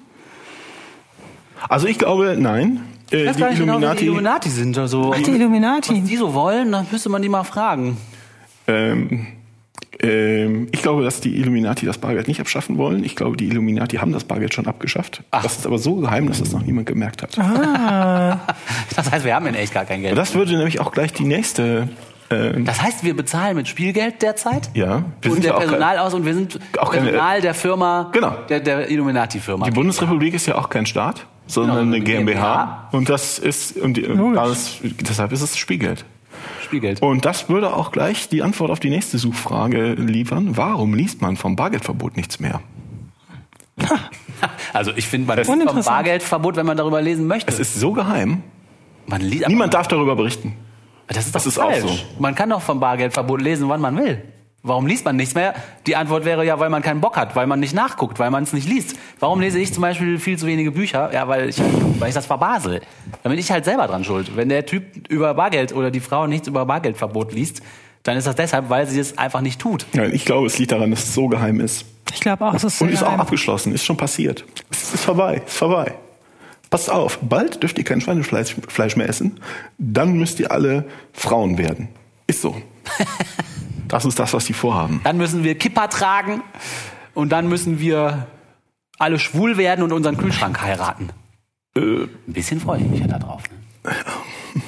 Also 1.68 1.88
ich 1.88 1.98
glaube, 1.98 2.36
nein. 2.40 2.82
Äh, 3.12 3.24
Ich 3.24 3.28
weiß 3.28 3.36
die 3.36 3.42
gar 3.42 3.50
nicht 3.50 3.60
genau, 3.60 3.74
Illuminati, 3.74 4.00
die 4.00 4.06
Illuminati 4.06 4.50
sind. 4.50 4.78
Also, 4.78 5.14
Ach, 5.16 5.22
die 5.22 5.32
Illuminati. 5.32 6.02
was 6.02 6.10
die 6.10 6.16
so 6.18 6.34
wollen, 6.34 6.72
dann 6.72 6.88
müsste 6.92 7.10
man 7.10 7.22
die 7.22 7.30
mal 7.30 7.44
fragen. 7.44 7.98
ähm, 8.68 9.28
ähm, 10.02 10.70
ich 10.72 10.82
glaube, 10.82 11.04
dass 11.04 11.20
die 11.20 11.36
Illuminati 11.36 11.86
das 11.86 11.98
Bargeld 11.98 12.30
nicht 12.30 12.40
abschaffen 12.40 12.78
wollen. 12.78 13.04
Ich 13.04 13.18
glaube, 13.18 13.36
die 13.36 13.48
Illuminati 13.48 13.98
haben 13.98 14.14
das 14.14 14.24
Bargeld 14.24 14.54
schon 14.54 14.66
abgeschafft. 14.66 15.24
Das 15.32 15.58
ist 15.58 15.66
aber 15.66 15.78
so 15.78 15.96
geheim, 15.98 16.28
dass 16.30 16.40
das 16.40 16.54
noch 16.54 16.62
niemand 16.64 16.86
gemerkt 16.88 17.22
hat. 17.24 17.36
Das 18.96 19.12
heißt, 19.12 19.26
wir 19.26 19.36
haben 19.36 19.46
in 19.48 19.56
echt 19.56 19.74
gar 19.74 19.84
kein 19.86 20.02
Geld. 20.02 20.18
Das 20.18 20.36
würde 20.36 20.56
nämlich 20.56 20.80
auch 20.80 20.92
gleich 20.92 21.12
die 21.14 21.26
nächste, 21.26 21.90
äh, 22.30 22.62
Das 22.62 22.82
heißt, 22.82 23.04
wir 23.04 23.16
bezahlen 23.16 23.56
mit 23.56 23.68
Spielgeld 23.68 24.22
derzeit? 24.22 24.70
ja, 24.74 25.04
wir 25.22 25.32
und 25.32 25.36
sind 25.36 25.44
der 25.46 25.54
ja 25.54 25.60
Personal 25.60 25.98
aus 26.00 26.14
und 26.14 26.26
wir 26.26 26.34
sind 26.34 26.60
auch 26.80 26.92
keine- 26.92 27.06
Personal 27.12 27.42
der 27.42 27.54
Firma, 27.54 28.10
Genau. 28.14 28.36
der, 28.50 28.60
der 28.60 28.90
Illuminati-Firma. 28.90 29.66
die 29.66 29.72
Bundesrepublik 29.72 30.34
ist 30.34 30.46
ja 30.46 30.56
auch 30.56 30.70
kein 30.70 30.86
Staat, 30.86 31.26
sondern 31.48 31.92
Genau, 31.92 31.96
eine 31.96 32.02
GmbH. 32.04 32.88
GmbH. 32.90 32.90
Und 32.92 33.10
das 33.10 33.40
ist, 33.40 33.78
und 33.78 33.96
die, 33.98 34.04
das, 34.36 34.78
deshalb 34.84 35.32
ist 35.32 35.42
es 35.42 35.58
Spielgeld. 35.58 36.06
Spielgeld. 36.64 37.02
Und 37.02 37.26
das 37.26 37.50
würde 37.50 37.74
auch 37.76 37.92
gleich 37.92 38.30
die 38.30 38.44
Antwort 38.44 38.70
auf 38.70 38.80
die 38.80 38.90
nächste 38.92 39.18
Suchfrage 39.18 39.94
liefern. 39.94 40.56
Warum 40.56 40.94
liest 40.94 41.22
man 41.22 41.36
vom 41.36 41.56
Bargeldverbot 41.56 42.16
nichts 42.16 42.40
mehr? 42.40 42.62
Also 44.74 44.92
ich 44.96 45.08
finde, 45.08 45.28
man 45.28 45.38
liest 45.38 45.50
vom. 45.50 45.84
Bargeldverbot, 45.84 46.56
wenn 46.58 46.66
man 46.66 46.78
darüber 46.78 47.02
lesen 47.02 47.28
möchte. 47.28 47.52
Es 47.52 47.60
ist 47.60 47.76
so 47.80 47.94
geheim, 47.94 48.44
man 49.08 49.22
liest, 49.22 49.46
aber 49.46 49.52
niemand 49.52 49.74
darf 49.74 49.88
darüber 49.88 50.16
berichten. 50.16 50.54
Das 51.10 51.26
ist 51.26 51.36
doch 51.36 51.42
Das 51.42 51.46
ist 51.48 51.60
auch 51.60 51.72
falsch. 51.72 51.82
so. 51.84 52.00
Man 52.20 52.36
kann 52.36 52.50
doch 52.50 52.62
vom 52.62 52.80
Bargeldverbot 52.80 53.42
lesen, 53.42 53.68
wann 53.70 53.82
man 53.82 53.98
will. 53.98 54.22
Warum 54.62 54.88
liest 54.88 55.06
man 55.06 55.16
nichts 55.16 55.36
mehr? 55.36 55.54
Die 55.88 55.96
Antwort 55.96 56.26
wäre 56.26 56.46
ja, 56.46 56.60
weil 56.60 56.70
man 56.70 56.82
keinen 56.82 57.00
Bock 57.00 57.16
hat, 57.16 57.34
weil 57.36 57.48
man 57.48 57.62
nicht 57.62 57.74
nachguckt, 57.74 58.20
weil 58.20 58.30
man 58.30 58.44
es 58.44 58.52
nicht 58.52 58.68
liest. 58.68 58.98
Warum 59.20 59.40
lese 59.40 59.58
ich 59.58 59.74
zum 59.74 59.82
Beispiel 59.82 60.20
viel 60.20 60.38
zu 60.38 60.48
wenige 60.48 60.72
Bücher? 60.72 61.12
Ja, 61.14 61.28
weil 61.30 61.48
ich, 61.50 61.58
weil 61.98 62.10
ich 62.10 62.16
das 62.16 62.26
verbasel. 62.26 62.82
Da 63.24 63.30
bin 63.30 63.40
ich 63.40 63.50
halt 63.52 63.64
selber 63.64 63.88
dran 63.88 64.04
schuld. 64.04 64.36
Wenn 64.36 64.50
der 64.50 64.66
Typ 64.66 65.10
über 65.10 65.34
Bargeld 65.34 65.74
oder 65.74 65.92
die 65.92 66.02
Frau 66.02 66.28
nichts 66.28 66.50
über 66.50 66.66
Bargeldverbot 66.66 67.32
liest, 67.32 67.62
dann 68.04 68.18
ist 68.18 68.28
das 68.28 68.36
deshalb, 68.36 68.70
weil 68.70 68.86
sie 68.86 69.00
es 69.00 69.18
einfach 69.18 69.40
nicht 69.42 69.62
tut. 69.62 69.86
Ja, 69.94 70.04
ich 70.06 70.26
glaube, 70.26 70.48
es 70.48 70.60
liegt 70.60 70.74
daran, 70.74 70.92
dass 70.92 71.04
es 71.06 71.14
so 71.14 71.28
geheim 71.30 71.62
ist. 71.62 71.86
Ich 72.14 72.20
glaube 72.20 72.46
auch, 72.46 72.54
es 72.54 72.64
ist 72.66 72.82
Und 72.82 72.90
sehr 72.90 72.96
ist 72.96 73.04
auch 73.04 73.18
abgeschlossen, 73.18 73.74
ist 73.74 73.86
schon 73.86 73.98
passiert. 73.98 74.44
Es 74.72 74.94
ist 74.94 75.06
vorbei, 75.06 75.42
ist 75.46 75.58
vorbei. 75.58 75.94
Passt 76.70 76.90
auf, 76.90 77.20
bald 77.22 77.64
dürft 77.64 77.78
ihr 77.78 77.84
kein 77.84 78.00
Schweinefleisch 78.00 78.56
Fleisch 78.68 78.96
mehr 78.96 79.10
essen, 79.10 79.40
dann 79.78 80.14
müsst 80.14 80.40
ihr 80.40 80.52
alle 80.52 80.86
Frauen 81.14 81.58
werden. 81.58 81.90
Ist 82.28 82.42
so. 82.42 82.56
Das 83.90 84.06
ist 84.06 84.20
das, 84.20 84.34
was 84.36 84.46
die 84.46 84.54
vorhaben. 84.54 85.02
Dann 85.04 85.18
müssen 85.18 85.44
wir 85.44 85.58
Kippa 85.58 85.88
tragen 85.88 86.44
und 87.16 87.32
dann 87.32 87.50
müssen 87.50 87.80
wir 87.80 88.28
alle 89.00 89.18
schwul 89.18 89.58
werden 89.58 89.84
und 89.84 89.92
unseren 89.92 90.16
Kühlschrank 90.16 90.62
heiraten. 90.62 91.10
Ein 91.76 92.08
bisschen 92.28 92.60
freue 92.60 92.82
ich 92.82 92.88
mich 92.88 93.00
ja 93.00 93.08
da 93.08 93.20
drauf. 93.20 93.42
Ne? 93.84 93.92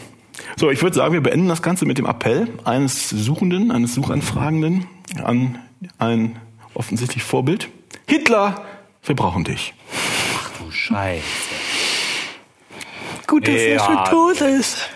So, 0.57 0.69
ich 0.69 0.81
würde 0.83 0.95
sagen, 0.95 1.13
wir 1.13 1.21
beenden 1.21 1.47
das 1.47 1.63
Ganze 1.63 1.85
mit 1.85 1.97
dem 1.97 2.05
Appell 2.05 2.47
eines 2.65 3.09
Suchenden, 3.09 3.71
eines 3.71 3.95
Suchanfragenden 3.95 4.85
an 5.23 5.57
ein 5.97 6.35
offensichtlich 6.75 7.23
Vorbild. 7.23 7.69
Hitler, 8.07 8.63
wir 9.03 9.15
brauchen 9.15 9.43
dich. 9.43 9.73
Du 10.59 10.69
Scheiße. 10.69 11.60
Gut, 13.31 13.47
dass 13.47 13.55
er 13.55 13.75
Ja. 13.75 13.85
schon 13.85 14.05
tot 14.05 14.41
ist. 14.41 14.89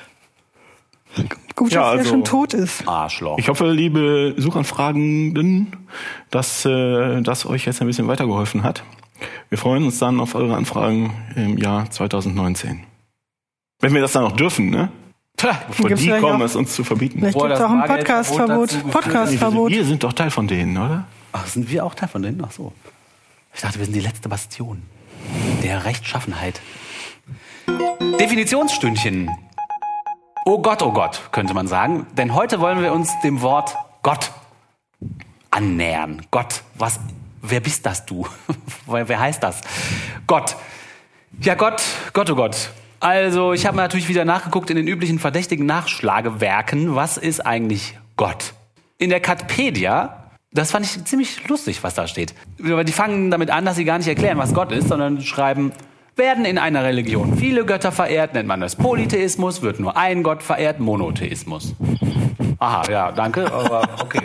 Gut, 1.56 1.72
Ja, 1.72 1.84
dass 1.84 1.94
er 1.94 1.98
also- 2.00 2.10
schon 2.10 2.24
tot 2.26 2.54
ist. 2.54 2.86
Arschloch. 2.86 3.38
Ich 3.40 3.48
hoffe, 3.48 3.72
liebe 3.72 4.34
Suchanfragenden, 4.38 5.88
dass 6.32 6.66
äh, 6.66 7.22
das 7.22 7.46
euch 7.46 7.66
jetzt 7.66 7.80
ein 7.80 7.88
bisschen 7.88 8.10
weitergeholfen 8.10 8.64
hat. 8.64 8.84
Wir 9.48 9.58
freuen 9.58 9.86
uns 9.86 9.98
dann 10.00 10.20
auf 10.20 10.36
eure 10.36 10.56
Anfragen 10.58 11.14
im 11.38 11.58
Jahr 11.58 11.90
2019. 11.90 12.84
Wenn 13.80 13.94
wir 13.94 14.02
das 14.02 14.12
dann 14.12 14.24
noch 14.24 14.34
dürfen, 14.36 14.70
ne? 14.70 14.90
Bevor 15.38 15.88
Gibt's 15.88 16.02
die 16.02 16.08
vielleicht 16.10 16.22
kommen, 16.24 16.42
auch- 16.42 16.46
es 16.46 16.56
uns 16.58 16.76
zu 16.76 16.84
verbieten. 16.84 17.20
Vielleicht 17.20 17.38
gibt 17.40 17.52
es 17.54 17.62
auch 17.62 17.70
ein 17.70 17.86
Podcastverbot. 17.88 18.92
Podcastverbot. 18.92 19.72
Wir 19.72 19.86
sind 19.86 20.04
doch 20.04 20.12
Teil 20.14 20.32
von 20.32 20.48
denen, 20.48 20.76
oder? 20.78 21.06
Ach, 21.32 21.46
sind 21.48 21.70
wir 21.70 21.86
auch 21.86 21.96
Teil 21.96 22.10
von 22.10 22.22
denen? 22.22 22.42
Ach 22.46 22.52
so. 22.52 22.74
Ich 23.54 23.62
dachte, 23.62 23.78
wir 23.80 23.86
sind 23.86 23.94
die 23.96 24.02
letzte 24.02 24.28
Bastion 24.28 24.82
der 25.64 25.86
Rechtschaffenheit. 25.86 26.60
Definitionsstündchen. 28.20 29.30
Oh 30.46 30.62
Gott, 30.62 30.82
oh 30.84 30.92
Gott, 30.92 31.22
könnte 31.32 31.54
man 31.54 31.68
sagen. 31.68 32.08
Denn 32.18 32.34
heute 32.34 32.60
wollen 32.60 32.82
wir 32.82 32.94
uns 32.94 33.12
dem 33.24 33.42
Wort 33.42 33.76
Gott 34.04 34.32
annähern. 35.52 36.22
Gott, 36.32 36.62
was, 36.76 37.00
wer 37.42 37.60
bist 37.60 37.86
das 37.86 38.06
du? 38.06 38.28
wer 38.88 39.20
heißt 39.20 39.42
das? 39.42 39.62
Gott. 40.28 40.56
Ja, 41.42 41.56
Gott, 41.56 41.82
Gott, 42.14 42.30
oh 42.30 42.36
Gott. 42.36 42.70
Also, 43.00 43.54
ich 43.54 43.66
habe 43.66 43.78
natürlich 43.78 44.08
wieder 44.08 44.26
nachgeguckt 44.26 44.70
in 44.70 44.78
den 44.78 44.88
üblichen 44.88 45.20
verdächtigen 45.20 45.66
Nachschlagewerken. 45.66 46.96
Was 46.96 47.18
ist 47.18 47.46
eigentlich 47.46 47.98
Gott? 48.16 48.54
In 48.98 49.10
der 49.10 49.20
Katpedia, 49.20 50.32
das 50.52 50.72
fand 50.72 50.86
ich 50.86 51.04
ziemlich 51.06 51.48
lustig, 51.48 51.84
was 51.84 51.96
da 51.96 52.08
steht. 52.08 52.34
Die 52.58 52.92
fangen 52.92 53.32
damit 53.32 53.50
an, 53.50 53.66
dass 53.66 53.76
sie 53.76 53.84
gar 53.84 53.98
nicht 53.98 54.08
erklären, 54.08 54.38
was 54.38 54.54
Gott 54.54 54.72
ist, 54.72 54.88
sondern 54.88 55.22
schreiben, 55.22 55.74
werden 56.16 56.46
in 56.46 56.58
einer 56.58 56.84
Religion 56.84 57.38
viele 57.38 57.66
Götter 57.66 57.92
verehrt, 57.92 58.34
nennt 58.34 58.48
man 58.48 58.62
das 58.62 58.76
Polytheismus, 58.76 59.62
wird 59.62 59.80
nur 59.80 59.98
ein 59.98 60.24
Gott 60.24 60.44
verehrt, 60.44 60.80
Monotheismus. 60.80 61.76
Aha, 62.60 62.84
ja, 62.90 63.12
danke, 63.12 63.52
aber 63.52 63.88
okay. 64.02 64.22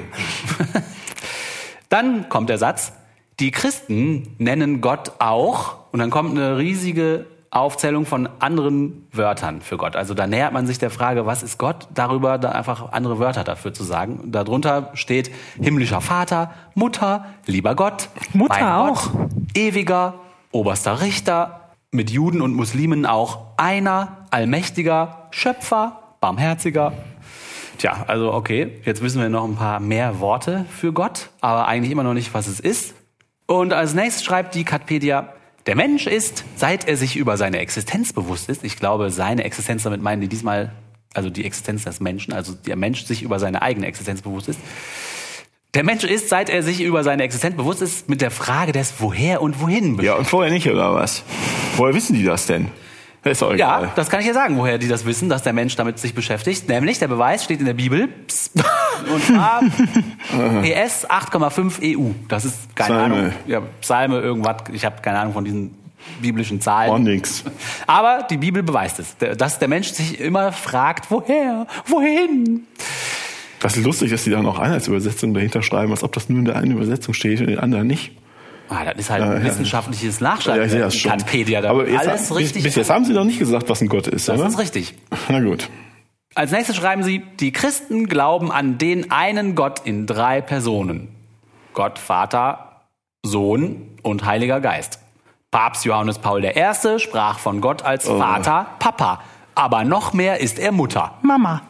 Dann 1.88 2.28
kommt 2.28 2.48
der 2.48 2.58
Satz, 2.58 2.92
die 3.40 3.50
Christen 3.50 4.36
nennen 4.38 4.80
Gott 4.80 5.12
auch, 5.18 5.76
und 5.92 5.98
dann 5.98 6.10
kommt 6.10 6.30
eine 6.38 6.58
riesige 6.58 7.26
Aufzählung 7.50 8.06
von 8.06 8.28
anderen 8.38 9.08
Wörtern 9.10 9.60
für 9.60 9.76
Gott. 9.76 9.96
Also 9.96 10.14
da 10.14 10.28
nähert 10.28 10.52
man 10.52 10.68
sich 10.68 10.78
der 10.78 10.90
Frage, 10.90 11.26
was 11.26 11.42
ist 11.42 11.58
Gott, 11.58 11.88
darüber 11.92 12.38
da 12.38 12.52
einfach 12.52 12.92
andere 12.92 13.18
Wörter 13.18 13.42
dafür 13.42 13.74
zu 13.74 13.82
sagen. 13.82 14.30
Darunter 14.30 14.90
steht 14.94 15.32
himmlischer 15.60 16.00
Vater, 16.00 16.52
Mutter, 16.74 17.24
lieber 17.46 17.74
Gott, 17.74 18.08
Mutter 18.32 18.76
auch. 18.76 19.10
Gott, 19.12 19.30
ewiger, 19.56 20.14
oberster 20.52 21.00
Richter, 21.00 21.59
mit 21.90 22.10
Juden 22.10 22.40
und 22.40 22.54
Muslimen 22.54 23.06
auch 23.06 23.46
einer, 23.56 24.26
allmächtiger, 24.30 25.28
Schöpfer, 25.30 26.16
barmherziger, 26.20 26.92
Tja, 27.80 28.04
also 28.08 28.34
okay, 28.34 28.78
jetzt 28.84 29.00
wissen 29.00 29.22
wir 29.22 29.30
noch 29.30 29.44
ein 29.44 29.56
paar 29.56 29.80
mehr 29.80 30.20
Worte 30.20 30.66
für 30.68 30.92
Gott, 30.92 31.30
aber 31.40 31.66
eigentlich 31.66 31.90
immer 31.90 32.02
noch 32.02 32.12
nicht, 32.12 32.34
was 32.34 32.46
es 32.46 32.60
ist. 32.60 32.92
Und 33.46 33.72
als 33.72 33.94
nächstes 33.94 34.22
schreibt 34.22 34.54
die 34.54 34.64
Katpedia, 34.64 35.32
der 35.64 35.76
Mensch 35.76 36.06
ist, 36.06 36.44
seit 36.56 36.86
er 36.86 36.98
sich 36.98 37.16
über 37.16 37.38
seine 37.38 37.58
Existenz 37.58 38.12
bewusst 38.12 38.50
ist, 38.50 38.64
ich 38.64 38.76
glaube, 38.76 39.10
seine 39.10 39.44
Existenz, 39.44 39.84
damit 39.84 40.02
meinen 40.02 40.20
die 40.20 40.28
diesmal, 40.28 40.72
also 41.14 41.30
die 41.30 41.46
Existenz 41.46 41.84
des 41.84 42.00
Menschen, 42.00 42.34
also 42.34 42.52
der 42.52 42.76
Mensch 42.76 43.06
sich 43.06 43.22
über 43.22 43.38
seine 43.38 43.62
eigene 43.62 43.86
Existenz 43.86 44.20
bewusst 44.20 44.50
ist. 44.50 44.60
Der 45.74 45.84
Mensch 45.84 46.02
ist, 46.02 46.28
seit 46.28 46.50
er 46.50 46.64
sich 46.64 46.80
über 46.80 47.04
seine 47.04 47.22
Existenz 47.22 47.56
bewusst 47.56 47.80
ist, 47.80 48.08
mit 48.08 48.20
der 48.20 48.32
Frage 48.32 48.72
des 48.72 48.94
Woher 48.98 49.40
und 49.40 49.60
Wohin 49.60 49.96
beschäftigt. 49.96 50.04
Ja, 50.04 50.14
und 50.14 50.26
vorher 50.26 50.52
nicht, 50.52 50.68
oder 50.68 50.94
was? 50.94 51.22
Woher 51.76 51.94
wissen 51.94 52.14
die 52.14 52.24
das 52.24 52.46
denn? 52.46 52.68
Das 53.22 53.32
ist 53.32 53.42
doch 53.42 53.52
egal. 53.52 53.82
Ja, 53.84 53.92
das 53.94 54.08
kann 54.08 54.20
ich 54.20 54.26
ja 54.26 54.32
sagen, 54.32 54.56
woher 54.56 54.78
die 54.78 54.88
das 54.88 55.04
wissen, 55.04 55.28
dass 55.28 55.42
der 55.44 55.52
Mensch 55.52 55.76
damit 55.76 56.00
sich 56.00 56.14
beschäftigt. 56.14 56.68
Nämlich, 56.68 56.98
der 56.98 57.06
Beweis 57.06 57.44
steht 57.44 57.60
in 57.60 57.66
der 57.66 57.74
Bibel. 57.74 58.08
Psst. 58.26 58.52
Und 59.12 59.22
zwar 59.22 59.60
PS 59.60 61.08
8,5 61.08 61.96
EU. 61.96 62.10
Das 62.28 62.46
ist 62.46 62.74
keine 62.74 62.94
Psalme. 62.94 63.14
Ahnung. 63.14 63.32
Ja, 63.46 63.60
Psalme, 63.80 64.18
irgendwas. 64.18 64.56
Ich 64.72 64.84
habe 64.84 65.00
keine 65.02 65.20
Ahnung 65.20 65.34
von 65.34 65.44
diesen 65.44 65.74
biblischen 66.20 66.60
Zahlen. 66.60 66.90
Oh, 66.90 66.98
nix. 66.98 67.44
Aber 67.86 68.26
die 68.28 68.38
Bibel 68.38 68.62
beweist 68.62 68.98
es, 68.98 69.16
dass 69.36 69.58
der 69.60 69.68
Mensch 69.68 69.88
sich 69.92 70.18
immer 70.18 70.50
fragt, 70.50 71.10
woher, 71.10 71.66
wohin. 71.86 72.66
Das 73.60 73.76
ist 73.76 73.84
lustig, 73.84 74.10
dass 74.10 74.24
die 74.24 74.30
dann 74.30 74.46
auch 74.46 74.58
Einheitsübersetzungen 74.58 75.34
dahinter 75.34 75.62
schreiben, 75.62 75.92
als 75.92 76.02
ob 76.02 76.12
das 76.12 76.28
nur 76.28 76.38
in 76.38 76.44
der 76.46 76.56
einen 76.56 76.72
Übersetzung 76.72 77.14
steht 77.14 77.40
und 77.40 77.44
in 77.48 77.54
den 77.54 77.58
anderen 77.60 77.86
nicht. 77.86 78.12
Ah, 78.70 78.84
das 78.84 78.94
ist 78.96 79.10
halt 79.10 79.22
Ja, 79.22 79.30
ein 79.32 79.38
ja. 79.38 79.44
wissenschaftliches 79.44 80.20
Ja, 80.20 80.28
Nachschlagen. 80.30 80.64
ich 80.64 80.70
sehe 80.70 80.80
das 80.80 80.96
schon. 80.96 81.12
Wikipedia, 81.12 81.60
da 81.60 81.70
Aber 81.70 81.88
jetzt, 81.88 82.06
alles 82.08 82.28
bis, 82.28 82.36
richtig. 82.36 82.62
bis 82.62 82.74
jetzt 82.76 82.88
haben 82.90 83.04
sie 83.04 83.12
noch 83.12 83.24
nicht 83.24 83.38
gesagt, 83.38 83.68
was 83.68 83.80
ein 83.82 83.88
Gott 83.88 84.06
ist, 84.06 84.28
das 84.28 84.38
oder? 84.38 84.48
ist 84.48 84.58
richtig. 84.58 84.94
Na 85.28 85.40
gut. 85.40 85.68
Als 86.36 86.52
nächstes 86.52 86.76
schreiben 86.76 87.02
sie, 87.02 87.22
die 87.40 87.50
Christen 87.52 88.06
glauben 88.06 88.52
an 88.52 88.78
den 88.78 89.10
einen 89.10 89.56
Gott 89.56 89.80
in 89.84 90.06
drei 90.06 90.40
Personen. 90.40 91.08
Gott, 91.74 91.98
Vater, 91.98 92.82
Sohn 93.24 93.88
und 94.02 94.24
Heiliger 94.24 94.60
Geist. 94.60 95.00
Papst 95.50 95.84
Johannes 95.84 96.18
Paul 96.20 96.44
I. 96.44 96.52
sprach 96.98 97.40
von 97.40 97.60
Gott 97.60 97.82
als 97.84 98.08
Oh. 98.08 98.18
Vater, 98.18 98.66
Papa. 98.78 99.20
Aber 99.56 99.82
noch 99.84 100.12
mehr 100.12 100.38
ist 100.40 100.60
er 100.60 100.70
Mutter. 100.70 101.14
Mama. 101.22 101.62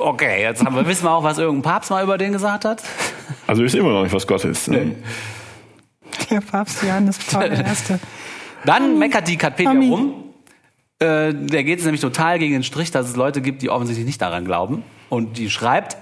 Okay, 0.00 0.42
jetzt 0.42 0.64
haben 0.64 0.74
wir, 0.74 0.86
wissen 0.86 1.04
wir 1.04 1.12
auch, 1.12 1.22
was 1.22 1.38
irgendein 1.38 1.62
Papst 1.70 1.90
mal 1.90 2.02
über 2.02 2.16
den 2.16 2.32
gesagt 2.32 2.64
hat. 2.64 2.82
Also 3.46 3.60
wir 3.60 3.66
wissen 3.66 3.80
immer 3.80 3.92
noch 3.92 4.02
nicht, 4.02 4.12
was 4.12 4.26
Gott 4.26 4.44
ist. 4.44 4.68
Ne? 4.68 4.96
Der 6.30 6.40
Papst 6.40 6.82
Johannes 6.82 7.18
Paul 7.18 7.52
I. 7.52 7.94
Dann 8.64 8.98
meckert 8.98 9.28
die 9.28 9.36
Katpedia 9.36 9.72
rum. 9.72 10.24
Äh, 10.98 11.32
der 11.34 11.64
geht 11.64 11.78
es 11.78 11.84
nämlich 11.84 12.00
total 12.00 12.38
gegen 12.38 12.54
den 12.54 12.62
Strich, 12.62 12.90
dass 12.90 13.08
es 13.08 13.16
Leute 13.16 13.40
gibt, 13.40 13.62
die 13.62 13.70
offensichtlich 13.70 14.06
nicht 14.06 14.20
daran 14.20 14.44
glauben. 14.44 14.82
Und 15.08 15.38
die 15.38 15.50
schreibt, 15.50 15.96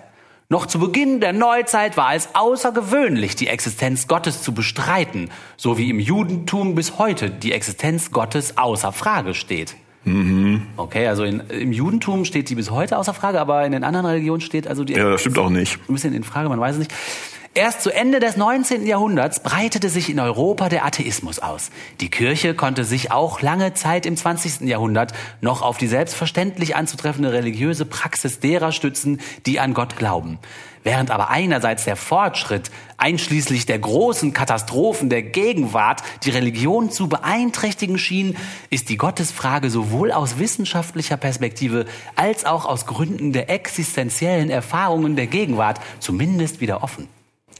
noch 0.48 0.66
zu 0.66 0.78
Beginn 0.78 1.20
der 1.20 1.32
Neuzeit 1.32 1.96
war 1.96 2.14
es 2.14 2.30
außergewöhnlich, 2.34 3.36
die 3.36 3.48
Existenz 3.48 4.08
Gottes 4.08 4.42
zu 4.42 4.52
bestreiten, 4.54 5.30
so 5.56 5.76
wie 5.76 5.90
im 5.90 6.00
Judentum 6.00 6.74
bis 6.74 6.98
heute 6.98 7.30
die 7.30 7.52
Existenz 7.52 8.10
Gottes 8.12 8.56
außer 8.56 8.92
Frage 8.92 9.34
steht. 9.34 9.76
Okay, 10.76 11.06
also 11.06 11.24
in, 11.24 11.40
im 11.50 11.72
Judentum 11.72 12.24
steht 12.24 12.48
die 12.48 12.54
bis 12.54 12.70
heute 12.70 12.96
außer 12.96 13.12
Frage, 13.12 13.40
aber 13.40 13.66
in 13.66 13.72
den 13.72 13.84
anderen 13.84 14.06
Religionen 14.06 14.40
steht 14.40 14.66
also 14.66 14.84
die 14.84 14.94
Ja, 14.94 15.10
das 15.10 15.20
stimmt 15.20 15.38
auch 15.38 15.50
nicht. 15.50 15.78
ein 15.88 15.92
bisschen 15.92 16.14
in 16.14 16.24
Frage, 16.24 16.48
man 16.48 16.60
weiß 16.60 16.76
es 16.76 16.78
nicht. 16.78 16.94
Erst 17.58 17.82
zu 17.82 17.90
Ende 17.90 18.20
des 18.20 18.36
19. 18.36 18.86
Jahrhunderts 18.86 19.40
breitete 19.40 19.88
sich 19.88 20.10
in 20.10 20.20
Europa 20.20 20.68
der 20.68 20.84
Atheismus 20.84 21.40
aus. 21.40 21.72
Die 22.00 22.08
Kirche 22.08 22.54
konnte 22.54 22.84
sich 22.84 23.10
auch 23.10 23.42
lange 23.42 23.74
Zeit 23.74 24.06
im 24.06 24.16
20. 24.16 24.60
Jahrhundert 24.60 25.12
noch 25.40 25.62
auf 25.62 25.76
die 25.76 25.88
selbstverständlich 25.88 26.76
anzutreffende 26.76 27.32
religiöse 27.32 27.84
Praxis 27.84 28.38
derer 28.38 28.70
stützen, 28.70 29.20
die 29.44 29.58
an 29.58 29.74
Gott 29.74 29.96
glauben. 29.96 30.38
Während 30.84 31.10
aber 31.10 31.30
einerseits 31.30 31.84
der 31.84 31.96
Fortschritt, 31.96 32.70
einschließlich 32.96 33.66
der 33.66 33.80
großen 33.80 34.32
Katastrophen 34.32 35.10
der 35.10 35.22
Gegenwart, 35.22 36.04
die 36.22 36.30
Religion 36.30 36.92
zu 36.92 37.08
beeinträchtigen 37.08 37.98
schien, 37.98 38.36
ist 38.70 38.88
die 38.88 38.96
Gottesfrage 38.96 39.68
sowohl 39.68 40.12
aus 40.12 40.38
wissenschaftlicher 40.38 41.16
Perspektive 41.16 41.86
als 42.14 42.44
auch 42.44 42.66
aus 42.66 42.86
Gründen 42.86 43.32
der 43.32 43.50
existenziellen 43.50 44.48
Erfahrungen 44.48 45.16
der 45.16 45.26
Gegenwart 45.26 45.80
zumindest 45.98 46.60
wieder 46.60 46.84
offen. 46.84 47.08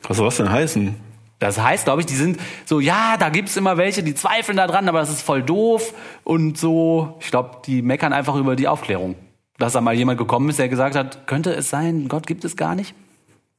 Was 0.07 0.17
soll 0.17 0.27
das 0.27 0.37
denn 0.37 0.51
heißen? 0.51 0.95
Das 1.39 1.61
heißt, 1.61 1.85
glaube 1.85 2.01
ich, 2.01 2.07
die 2.07 2.17
sind 2.17 2.41
so, 2.65 2.81
ja, 2.81 3.17
da 3.17 3.29
gibt's 3.29 3.57
immer 3.57 3.77
welche, 3.77 4.03
die 4.03 4.15
zweifeln 4.15 4.57
da 4.57 4.67
dran, 4.67 4.89
aber 4.89 4.99
das 4.99 5.11
ist 5.11 5.23
voll 5.23 5.43
doof. 5.43 5.95
Und 6.25 6.59
so, 6.59 7.17
ich 7.21 7.31
glaube, 7.31 7.63
die 7.65 7.83
meckern 7.83 8.13
einfach 8.13 8.35
über 8.35 8.57
die 8.57 8.67
Aufklärung. 8.67 9.15
Dass 9.57 9.73
da 9.73 9.81
mal 9.81 9.95
jemand 9.95 10.19
gekommen 10.19 10.49
ist, 10.51 10.59
der 10.59 10.69
gesagt 10.69 10.97
hat, 10.97 11.27
könnte 11.27 11.53
es 11.53 11.69
sein, 11.69 12.09
Gott 12.09 12.27
gibt 12.27 12.45
es 12.45 12.57
gar 12.57 12.75
nicht? 12.75 12.95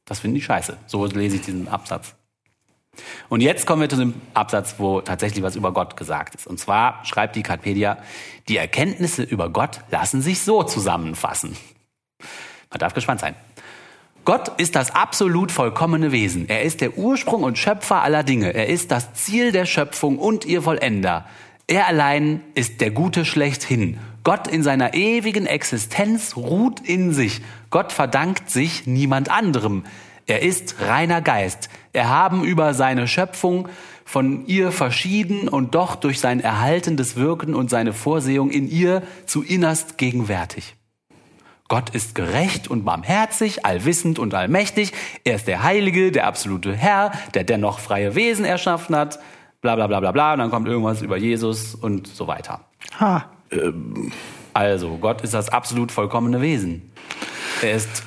Das 0.04 0.20
finde 0.20 0.38
ich 0.38 0.44
scheiße. 0.44 0.76
So 0.86 1.06
lese 1.06 1.36
ich 1.36 1.42
diesen 1.42 1.68
Absatz. 1.68 2.14
Und 3.28 3.40
jetzt 3.40 3.66
kommen 3.66 3.80
wir 3.80 3.88
zu 3.88 3.96
dem 3.96 4.14
Absatz, 4.34 4.74
wo 4.78 5.00
tatsächlich 5.00 5.42
was 5.42 5.56
über 5.56 5.72
Gott 5.72 5.96
gesagt 5.96 6.34
ist. 6.34 6.46
Und 6.46 6.58
zwar 6.58 7.04
schreibt 7.04 7.36
die 7.36 7.42
Katpedia, 7.42 7.98
die 8.48 8.56
Erkenntnisse 8.56 9.22
über 9.22 9.48
Gott 9.50 9.80
lassen 9.90 10.20
sich 10.20 10.40
so 10.40 10.64
zusammenfassen. 10.64 11.56
Man 12.70 12.78
darf 12.78 12.94
gespannt 12.94 13.20
sein. 13.20 13.34
Gott 14.24 14.60
ist 14.60 14.76
das 14.76 14.94
absolut 14.94 15.50
vollkommene 15.50 16.12
Wesen. 16.12 16.48
Er 16.48 16.62
ist 16.62 16.80
der 16.82 16.98
Ursprung 16.98 17.42
und 17.42 17.58
Schöpfer 17.58 18.02
aller 18.02 18.22
Dinge. 18.22 18.52
Er 18.52 18.68
ist 18.68 18.90
das 18.90 19.14
Ziel 19.14 19.50
der 19.50 19.64
Schöpfung 19.64 20.18
und 20.18 20.44
ihr 20.44 20.62
Vollender. 20.62 21.26
Er 21.66 21.86
allein 21.86 22.42
ist 22.54 22.80
der 22.80 22.90
Gute 22.90 23.24
schlechthin. 23.24 23.98
Gott 24.22 24.48
in 24.48 24.62
seiner 24.62 24.92
ewigen 24.92 25.46
Existenz 25.46 26.36
ruht 26.36 26.80
in 26.80 27.12
sich. 27.12 27.40
Gott 27.70 27.92
verdankt 27.92 28.50
sich 28.50 28.86
niemand 28.86 29.30
anderem. 29.30 29.84
Er 30.26 30.42
ist 30.42 30.76
reiner 30.80 31.22
Geist. 31.22 31.70
Erhaben 31.92 32.44
über 32.44 32.74
seine 32.74 33.08
Schöpfung, 33.08 33.68
von 34.04 34.46
ihr 34.46 34.72
verschieden 34.72 35.48
und 35.48 35.76
doch 35.76 35.94
durch 35.94 36.18
sein 36.18 36.40
erhaltendes 36.40 37.16
Wirken 37.16 37.54
und 37.54 37.70
seine 37.70 37.92
Vorsehung 37.92 38.50
in 38.50 38.68
ihr 38.68 39.02
zu 39.24 39.42
innerst 39.42 39.98
gegenwärtig. 39.98 40.74
Gott 41.70 41.90
ist 41.90 42.16
gerecht 42.16 42.66
und 42.66 42.84
barmherzig, 42.84 43.64
allwissend 43.64 44.18
und 44.18 44.34
allmächtig. 44.34 44.92
Er 45.22 45.36
ist 45.36 45.46
der 45.46 45.62
Heilige, 45.62 46.10
der 46.10 46.26
absolute 46.26 46.74
Herr, 46.74 47.12
der 47.34 47.44
dennoch 47.44 47.78
freie 47.78 48.16
Wesen 48.16 48.44
erschaffen 48.44 48.96
hat. 48.96 49.20
Bla 49.60 49.76
bla 49.76 49.86
bla 49.86 50.00
bla 50.00 50.10
bla. 50.10 50.32
Und 50.32 50.40
dann 50.40 50.50
kommt 50.50 50.66
irgendwas 50.66 51.00
über 51.00 51.16
Jesus 51.16 51.76
und 51.76 52.08
so 52.08 52.26
weiter. 52.26 52.64
Ha. 52.98 53.30
Also, 54.52 54.96
Gott 54.96 55.20
ist 55.20 55.32
das 55.32 55.48
absolut 55.48 55.92
vollkommene 55.92 56.40
Wesen. 56.40 56.90
Er 57.62 57.74
ist 57.74 58.02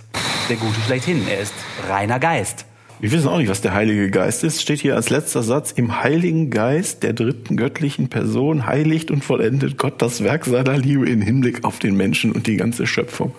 der 0.49 0.57
Gute 0.57 0.81
schlechthin. 0.81 1.25
Er 1.25 1.39
ist 1.39 1.53
reiner 1.87 2.19
Geist. 2.19 2.65
Wir 3.03 3.11
wissen 3.11 3.27
auch 3.27 3.37
nicht, 3.37 3.49
was 3.49 3.59
der 3.59 3.73
Heilige 3.73 4.09
Geist 4.09 4.45
ist. 4.45 4.61
Steht 4.61 4.79
hier 4.79 4.95
als 4.95 5.09
letzter 5.09 5.43
Satz, 5.43 5.73
im 5.73 6.01
Heiligen 6.01 6.49
Geist 6.49 7.03
der 7.03 7.11
dritten 7.11 7.57
göttlichen 7.57 8.07
Person 8.07 8.65
heiligt 8.65 9.11
und 9.11 9.25
vollendet 9.25 9.77
Gott 9.77 10.01
das 10.01 10.23
Werk 10.23 10.45
seiner 10.45 10.77
Liebe 10.77 11.09
in 11.09 11.21
Hinblick 11.21 11.65
auf 11.65 11.79
den 11.79 11.97
Menschen 11.97 12.31
und 12.31 12.47
die 12.47 12.55
ganze 12.55 12.87
Schöpfung. 12.87 13.35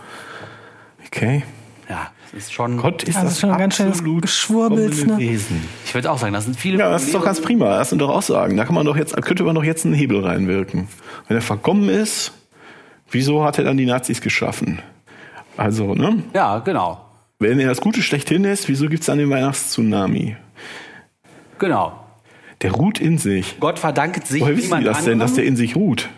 Okay. 1.06 1.44
Ja, 1.88 2.10
das 2.30 2.42
ist 2.42 2.52
schon. 2.52 2.76
Gott 2.76 3.04
ist 3.04 3.16
Also 3.16 3.28
das 3.28 3.40
schon 3.40 3.56
ganz 3.56 3.78
Geschwurbels, 4.20 5.00
kommende 5.00 5.14
ne? 5.14 5.30
Wesen. 5.30 5.62
Ich 5.86 5.94
würde 5.94 6.10
auch 6.10 6.18
sagen, 6.18 6.34
das 6.34 6.44
sind 6.44 6.58
viele. 6.58 6.80
Ja, 6.80 6.90
das 6.90 7.04
ist 7.04 7.14
doch 7.14 7.24
ganz 7.24 7.40
prima. 7.40 7.78
Das 7.78 7.88
sind 7.88 8.02
doch 8.02 8.10
Aussagen. 8.10 8.58
Da 8.58 8.66
kann 8.66 8.74
man 8.74 8.84
doch 8.84 8.98
jetzt, 8.98 9.16
könnte 9.22 9.44
man 9.44 9.54
doch 9.54 9.64
jetzt 9.64 9.86
einen 9.86 9.94
Hebel 9.94 10.20
reinwirken. 10.26 10.88
Wenn 11.26 11.38
er 11.38 11.42
verkommen 11.42 11.88
ist, 11.88 12.32
wieso 13.10 13.42
hat 13.44 13.56
er 13.56 13.64
dann 13.64 13.78
die 13.78 13.86
Nazis 13.86 14.20
geschaffen? 14.20 14.80
Also, 15.56 15.94
ne? 15.94 16.22
Ja, 16.34 16.58
genau. 16.58 17.03
Wenn 17.38 17.58
er 17.60 17.68
das 17.68 17.80
Gute 17.80 18.02
schlechthin 18.02 18.44
ist, 18.44 18.68
wieso 18.68 18.88
gibt's 18.88 19.06
dann 19.06 19.18
den 19.18 19.28
Weihnachtstsunami? 19.30 20.36
Genau. 21.58 21.98
Der 22.62 22.72
ruht 22.72 23.00
in 23.00 23.18
sich. 23.18 23.58
Gott 23.60 23.78
verdankt 23.78 24.26
sich 24.26 24.40
Woher 24.40 24.56
wissen 24.56 24.70
die 24.70 24.76
niemand 24.78 24.86
das 24.96 25.04
denn, 25.04 25.18
dass 25.18 25.34
der 25.34 25.44
in 25.44 25.56
sich 25.56 25.76
ruht? 25.76 26.08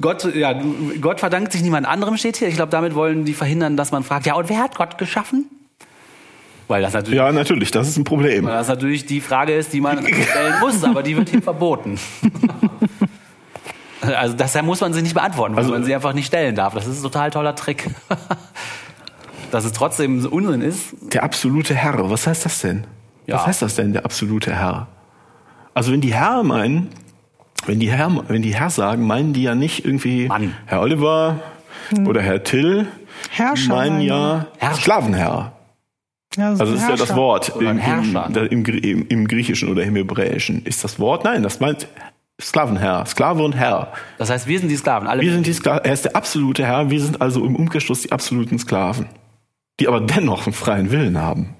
Gott, 0.00 0.32
ja, 0.34 0.54
Gott 1.00 1.18
verdankt 1.20 1.50
sich 1.52 1.62
niemand 1.62 1.86
anderem, 1.86 2.16
steht 2.16 2.36
hier. 2.36 2.46
Ich 2.48 2.54
glaube, 2.54 2.70
damit 2.70 2.94
wollen 2.94 3.24
die 3.24 3.32
verhindern, 3.34 3.76
dass 3.76 3.90
man 3.90 4.04
fragt, 4.04 4.26
ja, 4.26 4.34
und 4.34 4.48
wer 4.48 4.58
hat 4.58 4.76
Gott 4.76 4.98
geschaffen? 4.98 5.46
Weil 6.68 6.82
das 6.82 6.92
natürlich, 6.92 7.16
Ja, 7.16 7.32
natürlich, 7.32 7.70
das 7.70 7.88
ist 7.88 7.96
ein 7.96 8.04
Problem. 8.04 8.44
weil 8.44 8.52
das 8.52 8.68
natürlich 8.68 9.06
die 9.06 9.20
Frage 9.22 9.54
ist, 9.54 9.72
die 9.72 9.80
man 9.80 9.98
stellen 10.06 10.60
muss, 10.60 10.84
aber 10.84 11.02
die 11.02 11.16
wird 11.16 11.30
hier 11.30 11.42
verboten. 11.42 11.98
Also 14.00 14.34
das 14.36 14.60
muss 14.62 14.80
man 14.80 14.92
sich 14.92 15.02
nicht 15.02 15.14
beantworten, 15.14 15.54
weil 15.56 15.64
Also- 15.64 15.72
man 15.74 15.84
sie 15.84 15.92
einfach 15.94 16.12
nicht 16.12 16.26
stellen 16.28 16.54
darf. 16.54 16.72
Das 16.72 16.86
ist 16.86 16.98
ein 17.00 17.02
total 17.02 17.30
toller 17.30 17.54
Trick. 17.56 17.90
Dass 19.50 19.64
es 19.64 19.72
trotzdem 19.72 20.20
so 20.20 20.30
Unsinn 20.30 20.60
ist. 20.60 20.94
Der 21.12 21.22
absolute 21.22 21.74
Herr, 21.74 22.10
was 22.10 22.26
heißt 22.26 22.44
das 22.44 22.60
denn? 22.60 22.84
Ja. 23.26 23.36
Was 23.36 23.46
heißt 23.46 23.62
das 23.62 23.74
denn, 23.76 23.92
der 23.92 24.04
absolute 24.04 24.54
Herr? 24.54 24.88
Also 25.74 25.92
wenn 25.92 26.00
die 26.00 26.14
Herr 26.14 26.42
meinen, 26.42 26.88
wenn 27.66 27.80
die 27.80 27.90
Herr, 27.90 28.10
wenn 28.28 28.42
die 28.42 28.54
Herr 28.54 28.70
sagen, 28.70 29.06
meinen 29.06 29.32
die 29.32 29.42
ja 29.42 29.54
nicht 29.54 29.84
irgendwie 29.84 30.28
Mann. 30.28 30.54
Herr 30.66 30.80
Oliver 30.80 31.40
oder 32.06 32.20
Herr 32.20 32.42
Till, 32.42 32.86
Herrscher 33.30 33.62
die 33.62 33.68
meinen 33.68 34.00
ja 34.00 34.46
Herrscher. 34.58 34.80
Sklavenherr. 34.82 35.52
Ja, 36.36 36.50
Also 36.50 36.64
das 36.64 36.74
ist 36.74 36.88
ja 36.88 36.96
das. 36.96 37.16
Wort 37.16 37.52
im, 37.58 37.78
im, 37.78 38.64
im, 38.64 39.06
im, 39.08 39.28
Griechischen 39.28 39.68
oder 39.70 39.82
im 39.82 39.96
Hebräischen. 39.96 40.64
Ist 40.64 40.84
das 40.84 41.00
Wort? 41.00 41.24
Nein, 41.24 41.42
das 41.42 41.58
meint 41.58 41.88
Sklavenherr, 42.40 43.04
Sklave 43.06 43.42
und 43.42 43.56
Herr. 43.56 43.92
Das 44.18 44.30
heißt, 44.30 44.46
wir 44.46 44.58
sind 44.60 44.68
die 44.68 44.76
Sklaven. 44.76 45.08
Alle 45.08 45.22
Wir 45.22 45.32
sind 45.32 45.46
die 45.46 45.52
Skla 45.52 45.78
er 45.78 45.92
ist 45.92 46.04
der 46.04 46.14
absolute 46.14 46.64
Herr, 46.64 46.90
wir 46.90 47.00
sind 47.00 47.20
also 47.20 47.44
im 47.44 47.56
Umkehrschluss 47.56 48.02
die 48.02 48.12
absoluten 48.12 48.58
Sklaven, 48.58 49.06
die 49.80 49.88
aber 49.88 50.00
dennoch 50.00 50.46
einen 50.46 50.52
freien 50.52 50.90
Willen 50.90 51.18
haben. 51.18 51.54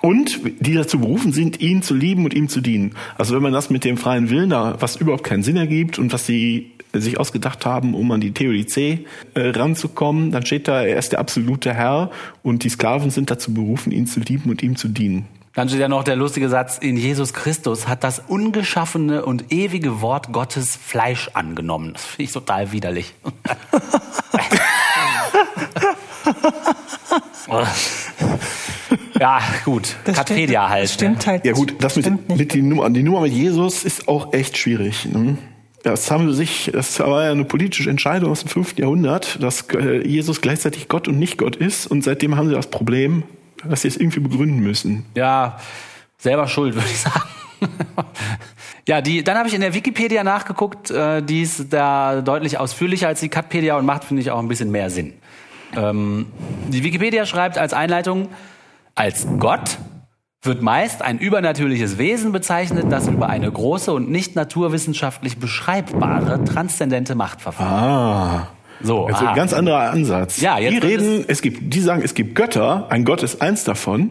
Und 0.00 0.40
die 0.60 0.74
dazu 0.74 1.00
berufen 1.00 1.32
sind, 1.32 1.60
ihn 1.60 1.82
zu 1.82 1.94
lieben 1.94 2.24
und 2.24 2.34
ihm 2.34 2.48
zu 2.48 2.60
dienen. 2.60 2.94
Also 3.16 3.34
wenn 3.34 3.42
man 3.42 3.52
das 3.52 3.70
mit 3.70 3.84
dem 3.84 3.96
freien 3.96 4.30
Willen, 4.30 4.50
da, 4.50 4.76
was 4.80 4.96
überhaupt 4.96 5.24
keinen 5.24 5.42
Sinn 5.42 5.56
ergibt 5.56 5.98
und 5.98 6.12
was 6.12 6.26
sie 6.26 6.72
sich 6.92 7.18
ausgedacht 7.18 7.66
haben, 7.66 7.94
um 7.94 8.10
an 8.12 8.20
die 8.20 8.32
Theodizee 8.32 9.06
äh, 9.34 9.48
ranzukommen, 9.48 10.30
dann 10.30 10.46
steht 10.46 10.68
da, 10.68 10.82
er 10.82 10.98
ist 10.98 11.12
der 11.12 11.18
absolute 11.18 11.74
Herr 11.74 12.10
und 12.42 12.64
die 12.64 12.68
Sklaven 12.68 13.10
sind 13.10 13.30
dazu 13.30 13.52
berufen, 13.52 13.92
ihn 13.92 14.06
zu 14.06 14.20
lieben 14.20 14.50
und 14.50 14.62
ihm 14.62 14.76
zu 14.76 14.88
dienen. 14.88 15.26
Dann 15.54 15.68
steht 15.68 15.80
ja 15.80 15.88
noch 15.88 16.04
der 16.04 16.16
lustige 16.16 16.50
Satz, 16.50 16.76
in 16.78 16.96
Jesus 16.98 17.32
Christus 17.32 17.88
hat 17.88 18.04
das 18.04 18.22
ungeschaffene 18.28 19.24
und 19.24 19.52
ewige 19.52 20.02
Wort 20.02 20.30
Gottes 20.32 20.76
Fleisch 20.76 21.30
angenommen. 21.32 21.94
Das 21.94 22.04
finde 22.04 22.24
ich 22.24 22.32
total 22.32 22.72
widerlich. 22.72 23.14
ja, 29.20 29.40
gut. 29.64 29.96
Das 30.04 30.16
Katpedia 30.16 30.62
stimmt, 30.62 30.70
halt. 30.70 30.84
Das 30.84 30.92
stimmt 30.92 31.26
halt. 31.26 31.44
Ja 31.46 31.52
gut, 31.52 31.74
das 31.80 31.96
mit, 31.96 32.28
mit 32.28 32.54
die 32.54 32.62
Nummer, 32.62 32.90
die 32.90 33.02
Nummer 33.02 33.20
mit 33.20 33.32
Jesus 33.32 33.84
ist 33.84 34.08
auch 34.08 34.32
echt 34.32 34.56
schwierig. 34.58 35.06
Ne? 35.06 35.38
Das 35.82 36.10
haben 36.10 36.28
sie 36.28 36.34
sich, 36.34 36.70
das 36.72 36.98
war 36.98 37.24
ja 37.24 37.30
eine 37.30 37.44
politische 37.44 37.88
Entscheidung 37.88 38.32
aus 38.32 38.40
dem 38.40 38.48
5. 38.48 38.78
Jahrhundert, 38.78 39.40
dass 39.42 39.68
äh, 39.72 40.06
Jesus 40.06 40.40
gleichzeitig 40.40 40.88
Gott 40.88 41.06
und 41.06 41.18
nicht 41.18 41.38
Gott 41.38 41.56
ist. 41.56 41.86
Und 41.86 42.02
seitdem 42.02 42.36
haben 42.36 42.48
sie 42.48 42.54
das 42.54 42.68
Problem, 42.68 43.22
dass 43.64 43.82
sie 43.82 43.88
es 43.88 43.96
irgendwie 43.96 44.20
begründen 44.20 44.58
müssen. 44.58 45.06
Ja, 45.14 45.58
selber 46.18 46.48
schuld, 46.48 46.74
würde 46.74 46.88
ich 46.90 46.98
sagen. 46.98 47.28
ja, 48.88 49.00
die, 49.00 49.22
dann 49.22 49.38
habe 49.38 49.48
ich 49.48 49.54
in 49.54 49.60
der 49.60 49.74
Wikipedia 49.74 50.24
nachgeguckt, 50.24 50.90
äh, 50.90 51.22
die 51.22 51.42
ist 51.42 51.72
da 51.72 52.20
deutlich 52.20 52.58
ausführlicher 52.58 53.08
als 53.08 53.20
die 53.20 53.28
Katpedia 53.28 53.76
und 53.76 53.86
macht, 53.86 54.04
finde 54.04 54.22
ich, 54.22 54.30
auch 54.30 54.40
ein 54.40 54.48
bisschen 54.48 54.70
mehr 54.70 54.90
Sinn. 54.90 55.14
Ähm, 55.74 56.26
die 56.68 56.84
Wikipedia 56.84 57.26
schreibt 57.26 57.58
als 57.58 57.72
Einleitung, 57.72 58.28
als 58.94 59.26
Gott 59.38 59.78
wird 60.42 60.62
meist 60.62 61.02
ein 61.02 61.18
übernatürliches 61.18 61.98
Wesen 61.98 62.32
bezeichnet, 62.32 62.86
das 62.90 63.08
über 63.08 63.28
eine 63.28 63.50
große 63.50 63.92
und 63.92 64.10
nicht 64.10 64.36
naturwissenschaftlich 64.36 65.38
beschreibbare 65.38 66.44
transzendente 66.44 67.14
Macht 67.14 67.40
verfügt. 67.40 67.68
Ah. 67.68 68.48
So, 68.82 69.06
Also 69.06 69.24
aha. 69.24 69.30
ein 69.30 69.36
ganz 69.36 69.52
anderer 69.52 69.90
Ansatz. 69.90 70.40
Ja, 70.40 70.58
jetzt 70.58 70.82
die 70.82 70.86
reden, 70.86 71.24
es 71.28 71.42
gibt, 71.42 71.74
die 71.74 71.80
sagen, 71.80 72.02
es 72.04 72.14
gibt 72.14 72.34
Götter, 72.34 72.86
ein 72.90 73.04
Gott 73.04 73.22
ist 73.22 73.40
eins 73.40 73.64
davon. 73.64 74.10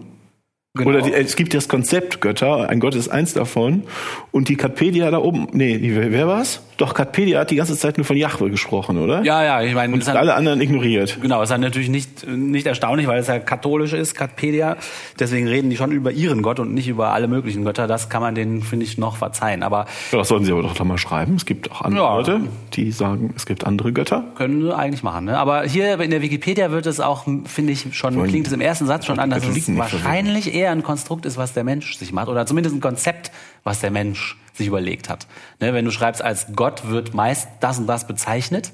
Genau. 0.73 0.89
Oder 0.89 1.01
die, 1.01 1.13
es 1.13 1.35
gibt 1.35 1.53
das 1.53 1.69
Konzept 1.69 2.19
Götter, 2.19 2.67
ein 2.67 2.79
Gott 2.79 2.95
ist 2.95 3.07
eins 3.07 3.33
davon. 3.33 3.83
Und 4.31 4.49
die 4.49 4.57
Katpedia 4.57 5.09
da 5.09 5.19
oben, 5.19 5.47
nee, 5.53 5.77
die, 5.77 5.95
wer 5.95 6.11
wer 6.11 6.27
war's? 6.27 6.61
Doch, 6.77 6.93
Katpedia 6.93 7.39
hat 7.39 7.51
die 7.51 7.55
ganze 7.55 7.77
Zeit 7.77 7.97
nur 7.97 8.05
von 8.05 8.17
Jahwe 8.17 8.49
gesprochen, 8.49 8.97
oder? 8.97 9.23
ja, 9.23 9.43
ja, 9.43 9.61
ich 9.61 9.73
meine, 9.73 9.93
Und 9.93 9.99
das 10.01 10.09
hat- 10.09 10.17
alle 10.17 10.33
anderen 10.35 10.59
ignoriert. 10.59 11.19
Genau, 11.21 11.41
ist 11.41 11.49
natürlich 11.57 11.89
nicht, 11.89 12.27
nicht 12.27 12.67
erstaunlich, 12.67 13.07
weil 13.07 13.19
es 13.19 13.27
ja 13.27 13.39
katholisch 13.39 13.93
ist, 13.93 14.13
Katpedia. 14.15 14.77
Deswegen 15.19 15.47
reden 15.47 15.69
die 15.69 15.77
schon 15.77 15.91
über 15.91 16.11
ihren 16.11 16.41
Gott 16.41 16.59
und 16.59 16.73
nicht 16.73 16.87
über 16.87 17.09
alle 17.13 17.27
möglichen 17.27 17.63
Götter. 17.63 17.87
Das 17.87 18.09
kann 18.09 18.21
man 18.21 18.35
denen, 18.35 18.61
finde 18.61 18.85
ich, 18.85 18.97
noch 18.97 19.15
verzeihen. 19.17 19.63
Aber 19.63 19.85
Ja, 20.11 20.17
das 20.19 20.27
sollten 20.27 20.45
sie 20.45 20.51
aber 20.51 20.63
doch 20.63 20.83
mal 20.83 20.97
schreiben. 20.97 21.35
Es 21.35 21.45
gibt 21.45 21.71
auch 21.71 21.81
andere 21.81 22.03
Ja. 22.03 22.15
Leute, 22.17 22.41
die 22.73 22.91
sagen, 22.91 23.33
es 23.37 23.45
gibt 23.45 23.65
andere 23.65 23.93
Götter. 23.93 24.23
können 24.35 24.61
sie 24.61 24.75
eigentlich 24.75 25.03
machen. 25.03 25.25
Ne? 25.25 25.37
Aber 25.37 25.63
hier 25.63 25.99
in 25.99 26.11
der 26.11 26.21
Wikipedia 26.21 26.71
wird 26.71 26.85
es 26.87 26.99
auch, 26.99 27.25
finde 27.45 27.71
ich, 27.73 27.87
schon, 27.95 28.15
Wollen 28.17 28.29
klingt 28.29 28.47
es 28.47 28.53
im 28.53 28.61
ersten 28.61 28.85
Satz 28.85 29.05
schon 29.05 29.19
an, 29.19 29.29
dass 29.29 29.45
es 29.47 29.77
wahrscheinlich 29.77 30.53
eher 30.53 30.71
ein 30.71 30.83
Konstrukt 30.83 31.25
ist, 31.25 31.37
was 31.37 31.53
der 31.53 31.63
Mensch 31.63 31.95
sich 31.97 32.11
macht. 32.11 32.27
Oder 32.27 32.45
zumindest 32.45 32.75
ein 32.75 32.81
Konzept, 32.81 33.31
was 33.65 33.81
der 33.81 33.91
Mensch 33.91 34.37
sich 34.53 34.67
überlegt 34.67 35.09
hat. 35.09 35.27
Ne? 35.59 35.73
Wenn 35.73 35.83
du 35.83 35.91
schreibst, 35.91 36.21
als 36.21 36.47
Gott 36.55 36.87
wird 36.87 37.13
meist 37.13 37.49
das 37.59 37.77
und 37.77 37.87
das 37.87 38.07
bezeichnet. 38.07 38.71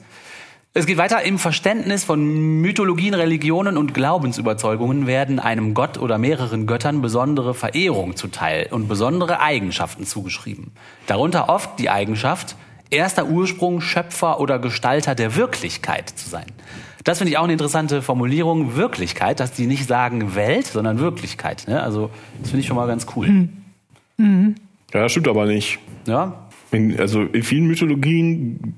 Es 0.73 0.85
geht 0.85 0.97
weiter. 0.97 1.23
Im 1.23 1.37
Verständnis 1.37 2.05
von 2.05 2.61
Mythologien, 2.61 3.13
Religionen 3.13 3.77
und 3.77 3.93
Glaubensüberzeugungen 3.93 5.05
werden 5.07 5.39
einem 5.39 5.73
Gott 5.73 5.97
oder 5.97 6.17
mehreren 6.17 6.65
Göttern 6.65 7.01
besondere 7.01 7.53
Verehrung 7.53 8.15
zuteil 8.15 8.67
und 8.71 8.87
besondere 8.87 9.41
Eigenschaften 9.41 10.05
zugeschrieben. 10.05 10.71
Darunter 11.07 11.49
oft 11.49 11.77
die 11.79 11.89
Eigenschaft, 11.89 12.55
erster 12.89 13.25
Ursprung, 13.25 13.81
Schöpfer 13.81 14.39
oder 14.39 14.59
Gestalter 14.59 15.13
der 15.13 15.35
Wirklichkeit 15.35 16.09
zu 16.09 16.29
sein. 16.29 16.45
Das 17.03 17.17
finde 17.17 17.31
ich 17.31 17.37
auch 17.37 17.43
eine 17.43 17.53
interessante 17.53 18.01
Formulierung, 18.01 18.75
Wirklichkeit, 18.75 19.39
dass 19.39 19.51
die 19.51 19.67
nicht 19.67 19.87
sagen 19.87 20.35
Welt, 20.35 20.67
sondern 20.67 20.99
Wirklichkeit. 20.99 21.67
Ne? 21.67 21.81
Also 21.81 22.11
das 22.39 22.51
finde 22.51 22.61
ich 22.61 22.67
schon 22.67 22.77
mal 22.77 22.87
ganz 22.87 23.07
cool. 23.15 23.49
Ja, 24.93 25.01
das 25.03 25.11
stimmt 25.11 25.27
aber 25.27 25.45
nicht. 25.45 25.79
Ja? 26.07 26.49
In, 26.71 26.99
also 26.99 27.21
in 27.23 27.43
vielen 27.43 27.65
Mythologien, 27.65 28.75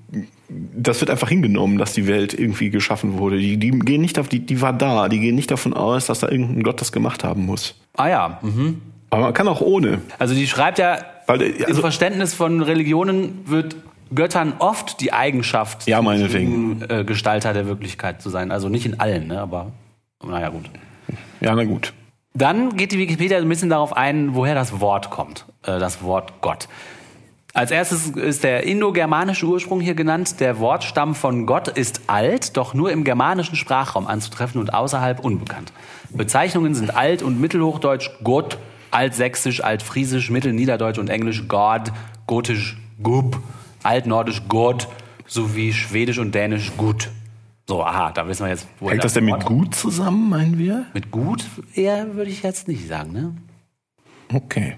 das 0.50 1.00
wird 1.00 1.10
einfach 1.12 1.30
hingenommen, 1.30 1.78
dass 1.78 1.94
die 1.94 2.08
Welt 2.08 2.34
irgendwie 2.34 2.70
geschaffen 2.70 3.18
wurde. 3.18 3.38
Die, 3.38 3.58
die 3.58 3.72
gehen 3.72 4.02
nicht 4.02 4.18
auf, 4.20 4.28
die, 4.28 4.40
die 4.40 4.62
war 4.62 4.74
da. 4.74 5.10
Die 5.10 5.20
gehen 5.20 5.36
nicht 5.36 5.52
davon 5.52 5.74
aus, 5.74 6.08
dass 6.08 6.20
da 6.20 6.30
irgendein 6.30 6.64
Gott 6.64 6.82
das 6.82 6.92
gemacht 6.92 7.24
haben 7.24 7.46
muss. 7.46 7.76
Ah 7.96 8.08
ja. 8.08 8.40
Mhm. 8.42 8.82
Aber 9.10 9.24
man 9.24 9.34
kann 9.34 9.48
auch 9.48 9.62
ohne. 9.62 10.02
Also 10.18 10.34
die 10.34 10.48
schreibt 10.48 10.80
ja, 10.80 11.00
Weil, 11.28 11.42
äh, 11.42 11.50
im 11.50 11.66
also, 11.66 11.82
Verständnis 11.82 12.34
von 12.34 12.62
Religionen 12.62 13.42
wird 13.46 13.76
Göttern 14.14 14.54
oft 14.60 15.00
die 15.02 15.14
Eigenschaft, 15.14 15.88
Ja, 15.88 16.02
meinetwegen. 16.02 16.84
äh, 16.90 17.04
Gestalter 17.04 17.54
der 17.54 17.68
Wirklichkeit 17.68 18.22
zu 18.22 18.30
sein. 18.30 18.52
Also 18.52 18.70
nicht 18.70 18.86
in 18.86 19.00
allen, 19.00 19.28
ne? 19.28 19.40
aber 19.40 19.72
naja 20.26 20.50
gut. 20.50 20.66
ja, 21.42 21.56
na 21.56 21.64
gut. 21.64 21.94
Dann 22.34 22.76
geht 22.76 22.92
die 22.92 22.98
Wikipedia 22.98 23.38
ein 23.38 23.48
bisschen 23.48 23.70
darauf 23.70 23.96
ein, 23.96 24.34
woher 24.34 24.56
das 24.56 24.80
Wort 24.80 25.12
kommt, 25.12 25.46
äh, 25.64 25.78
das 25.80 26.02
Wort 26.02 26.42
Gott. 26.42 26.68
Als 27.54 27.70
erstes 27.70 28.08
ist 28.10 28.44
der 28.44 28.64
indogermanische 28.64 29.46
Ursprung 29.46 29.80
hier 29.80 29.94
genannt. 29.94 30.40
Der 30.40 30.58
Wortstamm 30.58 31.14
von 31.14 31.46
Gott 31.46 31.68
ist 31.68 32.02
alt, 32.08 32.58
doch 32.58 32.74
nur 32.74 32.92
im 32.92 33.04
germanischen 33.04 33.56
Sprachraum 33.56 34.08
anzutreffen 34.08 34.60
und 34.60 34.74
außerhalb 34.74 35.20
unbekannt. 35.20 35.72
Bezeichnungen 36.10 36.74
sind 36.74 36.96
alt- 36.96 37.22
und 37.22 37.40
mittelhochdeutsch 37.40 38.10
Gott, 38.24 38.58
altsächsisch, 38.90 39.64
altfriesisch, 39.64 40.32
mittelniederdeutsch 40.32 40.98
und 40.98 41.12
englisch 41.12 41.48
God, 41.48 41.92
gotisch 42.26 42.78
Gub, 43.04 43.38
altnordisch 43.84 44.42
God 44.48 44.88
sowie 45.28 45.74
schwedisch 45.74 46.18
und 46.18 46.34
dänisch 46.34 46.72
Gut. 46.76 47.12
So, 47.68 47.84
aha, 47.84 48.12
da 48.12 48.28
wissen 48.28 48.46
wir 48.46 48.52
jetzt, 48.52 48.68
woher 48.80 48.94
Hängt 48.94 49.04
das 49.06 49.14
denn 49.14 49.26
mit 49.26 49.46
gut 49.46 49.74
zusammen, 49.74 50.30
meinen 50.30 50.58
wir? 50.58 50.86
mit 50.94 51.12
gut 51.12 51.46
eher 51.74 52.16
würde 52.16 52.30
ich 52.30 52.44
jetzt 52.44 52.68
nicht 52.68 52.88
sagen, 52.88 53.14
ne? 53.14 53.36
Okay. 54.34 54.76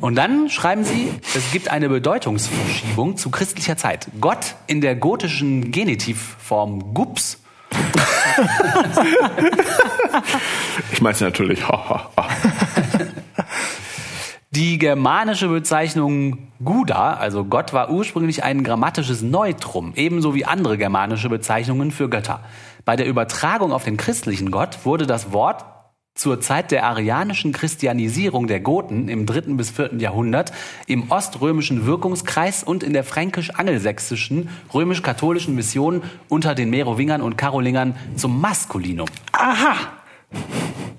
Und 0.00 0.16
dann 0.16 0.50
schreiben 0.50 0.84
sie, 0.84 1.10
es 1.34 1.50
gibt 1.52 1.70
eine 1.70 1.88
Bedeutungsverschiebung 1.88 3.16
zu 3.16 3.30
christlicher 3.30 3.76
Zeit. 3.76 4.08
Gott 4.20 4.56
in 4.66 4.80
der 4.80 4.96
gotischen 4.96 5.70
Genitivform 5.70 6.94
gups 6.94 7.40
Ich 10.92 11.00
meine 11.00 11.16
natürlich. 11.20 11.62
Die 14.50 14.78
germanische 14.78 15.48
Bezeichnung 15.48 16.48
Guda, 16.64 17.14
also 17.14 17.44
Gott, 17.44 17.74
war 17.74 17.90
ursprünglich 17.90 18.44
ein 18.44 18.64
grammatisches 18.64 19.20
Neutrum, 19.20 19.92
ebenso 19.94 20.34
wie 20.34 20.46
andere 20.46 20.78
germanische 20.78 21.28
Bezeichnungen 21.28 21.90
für 21.90 22.08
Götter. 22.08 22.40
Bei 22.86 22.96
der 22.96 23.06
Übertragung 23.06 23.72
auf 23.72 23.84
den 23.84 23.98
christlichen 23.98 24.50
Gott 24.50 24.86
wurde 24.86 25.06
das 25.06 25.32
Wort 25.32 25.66
zur 26.14 26.40
Zeit 26.40 26.70
der 26.70 26.86
arianischen 26.86 27.52
Christianisierung 27.52 28.46
der 28.46 28.60
Goten 28.60 29.08
im 29.08 29.26
dritten 29.26 29.58
bis 29.58 29.70
vierten 29.70 30.00
Jahrhundert 30.00 30.50
im 30.86 31.10
oströmischen 31.10 31.84
Wirkungskreis 31.84 32.64
und 32.64 32.82
in 32.82 32.94
der 32.94 33.04
fränkisch-angelsächsischen 33.04 34.48
römisch-katholischen 34.72 35.54
Mission 35.54 36.02
unter 36.30 36.54
den 36.54 36.70
Merowingern 36.70 37.20
und 37.20 37.36
Karolingern 37.36 37.96
zum 38.16 38.40
Maskulinum. 38.40 39.08
Aha. 39.32 39.97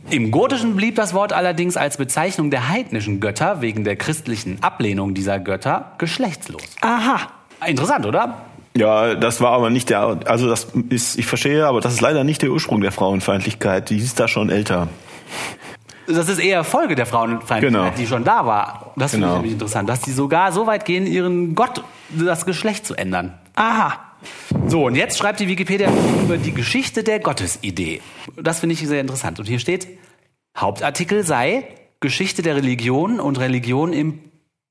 Im 0.09 0.31
Gotischen 0.31 0.75
blieb 0.75 0.95
das 0.95 1.13
Wort 1.13 1.33
allerdings 1.33 1.77
als 1.77 1.97
Bezeichnung 1.97 2.49
der 2.49 2.67
heidnischen 2.69 3.19
Götter 3.19 3.61
wegen 3.61 3.83
der 3.83 3.95
christlichen 3.95 4.57
Ablehnung 4.63 5.13
dieser 5.13 5.37
Götter 5.39 5.91
geschlechtslos. 5.99 6.63
Aha. 6.81 7.27
Interessant, 7.67 8.05
oder? 8.07 8.41
Ja, 8.75 9.13
das 9.15 9.39
war 9.41 9.51
aber 9.51 9.69
nicht 9.69 9.89
der, 9.89 10.19
also 10.25 10.47
das 10.49 10.67
ist, 10.89 11.17
ich 11.19 11.27
verstehe, 11.27 11.67
aber 11.67 11.81
das 11.81 11.93
ist 11.93 12.01
leider 12.01 12.23
nicht 12.23 12.41
der 12.41 12.49
Ursprung 12.49 12.81
der 12.81 12.91
Frauenfeindlichkeit. 12.91 13.89
Die 13.89 13.97
ist 13.97 14.19
da 14.19 14.27
schon 14.27 14.49
älter. 14.49 14.87
Das 16.07 16.27
ist 16.27 16.39
eher 16.39 16.63
Folge 16.63 16.95
der 16.95 17.05
Frauenfeindlichkeit, 17.05 17.61
Genau. 17.83 17.91
die 17.95 18.07
schon 18.07 18.23
da 18.23 18.45
war. 18.47 18.93
Das 18.95 19.11
finde 19.11 19.27
Genau. 19.27 19.35
ich 19.37 19.41
nämlich 19.41 19.53
interessant, 19.53 19.89
dass 19.89 20.01
die 20.01 20.11
sogar 20.11 20.51
so 20.51 20.65
weit 20.65 20.85
gehen, 20.85 21.05
ihren 21.05 21.53
Gott 21.53 21.83
das 22.09 22.45
Geschlecht 22.47 22.85
zu 22.87 22.95
ändern. 22.95 23.33
Aha. 23.55 23.93
So, 24.67 24.85
und 24.85 24.95
jetzt 24.95 25.17
schreibt 25.17 25.39
die 25.39 25.47
Wikipedia 25.47 25.91
über 26.23 26.37
die 26.37 26.53
Geschichte 26.53 27.03
der 27.03 27.19
Gottesidee. 27.19 28.01
Das 28.35 28.59
finde 28.59 28.73
ich 28.73 28.87
sehr 28.87 29.01
interessant. 29.01 29.39
Und 29.39 29.45
hier 29.45 29.59
steht, 29.59 29.87
Hauptartikel 30.57 31.25
sei 31.25 31.67
Geschichte 31.99 32.41
der 32.41 32.55
Religion 32.55 33.19
und 33.19 33.39
Religion 33.39 33.93
im 33.93 34.19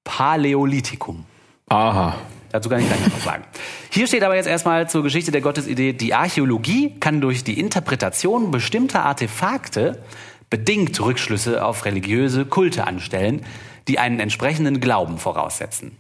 Paläolithikum. 0.04 1.24
Aha. 1.68 2.16
Dazu 2.50 2.68
kann 2.68 2.80
ich 2.80 2.86
gleich 2.86 3.06
noch 3.06 3.20
sagen. 3.20 3.44
Hier 3.90 4.06
steht 4.06 4.22
aber 4.22 4.36
jetzt 4.36 4.46
erstmal 4.46 4.88
zur 4.88 5.02
Geschichte 5.02 5.30
der 5.30 5.42
Gottesidee, 5.42 5.92
die 5.92 6.14
Archäologie 6.14 6.98
kann 6.98 7.20
durch 7.20 7.44
die 7.44 7.60
Interpretation 7.60 8.50
bestimmter 8.50 9.04
Artefakte 9.04 10.02
bedingt 10.48 10.98
Rückschlüsse 10.98 11.62
auf 11.64 11.84
religiöse 11.84 12.46
Kulte 12.46 12.86
anstellen, 12.86 13.44
die 13.86 13.98
einen 13.98 14.20
entsprechenden 14.20 14.80
Glauben 14.80 15.18
voraussetzen. 15.18 15.96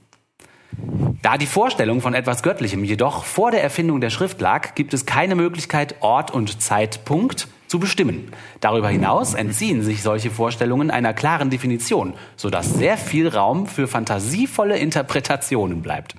Da 1.22 1.36
die 1.36 1.46
Vorstellung 1.46 2.00
von 2.00 2.14
etwas 2.14 2.42
Göttlichem 2.42 2.84
jedoch 2.84 3.24
vor 3.24 3.50
der 3.50 3.62
Erfindung 3.62 4.00
der 4.00 4.10
Schrift 4.10 4.40
lag, 4.40 4.74
gibt 4.74 4.94
es 4.94 5.06
keine 5.06 5.34
Möglichkeit, 5.34 5.96
Ort 6.00 6.30
und 6.30 6.62
Zeitpunkt 6.62 7.48
zu 7.66 7.78
bestimmen. 7.78 8.32
Darüber 8.60 8.88
hinaus 8.88 9.34
entziehen 9.34 9.82
sich 9.82 10.02
solche 10.02 10.30
Vorstellungen 10.30 10.90
einer 10.90 11.12
klaren 11.12 11.50
Definition, 11.50 12.14
sodass 12.36 12.72
sehr 12.74 12.96
viel 12.96 13.28
Raum 13.28 13.66
für 13.66 13.88
fantasievolle 13.88 14.78
Interpretationen 14.78 15.82
bleibt. 15.82 16.14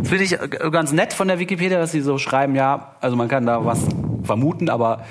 Das 0.00 0.08
finde 0.10 0.24
ich 0.24 0.32
äh, 0.40 0.70
ganz 0.70 0.92
nett 0.92 1.12
von 1.12 1.26
der 1.28 1.38
Wikipedia, 1.38 1.78
dass 1.78 1.92
sie 1.92 2.02
so 2.02 2.18
schreiben, 2.18 2.54
ja, 2.54 2.96
also 3.00 3.16
man 3.16 3.28
kann 3.28 3.46
da 3.46 3.64
was 3.64 3.80
vermuten, 4.22 4.68
aber 4.68 5.04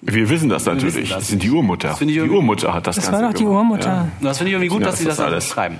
Wir 0.00 0.28
wissen 0.28 0.48
das 0.48 0.64
natürlich. 0.64 0.94
wissen 0.96 1.08
das. 1.10 1.18
das 1.18 1.28
sind 1.28 1.42
die 1.42 1.50
Urmutter. 1.50 1.88
Das 1.88 1.98
die 1.98 2.20
Urmutter 2.20 2.74
hat 2.74 2.86
das, 2.88 2.96
Das 2.96 3.04
Ganze 3.06 3.22
war 3.22 3.30
doch 3.30 3.38
die. 3.38 3.44
Urmutter. 3.44 4.08
das 4.20 4.38
finde 4.38 4.50
ich 4.50 4.54
irgendwie 4.54 4.68
gut, 4.68 4.80
Ja, 4.80 4.86
dass 4.86 4.98
sie 4.98 5.04
das 5.04 5.18
das 5.18 5.26
alles. 5.26 5.48
schreiben. 5.48 5.78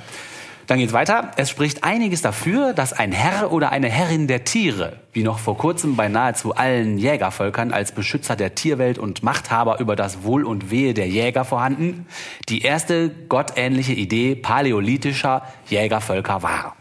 Dann 0.72 0.78
geht's 0.78 0.94
weiter. 0.94 1.32
Es 1.36 1.50
spricht 1.50 1.84
einiges 1.84 2.22
dafür, 2.22 2.72
dass 2.72 2.94
ein 2.94 3.12
Herr 3.12 3.52
oder 3.52 3.72
eine 3.72 3.90
Herrin 3.90 4.26
der 4.26 4.44
Tiere, 4.44 4.96
wie 5.12 5.22
noch 5.22 5.38
vor 5.38 5.58
kurzem 5.58 5.96
bei 5.96 6.08
nahezu 6.08 6.54
allen 6.54 6.96
Jägervölkern 6.96 7.72
als 7.72 7.92
Beschützer 7.92 8.36
der 8.36 8.54
Tierwelt 8.54 8.96
und 8.96 9.22
Machthaber 9.22 9.80
über 9.80 9.96
das 9.96 10.22
Wohl 10.22 10.44
und 10.44 10.70
Wehe 10.70 10.94
der 10.94 11.06
Jäger 11.08 11.44
vorhanden, 11.44 12.06
die 12.48 12.62
erste 12.62 13.10
gottähnliche 13.10 13.92
Idee 13.92 14.34
paläolithischer 14.34 15.42
Jägervölker 15.68 16.42
war. 16.42 16.74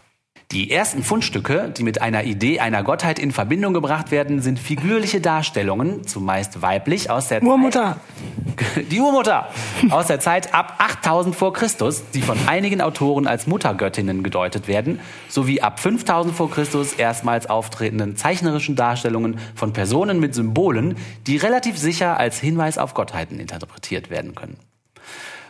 Die 0.52 0.70
ersten 0.70 1.02
Fundstücke, 1.02 1.72
die 1.78 1.84
mit 1.84 2.02
einer 2.02 2.26
Idee 2.26 2.60
einer 2.60 2.84
Gottheit 2.84 3.20
in 3.20 3.32
Verbindung 3.32 3.74
gebracht 3.74 4.12
werden, 4.12 4.42
sind 4.42 4.60
figürliche 4.60 5.22
Darstellungen, 5.22 6.06
zumeist 6.06 6.62
weiblich, 6.62 7.10
aus 7.10 7.30
der 7.30 7.42
Urmutter. 7.42 8.02
die 8.92 9.00
Urmutter 9.00 9.48
aus 9.92 10.08
der 10.08 10.20
Zeit 10.20 10.54
ab 10.54 10.76
8000 10.80 11.36
vor 11.36 11.54
Christus, 11.54 12.04
die 12.14 12.22
von 12.22 12.38
einigen 12.48 12.82
Autoren 12.82 13.28
als 13.28 13.48
Muttergöttinnen 13.48 14.24
gedeutet 14.24 14.68
werden, 14.68 15.00
sowie 15.30 15.62
ab 15.62 15.80
5000 15.80 16.36
vor 16.36 16.52
Christus 16.52 16.94
erstmals 16.94 17.50
auftretenden 17.50 18.18
zeichnerischen 18.18 18.76
Darstellungen 18.76 19.40
von 19.56 19.72
Personen 19.72 20.20
mit 20.20 20.36
Symbolen, 20.36 20.98
die 21.28 21.38
relativ 21.38 21.78
sicher 21.78 22.18
als 22.18 22.40
Hinweis 22.40 22.78
auf 22.78 22.94
Gottheiten 22.94 23.40
interpretiert 23.40 24.10
werden 24.10 24.36
können. 24.36 24.58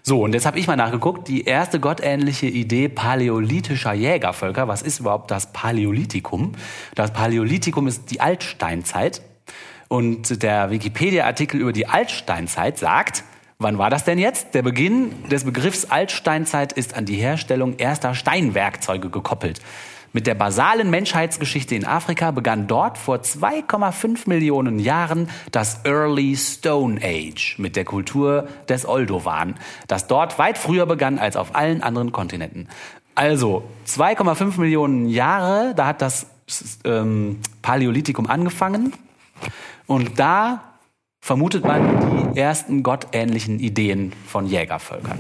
So, 0.03 0.23
und 0.23 0.34
jetzt 0.34 0.48
habe 0.48 0.57
ich 0.57 0.65
mal 0.65 0.76
nachgeguckt, 0.76 1.28
die 1.28 1.44
erste 1.44 1.80
gottähnliche 1.80 2.48
Idee 2.48 2.90
paläolithischer 2.90 3.94
Jägervölker, 3.94 4.68
was 4.68 4.82
ist 4.82 4.99
überhaupt 4.99 5.30
das 5.30 5.53
Paläolithikum? 5.53 6.53
Das 6.95 7.14
Paläolithikum 7.14 7.88
ist 7.88 8.10
die 8.10 8.19
Altsteinzeit. 8.19 9.22
Und 9.90 10.41
der 10.41 10.72
Wikipedia-Artikel 10.72 11.60
über 11.60 11.73
die 11.73 11.86
Altsteinzeit 11.86 12.80
sagt, 12.80 13.23
wann 13.60 13.78
war 13.78 13.90
das 13.91 14.03
denn 14.03 14.18
jetzt? 14.18 14.56
Der 14.56 14.64
Beginn 14.64 15.28
des 15.30 15.44
Begriffs 15.44 15.86
Altsteinzeit 15.86 16.73
ist 16.73 16.95
an 16.95 17.06
die 17.06 17.18
Herstellung 17.18 17.78
erster 17.78 18.15
Steinwerkzeuge 18.15 19.10
gekoppelt. 19.10 19.60
Mit 20.13 20.27
der 20.27 20.35
basalen 20.35 20.89
Menschheitsgeschichte 20.89 21.73
in 21.73 21.85
Afrika 21.85 22.31
begann 22.31 22.67
dort 22.67 22.97
vor 22.97 23.17
2,5 23.17 24.27
Millionen 24.27 24.77
Jahren 24.77 25.29
das 25.51 25.85
Early 25.85 26.35
Stone 26.35 26.99
Age 27.01 27.57
mit 27.59 27.77
der 27.77 27.85
Kultur 27.85 28.49
des 28.67 28.85
Oldowan, 28.85 29.55
das 29.88 30.07
dort 30.07 30.38
weit 30.38 30.57
früher 30.57 30.85
begann 30.85 31.17
als 31.17 31.38
auf 31.38 31.55
allen 31.55 31.81
anderen 31.81 32.11
Kontinenten. 32.11 32.67
Also 33.15 33.63
2,5 33.88 34.59
Millionen 34.59 35.07
Jahre, 35.07 35.73
da 35.75 35.88
hat 35.88 36.01
das 36.01 36.27
ähm, 36.83 37.39
Paläolithikum 37.61 38.27
angefangen 38.27 38.91
und 39.88 40.19
da 40.19 40.61
vermutet 41.21 41.63
man 41.63 42.33
die 42.33 42.39
ersten 42.39 42.83
gottähnlichen 42.83 43.59
Ideen 43.59 44.11
von 44.25 44.45
Jägervölkern. 44.45 45.19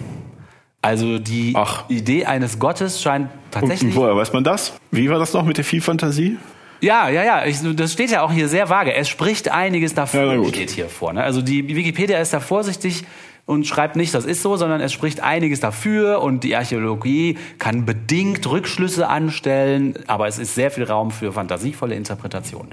Also 0.81 1.19
die 1.19 1.53
Ach. 1.55 1.83
Idee 1.89 2.25
eines 2.25 2.57
Gottes 2.57 3.01
scheint 3.01 3.29
tatsächlich 3.51 3.95
und 3.95 4.01
woher 4.01 4.15
weiß 4.15 4.33
man 4.33 4.43
das? 4.43 4.73
Wie 4.89 5.09
war 5.09 5.19
das 5.19 5.33
noch 5.33 5.45
mit 5.45 5.57
der 5.57 5.63
viel 5.65 5.81
Fantasie? 5.81 6.37
ja, 6.81 7.09
ja, 7.09 7.23
ja. 7.23 7.45
Ich, 7.45 7.59
das 7.75 7.93
steht 7.93 8.09
ja 8.09 8.23
auch 8.23 8.31
hier 8.31 8.47
sehr 8.47 8.69
vage. 8.69 8.93
Es 8.95 9.07
spricht 9.07 9.51
einiges 9.51 9.91
Ja, 9.91 9.95
dafür, 9.97 10.25
na 10.25 10.37
gut. 10.37 10.55
steht 10.55 10.71
hier 10.71 10.89
vor. 10.89 11.13
Ne? 11.13 11.23
Also 11.23 11.43
die 11.43 11.67
Wikipedia 11.75 12.17
ist 12.19 12.33
da 12.33 12.39
vorsichtig 12.39 13.03
und 13.45 13.67
schreibt 13.67 13.95
nicht, 13.95 14.13
das 14.15 14.25
ist 14.25 14.41
so, 14.41 14.55
sondern 14.57 14.81
es 14.81 14.91
spricht 14.91 15.19
einiges 15.19 15.59
dafür 15.59 16.21
und 16.23 16.43
die 16.43 16.55
Archäologie 16.55 17.37
kann 17.59 17.85
bedingt 17.85 18.49
Rückschlüsse 18.49 19.07
anstellen, 19.07 19.93
aber 20.07 20.27
es 20.27 20.39
ist 20.39 20.55
sehr 20.55 20.71
viel 20.71 20.85
Raum 20.85 21.11
für 21.11 21.31
fantasievolle 21.33 21.93
Interpretationen. 21.93 22.69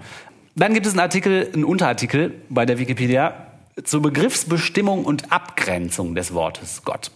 Dann 0.56 0.72
gibt 0.72 0.86
es 0.86 0.93
einen 0.93 1.01
Artikel, 1.01 1.51
einen 1.52 1.64
Unterartikel 1.64 2.35
bei 2.48 2.64
der 2.64 2.78
Wikipedia 2.78 3.35
zur 3.85 4.01
Begriffsbestimmung 4.02 5.05
und 5.05 5.30
Abgrenzung 5.30 6.14
des 6.14 6.32
Wortes 6.32 6.82
Gott. 6.85 7.10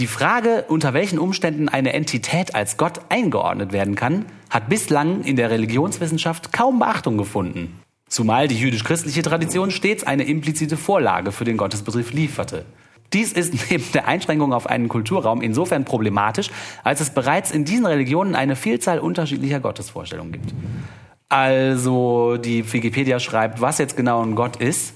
Die 0.00 0.06
Frage, 0.06 0.64
unter 0.68 0.94
welchen 0.94 1.18
Umständen 1.18 1.68
eine 1.68 1.92
Entität 1.92 2.54
als 2.54 2.78
Gott 2.78 3.00
eingeordnet 3.10 3.72
werden 3.72 3.94
kann, 3.96 4.24
hat 4.48 4.68
bislang 4.70 5.22
in 5.24 5.36
der 5.36 5.50
Religionswissenschaft 5.50 6.52
kaum 6.54 6.78
Beachtung 6.78 7.18
gefunden. 7.18 7.78
Zumal 8.08 8.48
die 8.48 8.56
jüdisch-christliche 8.58 9.20
Tradition 9.22 9.70
stets 9.70 10.02
eine 10.04 10.24
implizite 10.24 10.78
Vorlage 10.78 11.32
für 11.32 11.44
den 11.44 11.58
Gottesbegriff 11.58 12.12
lieferte. 12.12 12.64
Dies 13.12 13.32
ist 13.32 13.52
neben 13.70 13.84
der 13.92 14.08
Einschränkung 14.08 14.54
auf 14.54 14.66
einen 14.68 14.88
Kulturraum 14.88 15.42
insofern 15.42 15.84
problematisch, 15.84 16.48
als 16.82 17.02
es 17.02 17.10
bereits 17.10 17.50
in 17.50 17.66
diesen 17.66 17.84
Religionen 17.84 18.34
eine 18.34 18.56
Vielzahl 18.56 19.00
unterschiedlicher 19.00 19.60
Gottesvorstellungen 19.60 20.32
gibt. 20.32 20.54
Also 21.28 22.38
die 22.38 22.72
Wikipedia 22.72 23.20
schreibt, 23.20 23.60
was 23.60 23.76
jetzt 23.76 23.96
genau 23.98 24.22
ein 24.22 24.34
Gott 24.34 24.56
ist, 24.56 24.94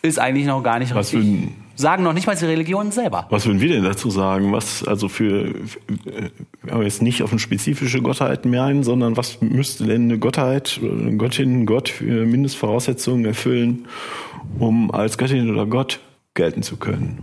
ist 0.00 0.18
eigentlich 0.20 0.46
noch 0.46 0.62
gar 0.62 0.78
nicht 0.78 0.94
Was 0.94 1.12
richtig. 1.12 1.28
würden- 1.28 1.61
Sagen 1.76 2.02
noch 2.02 2.12
nicht 2.12 2.26
mal 2.26 2.36
die 2.36 2.44
Religionen 2.44 2.92
selber. 2.92 3.26
Was 3.30 3.46
würden 3.46 3.60
wir 3.60 3.68
denn 3.68 3.84
dazu 3.84 4.10
sagen? 4.10 4.52
Was 4.52 4.84
also 4.86 5.08
für, 5.08 5.46
äh, 5.46 6.30
wir 6.62 6.72
haben 6.72 6.82
jetzt 6.82 7.02
nicht 7.02 7.22
auf 7.22 7.30
eine 7.30 7.38
spezifische 7.38 8.02
Gottheit 8.02 8.44
mehr 8.44 8.64
ein, 8.64 8.82
sondern 8.82 9.16
was 9.16 9.40
müsste 9.40 9.84
denn 9.84 10.04
eine 10.04 10.18
Gottheit 10.18 10.80
eine 10.82 11.16
Göttin, 11.16 11.66
Gott 11.66 11.88
für 11.88 12.26
Mindestvoraussetzungen 12.26 13.24
erfüllen, 13.24 13.86
um 14.58 14.90
als 14.90 15.18
Göttin 15.18 15.50
oder 15.50 15.66
Gott 15.66 16.00
gelten 16.34 16.62
zu 16.62 16.76
können? 16.76 17.22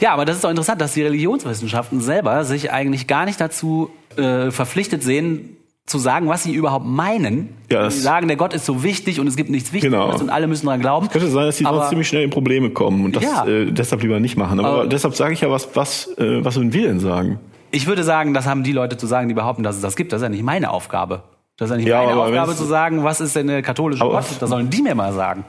Ja, 0.00 0.12
aber 0.12 0.24
das 0.24 0.36
ist 0.36 0.44
doch 0.44 0.50
interessant, 0.50 0.80
dass 0.80 0.94
die 0.94 1.02
Religionswissenschaften 1.02 2.00
selber 2.00 2.44
sich 2.44 2.72
eigentlich 2.72 3.06
gar 3.06 3.24
nicht 3.24 3.40
dazu 3.40 3.90
äh, 4.16 4.50
verpflichtet 4.50 5.02
sehen, 5.02 5.56
zu 5.86 5.98
sagen, 5.98 6.28
was 6.28 6.44
sie 6.44 6.52
überhaupt 6.54 6.86
meinen. 6.86 7.56
Ja, 7.70 7.90
sie 7.90 7.98
sagen, 8.00 8.28
der 8.28 8.36
Gott 8.36 8.54
ist 8.54 8.64
so 8.64 8.82
wichtig 8.84 9.18
und 9.18 9.26
es 9.26 9.34
gibt 9.36 9.50
nichts 9.50 9.72
Wichtiges 9.72 9.92
Genau. 9.98 10.16
und 10.16 10.30
alle 10.30 10.46
müssen 10.46 10.66
daran 10.66 10.80
glauben. 10.80 11.08
Könnte 11.08 11.28
sein, 11.28 11.46
dass 11.46 11.56
die 11.56 11.66
Aber- 11.66 11.78
sonst 11.78 11.88
ziemlich 11.90 12.06
schnell 12.08 12.22
in 12.22 12.30
Probleme 12.30 12.70
kommen 12.70 13.04
und 13.04 13.16
das 13.16 13.24
Ja. 13.24 13.44
äh, 13.46 13.72
deshalb 13.72 14.00
lieber 14.02 14.20
nicht 14.20 14.36
machen. 14.36 14.60
Aber, 14.60 14.68
Aber- 14.68 14.86
deshalb 14.86 15.16
sage 15.16 15.34
ich 15.34 15.40
ja, 15.40 15.50
was, 15.50 15.68
was, 15.74 16.06
äh, 16.18 16.44
was 16.44 16.54
würden 16.56 16.72
wir 16.72 16.86
denn 16.86 17.00
sagen? 17.00 17.40
Ich 17.72 17.86
würde 17.86 18.04
sagen, 18.04 18.32
das 18.32 18.46
haben 18.46 18.62
die 18.62 18.72
Leute 18.72 18.96
zu 18.96 19.06
sagen, 19.06 19.28
die 19.28 19.34
behaupten, 19.34 19.62
dass 19.64 19.74
es 19.76 19.82
das 19.82 19.96
gibt. 19.96 20.12
Das 20.12 20.20
ist 20.20 20.24
ja 20.24 20.28
nicht 20.28 20.44
meine 20.44 20.70
Aufgabe. 20.70 21.24
Das 21.56 21.66
ist 21.68 21.72
ja 21.72 21.76
nicht 21.78 21.88
Ja, 21.88 22.04
meine 22.04 22.20
Aufgabe 22.20 22.54
zu 22.54 22.64
sagen, 22.64 23.02
was 23.02 23.20
ist 23.20 23.34
denn 23.34 23.48
der 23.48 23.62
katholische 23.62 24.02
Aber 24.02 24.12
Gott. 24.12 24.20
was- 24.30 24.38
Das 24.38 24.50
sollen 24.50 24.70
die 24.70 24.82
mir 24.82 24.94
mal 24.94 25.12
sagen. 25.12 25.44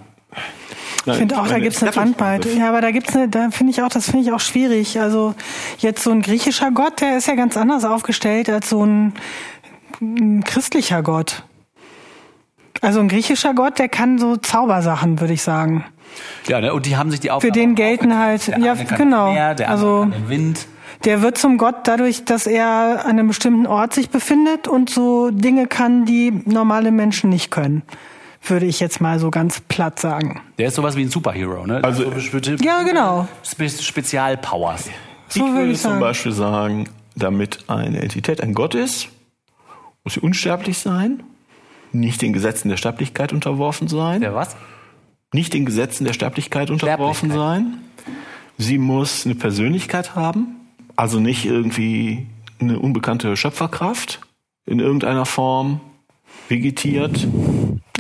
Ich 1.06 1.14
finde 1.16 1.38
auch, 1.38 1.46
da 1.48 1.56
Eine 1.56 1.64
gibt's 1.66 1.84
eine 1.84 1.92
Bandbreite. 1.92 2.50
Ja, 2.58 2.70
aber 2.70 2.80
da 2.80 2.92
gibt's 2.92 3.14
eine, 3.14 3.28
da 3.28 3.50
finde 3.52 3.72
ich 3.74 3.82
auch, 3.84 3.90
das 3.90 4.06
finde 4.10 4.26
ich 4.26 4.32
auch 4.32 4.40
schwierig. 4.40 5.00
Also 5.02 5.36
jetzt 5.80 6.02
so 6.02 6.12
ein 6.12 6.22
griechischer 6.22 6.72
Gott, 6.72 7.02
der 7.02 7.18
ist 7.18 7.28
ja 7.28 7.36
ganz 7.36 7.58
anders 7.58 7.84
aufgestellt 7.84 8.50
als 8.50 8.70
so 8.70 8.86
ein, 8.86 9.14
ein 10.02 10.44
christlicher 10.44 11.02
Gott. 11.04 11.44
Also 12.82 13.00
ein 13.00 13.08
griechischer 13.08 13.54
Gott, 13.54 13.80
der 13.80 13.88
kann 13.90 14.18
so 14.20 14.36
Zaubersachen, 14.36 15.20
würde 15.22 15.34
ich 15.34 15.42
sagen. 15.42 15.86
Ja, 16.48 16.60
ne? 16.62 16.74
und 16.74 16.86
die 16.86 16.98
haben 16.98 17.12
sich 17.12 17.20
die 17.22 17.32
Aufgabe 17.32 17.54
Für 17.54 17.60
den 17.60 17.76
gelten 17.76 18.18
halt, 18.18 18.48
Der 18.48 18.60
ja, 18.60 18.74
eine 18.74 18.86
kann 18.86 18.98
genau. 18.98 19.32
Meer, 19.34 19.56
der 19.56 19.70
andere 19.70 19.88
Also 19.88 20.02
kann 20.02 20.12
den 20.12 20.30
Wind. 20.30 20.68
der 21.06 21.22
wird 21.22 21.38
zum 21.38 21.58
Gott 21.58 21.76
dadurch, 21.88 22.26
dass 22.26 22.46
er 22.46 23.04
an 23.06 23.12
einem 23.12 23.28
bestimmten 23.30 23.66
Ort 23.68 23.94
sich 23.94 24.10
befindet 24.10 24.68
und 24.68 24.90
so 24.90 25.32
Dinge 25.32 25.68
kann, 25.68 26.06
die 26.06 26.32
normale 26.46 26.92
Menschen 26.92 27.30
nicht 27.30 27.52
können. 27.52 27.84
Würde 28.46 28.66
ich 28.66 28.82
jetzt 28.82 29.00
mal 29.00 29.20
so 29.20 29.32
ganz 29.32 29.62
platt 29.62 30.00
sagen. 30.00 30.42
Der 30.58 30.68
ist 30.68 30.76
sowas 30.76 30.98
wie 30.98 31.04
ein 31.04 31.10
Superhero, 31.10 31.66
ne? 31.66 31.80
Also- 31.82 32.04
Ja, 32.62 32.84
genau. 32.84 33.28
Spe 33.44 33.70
Spezialpowers. 33.70 34.90
So 35.30 35.46
ich 35.48 35.54
würde 35.54 35.72
ich 35.72 35.80
zum. 35.82 36.00
Beispiel 36.02 36.34
sagen, 36.34 36.90
damit 37.16 37.60
eine 37.68 38.02
Entität 38.02 38.42
ein 38.42 38.54
Gott 38.54 38.76
ist, 38.76 39.08
muss 40.04 40.16
sie 40.16 40.20
unsterblich 40.20 40.78
sein, 40.78 41.24
nicht 41.92 42.22
den 42.22 42.34
Gesetzen 42.34 42.70
der 42.70 42.78
Sterblichkeit 42.78 43.34
unterworfen 43.34 43.88
sein, 43.88 44.22
Der 44.22 44.34
was? 44.36 44.56
nicht 45.34 45.54
den 45.54 45.66
Gesetzen 45.66 46.06
der 46.06 46.14
Sterblichkeit 46.14 46.70
unterworfen 46.70 47.30
Sterblichkeit. 47.32 47.64
sein. 47.64 47.78
Sie 48.58 48.78
muss 48.78 49.26
eine 49.26 49.36
Persönlichkeit 49.36 50.16
haben, 50.16 50.56
also 50.96 51.20
nicht 51.20 51.46
irgendwie 51.46 52.28
eine 52.60 52.80
unbekannte 52.80 53.36
Schöpferkraft 53.36 54.22
in 54.66 54.80
irgendeiner 54.80 55.26
Form 55.26 55.82
vegetiert. 56.50 57.28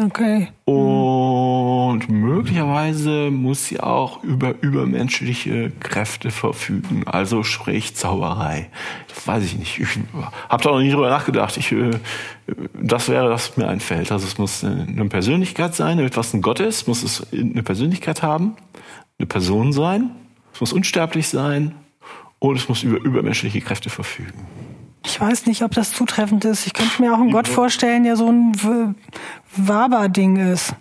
Okay. 0.01 0.49
Und 0.65 0.75
möglicherweise 2.09 3.29
muss 3.31 3.65
sie 3.65 3.79
auch 3.79 4.23
über 4.23 4.55
übermenschliche 4.61 5.71
Kräfte 5.79 6.31
verfügen, 6.31 7.03
also 7.05 7.43
sprich 7.43 7.95
Zauberei. 7.95 8.69
Das 9.07 9.27
weiß 9.27 9.43
ich 9.43 9.57
nicht. 9.57 9.79
Ich 9.79 9.99
habe 10.49 10.63
da 10.63 10.71
noch 10.71 10.79
nie 10.79 10.91
drüber 10.91 11.09
nachgedacht. 11.09 11.57
Ich, 11.57 11.71
äh, 11.71 11.91
das 12.73 13.09
wäre, 13.09 13.29
das 13.29 13.57
mir 13.57 13.67
einfällt. 13.67 14.11
Also 14.11 14.27
es 14.27 14.37
muss 14.37 14.63
eine 14.63 15.09
Persönlichkeit 15.09 15.75
sein, 15.75 15.97
damit 15.97 16.15
was 16.17 16.33
ein 16.33 16.41
Gott 16.41 16.59
ist, 16.59 16.87
muss 16.87 17.03
es 17.03 17.25
eine 17.31 17.63
Persönlichkeit 17.63 18.21
haben, 18.21 18.55
eine 19.17 19.27
Person 19.27 19.73
sein, 19.73 20.11
es 20.53 20.61
muss 20.61 20.73
unsterblich 20.73 21.27
sein 21.27 21.73
und 22.39 22.57
es 22.57 22.69
muss 22.69 22.83
über 22.83 23.03
übermenschliche 23.03 23.61
Kräfte 23.61 23.89
verfügen. 23.89 24.45
Ich 25.05 25.19
weiß 25.19 25.45
nicht, 25.47 25.63
ob 25.63 25.71
das 25.71 25.91
zutreffend 25.91 26.45
ist. 26.45 26.65
Ich 26.65 26.73
könnte 26.73 27.01
mir 27.01 27.13
auch 27.13 27.19
einen 27.19 27.31
Gott 27.31 27.47
vorstellen, 27.47 28.03
der 28.03 28.15
so 28.15 28.31
ein 28.31 28.95
Waber-Ding 29.57 30.37
ist. 30.37 30.75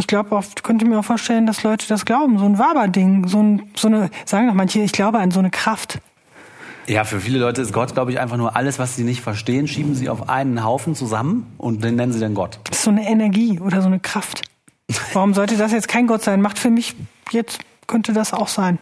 Ich 0.00 0.06
glaube 0.06 0.34
auch, 0.34 0.42
könnte 0.62 0.86
mir 0.86 0.98
auch 0.98 1.04
vorstellen, 1.04 1.46
dass 1.46 1.62
Leute 1.62 1.86
das 1.86 2.06
glauben. 2.06 2.38
So 2.38 2.46
ein 2.46 2.58
Waber-Ding, 2.58 3.28
so, 3.28 3.42
ein, 3.42 3.62
so 3.76 3.86
eine, 3.86 4.10
sagen 4.24 4.48
doch 4.48 4.54
manche, 4.54 4.80
ich 4.80 4.92
glaube 4.92 5.18
an 5.18 5.30
so 5.30 5.40
eine 5.40 5.50
Kraft. 5.50 5.98
Ja, 6.86 7.04
für 7.04 7.20
viele 7.20 7.38
Leute 7.38 7.60
ist 7.60 7.74
Gott, 7.74 7.92
glaube 7.92 8.10
ich, 8.10 8.18
einfach 8.18 8.38
nur 8.38 8.56
alles, 8.56 8.78
was 8.78 8.96
sie 8.96 9.04
nicht 9.04 9.20
verstehen, 9.20 9.68
schieben 9.68 9.94
sie 9.94 10.08
auf 10.08 10.30
einen 10.30 10.64
Haufen 10.64 10.94
zusammen 10.94 11.52
und 11.58 11.84
den 11.84 11.96
nennen 11.96 12.12
sie 12.12 12.18
dann 12.18 12.34
Gott. 12.34 12.58
Das 12.64 12.78
ist 12.78 12.84
so 12.84 12.90
eine 12.90 13.06
Energie 13.06 13.60
oder 13.60 13.82
so 13.82 13.88
eine 13.88 14.00
Kraft. 14.00 14.42
Warum 15.12 15.34
sollte 15.34 15.58
das 15.58 15.70
jetzt 15.70 15.86
kein 15.86 16.06
Gott 16.06 16.22
sein? 16.22 16.40
Macht 16.40 16.58
für 16.58 16.70
mich 16.70 16.96
jetzt 17.30 17.60
könnte 17.86 18.14
das 18.14 18.32
auch 18.32 18.48
sein, 18.48 18.78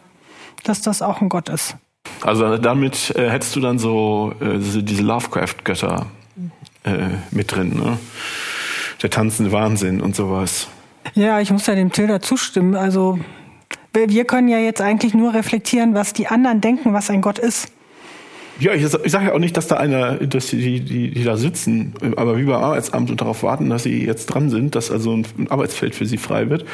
dass 0.63 0.81
das 0.81 1.01
auch 1.01 1.19
ein 1.19 1.27
Gott 1.27 1.49
ist. 1.49 1.75
Also 2.21 2.57
damit 2.57 3.13
äh, 3.15 3.29
hättest 3.29 3.57
du 3.57 3.59
dann 3.59 3.77
so 3.77 4.33
äh, 4.39 4.57
diese, 4.57 4.83
diese 4.83 5.03
Lovecraft-Götter 5.03 6.05
äh, 6.83 6.91
mit 7.31 7.53
drin, 7.53 7.75
ne? 7.75 7.99
Der 9.03 9.09
tanzende 9.09 9.51
Wahnsinn 9.51 10.01
und 10.01 10.15
sowas. 10.15 10.67
Ja, 11.13 11.39
ich 11.39 11.51
muss 11.51 11.67
ja 11.67 11.75
dem 11.75 11.91
Tilda 11.91 12.21
zustimmen. 12.21 12.75
Also 12.75 13.19
wir 13.93 14.25
können 14.25 14.47
ja 14.47 14.59
jetzt 14.59 14.81
eigentlich 14.81 15.13
nur 15.13 15.33
reflektieren, 15.33 15.93
was 15.93 16.13
die 16.13 16.27
anderen 16.27 16.61
denken, 16.61 16.93
was 16.93 17.09
ein 17.09 17.21
Gott 17.21 17.39
ist. 17.39 17.71
Ja, 18.59 18.73
ich, 18.73 18.83
ich 18.83 19.11
sage 19.11 19.27
ja 19.27 19.33
auch 19.33 19.39
nicht, 19.39 19.55
dass 19.55 19.67
da 19.67 19.77
einer, 19.77 20.15
dass 20.15 20.47
die, 20.47 20.81
die, 20.81 21.11
die 21.11 21.23
da 21.23 21.37
sitzen, 21.37 21.93
aber 22.17 22.37
wie 22.37 22.43
beim 22.43 22.61
Arbeitsamt 22.61 23.09
und 23.09 23.21
darauf 23.21 23.41
warten, 23.41 23.69
dass 23.69 23.83
sie 23.83 24.05
jetzt 24.05 24.27
dran 24.27 24.49
sind, 24.49 24.75
dass 24.75 24.91
also 24.91 25.15
ein, 25.15 25.25
ein 25.37 25.49
Arbeitsfeld 25.49 25.95
für 25.95 26.05
sie 26.05 26.17
frei 26.17 26.49
wird. 26.49 26.65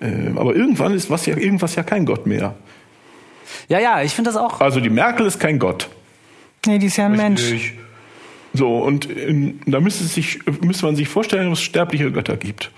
Äh, 0.00 0.30
aber 0.34 0.56
irgendwann 0.56 0.92
ist 0.94 1.10
was 1.10 1.26
ja 1.26 1.36
irgendwas 1.36 1.76
ja 1.76 1.84
kein 1.84 2.06
Gott 2.06 2.26
mehr. 2.26 2.56
Ja, 3.68 3.78
ja, 3.78 4.02
ich 4.02 4.14
finde 4.14 4.30
das 4.30 4.36
auch. 4.36 4.60
Also 4.60 4.80
die 4.80 4.90
Merkel 4.90 5.26
ist 5.26 5.38
kein 5.38 5.60
Gott. 5.60 5.88
Nee, 6.66 6.78
die 6.78 6.86
ist 6.86 6.96
ja 6.96 7.06
ein 7.06 7.12
Mensch. 7.12 7.42
Richtig. 7.42 7.74
So, 8.54 8.78
und 8.78 9.08
ähm, 9.16 9.60
da 9.64 9.80
müsste, 9.80 10.04
sich, 10.04 10.40
müsste 10.60 10.84
man 10.84 10.96
sich 10.96 11.08
vorstellen, 11.08 11.50
dass 11.50 11.60
es 11.60 11.64
sterbliche 11.64 12.12
Götter 12.12 12.36
gibt. 12.36 12.70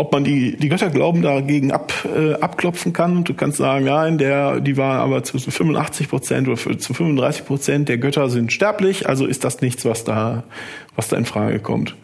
Ob 0.00 0.12
man 0.12 0.24
die, 0.24 0.56
die 0.56 0.70
Götterglauben 0.70 1.20
dagegen 1.20 1.72
ab, 1.72 1.92
äh, 2.16 2.32
abklopfen 2.32 2.94
kann. 2.94 3.22
Du 3.24 3.34
kannst 3.34 3.58
sagen, 3.58 3.84
nein, 3.84 4.16
der, 4.16 4.60
die 4.60 4.78
war 4.78 5.00
aber 5.00 5.22
zu 5.24 5.38
85 5.38 6.08
Prozent 6.08 6.48
oder 6.48 6.56
für- 6.56 6.78
zu 6.78 6.94
35 6.94 7.44
Prozent 7.44 7.88
der 7.90 7.98
Götter 7.98 8.30
sind 8.30 8.50
sterblich, 8.50 9.06
also 9.06 9.26
ist 9.26 9.44
das 9.44 9.60
nichts, 9.60 9.84
was 9.84 10.04
da, 10.04 10.44
was 10.96 11.08
da 11.08 11.18
in 11.18 11.26
Frage 11.26 11.58
kommt. 11.58 11.96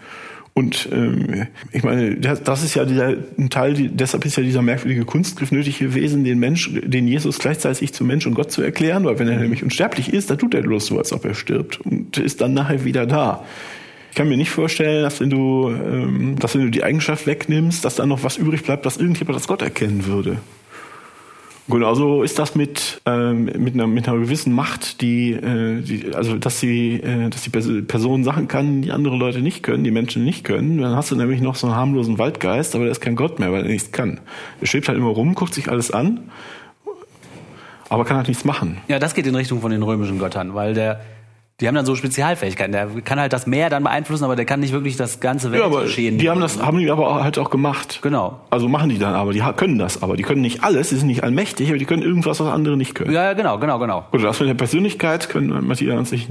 Und 0.52 0.90
ähm, 0.92 1.46
ich 1.72 1.84
meine, 1.84 2.16
das, 2.16 2.42
das 2.42 2.62
ist 2.64 2.74
ja 2.74 2.84
dieser, 2.84 3.14
ein 3.38 3.48
Teil, 3.48 3.72
die, 3.72 3.88
deshalb 3.88 4.26
ist 4.26 4.36
ja 4.36 4.42
dieser 4.42 4.60
merkwürdige 4.60 5.06
Kunstgriff 5.06 5.50
nötig 5.50 5.78
gewesen, 5.78 6.22
den 6.24 6.38
Mensch, 6.38 6.70
den 6.82 7.08
Jesus 7.08 7.38
gleichzeitig 7.38 7.94
zu 7.94 8.04
Mensch 8.04 8.26
und 8.26 8.34
Gott 8.34 8.52
zu 8.52 8.60
erklären, 8.60 9.06
weil 9.06 9.18
wenn 9.18 9.28
er 9.28 9.38
nämlich 9.38 9.62
unsterblich 9.62 10.12
ist, 10.12 10.28
dann 10.28 10.36
tut 10.36 10.52
er 10.52 10.60
bloß 10.60 10.84
so, 10.84 10.98
als 10.98 11.14
ob 11.14 11.24
er 11.24 11.34
stirbt 11.34 11.80
und 11.80 12.18
ist 12.18 12.42
dann 12.42 12.52
nachher 12.52 12.84
wieder 12.84 13.06
da. 13.06 13.42
Ich 14.16 14.18
kann 14.18 14.30
mir 14.30 14.38
nicht 14.38 14.48
vorstellen, 14.48 15.02
dass 15.02 15.20
wenn 15.20 15.28
du, 15.28 15.68
ähm, 15.68 16.36
dass 16.38 16.54
wenn 16.54 16.62
du 16.62 16.70
die 16.70 16.82
Eigenschaft 16.82 17.26
wegnimmst, 17.26 17.84
dass 17.84 17.96
dann 17.96 18.08
noch 18.08 18.22
was 18.22 18.38
übrig 18.38 18.62
bleibt, 18.62 18.86
dass 18.86 18.96
irgendjemand 18.96 19.36
das 19.36 19.46
Gott 19.46 19.60
erkennen 19.60 20.06
würde. 20.06 20.38
Genauso 21.68 22.22
ist 22.22 22.38
das 22.38 22.54
mit, 22.54 23.02
ähm, 23.04 23.44
mit, 23.44 23.74
einer, 23.74 23.86
mit 23.86 24.08
einer 24.08 24.16
gewissen 24.16 24.54
Macht, 24.54 25.02
die, 25.02 25.32
äh, 25.32 25.82
die 25.82 26.14
also 26.14 26.38
dass 26.38 26.60
sie, 26.60 26.94
äh, 26.94 27.28
dass 27.28 27.42
die 27.42 27.50
Pers- 27.50 27.86
Person 27.86 28.24
Sachen 28.24 28.48
kann, 28.48 28.80
die 28.80 28.90
andere 28.90 29.16
Leute 29.16 29.40
nicht 29.40 29.62
können, 29.62 29.84
die 29.84 29.90
Menschen 29.90 30.24
nicht 30.24 30.44
können. 30.44 30.80
Dann 30.80 30.96
hast 30.96 31.10
du 31.10 31.16
nämlich 31.16 31.42
noch 31.42 31.56
so 31.56 31.66
einen 31.66 31.76
harmlosen 31.76 32.18
Waldgeist, 32.18 32.74
aber 32.74 32.84
der 32.84 32.92
ist 32.92 33.02
kein 33.02 33.16
Gott 33.16 33.38
mehr, 33.38 33.52
weil 33.52 33.64
er 33.64 33.68
nichts 33.68 33.92
kann. 33.92 34.20
Er 34.62 34.66
schwebt 34.66 34.88
halt 34.88 34.96
immer 34.96 35.10
rum, 35.10 35.34
guckt 35.34 35.52
sich 35.52 35.68
alles 35.68 35.90
an, 35.90 36.30
aber 37.90 38.06
kann 38.06 38.16
halt 38.16 38.28
nichts 38.28 38.46
machen. 38.46 38.78
Ja, 38.88 38.98
das 38.98 39.12
geht 39.12 39.26
in 39.26 39.34
Richtung 39.34 39.60
von 39.60 39.72
den 39.72 39.82
römischen 39.82 40.18
Göttern, 40.18 40.54
weil 40.54 40.72
der, 40.72 41.02
die 41.60 41.68
haben 41.68 41.74
dann 41.74 41.86
so 41.86 41.94
Spezialfähigkeiten. 41.94 42.72
Der 42.72 42.86
kann 43.02 43.18
halt 43.18 43.32
das 43.32 43.46
Meer 43.46 43.70
dann 43.70 43.82
beeinflussen, 43.82 44.24
aber 44.24 44.36
der 44.36 44.44
kann 44.44 44.60
nicht 44.60 44.72
wirklich 44.72 44.96
das 44.96 45.20
ganze 45.20 45.54
Ja, 45.56 45.64
aber 45.64 45.76
Weltgeschehen. 45.78 46.18
die 46.18 46.28
haben 46.28 46.40
das, 46.40 46.60
haben 46.62 46.78
die 46.78 46.90
aber 46.90 47.24
halt 47.24 47.38
auch 47.38 47.48
gemacht. 47.48 48.00
Genau. 48.02 48.40
Also 48.50 48.68
machen 48.68 48.90
die 48.90 48.98
dann 48.98 49.14
aber, 49.14 49.32
die 49.32 49.42
können 49.56 49.78
das 49.78 50.02
aber. 50.02 50.16
Die 50.16 50.22
können 50.22 50.42
nicht 50.42 50.62
alles, 50.64 50.90
die 50.90 50.96
sind 50.96 51.06
nicht 51.06 51.24
allmächtig, 51.24 51.68
aber 51.70 51.78
die 51.78 51.86
können 51.86 52.02
irgendwas, 52.02 52.40
was 52.40 52.48
andere 52.52 52.76
nicht 52.76 52.94
können. 52.94 53.10
Ja, 53.12 53.32
genau, 53.32 53.58
genau, 53.58 53.78
genau. 53.78 54.04
Gut, 54.10 54.22
das 54.22 54.38
mit 54.40 54.50
der 54.50 54.54
Persönlichkeit 54.54 55.28
können 55.30 55.66
Matthias 55.66 55.98
und 55.98 56.12
ich, 56.12 56.28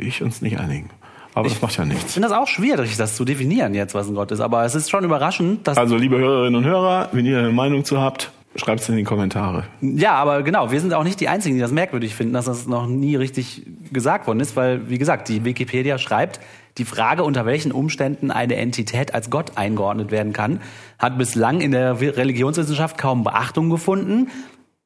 ich 0.00 0.22
uns 0.22 0.42
nicht 0.42 0.58
einigen. 0.58 0.90
Aber 1.36 1.48
das 1.48 1.60
macht 1.62 1.76
ja 1.76 1.84
Ich 1.84 1.90
nichts. 1.90 2.14
finde 2.14 2.28
das 2.28 2.36
auch 2.36 2.46
schwierig, 2.46 2.96
das 2.96 3.16
zu 3.16 3.24
definieren 3.24 3.74
jetzt, 3.74 3.94
was 3.94 4.08
ein 4.08 4.14
Gott 4.14 4.30
ist. 4.32 4.40
Aber 4.40 4.64
es 4.64 4.74
ist 4.74 4.90
schon 4.90 5.04
überraschend, 5.04 5.66
dass 5.66 5.76
Also, 5.78 5.96
liebe 5.96 6.16
Hörerinnen 6.18 6.56
und 6.56 6.64
Hörer, 6.64 7.08
wenn 7.12 7.26
ihr 7.26 7.38
eine 7.38 7.50
Meinung 7.50 7.84
zu 7.84 8.00
habt, 8.00 8.30
schreibt 8.56 8.80
es 8.80 8.88
in 8.88 8.96
die 8.96 9.04
Kommentare. 9.04 9.64
Ja, 9.80 10.14
aber 10.14 10.42
genau, 10.42 10.70
wir 10.70 10.80
sind 10.80 10.94
auch 10.94 11.04
nicht 11.04 11.20
die 11.20 11.28
Einzigen, 11.28 11.56
die 11.56 11.60
das 11.60 11.72
merkwürdig 11.72 12.14
finden, 12.14 12.34
dass 12.34 12.44
das 12.44 12.66
noch 12.66 12.86
nie 12.86 13.16
richtig 13.16 13.62
gesagt 13.92 14.26
worden 14.26 14.40
ist, 14.40 14.56
weil, 14.56 14.88
wie 14.88 14.98
gesagt, 14.98 15.28
die 15.28 15.44
Wikipedia 15.44 15.98
schreibt, 15.98 16.40
die 16.78 16.84
Frage, 16.84 17.22
unter 17.22 17.46
welchen 17.46 17.72
Umständen 17.72 18.30
eine 18.30 18.56
Entität 18.56 19.14
als 19.14 19.30
Gott 19.30 19.52
eingeordnet 19.56 20.10
werden 20.10 20.32
kann, 20.32 20.60
hat 20.98 21.18
bislang 21.18 21.60
in 21.60 21.70
der 21.70 22.00
Religionswissenschaft 22.00 22.98
kaum 22.98 23.22
Beachtung 23.22 23.70
gefunden, 23.70 24.28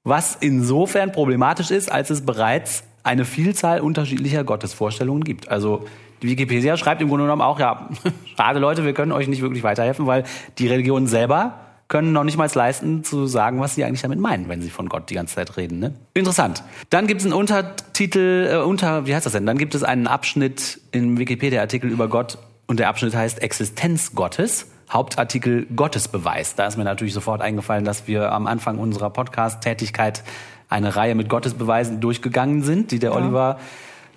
was 0.04 0.36
insofern 0.40 1.12
problematisch 1.12 1.70
ist, 1.70 1.90
als 1.90 2.10
es 2.10 2.24
bereits 2.24 2.84
eine 3.04 3.24
Vielzahl 3.24 3.80
unterschiedlicher 3.80 4.44
Gottesvorstellungen 4.44 5.24
gibt. 5.24 5.48
Also 5.48 5.86
die 6.22 6.28
Wikipedia 6.28 6.76
schreibt 6.76 7.00
im 7.00 7.08
Grunde 7.08 7.24
genommen 7.24 7.42
auch, 7.42 7.58
ja, 7.58 7.88
schade 8.36 8.58
Leute, 8.58 8.84
wir 8.84 8.92
können 8.92 9.12
euch 9.12 9.28
nicht 9.28 9.40
wirklich 9.40 9.62
weiterhelfen, 9.62 10.06
weil 10.06 10.24
die 10.58 10.68
Religionen 10.68 11.06
selber 11.06 11.54
können 11.88 12.12
noch 12.12 12.24
nicht 12.24 12.36
mal 12.36 12.48
leisten, 12.52 13.02
zu 13.02 13.26
sagen, 13.26 13.60
was 13.60 13.74
sie 13.74 13.84
eigentlich 13.84 14.02
damit 14.02 14.20
meinen, 14.20 14.48
wenn 14.48 14.60
sie 14.60 14.68
von 14.68 14.88
Gott 14.88 15.08
die 15.08 15.14
ganze 15.14 15.36
Zeit 15.36 15.56
reden. 15.56 15.78
Ne? 15.78 15.94
Interessant. 16.14 16.62
Dann 16.90 17.06
gibt 17.06 17.22
es 17.22 17.26
einen 17.26 17.34
Untertitel, 17.34 18.48
äh, 18.50 18.56
unter, 18.58 19.06
wie 19.06 19.14
heißt 19.14 19.24
das 19.24 19.32
denn? 19.32 19.46
Dann 19.46 19.56
gibt 19.56 19.74
es 19.74 19.82
einen 19.82 20.06
Abschnitt 20.06 20.80
im 20.92 21.18
Wikipedia-Artikel 21.18 21.90
über 21.90 22.08
Gott 22.08 22.38
und 22.66 22.78
der 22.78 22.88
Abschnitt 22.88 23.14
heißt 23.14 23.42
Existenz 23.42 24.14
Gottes. 24.14 24.66
Hauptartikel 24.90 25.66
Gottesbeweis. 25.74 26.54
Da 26.54 26.66
ist 26.66 26.78
mir 26.78 26.84
natürlich 26.84 27.12
sofort 27.12 27.42
eingefallen, 27.42 27.84
dass 27.84 28.06
wir 28.06 28.32
am 28.32 28.46
Anfang 28.46 28.78
unserer 28.78 29.10
Podcast-Tätigkeit 29.10 30.22
eine 30.70 30.96
Reihe 30.96 31.14
mit 31.14 31.28
Gottesbeweisen 31.28 32.00
durchgegangen 32.00 32.62
sind, 32.62 32.90
die 32.90 32.98
der 32.98 33.14
Oliver 33.14 33.58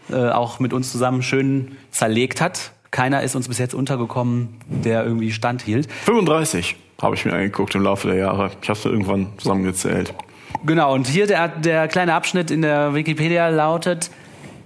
äh, 0.09 0.29
auch 0.29 0.59
mit 0.59 0.73
uns 0.73 0.91
zusammen 0.91 1.23
schön 1.23 1.77
zerlegt 1.91 2.39
hat. 2.41 2.71
Keiner 2.89 3.21
ist 3.21 3.35
uns 3.35 3.47
bis 3.47 3.57
jetzt 3.57 3.73
untergekommen, 3.73 4.59
der 4.67 5.03
irgendwie 5.05 5.31
standhielt. 5.31 5.89
35 6.05 6.75
habe 7.01 7.15
ich 7.15 7.25
mir 7.25 7.33
angeguckt 7.33 7.75
im 7.75 7.83
Laufe 7.83 8.07
der 8.07 8.17
Jahre. 8.17 8.51
Ich 8.61 8.69
habe 8.69 8.77
es 8.79 8.85
irgendwann 8.85 9.27
zusammengezählt. 9.37 10.13
Genau, 10.65 10.93
und 10.93 11.07
hier 11.07 11.27
der, 11.27 11.47
der 11.47 11.87
kleine 11.87 12.13
Abschnitt 12.13 12.51
in 12.51 12.61
der 12.61 12.93
Wikipedia 12.93 13.49
lautet, 13.49 14.11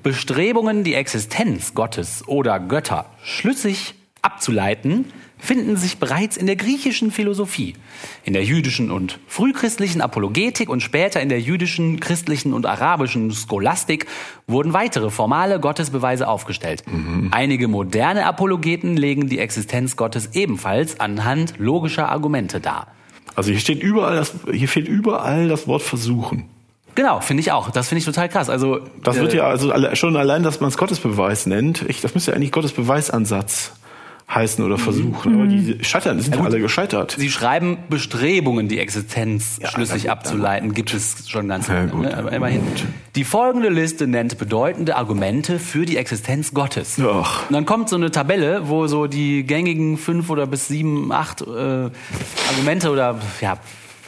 Bestrebungen, 0.03 0.84
die 0.84 0.94
Existenz 0.94 1.74
Gottes 1.74 2.28
oder 2.28 2.60
Götter 2.60 3.06
schlüssig 3.24 3.95
abzuleiten, 4.22 5.12
finden 5.46 5.78
sich 5.78 5.98
bereits 5.98 6.36
in 6.36 6.48
der 6.48 6.56
griechischen 6.56 7.12
Philosophie, 7.12 7.76
in 8.24 8.34
der 8.34 8.44
jüdischen 8.44 8.92
und 8.92 9.20
frühchristlichen 9.28 10.02
Apologetik 10.02 10.70
und 10.70 10.82
später 10.82 11.22
in 11.22 11.30
der 11.30 11.40
jüdischen, 11.40 12.00
christlichen 12.00 12.54
und 12.54 12.66
arabischen 12.66 13.32
Scholastik 13.32 14.08
wurden 14.48 14.74
weitere 14.74 15.10
formale 15.10 15.60
Gottesbeweise 15.60 16.28
aufgestellt. 16.28 16.84
Einige 17.32 17.68
moderne 17.68 18.26
Apologeten 18.26 18.98
legen 18.98 19.30
die 19.30 19.40
Existenz 19.40 19.96
Gottes 19.96 20.30
ebenfalls 20.34 21.00
anhand 21.00 21.54
logischer 21.58 22.10
Argumente 22.10 22.60
dar. 22.60 22.88
Also 23.36 23.52
hier 23.52 23.60
steht 23.60 23.84
überall 23.84 24.16
das, 24.16 24.34
hier 24.52 24.68
fehlt 24.68 24.88
überall 24.88 25.48
das 25.48 25.68
Wort 25.68 25.82
versuchen. 25.82 26.50
Genau, 26.96 27.20
finde 27.20 27.42
ich 27.42 27.52
auch. 27.52 27.70
Das 27.72 27.90
finde 27.90 28.00
ich 28.00 28.06
total 28.06 28.30
krass. 28.30 28.50
Also 28.50 28.80
Das 29.04 29.18
äh, 29.18 29.22
wird 29.22 29.34
ja 29.34 29.44
also 29.44 29.74
schon 29.96 30.16
allein, 30.16 30.44
dass 30.44 30.62
man 30.62 30.70
es 30.70 30.78
Gottesbeweis 30.78 31.46
nennt. 31.46 31.84
Ich, 31.90 32.00
das 32.00 32.14
müsste 32.14 32.32
ja 32.32 32.38
eigentlich 32.38 32.54
Gottesbeweisansatz 32.54 33.74
heißen 34.27 34.64
oder 34.65 34.77
versuchen. 34.77 35.35
Aber 35.35 35.47
die 35.47 35.84
scheitern, 35.84 36.18
die 36.18 36.23
sind 36.23 36.35
ja 36.35 36.43
alle 36.43 36.60
gescheitert. 36.60 37.15
Sie 37.18 37.30
schreiben 37.30 37.77
Bestrebungen, 37.89 38.68
die 38.68 38.80
Existenz 38.80 39.60
schlüssig 39.64 40.06
na 40.06 40.14
gut, 40.14 40.19
abzuleiten, 40.19 40.73
gibt 40.73 40.93
es 40.93 41.30
schon 41.30 41.47
ganz 41.47 41.68
Ja, 41.68 41.85
gut, 41.85 42.02
ne? 42.02 42.18
Aber 42.18 42.31
immerhin. 42.31 42.61
Die 43.15 43.23
folgende 43.23 43.69
Liste 43.69 44.07
nennt 44.07 44.38
bedeutende 44.38 44.95
Argumente 44.95 45.60
für 45.60 45.85
die 45.85 45.97
Existenz 45.97 46.53
Gottes. 46.53 46.99
Ach. 46.99 47.47
Und 47.47 47.53
dann 47.53 47.65
kommt 47.65 47.89
so 47.89 47.95
eine 47.95 48.10
Tabelle, 48.10 48.68
wo 48.68 48.88
so 48.88 49.06
die 49.06 49.43
gängigen 49.43 49.97
fünf 49.97 50.30
oder 50.30 50.47
bis 50.47 50.68
sieben, 50.68 51.11
acht 51.11 51.41
äh, 51.41 51.45
Argumente 52.49 52.89
oder 52.89 53.19
ja, 53.41 53.57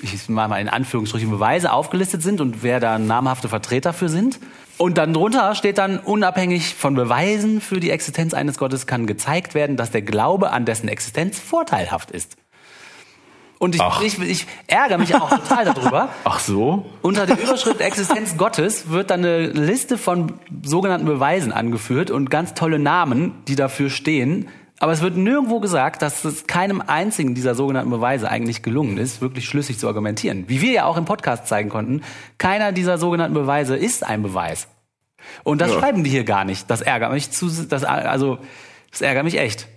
ich 0.02 0.30
mache 0.30 0.50
mal 0.50 0.58
in 0.60 0.70
Anführungsstrichen 0.70 1.30
Beweise 1.30 1.72
aufgelistet 1.72 2.24
sind 2.24 2.42
und 2.42 2.64
wer 2.64 2.80
da 2.80 2.98
namhafte 2.98 3.50
Vertreter 3.50 3.94
für 3.94 4.10
sind. 4.10 4.40
Und 4.78 4.98
dann 4.98 5.14
drunter 5.14 5.56
steht 5.56 5.80
dann, 5.80 5.98
unabhängig 5.98 6.76
von 6.76 6.94
Beweisen 6.94 7.62
für 7.62 7.80
die 7.80 7.90
Existenz 7.90 8.34
eines 8.34 8.58
Gottes 8.58 8.86
kann 8.86 9.08
gezeigt 9.08 9.56
werden, 9.56 9.76
dass 9.76 9.92
der 9.92 10.04
Glaube 10.04 10.52
an 10.52 10.66
dessen 10.66 10.88
Existenz 10.88 11.40
vorteilhaft 11.40 12.12
ist. 12.12 12.38
Und 13.60 13.74
ich, 13.74 13.82
ich, 14.04 14.22
ich 14.22 14.48
ärgere 14.68 15.00
mich 15.00 15.16
auch 15.16 15.30
total 15.30 15.66
darüber. 15.66 16.10
Ach 16.24 16.40
so? 16.40 16.86
Unter 17.02 17.26
der 17.26 17.40
Überschrift 17.40 17.82
Existenz 17.82 18.38
Gottes 18.38 18.92
wird 18.92 19.10
dann 19.10 19.22
eine 19.22 19.48
Liste 19.48 19.98
von 19.98 20.34
sogenannten 20.62 21.08
Beweisen 21.08 21.52
angeführt 21.52 22.12
und 22.12 22.30
ganz 22.30 22.54
tolle 22.54 22.78
Namen, 22.78 23.34
die 23.48 23.56
dafür 23.56 23.90
stehen. 23.90 24.48
Aber 24.80 24.92
es 24.92 25.02
wird 25.02 25.18
nirgendwo 25.18 25.60
gesagt, 25.60 26.02
dass 26.04 26.24
es 26.24 26.46
keinem 26.46 26.82
einzigen 26.86 27.34
dieser 27.34 27.56
sogenannten 27.56 27.90
Beweise 27.90 28.30
eigentlich 28.30 28.62
gelungen 28.62 28.98
ist, 28.98 29.22
wirklich 29.22 29.46
schlüssig 29.46 29.80
zu 29.80 29.88
argumentieren. 29.88 30.46
Wie 30.48 30.62
wir 30.62 30.72
ja 30.72 30.86
auch 30.86 30.98
im 30.98 31.06
Podcast 31.06 31.48
zeigen 31.48 31.70
konnten, 31.70 32.02
keiner 32.38 32.72
dieser 32.72 32.98
sogenannten 33.00 33.34
Beweise 33.34 33.76
ist 33.76 34.04
ein 34.06 34.22
Beweis. 34.22 34.68
Und 35.44 35.62
das 35.62 35.72
Ja. 35.72 35.80
schreiben 35.80 36.04
die 36.04 36.12
hier 36.12 36.24
gar 36.24 36.46
nicht. 36.46 36.70
Das 36.70 36.82
ärgert 36.82 37.12
mich 37.12 37.32
zu, 37.32 37.50
das, 37.68 37.84
also, 37.84 38.38
das 38.92 39.02
ärgert 39.02 39.24
mich 39.24 39.40
echt. 39.40 39.68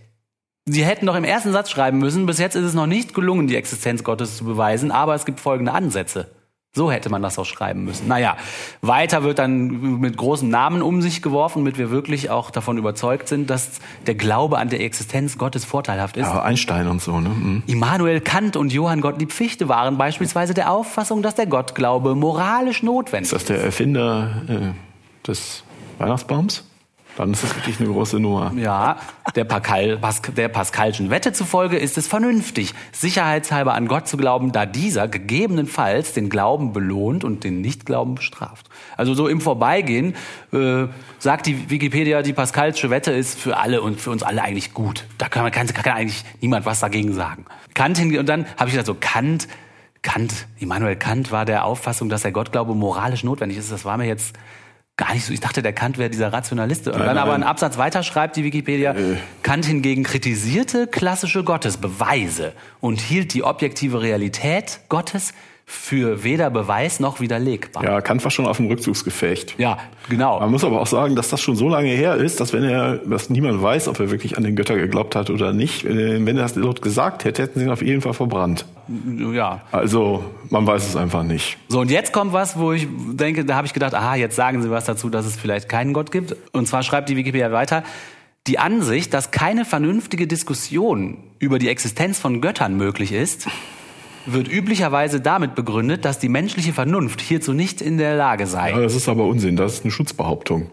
Sie 0.67 0.85
hätten 0.85 1.07
doch 1.07 1.17
im 1.17 1.25
ersten 1.25 1.53
Satz 1.53 1.71
schreiben 1.71 1.99
müssen, 1.99 2.27
bis 2.27 2.39
jetzt 2.39 2.55
ist 2.55 2.65
es 2.65 2.75
noch 2.75 2.87
nicht 2.87 3.15
gelungen, 3.15 3.47
die 3.47 3.57
Existenz 3.57 4.05
Gottes 4.05 4.37
zu 4.37 4.45
beweisen, 4.45 4.91
aber 4.93 5.15
es 5.15 5.25
gibt 5.25 5.41
folgende 5.41 5.73
Ansätze. 5.73 6.31
So 6.73 6.93
hätte 6.93 7.11
man 7.11 7.21
das 7.21 7.37
auch 7.37 7.47
schreiben 7.47 7.85
müssen. 7.85 8.07
Naja, 8.07 8.37
weiter 8.81 9.25
wird 9.25 9.41
dann 9.41 9.99
mit 9.99 10.17
großen 10.17 10.49
Namen 10.49 10.83
um 10.83 11.03
sich 11.03 11.21
geworfen, 11.21 11.65
damit 11.65 11.79
wir 11.79 11.91
wirklich 11.91 12.31
auch 12.31 12.53
davon 12.53 12.79
überzeugt 12.79 13.27
sind, 13.27 13.51
dass 13.51 13.81
der 14.07 14.15
Glaube 14.15 14.59
an 14.59 14.69
der 14.69 14.81
Existenz 14.81 15.37
Gottes 15.37 15.65
vorteilhaft 15.65 16.17
ist. 16.17 16.29
Ja, 16.29 16.43
Einstein 16.43 16.87
und 16.87 17.03
so, 17.03 17.19
ne? 17.19 17.31
Hm. 17.31 17.63
Immanuel 17.67 18.21
Kant 18.21 18.57
und 18.57 18.73
Johann 18.73 19.01
Gottlieb 19.01 19.33
Fichte 19.33 19.69
waren 19.69 19.99
beispielsweise 19.99 20.55
der 20.55 20.71
Auffassung, 20.71 21.23
dass 21.23 21.35
der 21.35 21.47
Gottglaube 21.47 22.15
moralisch 22.15 22.85
notwendig 22.85 23.33
Ist 23.33 23.33
das 23.33 23.45
der 23.47 23.65
Erfinder 23.65 24.43
äh, 24.49 25.27
des 25.27 25.65
Weihnachtsbaums? 25.99 26.70
Dann 27.17 27.33
ist 27.33 27.43
das 27.43 27.55
wirklich 27.55 27.81
eine 27.81 27.89
große 27.89 28.19
Nummer. 28.19 28.53
Ja, 28.57 28.99
der, 29.35 29.45
Pascal, 29.45 29.99
Pas 29.99 30.23
der 30.23 30.49
Pascalschen 30.49 31.11
Wette 31.11 31.33
zufolge 31.33 31.77
ist 31.77 31.99
es 31.99 32.07
vernünftig, 32.07 32.75
sicherheitshalber 32.93 33.75
an 33.75 33.89
Gott 33.89 34.09
zu 34.09 34.17
glauben, 34.17 34.53
da 34.53 34.67
dieser 34.67 35.09
gegebenenfalls 35.09 36.13
den 36.13 36.29
Glauben 36.29 36.73
belohnt 36.73 37.25
und 37.25 37.45
den 37.45 37.61
Nichtglauben 37.61 38.15
bestraft. 38.15 38.69
Also 38.97 39.15
so 39.15 39.29
im 39.29 39.41
Vorbeigehen 39.41 40.15
äh, 40.53 40.87
sagt 41.19 41.47
die 41.47 41.71
Wikipedia, 41.71 42.23
die 42.23 42.33
Pascalsche 42.33 42.91
Wette 42.91 43.13
ist 43.13 43.39
für 43.39 43.57
alle 43.57 43.83
und 43.83 44.01
für 44.01 44.11
uns 44.11 44.23
alle 44.23 44.43
eigentlich 44.43 44.73
gut. 44.73 45.05
Da 45.19 45.29
kann, 45.29 45.43
man, 45.43 45.53
kann, 45.53 45.67
kann 45.67 45.95
eigentlich 45.95 46.25
niemand 46.41 46.65
was 46.67 46.81
dagegen 46.81 47.13
sagen. 47.13 47.45
Kant 47.75 47.99
hingegen, 47.99 48.21
und 48.21 48.29
dann 48.29 48.47
habe 48.57 48.67
ich 48.67 48.73
gesagt, 48.73 48.87
so 48.87 48.97
Kant, 48.99 49.49
Kant, 50.03 50.47
Immanuel 50.59 50.97
Kant 50.97 51.31
war 51.31 51.45
der 51.45 51.65
Auffassung, 51.65 52.09
dass 52.09 52.23
der 52.23 52.33
Gottglaube 52.33 52.75
moralisch 52.75 53.25
notwendig 53.25 53.59
ist. 53.59 53.71
Das 53.71 53.85
war 53.85 53.99
mir 53.99 54.07
jetzt 54.07 54.35
gar 55.01 55.15
nicht 55.15 55.25
so. 55.25 55.33
Ich 55.33 55.41
dachte, 55.41 55.63
der 55.63 55.73
Kant 55.73 55.97
wäre 55.97 56.11
dieser 56.11 56.33
Rationalist. 56.33 56.87
Und 56.87 56.99
dann 56.99 57.07
nein. 57.07 57.19
aber 57.19 57.33
einen 57.33 57.43
Absatz 57.43 57.79
weiter 57.79 58.03
schreibt 58.03 58.37
die 58.37 58.45
Wikipedia, 58.45 58.95
Kant 59.43 59.65
hingegen 59.65 60.03
kritisierte 60.05 60.87
klassische 60.87 61.43
Gottesbeweise 61.43 62.53
und 62.81 63.01
hielt 63.01 63.33
die 63.33 63.43
objektive 63.43 64.03
Realität 64.03 64.81
Gottes 64.91 65.33
für 65.73 66.25
weder 66.25 66.51
Beweis 66.51 66.99
noch 66.99 67.21
widerlegbar. 67.21 67.85
Ja, 67.85 68.01
Kant 68.01 68.25
war 68.25 68.33
schon 68.33 68.45
auf 68.45 68.57
dem 68.57 68.67
Rückzugsgefecht. 68.67 69.55
Ja, 69.57 69.79
genau. 70.09 70.41
Man 70.41 70.51
muss 70.51 70.65
aber 70.65 70.81
auch 70.81 70.87
sagen, 70.89 71.15
dass 71.15 71.29
das 71.29 71.41
schon 71.41 71.55
so 71.55 71.69
lange 71.69 71.91
her 71.91 72.17
ist, 72.17 72.41
dass 72.41 72.53
wenn 72.53 72.65
er, 72.65 72.97
dass 72.97 73.31
niemand 73.31 73.63
weiß, 73.63 73.87
ob 73.87 74.01
er 74.01 74.11
wirklich 74.11 74.37
an 74.37 74.43
den 74.43 74.57
Götter 74.57 74.75
geglaubt 74.75 75.15
hat 75.15 75.31
oder 75.31 75.53
nicht, 75.53 75.85
wenn 75.85 76.27
er 76.27 76.43
das 76.43 76.55
dort 76.55 76.83
gesagt 76.83 77.25
hätte, 77.25 77.43
hätten 77.43 77.61
sie 77.61 77.67
ihn 77.67 77.71
auf 77.71 77.83
jeden 77.83 78.01
Fall 78.01 78.15
verbrannt. 78.15 78.67
Ja. 79.33 79.61
Also, 79.71 80.25
man 80.49 80.67
weiß 80.67 80.89
es 80.89 80.97
einfach 80.97 81.23
nicht. 81.23 81.57
So, 81.69 81.81
und 81.81 81.91
jetzt 81.93 82.13
kommt 82.13 82.33
was, 82.33 82.59
wo 82.59 82.73
ich 82.73 82.89
denke, 83.13 83.45
da 83.45 83.55
habe 83.55 83.69
ich 83.69 83.73
gedacht, 83.73 83.95
aha, 83.95 84.17
jetzt 84.17 84.35
sagen 84.35 84.63
sie 84.63 84.71
was 84.73 84.87
dazu, 84.87 85.09
dass 85.09 85.25
es 85.25 85.37
vielleicht 85.37 85.69
keinen 85.69 85.93
Gott 85.93 86.11
gibt. 86.11 86.35
Und 86.53 86.67
zwar 86.67 86.83
schreibt 86.83 87.09
die 87.09 87.17
Wikipedia 87.17 87.53
weiter, 87.53 87.85
die 88.49 88.59
Ansicht, 88.59 89.15
dass 89.15 89.31
keine 89.31 89.65
vernünftige 89.65 90.27
Diskussion 90.27 91.19
über 91.39 91.61
die 91.61 91.69
Existenz 91.69 92.19
von 92.19 92.41
Göttern 92.41 92.77
möglich 92.77 93.13
ist, 93.13 93.47
wird 94.27 94.49
üblicherweise 94.53 95.21
damit 95.21 95.55
begründet, 95.55 96.05
dass 96.05 96.19
die 96.19 96.29
menschliche 96.29 96.73
Vernunft 96.73 97.21
hierzu 97.21 97.53
nicht 97.53 97.81
in 97.81 97.99
der 97.99 98.17
Lage 98.17 98.47
sei. 98.47 98.71
Ja, 98.73 98.81
das 98.81 98.95
ist 98.95 99.09
aber 99.09 99.25
Unsinn, 99.25 99.57
das 99.57 99.75
ist 99.75 99.85
eine 99.85 99.91
Schutzbehauptung. 99.91 100.71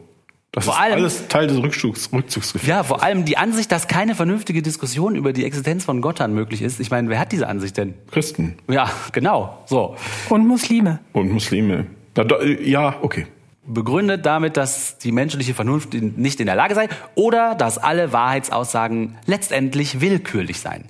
Das 0.52 0.66
Vor 0.66 0.74
ist 0.74 0.80
allem- 0.80 0.94
alles 1.00 1.28
Teil 1.28 1.48
des 1.48 1.58
Rückzugs, 1.62 2.10
Rückzugsgefechts. 2.12 2.68
Ja, 2.68 2.84
vor 2.84 3.04
allem 3.04 3.26
die 3.26 3.38
Ansicht, 3.38 3.72
dass 3.72 3.88
keine 3.88 4.16
vernünftige 4.16 4.62
Diskussion 4.62 5.16
über 5.16 5.32
die 5.34 5.46
Existenz 5.46 5.86
von 5.86 6.02
Göttern 6.02 6.34
möglich 6.34 6.62
ist. 6.62 6.80
Ich 6.80 6.90
meine, 6.90 7.10
wer 7.10 7.20
hat 7.20 7.32
diese 7.32 7.48
Ansicht 7.48 7.78
denn? 7.78 7.94
Christen 8.12 8.56
Ja, 8.70 8.90
genau. 9.12 9.60
So. 9.66 9.96
Und 10.30 10.48
Muslime. 10.48 11.00
und 11.14 11.32
Muslime. 11.32 11.86
Ja, 12.18 12.24
da, 12.24 12.42
ja, 12.44 12.96
okay. 13.02 13.28
begründet 13.68 14.26
damit, 14.26 14.58
dass 14.58 14.98
die 14.98 15.12
menschliche 15.12 15.54
Vernunft 15.54 15.94
nicht 15.94 16.40
in 16.40 16.46
der 16.48 16.56
Lage 16.56 16.74
sei 16.74 16.88
oder 17.14 17.54
dass 17.54 17.78
alle 17.78 18.12
Wahrheitsaussagen 18.14 19.18
letztendlich 19.28 20.02
willkürlich 20.02 20.60
seien. 20.60 20.86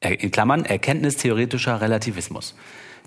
Er- 0.00 0.20
In 0.20 0.30
Klammern 0.30 0.64
erkenntnistheoretischer 0.64 1.80
Relativismus. 1.80 2.54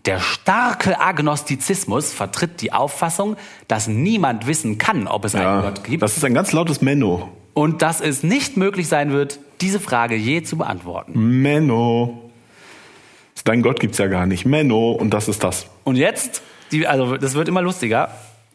Der 0.05 0.19
starke 0.19 0.99
Agnostizismus 0.99 2.13
vertritt 2.13 2.61
die 2.61 2.71
Auffassung, 2.71 3.35
dass 3.67 3.87
niemand 3.87 4.47
wissen 4.47 4.77
kann, 4.77 5.07
ob 5.07 5.25
es 5.25 5.35
einen 5.35 5.43
Ja, 5.43 5.61
Gott 5.61 5.83
gibt 5.83 6.01
das 6.01 6.15
ist 6.17 6.23
ein 6.23 6.33
ganz 6.33 6.51
lautes 6.53 6.81
Menno. 6.81 7.29
und 7.53 7.81
dass 7.81 7.99
es 7.99 8.23
nicht 8.23 8.55
möglich 8.55 8.87
sein 8.87 9.11
wird, 9.11 9.39
diese 9.59 9.79
Frage 9.79 10.15
je 10.15 10.41
zu 10.41 10.57
beantworten. 10.57 11.41
Menno. 11.41 12.29
Dein 13.43 13.61
Gott 13.61 13.79
gibt's 13.79 13.97
ja 13.97 14.07
gar 14.07 14.25
nicht. 14.25 14.45
Menno, 14.45 14.91
und 14.91 15.13
das 15.13 15.27
ist 15.27 15.43
das. 15.43 15.65
Und 15.83 15.95
jetzt, 15.95 16.41
die, 16.71 16.87
also 16.87 17.17
das 17.17 17.33
wird 17.33 17.47
immer 17.47 17.61
lustiger. 17.61 18.09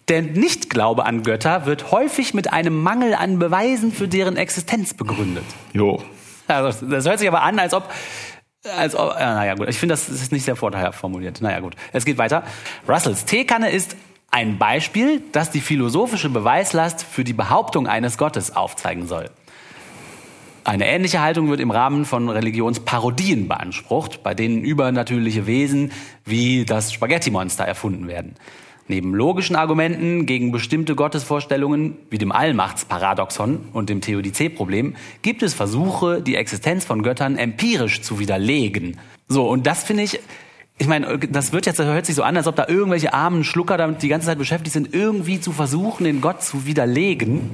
Der 0.09 0.23
Nichtglaube 0.23 1.05
an 1.05 1.23
Götter 1.23 1.66
wird 1.66 1.90
häufig 1.90 2.32
mit 2.35 2.52
einem 2.52 2.82
Mangel 2.82 3.15
an 3.15 3.39
Beweisen 3.39 3.93
für 3.93 4.09
deren 4.09 4.36
Existenz 4.36 4.94
begründet. 4.94 5.44
Jo. 5.73 6.02
Also, 6.47 6.85
das 6.86 7.06
hört 7.06 7.19
sich 7.19 7.28
aber 7.28 7.43
an, 7.43 7.59
als 7.59 7.73
ob. 7.73 7.89
Als 8.77 8.95
ob 8.95 9.19
ja, 9.19 9.35
naja, 9.35 9.55
gut. 9.55 9.69
Ich 9.69 9.78
finde, 9.78 9.93
das 9.93 10.09
ist 10.09 10.32
nicht 10.32 10.45
sehr 10.45 10.57
vorteilhaft 10.57 10.99
formuliert. 10.99 11.41
Naja, 11.41 11.61
gut. 11.61 11.77
Es 11.93 12.05
geht 12.05 12.19
weiter. 12.19 12.45
Russells 12.89 13.24
Teekanne 13.24 13.70
ist 13.70 13.97
ein 14.31 14.59
Beispiel, 14.59 15.23
das 15.32 15.51
die 15.51 15.61
philosophische 15.61 16.28
Beweislast 16.28 17.05
für 17.05 17.24
die 17.24 17.35
Behauptung 17.35 17.86
eines 17.86 18.19
Gottes 18.19 18.57
aufzeigen 18.57 19.07
soll. 19.07 19.31
Eine 20.65 20.86
ähnliche 20.86 21.20
Haltung 21.20 21.51
wird 21.51 21.61
im 21.61 21.70
Rahmen 21.70 22.07
von 22.07 22.31
Religionsparodien 22.31 23.49
beansprucht, 23.49 24.23
bei 24.23 24.32
denen 24.32 24.62
übernatürliche 24.62 25.47
Wesen 25.47 25.93
wie 26.24 26.65
das 26.65 26.91
Spaghetti-Monster 26.91 27.65
erfunden 27.65 28.09
werden. 28.09 28.35
Neben 28.86 29.15
logischen 29.15 29.56
Argumenten 29.56 30.27
gegen 30.27 30.52
bestimmte 30.52 30.94
Gottesvorstellungen 30.94 31.97
wie 32.11 32.19
dem 32.19 32.32
Allmachtsparadoxon 32.32 33.69
und 33.73 33.89
dem 33.89 34.02
Theodizee-Problem 34.02 34.94
gibt 35.23 35.43
es 35.43 35.55
Versuche, 35.55 36.20
die 36.20 36.36
Existenz 36.36 36.85
von 36.85 37.02
Göttern 37.02 37.36
empirisch 37.36 38.02
zu 38.02 38.19
widerlegen. 38.19 38.98
So, 39.27 39.48
und 39.48 39.66
das 39.66 39.85
finde 39.85 40.02
ich, 40.02 40.20
ich 40.77 40.86
meine, 40.86 41.19
das 41.19 41.52
wird 41.52 41.65
jetzt, 41.65 41.78
das 41.78 41.86
hört 41.86 42.05
sich 42.05 42.15
so 42.15 42.23
an, 42.23 42.36
als 42.36 42.47
ob 42.47 42.56
da 42.56 42.66
irgendwelche 42.69 43.15
armen 43.15 43.43
Schlucker 43.44 43.78
damit 43.78 44.02
die 44.02 44.09
ganze 44.09 44.27
Zeit 44.27 44.39
beschäftigt 44.39 44.74
sind, 44.74 44.93
irgendwie 44.93 45.40
zu 45.40 45.52
versuchen, 45.52 46.05
den 46.05 46.20
Gott 46.20 46.43
zu 46.43 46.66
widerlegen. 46.66 47.48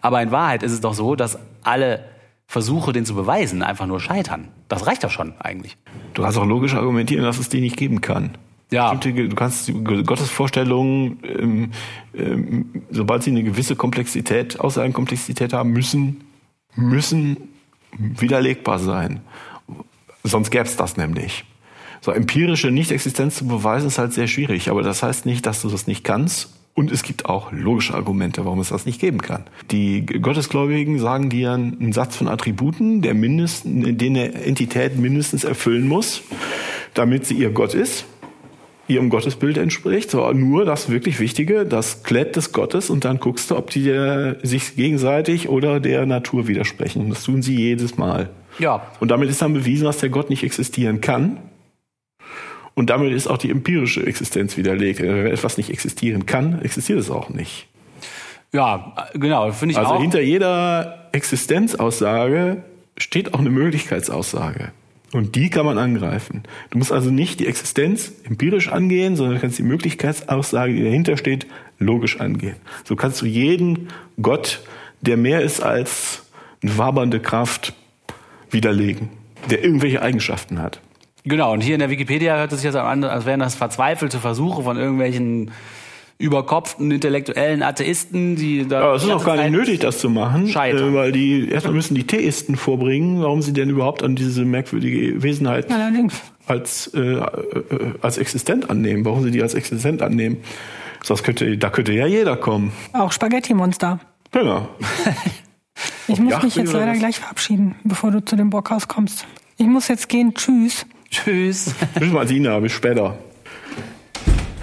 Aber 0.00 0.22
in 0.22 0.30
Wahrheit 0.30 0.62
ist 0.62 0.72
es 0.72 0.80
doch 0.80 0.94
so, 0.94 1.14
dass 1.14 1.38
alle 1.62 2.04
Versuche, 2.46 2.92
den 2.92 3.04
zu 3.04 3.14
beweisen, 3.14 3.62
einfach 3.62 3.86
nur 3.86 4.00
scheitern. 4.00 4.48
Das 4.68 4.86
reicht 4.86 5.04
doch 5.04 5.10
schon 5.10 5.34
eigentlich. 5.40 5.76
Du 6.14 6.22
kannst 6.22 6.38
auch 6.38 6.46
logisch 6.46 6.74
argumentieren, 6.74 7.24
dass 7.24 7.38
es 7.38 7.48
die 7.48 7.60
nicht 7.60 7.76
geben 7.76 8.00
kann. 8.00 8.38
Ja. 8.70 8.94
Du 8.94 9.34
kannst 9.34 9.72
Gottesvorstellungen, 9.84 11.18
ähm, 11.24 11.70
ähm, 12.14 12.82
sobald 12.90 13.22
sie 13.22 13.30
eine 13.30 13.42
gewisse 13.42 13.74
Komplexität, 13.76 14.60
Aussagenkomplexität 14.60 15.52
haben, 15.52 15.72
müssen, 15.72 16.22
müssen 16.76 17.36
widerlegbar 17.98 18.78
sein. 18.78 19.20
Sonst 20.22 20.50
gäbe 20.50 20.64
es 20.64 20.76
das 20.76 20.96
nämlich. 20.96 21.44
So 22.00 22.12
empirische 22.12 22.70
Nichtexistenz 22.70 23.36
zu 23.36 23.46
beweisen 23.46 23.88
ist 23.88 23.98
halt 23.98 24.12
sehr 24.12 24.26
schwierig, 24.26 24.70
aber 24.70 24.82
das 24.82 25.02
heißt 25.02 25.26
nicht, 25.26 25.44
dass 25.46 25.62
du 25.62 25.68
das 25.68 25.86
nicht 25.86 26.04
kannst. 26.04 26.54
Und 26.72 26.92
es 26.92 27.02
gibt 27.02 27.26
auch 27.26 27.50
logische 27.52 27.94
Argumente, 27.94 28.44
warum 28.44 28.60
es 28.60 28.68
das 28.68 28.86
nicht 28.86 29.00
geben 29.00 29.20
kann. 29.20 29.44
Die 29.70 30.06
Gottesgläubigen 30.06 30.98
sagen 31.00 31.28
dir 31.28 31.52
einen 31.52 31.92
Satz 31.92 32.16
von 32.16 32.28
Attributen, 32.28 33.02
der 33.02 33.12
mindestens, 33.12 33.98
den 33.98 34.16
eine 34.16 34.32
Entität 34.32 34.96
mindestens 34.96 35.42
erfüllen 35.44 35.88
muss, 35.88 36.22
damit 36.94 37.26
sie 37.26 37.34
ihr 37.34 37.50
Gott 37.50 37.74
ist, 37.74 38.06
ihrem 38.90 39.08
Gottesbild 39.08 39.56
entspricht. 39.58 40.10
So, 40.10 40.30
nur 40.32 40.64
das 40.64 40.90
wirklich 40.90 41.20
Wichtige, 41.20 41.64
das 41.64 42.02
Klett 42.02 42.36
des 42.36 42.52
Gottes 42.52 42.90
und 42.90 43.04
dann 43.04 43.18
guckst 43.18 43.50
du, 43.50 43.56
ob 43.56 43.70
die 43.70 43.84
der, 43.84 44.36
sich 44.42 44.76
gegenseitig 44.76 45.48
oder 45.48 45.80
der 45.80 46.06
Natur 46.06 46.48
widersprechen. 46.48 47.08
Das 47.08 47.24
tun 47.24 47.42
sie 47.42 47.56
jedes 47.56 47.96
Mal. 47.96 48.30
Ja. 48.58 48.86
Und 49.00 49.10
damit 49.10 49.30
ist 49.30 49.40
dann 49.42 49.54
bewiesen, 49.54 49.84
dass 49.84 49.98
der 49.98 50.08
Gott 50.08 50.30
nicht 50.30 50.42
existieren 50.42 51.00
kann. 51.00 51.38
Und 52.74 52.90
damit 52.90 53.12
ist 53.12 53.26
auch 53.26 53.38
die 53.38 53.50
empirische 53.50 54.06
Existenz 54.06 54.56
widerlegt. 54.56 55.00
Wenn 55.00 55.26
etwas 55.26 55.56
nicht 55.56 55.70
existieren 55.70 56.26
kann, 56.26 56.60
existiert 56.62 56.98
es 56.98 57.10
auch 57.10 57.28
nicht. 57.28 57.68
Ja, 58.52 58.94
genau, 59.14 59.50
finde 59.52 59.72
ich 59.72 59.78
Also 59.78 59.92
auch. 59.92 60.00
hinter 60.00 60.20
jeder 60.20 61.08
Existenzaussage 61.12 62.64
steht 62.96 63.34
auch 63.34 63.38
eine 63.38 63.50
Möglichkeitsaussage. 63.50 64.72
Und 65.12 65.34
die 65.34 65.50
kann 65.50 65.66
man 65.66 65.76
angreifen. 65.76 66.44
Du 66.70 66.78
musst 66.78 66.92
also 66.92 67.10
nicht 67.10 67.40
die 67.40 67.46
Existenz 67.46 68.12
empirisch 68.24 68.68
angehen, 68.68 69.16
sondern 69.16 69.36
du 69.36 69.40
kannst 69.40 69.58
die 69.58 69.64
Möglichkeitsaussage, 69.64 70.72
die 70.72 70.84
dahinter 70.84 71.16
steht, 71.16 71.46
logisch 71.78 72.20
angehen. 72.20 72.56
So 72.84 72.94
kannst 72.94 73.20
du 73.20 73.26
jeden 73.26 73.88
Gott, 74.22 74.60
der 75.00 75.16
mehr 75.16 75.40
ist 75.40 75.60
als 75.62 76.22
eine 76.62 76.78
wabernde 76.78 77.20
Kraft, 77.20 77.74
widerlegen, 78.50 79.08
der 79.50 79.64
irgendwelche 79.64 80.02
Eigenschaften 80.02 80.60
hat. 80.60 80.80
Genau, 81.24 81.52
und 81.52 81.60
hier 81.60 81.74
in 81.74 81.80
der 81.80 81.90
Wikipedia 81.90 82.36
hört 82.36 82.52
es 82.52 82.60
sich 82.60 82.64
jetzt 82.64 82.76
an, 82.76 83.04
als 83.04 83.26
wären 83.26 83.40
das 83.40 83.54
verzweifelte 83.54 84.18
Versuche 84.18 84.62
von 84.62 84.76
irgendwelchen 84.76 85.50
überkopften 86.20 86.90
intellektuellen 86.90 87.62
Atheisten, 87.62 88.36
die 88.36 88.68
da. 88.68 88.82
Aber 88.82 88.94
es 88.94 89.02
ist 89.02 89.10
auch 89.10 89.24
gar 89.24 89.36
nicht 89.36 89.50
nötig, 89.50 89.80
das 89.80 89.98
zu 89.98 90.10
machen, 90.10 90.48
scheitern. 90.48 90.92
äh, 90.92 90.94
weil 90.94 91.12
die 91.12 91.48
erstmal 91.48 91.74
müssen 91.74 91.94
die 91.94 92.06
Theisten 92.06 92.56
vorbringen, 92.56 93.22
warum 93.22 93.42
sie 93.42 93.52
denn 93.52 93.70
überhaupt 93.70 94.02
an 94.02 94.14
diese 94.16 94.44
merkwürdige 94.44 95.22
Wesenheit 95.22 95.70
Allerdings. 95.72 96.14
als 96.46 96.88
äh, 96.94 97.00
äh, 97.00 97.24
als 98.02 98.18
existent 98.18 98.68
annehmen, 98.70 99.04
warum 99.04 99.22
sie 99.24 99.30
die 99.30 99.42
als 99.42 99.54
existent 99.54 100.02
annehmen. 100.02 100.36
Das 101.08 101.22
könnte, 101.22 101.56
da 101.56 101.70
könnte 101.70 101.92
ja 101.92 102.06
jeder 102.06 102.36
kommen. 102.36 102.72
Auch 102.92 103.10
Spaghetti-Monster. 103.10 103.98
Genau. 104.32 104.68
Ich 106.08 106.20
muss 106.20 106.42
mich 106.42 106.56
jetzt 106.56 106.72
leider 106.74 106.92
was? 106.92 106.98
gleich 106.98 107.18
verabschieden, 107.18 107.74
bevor 107.84 108.10
du 108.10 108.22
zu 108.22 108.36
dem 108.36 108.50
Bockhaus 108.50 108.86
kommst. 108.86 109.26
Ich 109.56 109.66
muss 109.66 109.88
jetzt 109.88 110.08
gehen. 110.10 110.34
Tschüss. 110.34 110.84
Tschüss. 111.10 111.74
Bis 111.98 112.12
Martina, 112.12 112.58
bis 112.60 112.72
später. 112.72 113.16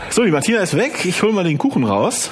So, 0.10 0.24
die 0.24 0.32
Martina 0.32 0.60
ist 0.60 0.76
weg. 0.76 1.06
Ich 1.06 1.22
hol 1.22 1.32
mal 1.32 1.44
den 1.44 1.58
Kuchen 1.58 1.84
raus. 1.84 2.32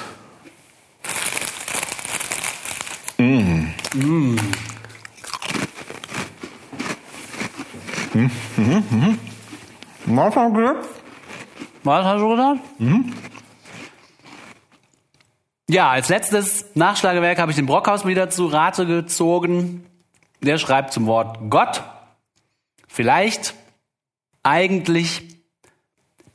Mm. 3.18 3.66
Mm. 3.94 4.36
Mhm. 8.14 8.30
Mhm. 8.56 9.18
Martha 10.06 10.48
Glück. 10.48 10.84
Was 11.84 12.04
hast 12.04 12.20
du 12.20 12.28
gesagt? 12.30 12.60
Ja, 15.68 15.90
als 15.90 16.08
letztes 16.08 16.66
Nachschlagewerk 16.74 17.38
habe 17.38 17.50
ich 17.50 17.56
den 17.56 17.66
Brockhaus 17.66 18.06
wieder 18.06 18.30
zu 18.30 18.46
Rate 18.46 18.86
gezogen. 18.86 19.84
Der 20.40 20.58
schreibt 20.58 20.92
zum 20.92 21.06
Wort 21.06 21.38
Gott. 21.50 21.82
Vielleicht 22.88 23.54
eigentlich 24.42 25.35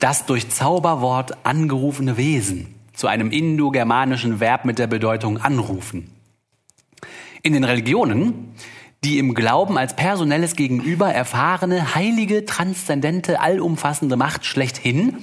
das 0.02 0.26
durch 0.26 0.50
Zauberwort 0.50 1.46
angerufene 1.46 2.18
Wesen 2.18 2.76
zu 2.94 3.08
einem 3.08 3.32
indogermanischen 3.32 4.40
Verb 4.40 4.66
mit 4.66 4.80
der 4.80 4.88
Bedeutung 4.88 5.38
anrufen. 5.38 6.12
In 7.44 7.54
den 7.54 7.64
Religionen, 7.64 8.54
die 9.04 9.18
im 9.20 9.34
Glauben 9.34 9.78
als 9.78 9.96
personelles 9.96 10.56
Gegenüber 10.56 11.12
erfahrene, 11.12 11.96
heilige, 11.96 12.46
transzendente, 12.46 13.40
allumfassende 13.40 14.18
Macht 14.18 14.46
schlechthin, 14.46 15.18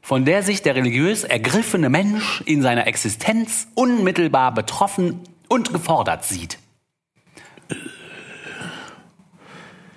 von 0.00 0.24
der 0.24 0.42
sich 0.42 0.62
der 0.62 0.74
religiös 0.74 1.24
ergriffene 1.24 1.88
Mensch 1.88 2.42
in 2.44 2.60
seiner 2.60 2.86
Existenz 2.86 3.68
unmittelbar 3.74 4.52
betroffen 4.52 5.20
und 5.48 5.72
gefordert 5.72 6.24
sieht. 6.24 6.58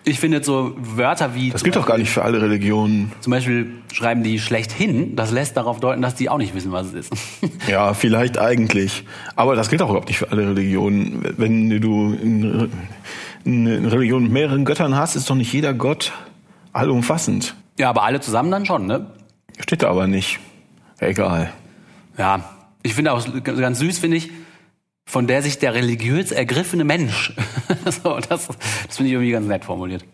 Ich 0.07 0.19
finde 0.19 0.43
so 0.43 0.73
Wörter 0.77 1.33
wie 1.33 1.49
Das 1.49 1.63
gilt 1.63 1.75
doch 1.75 1.87
gar 1.87 1.97
nicht 1.97 2.11
für 2.11 2.23
alle 2.23 2.39
Religionen. 2.41 3.11
zum 3.21 3.31
Beispiel 3.31 3.71
schreiben 3.91 4.21
die 4.23 4.39
schlechthin, 4.39 5.15
das 5.15 5.31
lässt 5.31 5.57
darauf 5.57 5.79
deuten, 5.79 6.01
dass 6.03 6.13
die 6.15 6.29
auch 6.29 6.37
nicht 6.37 6.53
wissen, 6.53 6.71
was 6.71 6.87
es 6.87 6.93
ist. 6.93 7.13
Ja, 7.67 7.93
vielleicht 7.95 8.37
eigentlich. 8.37 9.03
Aber 9.35 9.55
das 9.55 9.69
gilt 9.69 9.81
auch 9.81 9.89
überhaupt 9.89 10.07
nicht 10.09 10.19
für 10.19 10.31
alle 10.31 10.47
Religionen. 10.49 11.23
Wenn 11.37 11.81
du 11.81 12.15
eine 12.21 12.69
eine 13.47 13.91
Religion 13.91 14.23
mit 14.23 14.31
mehreren 14.31 14.65
Göttern 14.65 14.95
hast, 14.95 15.15
ist 15.15 15.29
doch 15.29 15.35
nicht 15.35 15.51
jeder 15.53 15.73
Gott 15.73 16.11
allumfassend. 16.73 17.55
ja, 17.79 17.89
aber 17.89 18.03
alle 18.03 18.19
zusammen 18.19 18.51
dann 18.51 18.65
schon, 18.65 18.85
ne? 18.87 19.07
Steht 19.59 19.83
da 19.83 19.89
aber 19.89 20.07
nicht. 20.07 20.39
Egal. 20.99 21.51
Ja, 22.17 22.43
ich 22.83 22.93
finde 22.95 23.13
auch 23.13 23.25
ganz 23.43 23.79
süß, 23.79 23.99
finde 23.99 24.17
ich, 24.17 24.29
von 25.05 25.27
der 25.27 25.41
sich 25.41 25.59
der 25.59 25.73
religiös 25.73 26.31
ergriffene 26.31 26.83
Mensch, 26.83 27.33
so, 28.03 28.19
das, 28.19 28.47
das 28.47 28.97
finde 28.97 29.07
ich 29.07 29.13
irgendwie 29.13 29.31
ganz 29.31 29.47
nett 29.47 29.65
formuliert. 29.65 30.05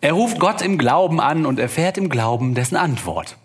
Er 0.00 0.12
ruft 0.12 0.38
Gott 0.38 0.62
im 0.62 0.78
Glauben 0.78 1.20
an 1.20 1.46
und 1.46 1.58
erfährt 1.58 1.98
im 1.98 2.08
Glauben 2.08 2.54
dessen 2.54 2.76
Antwort. 2.76 3.36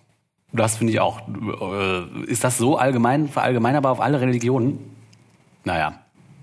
Das 0.51 0.77
finde 0.77 0.93
ich 0.93 0.99
auch. 0.99 1.22
Äh, 1.27 2.26
Ist 2.26 2.43
das 2.43 2.60
so 2.60 2.77
allgemein, 2.77 3.27
verallgemeinerbar 3.27 3.91
auf 3.91 3.99
alle 3.99 4.22
Religionen? 4.22 4.80
Naja. 5.64 5.99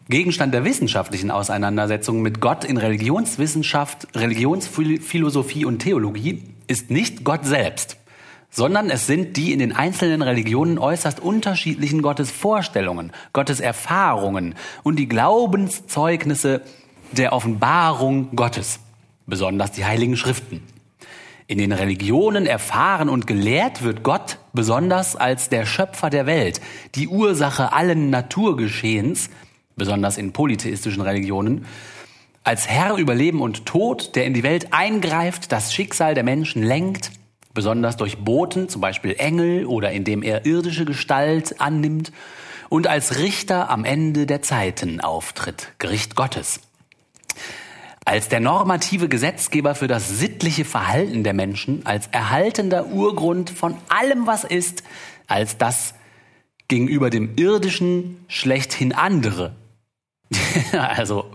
Gegenstand 0.08 0.52
der 0.52 0.64
wissenschaftlichen 0.64 1.30
Auseinandersetzung 1.30 2.20
mit 2.20 2.40
Gott 2.40 2.64
in 2.64 2.76
Religionswissenschaft, 2.76 4.08
Religionsphilosophie 4.16 5.64
und 5.64 5.78
Theologie 5.78 6.42
ist 6.66 6.90
nicht 6.90 7.22
Gott 7.22 7.44
selbst, 7.44 7.96
sondern 8.50 8.90
es 8.90 9.06
sind 9.06 9.36
die 9.36 9.52
in 9.52 9.60
den 9.60 9.74
einzelnen 9.74 10.22
Religionen 10.22 10.78
äußerst 10.78 11.20
unterschiedlichen 11.20 12.02
Gottesvorstellungen, 12.02 13.12
Gotteserfahrungen 13.32 14.56
und 14.82 14.96
die 14.96 15.08
Glaubenszeugnisse 15.08 16.62
der 17.12 17.32
Offenbarung 17.32 18.34
Gottes, 18.34 18.80
besonders 19.26 19.72
die 19.72 19.84
heiligen 19.84 20.16
Schriften. 20.16 20.62
In 21.46 21.58
den 21.58 21.72
Religionen 21.72 22.46
erfahren 22.46 23.08
und 23.08 23.26
gelehrt 23.26 23.82
wird 23.82 24.04
Gott 24.04 24.38
besonders 24.52 25.16
als 25.16 25.48
der 25.48 25.66
Schöpfer 25.66 26.08
der 26.08 26.26
Welt, 26.26 26.60
die 26.94 27.08
Ursache 27.08 27.72
allen 27.72 28.10
Naturgeschehens, 28.10 29.30
besonders 29.76 30.16
in 30.16 30.32
polytheistischen 30.32 31.02
Religionen, 31.02 31.66
als 32.44 32.68
Herr 32.68 32.96
über 32.96 33.14
Leben 33.14 33.42
und 33.42 33.66
Tod, 33.66 34.14
der 34.14 34.26
in 34.26 34.34
die 34.34 34.42
Welt 34.42 34.72
eingreift, 34.72 35.52
das 35.52 35.74
Schicksal 35.74 36.14
der 36.14 36.24
Menschen 36.24 36.62
lenkt, 36.62 37.10
besonders 37.60 37.98
durch 37.98 38.16
Boten, 38.16 38.70
zum 38.70 38.80
Beispiel 38.80 39.16
Engel 39.18 39.66
oder 39.66 39.92
indem 39.92 40.22
er 40.22 40.46
irdische 40.46 40.86
Gestalt 40.86 41.60
annimmt, 41.60 42.10
und 42.70 42.86
als 42.86 43.18
Richter 43.18 43.68
am 43.68 43.84
Ende 43.84 44.24
der 44.24 44.40
Zeiten 44.40 45.02
auftritt, 45.02 45.72
Gericht 45.76 46.16
Gottes. 46.16 46.60
Als 48.06 48.30
der 48.30 48.40
normative 48.40 49.10
Gesetzgeber 49.10 49.74
für 49.74 49.88
das 49.88 50.08
sittliche 50.08 50.64
Verhalten 50.64 51.22
der 51.22 51.34
Menschen, 51.34 51.84
als 51.84 52.06
erhaltender 52.12 52.86
Urgrund 52.86 53.50
von 53.50 53.76
allem, 53.90 54.26
was 54.26 54.44
ist, 54.44 54.82
als 55.26 55.58
das 55.58 55.92
gegenüber 56.66 57.10
dem 57.10 57.36
irdischen 57.36 58.24
schlechthin 58.26 58.94
andere. 58.94 59.54
also 60.72 61.26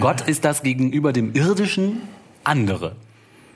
Gott 0.00 0.22
ist 0.22 0.46
das 0.46 0.62
gegenüber 0.62 1.12
dem 1.12 1.34
irdischen 1.34 2.00
andere. 2.42 2.96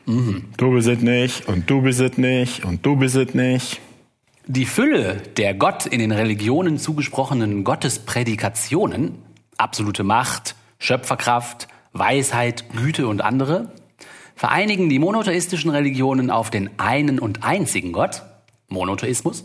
Du 0.06 0.72
bist 0.72 0.88
es 0.88 1.00
nicht 1.00 1.46
und 1.48 1.68
du 1.70 1.82
bist 1.82 2.00
es 2.00 2.16
nicht 2.18 2.64
und 2.64 2.84
du 2.84 2.96
bist 2.96 3.16
es 3.16 3.34
nicht. 3.34 3.80
Die 4.46 4.66
Fülle 4.66 5.22
der 5.36 5.54
Gott 5.54 5.86
in 5.86 6.00
den 6.00 6.12
Religionen 6.12 6.78
zugesprochenen 6.78 7.62
Gottesprädikationen, 7.62 9.14
absolute 9.58 10.02
Macht, 10.02 10.56
Schöpferkraft, 10.78 11.68
Weisheit, 11.92 12.64
Güte 12.74 13.06
und 13.06 13.20
andere, 13.20 13.72
vereinigen 14.34 14.88
die 14.88 14.98
monotheistischen 14.98 15.70
Religionen 15.70 16.30
auf 16.30 16.50
den 16.50 16.70
einen 16.78 17.18
und 17.18 17.44
einzigen 17.44 17.92
Gott, 17.92 18.22
Monotheismus, 18.68 19.44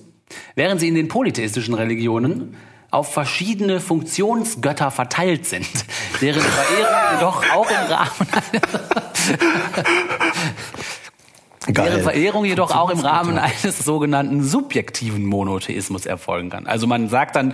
während 0.56 0.80
sie 0.80 0.88
in 0.88 0.95
den 0.95 1.07
polytheistischen 1.07 1.73
Religionen 1.73 2.56
auf 2.95 3.13
verschiedene 3.13 3.80
Funktionsgötter 3.80 4.89
verteilt 4.91 5.45
sind, 5.45 5.67
deren 6.22 6.41
Verehrung 6.41 6.95
jedoch 7.13 7.43
auch 7.53 7.69
im 7.69 7.91
Rahmen 7.91 8.17
deren 11.67 12.01
Verehrung 12.01 12.45
jedoch 12.45 12.76
auch 12.76 12.89
im 12.89 12.99
Rahmen 12.99 13.38
eines 13.38 13.80
sogenannten 13.80 14.43
subjektiven 14.43 15.26
Monotheismus 15.26 16.05
erfolgen 16.05 16.49
kann. 16.49 16.67
Also 16.67 16.88
man 16.88 17.09
sagt 17.09 17.35
dann, 17.35 17.53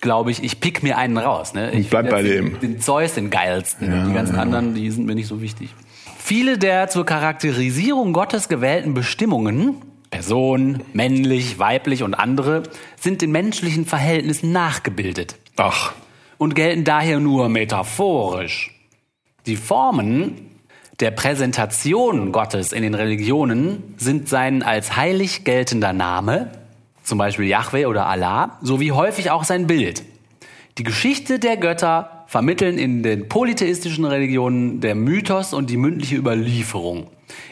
glaube 0.00 0.30
ich, 0.30 0.42
ich 0.42 0.60
pick 0.60 0.82
mir 0.82 0.96
einen 0.98 1.18
raus. 1.18 1.54
Ne? 1.54 1.72
Ich 1.72 1.90
bleib 1.90 2.10
bei 2.10 2.22
dem. 2.22 2.58
Den, 2.60 2.80
Zeus 2.80 3.14
den 3.14 3.30
geilsten. 3.30 3.92
und 3.92 4.08
die 4.08 4.14
ganzen 4.14 4.36
anderen, 4.36 4.74
die 4.74 4.90
sind 4.90 5.06
mir 5.06 5.14
nicht 5.14 5.28
so 5.28 5.42
wichtig. 5.42 5.70
Viele 6.18 6.58
der 6.58 6.88
zur 6.88 7.04
Charakterisierung 7.04 8.12
Gottes 8.12 8.48
gewählten 8.48 8.94
Bestimmungen, 8.94 9.76
Person, 10.20 10.82
männlich, 10.92 11.58
weiblich 11.58 12.02
und 12.02 12.12
andere, 12.12 12.64
sind 13.00 13.22
den 13.22 13.32
menschlichen 13.32 13.86
Verhältnissen 13.86 14.52
nachgebildet 14.52 15.36
Ach, 15.56 15.94
und 16.36 16.54
gelten 16.54 16.84
daher 16.84 17.20
nur 17.20 17.48
metaphorisch. 17.48 18.70
Die 19.46 19.56
Formen 19.56 20.50
der 21.00 21.10
Präsentation 21.10 22.32
Gottes 22.32 22.72
in 22.72 22.82
den 22.82 22.92
Religionen 22.92 23.94
sind 23.96 24.28
sein 24.28 24.62
als 24.62 24.94
heilig 24.94 25.44
geltender 25.44 25.94
Name, 25.94 26.52
zum 27.02 27.16
Beispiel 27.16 27.46
Yahweh 27.46 27.86
oder 27.86 28.06
Allah, 28.06 28.58
sowie 28.60 28.92
häufig 28.92 29.30
auch 29.30 29.44
sein 29.44 29.66
Bild. 29.66 30.02
Die 30.76 30.84
Geschichte 30.84 31.38
der 31.38 31.56
Götter 31.56 32.26
vermitteln 32.26 32.76
in 32.76 33.02
den 33.02 33.26
polytheistischen 33.30 34.04
Religionen 34.04 34.82
der 34.82 34.94
Mythos 34.96 35.54
und 35.54 35.70
die 35.70 35.78
mündliche 35.78 36.16
Überlieferung. 36.16 37.06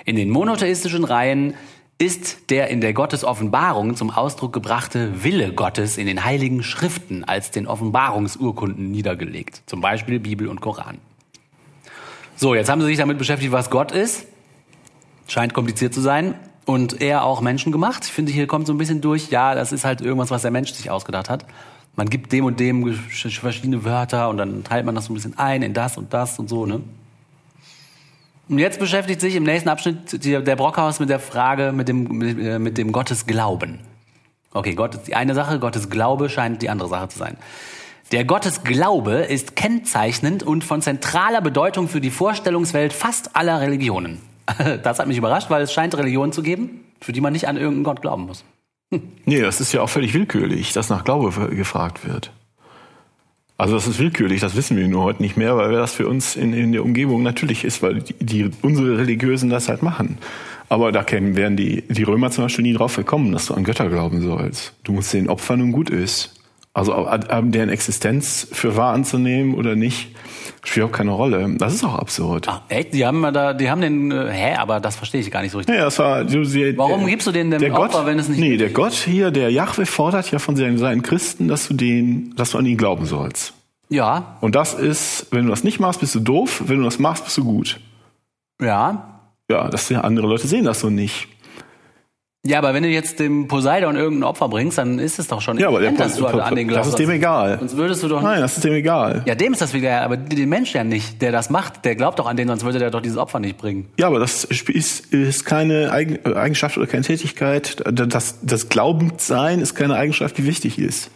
In 0.05 0.17
den 0.17 0.29
monotheistischen 0.29 1.05
Reihen 1.05 1.55
ist 1.99 2.51
der 2.51 2.69
in 2.69 2.81
der 2.81 2.93
Gottesoffenbarung 2.93 3.97
zum 3.97 4.11
Ausdruck 4.11 4.53
gebrachte 4.53 5.25
Wille 5.25 5.53
Gottes 5.53 5.99
in 5.99 6.07
den 6.07 6.25
heiligen 6.25 6.63
Schriften 6.63 7.25
als 7.25 7.51
den 7.51 7.67
Offenbarungsurkunden 7.67 8.91
niedergelegt, 8.91 9.63
zum 9.67 9.81
Beispiel 9.81 10.21
Bibel 10.21 10.47
und 10.47 10.61
Koran. 10.61 10.99
So, 12.37 12.55
jetzt 12.55 12.69
haben 12.71 12.81
sie 12.81 12.87
sich 12.87 12.99
damit 12.99 13.19
beschäftigt, 13.19 13.51
was 13.51 13.69
Gott 13.69 13.91
ist. 13.91 14.27
Scheint 15.27 15.55
kompliziert 15.55 15.93
zu 15.93 16.01
sein. 16.01 16.35
Und 16.65 17.01
er 17.01 17.25
auch 17.25 17.41
Menschen 17.41 17.73
gemacht. 17.73 18.05
Ich 18.05 18.13
finde, 18.13 18.31
hier 18.31 18.47
kommt 18.47 18.67
so 18.67 18.75
ein 18.75 18.79
bisschen 18.79 19.01
durch, 19.01 19.31
ja, 19.31 19.55
das 19.55 19.73
ist 19.73 19.85
halt 19.85 20.01
irgendwas, 20.01 20.31
was 20.31 20.43
der 20.43 20.51
Mensch 20.51 20.73
sich 20.73 20.91
ausgedacht 20.91 21.31
hat. 21.31 21.47
Man 21.97 22.11
gibt 22.11 22.31
dem 22.31 22.45
und 22.45 22.61
dem 22.61 22.95
verschiedene 22.95 23.85
Wörter 23.85 24.29
und 24.29 24.37
dann 24.37 24.63
teilt 24.63 24.87
man 24.87 24.95
das 24.95 25.07
so 25.07 25.13
ein 25.13 25.15
bisschen 25.15 25.37
ein 25.37 25.63
in 25.63 25.75
das 25.75 25.97
und 25.97 26.13
das 26.15 26.39
und 26.39 26.49
so, 26.49 26.65
ne? 26.65 26.81
Und 28.49 28.59
jetzt 28.59 28.79
beschäftigt 28.79 29.21
sich 29.21 29.35
im 29.35 29.43
nächsten 29.45 29.69
Abschnitt 29.69 30.25
der 30.25 30.57
Brockhaus 30.57 31.01
mit 31.01 31.11
der 31.11 31.21
Frage, 31.21 31.73
mit 31.73 31.89
dem, 31.89 32.05
mit, 32.05 32.39
äh, 32.39 32.59
mit 32.59 32.79
dem 32.79 32.93
Gottesglauben. 32.93 33.81
Okay, 34.53 34.75
Gott 34.75 34.95
ist 34.95 35.09
die 35.09 35.15
eine 35.15 35.35
Sache, 35.35 35.59
Gottes 35.59 35.91
Glaube 35.91 36.31
scheint 36.31 36.63
die 36.63 36.71
andere 36.71 36.89
Sache 36.89 37.09
zu 37.09 37.19
sein. 37.19 37.37
Der 38.11 38.25
Gottesglaube 38.25 39.17
ist 39.17 39.55
kennzeichnend 39.55 40.43
und 40.43 40.65
von 40.65 40.81
zentraler 40.81 41.43
Bedeutung 41.43 41.89
für 41.89 42.01
die 42.01 42.11
Vorstellungswelt 42.11 42.95
fast 42.95 43.37
aller 43.37 43.61
Religionen. 43.61 44.21
Das 44.83 44.99
hat 44.99 45.07
mich 45.07 45.19
überrascht, 45.19 45.51
weil 45.51 45.61
es 45.61 45.75
scheint 45.75 45.95
Religionen 45.97 46.33
zu 46.33 46.43
geben, 46.43 46.85
für 47.03 47.13
die 47.13 47.21
man 47.21 47.35
nicht 47.35 47.49
an 47.49 47.59
irgendeinen 47.59 47.85
Gott 47.85 48.01
glauben 48.01 48.25
muss. 48.25 48.45
nee, 49.27 49.41
das 49.43 49.61
ist 49.61 49.75
ja 49.75 49.83
auch 49.83 49.91
völlig 49.91 50.15
willkürlich, 50.15 50.73
dass 50.73 50.89
nach 50.89 51.05
Glaube 51.05 51.55
gefragt 51.55 52.09
wird. 52.09 52.33
Also 53.59 53.75
das 53.75 53.89
ist 53.89 53.99
willkürlich, 53.99 54.41
das 54.41 54.55
wissen 54.55 54.77
wir 54.77 54.87
nur 54.87 55.03
heute 55.03 55.21
nicht 55.21 55.37
mehr, 55.37 55.57
weil 55.57 55.73
das 55.73 55.93
für 55.93 56.07
uns 56.07 56.37
in, 56.37 56.53
in 56.53 56.71
der 56.71 56.85
Umgebung 56.85 57.25
natürlich 57.25 57.65
ist, 57.65 57.83
weil 57.83 58.01
die, 58.01 58.15
die 58.21 58.51
unsere 58.63 58.99
Religiösen 58.99 59.51
das 59.51 59.69
halt 59.69 59.83
machen. 59.83 60.19
Aber 60.69 60.93
da 60.93 61.03
kämen, 61.03 61.35
wären 61.35 61.57
die, 61.57 61.83
die 61.89 62.05
Römer 62.05 62.31
zum 62.31 62.45
Beispiel 62.45 62.63
nie 62.63 62.75
drauf 62.75 62.95
gekommen, 62.95 63.33
dass 63.33 63.47
du 63.47 63.55
an 63.55 63.65
Götter 63.65 63.89
glauben 63.89 64.21
sollst. 64.21 64.75
Du 64.85 64.93
musst 64.93 65.13
den 65.13 65.29
opfern 65.29 65.61
und 65.61 65.73
gut 65.73 65.91
ist. 65.91 66.38
Also 66.79 66.95
ab 66.95 67.45
deren 67.47 67.69
Existenz 67.69 68.47
für 68.53 68.77
wahr 68.77 68.93
anzunehmen 68.95 69.55
oder 69.55 69.75
nicht, 69.75 70.15
spielt 70.65 70.87
auch 70.87 70.93
keine 70.93 71.11
Rolle. 71.11 71.55
Das 71.59 71.75
ist 71.75 71.83
auch 71.85 71.97
absurd. 71.99 72.47
Ach, 72.49 72.63
echt? 72.69 72.95
Die 72.95 73.05
haben 73.05 73.23
da, 73.33 73.53
die 73.53 73.71
haben 73.71 73.81
den, 73.81 74.11
äh, 74.11 74.31
hä, 74.31 74.55
aber 74.57 74.79
das 74.81 74.95
verstehe 74.97 75.21
ich 75.21 75.31
gar 75.31 75.43
nicht 75.43 75.53
so 75.53 75.59
richtig. 75.59 75.75
Ja, 75.75 75.85
das 75.85 75.99
war, 75.99 76.25
du, 76.25 76.45
sie, 76.45 76.77
Warum 76.77 77.01
der, 77.01 77.11
gibst 77.11 77.27
du 77.27 77.33
denen 77.33 77.51
denn 77.51 77.61
der 77.61 77.75
Opfer, 77.75 77.99
Gott, 77.99 78.07
wenn 78.07 78.19
es 78.19 78.29
nicht 78.29 78.39
Nee, 78.39 78.57
der? 78.57 78.71
Gott 78.71 78.93
hier, 78.93 79.31
der 79.31 79.51
Jahwe 79.51 79.87
fordert 79.87 80.31
ja 80.31 80.39
von 80.39 80.57
seinen, 80.57 81.03
Christen, 81.03 81.49
dass 81.49 81.69
du 81.69 81.75
den, 81.75 82.35
dass 82.37 82.51
du 82.53 82.59
an 82.59 82.67
ihn 82.67 82.77
glauben 82.77 83.07
sollst. 83.07 83.55
Ja, 83.89 84.37
Und 84.41 84.55
das 84.55 84.75
ist, 84.75 85.27
wenn 85.31 85.45
du 85.45 85.51
das 85.51 85.65
nicht 85.65 85.81
machst, 85.81 86.01
bist 86.01 86.15
du 86.15 86.21
doof. 86.21 86.63
Wenn 86.67 86.79
du 86.79 86.85
das 86.85 86.99
machst, 86.99 87.25
bist 87.25 87.39
du 87.39 87.45
gut. 87.45 87.81
ja. 88.61 89.15
Ja, 89.51 89.71
das 89.71 89.91
andere 89.91 90.27
Leute 90.27 90.47
sehen 90.47 90.67
das 90.67 90.81
so 90.81 90.91
nicht. 90.91 91.27
Ja, 92.49 92.59
aber 92.59 92.73
wenn 92.73 92.83
du 92.83 92.89
jetzt 92.89 93.21
dem 93.21 93.47
Poseidon 93.47 93.95
irgendein 93.97 94.27
Opfer 94.27 94.49
bringst, 94.49 94.79
dann 94.79 94.99
ist 94.99 95.19
es 95.19 95.29
doch 95.29 95.43
schon 95.43 95.59
Ja, 95.59 95.69
aber 95.69 95.81
der 95.81 95.91
dass 95.93 96.17
du 96.17 96.27
an 96.27 96.55
den 96.55 96.69
das 96.69 96.87
ist 96.89 96.99
dem 96.99 97.11
egal. 97.11 97.59
Sonst 97.59 97.77
würdest 97.77 98.03
du 98.03 98.09
doch 98.09 98.23
Nein, 98.23 98.41
das 98.41 98.57
ist 98.57 98.65
dem 98.65 98.73
egal. 98.73 99.23
Ja, 99.27 99.35
dem 99.35 99.53
ist 99.53 99.61
das 99.61 99.75
egal, 99.75 100.03
aber 100.03 100.17
den 100.17 100.49
Mensch 100.49 100.73
ja 100.75 100.83
nicht, 100.83 101.21
der 101.21 101.31
das 101.31 101.51
macht, 101.51 101.85
der 101.85 101.95
glaubt 101.95 102.19
doch 102.19 102.27
an 102.27 102.39
den, 102.39 102.49
sonst 102.49 102.65
würde 102.65 102.79
der 102.79 102.91
doch 102.91 103.03
dieses 103.03 103.19
Opfer 103.19 103.39
nicht 103.39 103.59
bringen. 103.59 103.89
Ja, 103.99 104.07
aber 104.07 104.19
das 104.19 104.45
ist, 104.45 104.69
ist 105.13 105.45
keine 105.45 105.93
Eigen- 105.93 106.25
Eigenschaft 106.35 106.79
oder 106.79 106.87
keine 106.87 107.03
Tätigkeit. 107.05 107.83
Das, 107.93 108.39
das 108.43 108.69
Glaubendsein 108.71 109.61
ist 109.61 109.75
keine 109.75 109.95
Eigenschaft, 109.97 110.39
die 110.39 110.47
wichtig 110.47 110.79
ist. 110.79 111.11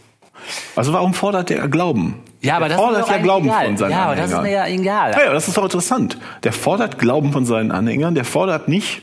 Also 0.76 0.92
warum 0.92 1.14
fordert 1.14 1.48
der 1.48 1.66
Glauben? 1.68 2.16
Ja, 2.42 2.56
aber 2.56 2.68
der 2.68 2.76
das 2.76 2.76
ist 2.76 2.82
fordert 2.90 3.02
doch 3.08 3.10
ja 3.10 3.22
Glauben 3.22 3.46
egal. 3.46 3.66
von 3.66 3.76
seinen 3.78 3.90
Ja, 3.92 4.04
aber 4.04 4.16
das 4.16 4.26
ist 4.26 4.34
Anhängern. 4.34 4.64
mir 4.66 4.74
ja 4.74 4.80
egal. 4.82 5.12
Ja, 5.12 5.24
ja, 5.26 5.32
das 5.32 5.48
ist 5.48 5.56
doch 5.56 5.64
interessant. 5.64 6.18
Der 6.42 6.52
fordert 6.52 6.98
Glauben 6.98 7.32
von 7.32 7.46
seinen 7.46 7.70
Anhängern, 7.70 8.14
der 8.14 8.24
fordert 8.26 8.68
nicht 8.68 9.02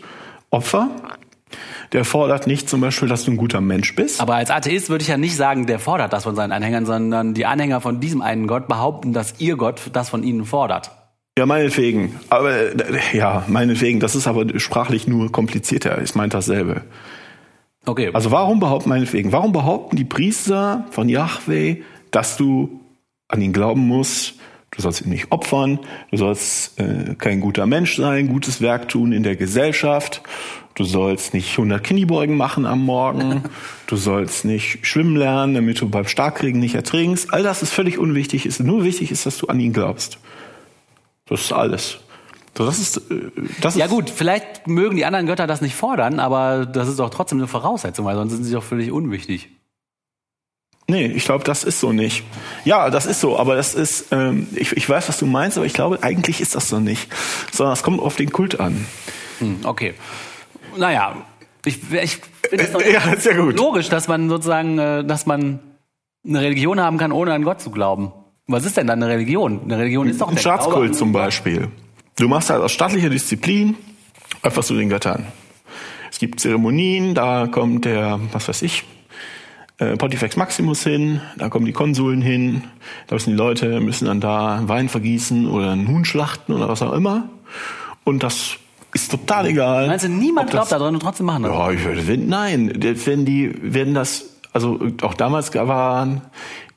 Opfer, 0.51 0.89
der 1.93 2.05
fordert 2.05 2.47
nicht 2.47 2.69
zum 2.69 2.81
Beispiel, 2.81 3.07
dass 3.07 3.25
du 3.25 3.31
ein 3.31 3.37
guter 3.37 3.61
Mensch 3.61 3.95
bist. 3.95 4.21
Aber 4.21 4.35
als 4.35 4.51
Atheist 4.51 4.89
würde 4.89 5.01
ich 5.01 5.07
ja 5.07 5.17
nicht 5.17 5.35
sagen, 5.35 5.65
der 5.65 5.79
fordert 5.79 6.13
das 6.13 6.23
von 6.23 6.35
seinen 6.35 6.51
Anhängern, 6.51 6.85
sondern 6.85 7.33
die 7.33 7.45
Anhänger 7.45 7.81
von 7.81 7.99
diesem 7.99 8.21
einen 8.21 8.47
Gott 8.47 8.67
behaupten, 8.67 9.13
dass 9.13 9.35
ihr 9.39 9.55
Gott 9.55 9.81
das 9.93 10.09
von 10.09 10.23
ihnen 10.23 10.45
fordert. 10.45 10.91
Ja, 11.37 11.45
meinetwegen. 11.45 12.19
Aber 12.29 12.53
ja, 13.13 13.45
meinetwegen. 13.47 13.99
Das 13.99 14.15
ist 14.15 14.27
aber 14.27 14.59
sprachlich 14.59 15.07
nur 15.07 15.31
komplizierter. 15.31 16.01
Ich 16.01 16.13
meint 16.15 16.33
dasselbe. 16.33 16.81
Okay. 17.85 18.09
Also 18.13 18.31
warum 18.31 18.59
behaupten 18.59 18.89
meinetwegen? 18.89 19.31
Warum 19.31 19.53
behaupten 19.53 19.95
die 19.95 20.03
Priester 20.03 20.85
von 20.91 21.07
Yahweh, 21.07 21.77
dass 22.11 22.35
du 22.35 22.81
an 23.29 23.41
ihn 23.41 23.53
glauben 23.53 23.87
musst? 23.87 24.35
Du 24.71 24.81
sollst 24.81 25.01
ihn 25.01 25.09
nicht 25.09 25.31
opfern. 25.31 25.79
Du 26.11 26.17
sollst 26.17 26.79
äh, 26.79 27.15
kein 27.17 27.39
guter 27.39 27.65
Mensch 27.65 27.95
sein, 27.95 28.27
gutes 28.27 28.61
Werk 28.61 28.89
tun 28.89 29.11
in 29.11 29.23
der 29.23 29.35
Gesellschaft. 29.35 30.21
Du 30.79 30.85
sollst 30.85 31.33
nicht 31.33 31.51
100 31.51 31.83
Kniebeugen 31.83 32.37
machen 32.37 32.65
am 32.65 32.85
Morgen. 32.85 33.43
Du 33.87 33.97
sollst 33.97 34.45
nicht 34.45 34.85
schwimmen 34.85 35.15
lernen, 35.15 35.55
damit 35.55 35.81
du 35.81 35.89
beim 35.89 36.07
Starkregen 36.07 36.59
nicht 36.59 36.75
ertrinkst. 36.75 37.33
All 37.33 37.41
das 37.41 37.63
ist 37.63 37.73
völlig 37.73 37.97
unwichtig. 37.97 38.45
Ist 38.45 38.59
nur 38.59 38.83
wichtig 38.83 39.09
ist, 39.09 39.25
dass 39.25 39.39
du 39.39 39.47
an 39.47 39.59
ihn 39.59 39.73
glaubst. 39.73 40.19
Das 41.25 41.41
ist 41.41 41.51
alles. 41.51 41.97
Das 42.53 42.77
ist, 42.77 42.97
äh, 43.11 43.31
das 43.61 43.75
ja 43.75 43.85
ist 43.85 43.91
gut, 43.91 44.11
vielleicht 44.11 44.67
mögen 44.67 44.95
die 44.95 45.05
anderen 45.05 45.25
Götter 45.25 45.47
das 45.47 45.61
nicht 45.61 45.75
fordern, 45.75 46.19
aber 46.19 46.67
das 46.67 46.87
ist 46.87 46.99
doch 46.99 47.09
trotzdem 47.09 47.39
eine 47.39 47.47
Voraussetzung, 47.47 48.05
weil 48.05 48.15
sonst 48.15 48.33
sind 48.33 48.43
sie 48.43 48.53
doch 48.53 48.63
völlig 48.63 48.91
unwichtig. 48.91 49.49
Nee, 50.87 51.07
ich 51.07 51.25
glaube, 51.25 51.43
das 51.43 51.63
ist 51.63 51.79
so 51.79 51.91
nicht. 51.91 52.23
Ja, 52.63 52.91
das 52.91 53.07
ist 53.07 53.21
so, 53.21 53.39
aber 53.39 53.55
das 53.55 53.73
ist, 53.73 54.11
ähm, 54.11 54.47
ich, 54.55 54.77
ich 54.77 54.87
weiß, 54.87 55.09
was 55.09 55.17
du 55.17 55.25
meinst, 55.25 55.57
aber 55.57 55.65
ich 55.65 55.73
glaube, 55.73 56.03
eigentlich 56.03 56.41
ist 56.41 56.53
das 56.53 56.69
so 56.69 56.79
nicht. 56.79 57.11
Sondern 57.51 57.73
es 57.73 57.81
kommt 57.81 57.99
auf 57.99 58.15
den 58.15 58.31
Kult 58.31 58.59
an. 58.59 58.85
Hm, 59.39 59.61
okay. 59.63 59.95
Naja, 60.77 61.15
ich, 61.65 61.79
ich 61.91 62.19
finde 62.49 62.63
es 62.63 62.71
doch 62.71 62.81
Ja, 62.85 63.15
sehr 63.17 63.35
gut. 63.35 63.57
logisch, 63.57 63.89
dass 63.89 64.07
man 64.07 64.29
sozusagen, 64.29 64.77
äh, 64.77 65.03
dass 65.03 65.25
man 65.25 65.59
eine 66.25 66.41
Religion 66.41 66.79
haben 66.79 66.97
kann, 66.97 67.11
ohne 67.11 67.33
an 67.33 67.43
Gott 67.43 67.61
zu 67.61 67.71
glauben. 67.71 68.11
Was 68.47 68.65
ist 68.65 68.77
denn 68.77 68.87
dann 68.87 69.01
eine 69.01 69.11
Religion? 69.13 69.61
Eine 69.63 69.77
Religion 69.77 70.07
ist 70.07 70.21
doch 70.21 70.29
Ein 70.29 70.37
Staatskult 70.37 70.95
zum 70.95 71.11
Beispiel. 71.11 71.67
Du 72.17 72.27
machst 72.27 72.49
halt 72.49 72.61
aus 72.61 72.71
staatlicher 72.71 73.09
Disziplin 73.09 73.75
etwas 74.41 74.67
zu 74.67 74.75
den 74.75 74.89
Göttern. 74.89 75.25
Es 76.11 76.17
gibt 76.17 76.39
Zeremonien, 76.39 77.13
da 77.13 77.47
kommt 77.47 77.85
der, 77.85 78.19
was 78.31 78.47
weiß 78.47 78.63
ich, 78.63 78.83
äh, 79.77 79.95
Pontifex 79.95 80.35
Maximus 80.35 80.83
hin, 80.83 81.21
da 81.37 81.49
kommen 81.49 81.65
die 81.65 81.71
Konsuln 81.71 82.21
hin, 82.21 82.63
da 83.07 83.15
müssen 83.15 83.29
die 83.31 83.35
Leute, 83.37 83.79
müssen 83.79 84.05
dann 84.05 84.19
da 84.19 84.63
Wein 84.65 84.89
vergießen 84.89 85.47
oder 85.47 85.71
einen 85.71 85.87
Huhn 85.87 86.03
schlachten 86.03 86.53
oder 86.53 86.67
was 86.67 86.81
auch 86.81 86.93
immer. 86.93 87.29
Und 88.03 88.23
das 88.23 88.57
ist 88.93 89.11
total 89.11 89.47
egal. 89.47 89.87
Meinst 89.87 90.05
du, 90.05 90.09
niemand 90.09 90.49
glaubt 90.49 90.71
daran 90.71 90.93
und 90.95 91.01
trotzdem 91.01 91.27
machen 91.27 91.43
das? 91.43 91.51
Ja, 91.51 91.71
ich 91.71 91.83
würde, 91.83 92.07
wenn, 92.07 92.27
nein, 92.27 92.71
wenn 93.05 93.25
die, 93.25 93.53
werden 93.61 93.93
das, 93.93 94.37
also 94.53 94.79
auch 95.01 95.13
damals 95.13 95.53
waren 95.53 96.21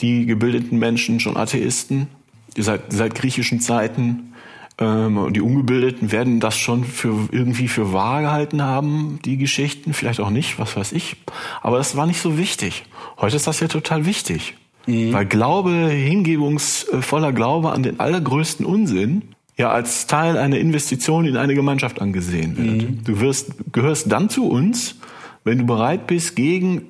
die 0.00 0.26
gebildeten 0.26 0.78
Menschen 0.78 1.20
schon 1.20 1.36
Atheisten, 1.36 2.08
seit, 2.56 2.92
seit 2.92 3.14
griechischen 3.14 3.60
Zeiten. 3.60 4.34
Ähm, 4.78 5.16
und 5.18 5.34
die 5.34 5.40
Ungebildeten 5.40 6.12
werden 6.12 6.40
das 6.40 6.58
schon 6.58 6.84
für 6.84 7.28
irgendwie 7.30 7.68
für 7.68 7.92
wahr 7.92 8.22
gehalten 8.22 8.62
haben, 8.62 9.18
die 9.24 9.38
Geschichten, 9.38 9.94
vielleicht 9.94 10.20
auch 10.20 10.30
nicht, 10.30 10.58
was 10.58 10.76
weiß 10.76 10.92
ich. 10.92 11.16
Aber 11.62 11.78
das 11.78 11.96
war 11.96 12.06
nicht 12.06 12.20
so 12.20 12.36
wichtig. 12.36 12.84
Heute 13.18 13.36
ist 13.36 13.46
das 13.46 13.60
ja 13.60 13.68
total 13.68 14.04
wichtig. 14.06 14.54
Weil 14.86 15.26
Glaube, 15.26 15.70
hingebungsvoller 15.70 17.32
Glaube 17.32 17.70
an 17.70 17.84
den 17.84 18.00
allergrößten 18.00 18.66
Unsinn 18.66 19.22
ja 19.62 19.70
als 19.70 20.06
Teil 20.06 20.36
einer 20.36 20.58
Investition 20.58 21.24
in 21.24 21.36
eine 21.36 21.54
Gemeinschaft 21.54 22.00
angesehen 22.00 22.56
wird. 22.56 23.08
Du 23.08 23.20
wirst, 23.20 23.52
gehörst 23.72 24.10
dann 24.12 24.28
zu 24.28 24.48
uns, 24.48 24.96
wenn 25.44 25.58
du 25.58 25.64
bereit 25.64 26.06
bist, 26.06 26.36
gegen 26.36 26.82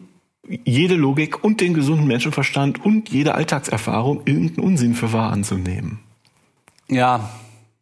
jede 0.65 0.97
Logik 0.97 1.45
und 1.45 1.61
den 1.61 1.73
gesunden 1.75 2.07
Menschenverstand 2.07 2.85
und 2.85 3.09
jede 3.11 3.35
Alltagserfahrung 3.35 4.23
irgendeinen 4.25 4.67
Unsinn 4.67 4.95
für 4.95 5.13
wahr 5.13 5.31
anzunehmen. 5.33 6.01
Ja. 6.89 7.31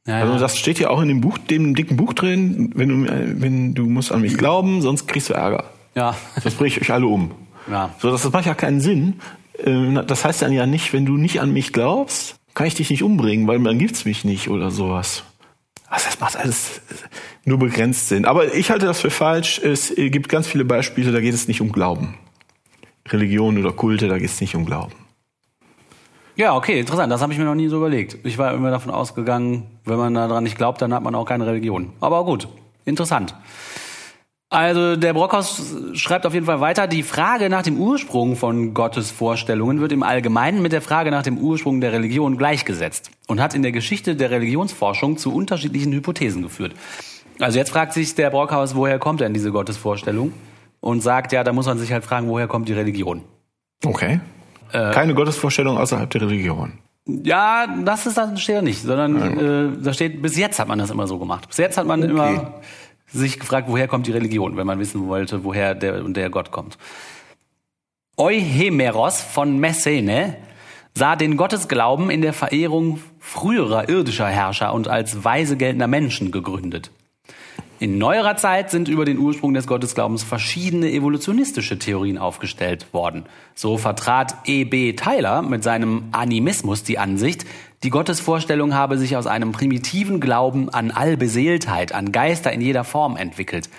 ja. 0.07 0.21
Also 0.21 0.39
das 0.39 0.59
steht 0.59 0.79
ja 0.79 0.91
auch 0.91 1.01
in 1.01 1.09
dem 1.09 1.21
Buch, 1.21 1.39
dem 1.39 1.75
dicken 1.75 1.97
Buch 1.97 2.13
drin, 2.13 2.71
wenn 2.75 2.89
du, 2.89 2.97
wenn 3.43 3.75
du 3.75 3.87
musst 3.87 4.13
an 4.13 4.21
mich 4.21 4.37
glauben, 4.37 4.83
sonst 4.83 5.07
kriegst 5.09 5.31
du 5.31 5.35
Ärger. 5.35 5.65
ja. 5.95 6.15
Das 6.45 6.55
bringe 6.55 6.69
ich 6.69 6.81
euch 6.81 6.93
alle 6.93 7.07
um. 7.07 7.31
Ja. 7.71 7.91
So, 7.99 8.11
das 8.11 8.31
macht 8.31 8.47
ja 8.47 8.55
keinen 8.55 8.81
Sinn. 8.81 9.21
Ähm, 9.65 10.03
Das 10.07 10.25
heißt 10.25 10.43
dann 10.43 10.53
ja 10.53 10.67
nicht, 10.67 10.93
wenn 10.93 11.07
du 11.07 11.17
nicht 11.17 11.41
an 11.41 11.53
mich 11.53 11.73
glaubst, 11.73 12.37
kann 12.55 12.67
ich 12.67 12.75
dich 12.75 12.91
nicht 12.91 13.03
umbringen, 13.03 13.47
weil 13.47 13.61
dann 13.61 13.79
gibt's 13.79 14.05
mich 14.05 14.25
nicht 14.25 14.49
oder 14.49 14.71
sowas. 14.71 15.25
Also 15.89 16.07
das 16.07 16.21
macht 16.21 16.37
alles 16.37 16.81
nur 17.45 17.59
begrenzt 17.59 18.09
Sinn. 18.09 18.25
Aber 18.25 18.55
ich 18.55 18.71
halte 18.71 18.87
das 18.87 19.01
für 19.01 19.11
falsch. 19.11 19.59
Es 19.59 19.93
gibt 19.97 20.29
ganz 20.29 20.47
viele 20.47 20.65
Beispiele, 20.65 21.11
da 21.11 21.21
geht 21.21 21.35
es 21.35 21.49
nicht 21.49 21.61
um 21.61 21.73
Glauben. 21.73 22.17
Religion 23.09 23.59
oder 23.59 23.73
Kulte, 23.73 24.09
da 24.09 24.19
geht 24.19 24.31
es 24.31 24.41
nicht 24.41 24.55
um 24.55 24.67
Glauben. 24.67 24.93
Ja, 26.37 26.55
okay, 26.55 26.79
interessant. 26.79 27.13
Das 27.13 27.21
habe 27.23 27.33
ich 27.33 27.39
mir 27.39 27.45
noch 27.45 27.55
nie 27.55 27.69
so 27.69 27.77
überlegt. 27.77 28.19
Ich 28.25 28.39
war 28.39 28.55
immer 28.55 28.71
davon 28.71 28.93
ausgegangen, 28.93 29.67
wenn 29.85 29.99
man 29.99 30.15
daran 30.15 30.45
nicht 30.45 30.57
glaubt, 30.57 30.81
dann 30.81 30.95
hat 30.95 31.03
man 31.03 31.15
auch 31.15 31.25
keine 31.25 31.47
Religion. 31.47 31.93
Aber 32.01 32.25
gut, 32.25 32.49
interessant. 32.85 33.35
Also 34.53 34.97
der 34.97 35.15
Brockhaus 35.15 35.77
schreibt 35.93 36.27
auf 36.27 36.35
jeden 36.35 36.47
Fall 36.47 36.61
weiter, 36.61 36.89
die 36.89 37.05
Frage 37.05 37.49
nach 37.49 37.63
dem 37.63 37.79
Ursprung 37.79 38.35
von 38.35 38.75
Gottes 38.75 39.13
Vorstellungen 39.13 39.81
wird 39.81 39.93
im 39.93 40.03
Allgemeinen 40.03 40.61
mit 40.61 40.73
der 40.73 40.83
Frage 40.83 41.13
nach 41.13 41.23
dem 41.23 41.39
Ursprung 41.39 41.81
der 41.81 41.93
Religion 41.93 42.37
gleichgesetzt 42.37 43.13
und 43.29 43.41
hat 43.41 43.55
in 43.55 43.63
der 43.63 43.71
Geschichte 43.71 44.17
der 44.17 44.33
Religionsforschung 44.33 45.19
zu 45.19 45.33
unterschiedlichen 45.33 45.93
Hypothesen 45.93 46.43
geführt. 46.43 46.73
Also 47.39 47.59
jetzt 47.59 47.71
fragt 47.71 47.93
sich 47.93 48.17
der 48.17 48.31
Brockhaus, 48.31 48.75
woher 48.75 48.99
kommt 48.99 49.21
denn 49.21 49.33
diese 49.33 49.53
Gottesvorstellung? 49.53 50.33
Und 50.81 51.03
sagt, 51.03 51.33
ja, 51.33 51.45
da 51.45 51.53
muss 51.53 51.67
man 51.67 51.79
sich 51.79 51.93
halt 51.93 52.05
fragen, 52.05 52.27
woher 52.27 52.49
kommt 52.49 52.69
die 52.69 52.73
Religion? 52.73 53.23
Okay. 53.85 54.21
Äh, 54.73 54.91
Keine 54.93 55.15
Gottesvorstellung 55.15 55.79
außerhalb 55.79 56.11
der 56.11 56.23
Religion. 56.23 56.73
Ja, 57.07 57.67
das 57.85 58.07
ist 58.07 58.17
das 58.17 58.41
steht 58.41 58.57
da 58.57 58.63
nicht, 58.63 58.83
sondern 58.83 59.39
äh, 59.39 59.83
da 59.83 59.93
steht, 59.93 60.23
bis 60.23 60.37
jetzt 60.37 60.59
hat 60.59 60.69
man 60.69 60.79
das 60.79 60.91
immer 60.91 61.07
so 61.07 61.19
gemacht. 61.19 61.49
Bis 61.49 61.59
jetzt 61.59 61.77
hat 61.77 61.87
man 61.87 62.03
okay. 62.03 62.11
immer 62.11 62.55
sich 63.13 63.39
gefragt, 63.39 63.69
woher 63.69 63.89
kommt 63.89 64.07
die 64.07 64.13
Religion, 64.13 64.57
wenn 64.57 64.67
man 64.67 64.79
wissen 64.79 65.09
wollte, 65.09 65.45
woher 65.45 65.75
der 65.75 66.03
der 66.03 66.31
Gott 66.31 66.51
kommt. 66.51 66.79
Euhemeros 68.17 69.21
von 69.21 69.59
Messene 69.59 70.37
sah 70.95 71.17
den 71.17 71.37
Gottesglauben 71.37 72.11
in 72.11 72.23
der 72.23 72.33
Verehrung 72.33 73.01
früherer 73.19 73.89
irdischer 73.89 74.29
Herrscher 74.29 74.75
und 74.75 74.89
als 74.89 75.25
weise 75.25 75.57
geltender 75.57 75.87
Menschen 75.87 76.31
gegründet. 76.31 76.91
In 77.79 77.97
neuerer 77.97 78.37
Zeit 78.37 78.71
sind 78.71 78.89
über 78.89 79.07
den 79.07 79.17
Ursprung 79.17 79.55
des 79.55 79.67
Gottesglaubens 79.67 80.23
verschiedene 80.23 80.93
evolutionistische 80.93 81.79
Theorien 81.79 82.19
aufgestellt 82.19 82.93
worden. 82.93 83.25
So 83.55 83.79
vertrat 83.79 84.37
E.B. 84.45 84.93
Tyler 84.93 85.41
mit 85.41 85.65
seinem 85.65 86.05
Animismus 86.13 86.83
die 86.83 86.99
Ansicht, 86.99 87.47
die 87.83 87.91
Gottesvorstellung 87.91 88.75
habe 88.75 88.99
sich 88.99 89.17
aus 89.17 89.27
einem 89.27 89.53
primitiven 89.53 90.21
Glauben 90.21 90.69
an 90.69 90.91
Allbeseeltheit, 90.91 91.93
an 91.93 92.13
Geister 92.13 92.53
in 92.53 92.61
jeder 92.61 92.85
Form 92.85 93.17
entwickelt. 93.17 93.71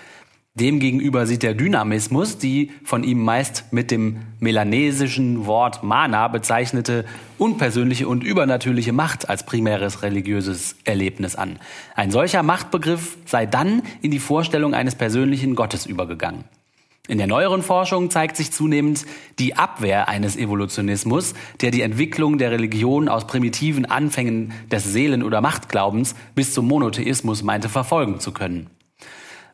Demgegenüber 0.54 1.28
sieht 1.28 1.44
der 1.44 1.54
Dynamismus 1.54 2.38
die 2.38 2.72
von 2.84 3.06
ihm 3.06 3.24
meist 3.24 3.72
mit 3.72 3.90
dem 3.90 4.18
melanesischen 4.40 5.46
Wort 5.46 5.82
Mana 5.82 6.28
bezeichnete 6.28 7.06
unpersönliche 7.38 8.08
und 8.08 8.24
übernatürliche 8.24 8.92
Macht 8.92 9.30
als 9.30 9.46
primäres 9.46 10.02
religiöses 10.02 10.76
Erlebnis 10.84 11.38
an. 11.38 11.58
Ein 11.96 12.12
solcher 12.12 12.44
Machtbegriff 12.44 13.18
sei 13.26 13.46
dann 13.46 13.84
in 14.02 14.12
die 14.12 14.20
Vorstellung 14.20 14.74
eines 14.74 14.96
persönlichen 14.96 15.56
Gottes 15.56 15.86
übergegangen. 15.86 16.44
In 17.08 17.18
der 17.18 17.28
neueren 17.28 17.64
Forschung 17.64 18.12
zeigt 18.12 18.38
sich 18.38 18.52
zunehmend 18.52 19.06
die 19.40 19.56
Abwehr 19.56 20.08
eines 20.08 20.38
Evolutionismus, 20.38 21.34
der 21.60 21.72
die 21.72 21.82
Entwicklung 21.82 22.38
der 22.38 22.52
Religion 22.52 23.10
aus 23.10 23.26
primitiven 23.26 23.86
Anfängen 23.86 24.54
des 24.72 24.84
Seelen- 24.84 25.24
oder 25.24 25.42
Machtglaubens 25.42 26.14
bis 26.36 26.54
zum 26.54 26.68
Monotheismus 26.68 27.42
meinte 27.42 27.70
verfolgen 27.70 28.20
zu 28.20 28.32
können. 28.32 28.70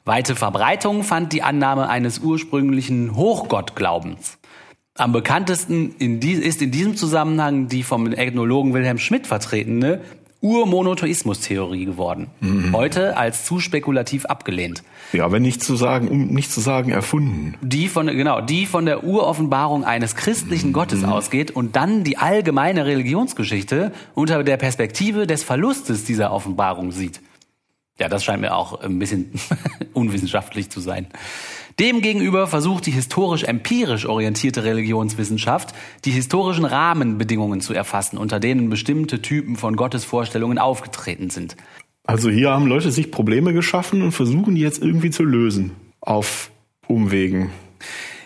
Weite 0.04 0.36
Verbreitung 0.36 1.04
fand 1.04 1.34
die 1.34 1.42
Annahme 1.42 1.90
eines 1.90 2.20
ursprünglichen 2.20 3.16
Hochgottglaubens. 3.16 4.38
Am 4.96 5.12
bekanntesten 5.12 5.96
in 6.00 6.20
die, 6.20 6.34
ist 6.34 6.62
in 6.62 6.72
diesem 6.72 6.98
Zusammenhang 6.98 7.68
die 7.68 7.84
vom 7.84 8.12
Ethnologen 8.12 8.74
Wilhelm 8.74 8.98
Schmidt 8.98 9.28
vertretene 9.28 10.02
Urmonotheismus-Theorie 10.42 11.86
geworden. 11.86 12.28
Mhm. 12.42 12.76
Heute 12.76 13.18
als 13.18 13.46
zu 13.46 13.60
spekulativ 13.60 14.26
abgelehnt. 14.26 14.84
Ja, 15.14 15.32
wenn 15.32 15.42
nicht 15.42 15.64
zu 15.64 15.76
sagen, 15.76 16.10
um 16.10 16.28
nicht 16.28 16.52
zu 16.52 16.62
sagen 16.62 16.92
erfunden. 16.92 17.56
Die 17.62 17.88
von, 17.88 18.08
genau, 18.08 18.42
die 18.42 18.66
von 18.66 18.86
der 18.86 19.04
Uroffenbarung 19.04 19.84
eines 19.84 20.16
christlichen 20.16 20.70
mhm. 20.70 20.74
Gottes 20.74 21.04
ausgeht 21.04 21.52
und 21.52 21.76
dann 21.76 22.04
die 22.04 22.18
allgemeine 22.18 22.86
Religionsgeschichte 22.86 23.92
unter 24.14 24.44
der 24.44 24.58
Perspektive 24.58 25.26
des 25.26 25.44
Verlustes 25.44 26.04
dieser 26.04 26.32
Offenbarung 26.32 26.92
sieht. 26.92 27.22
Ja, 28.00 28.10
das 28.10 28.24
scheint 28.24 28.42
mir 28.42 28.56
auch 28.56 28.82
ein 28.82 29.00
bisschen 29.00 29.32
unwissenschaftlich 29.94 30.70
zu 30.70 30.80
sein. 30.80 31.08
Demgegenüber 31.80 32.48
versucht 32.48 32.86
die 32.88 32.92
historisch-empirisch 32.92 34.08
orientierte 34.08 34.64
Religionswissenschaft, 34.64 35.76
die 36.06 36.12
historischen 36.12 36.66
Rahmenbedingungen 36.66 37.62
zu 37.62 37.74
erfassen, 37.74 38.18
unter 38.18 38.40
denen 38.40 38.70
bestimmte 38.70 39.22
Typen 39.22 39.56
von 39.56 39.76
Gottesvorstellungen 39.76 40.58
aufgetreten 40.58 41.30
sind. 41.30 41.56
Also 42.06 42.30
hier 42.30 42.52
haben 42.52 42.68
Leute 42.68 42.92
sich 42.92 43.12
Probleme 43.12 43.54
geschaffen 43.54 44.02
und 44.02 44.12
versuchen 44.12 44.56
die 44.56 44.62
jetzt 44.62 44.82
irgendwie 44.82 45.12
zu 45.12 45.24
lösen. 45.24 45.72
Auf 46.00 46.52
Umwegen. 46.88 47.52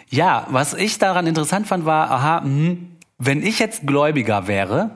Ja, 0.10 0.48
was 0.49 0.73
ich 0.73 0.99
daran 0.99 1.26
interessant 1.27 1.68
fand, 1.68 1.85
war, 1.85 2.11
aha, 2.11 2.41
mh, 2.41 2.77
wenn 3.18 3.43
ich 3.43 3.60
jetzt 3.60 3.88
Gläubiger 3.88 4.48
wäre 4.48 4.91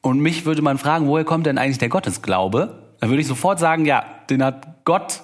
und 0.00 0.20
mich 0.20 0.46
würde 0.46 0.62
man 0.62 0.78
fragen, 0.78 1.06
woher 1.06 1.24
kommt 1.24 1.46
denn 1.46 1.58
eigentlich 1.58 1.78
der 1.78 1.88
Gottesglaube? 1.88 2.89
Dann 3.00 3.10
würde 3.10 3.20
ich 3.22 3.26
sofort 3.26 3.58
sagen, 3.58 3.86
ja, 3.86 4.04
den 4.28 4.44
hat 4.44 4.84
Gott 4.84 5.22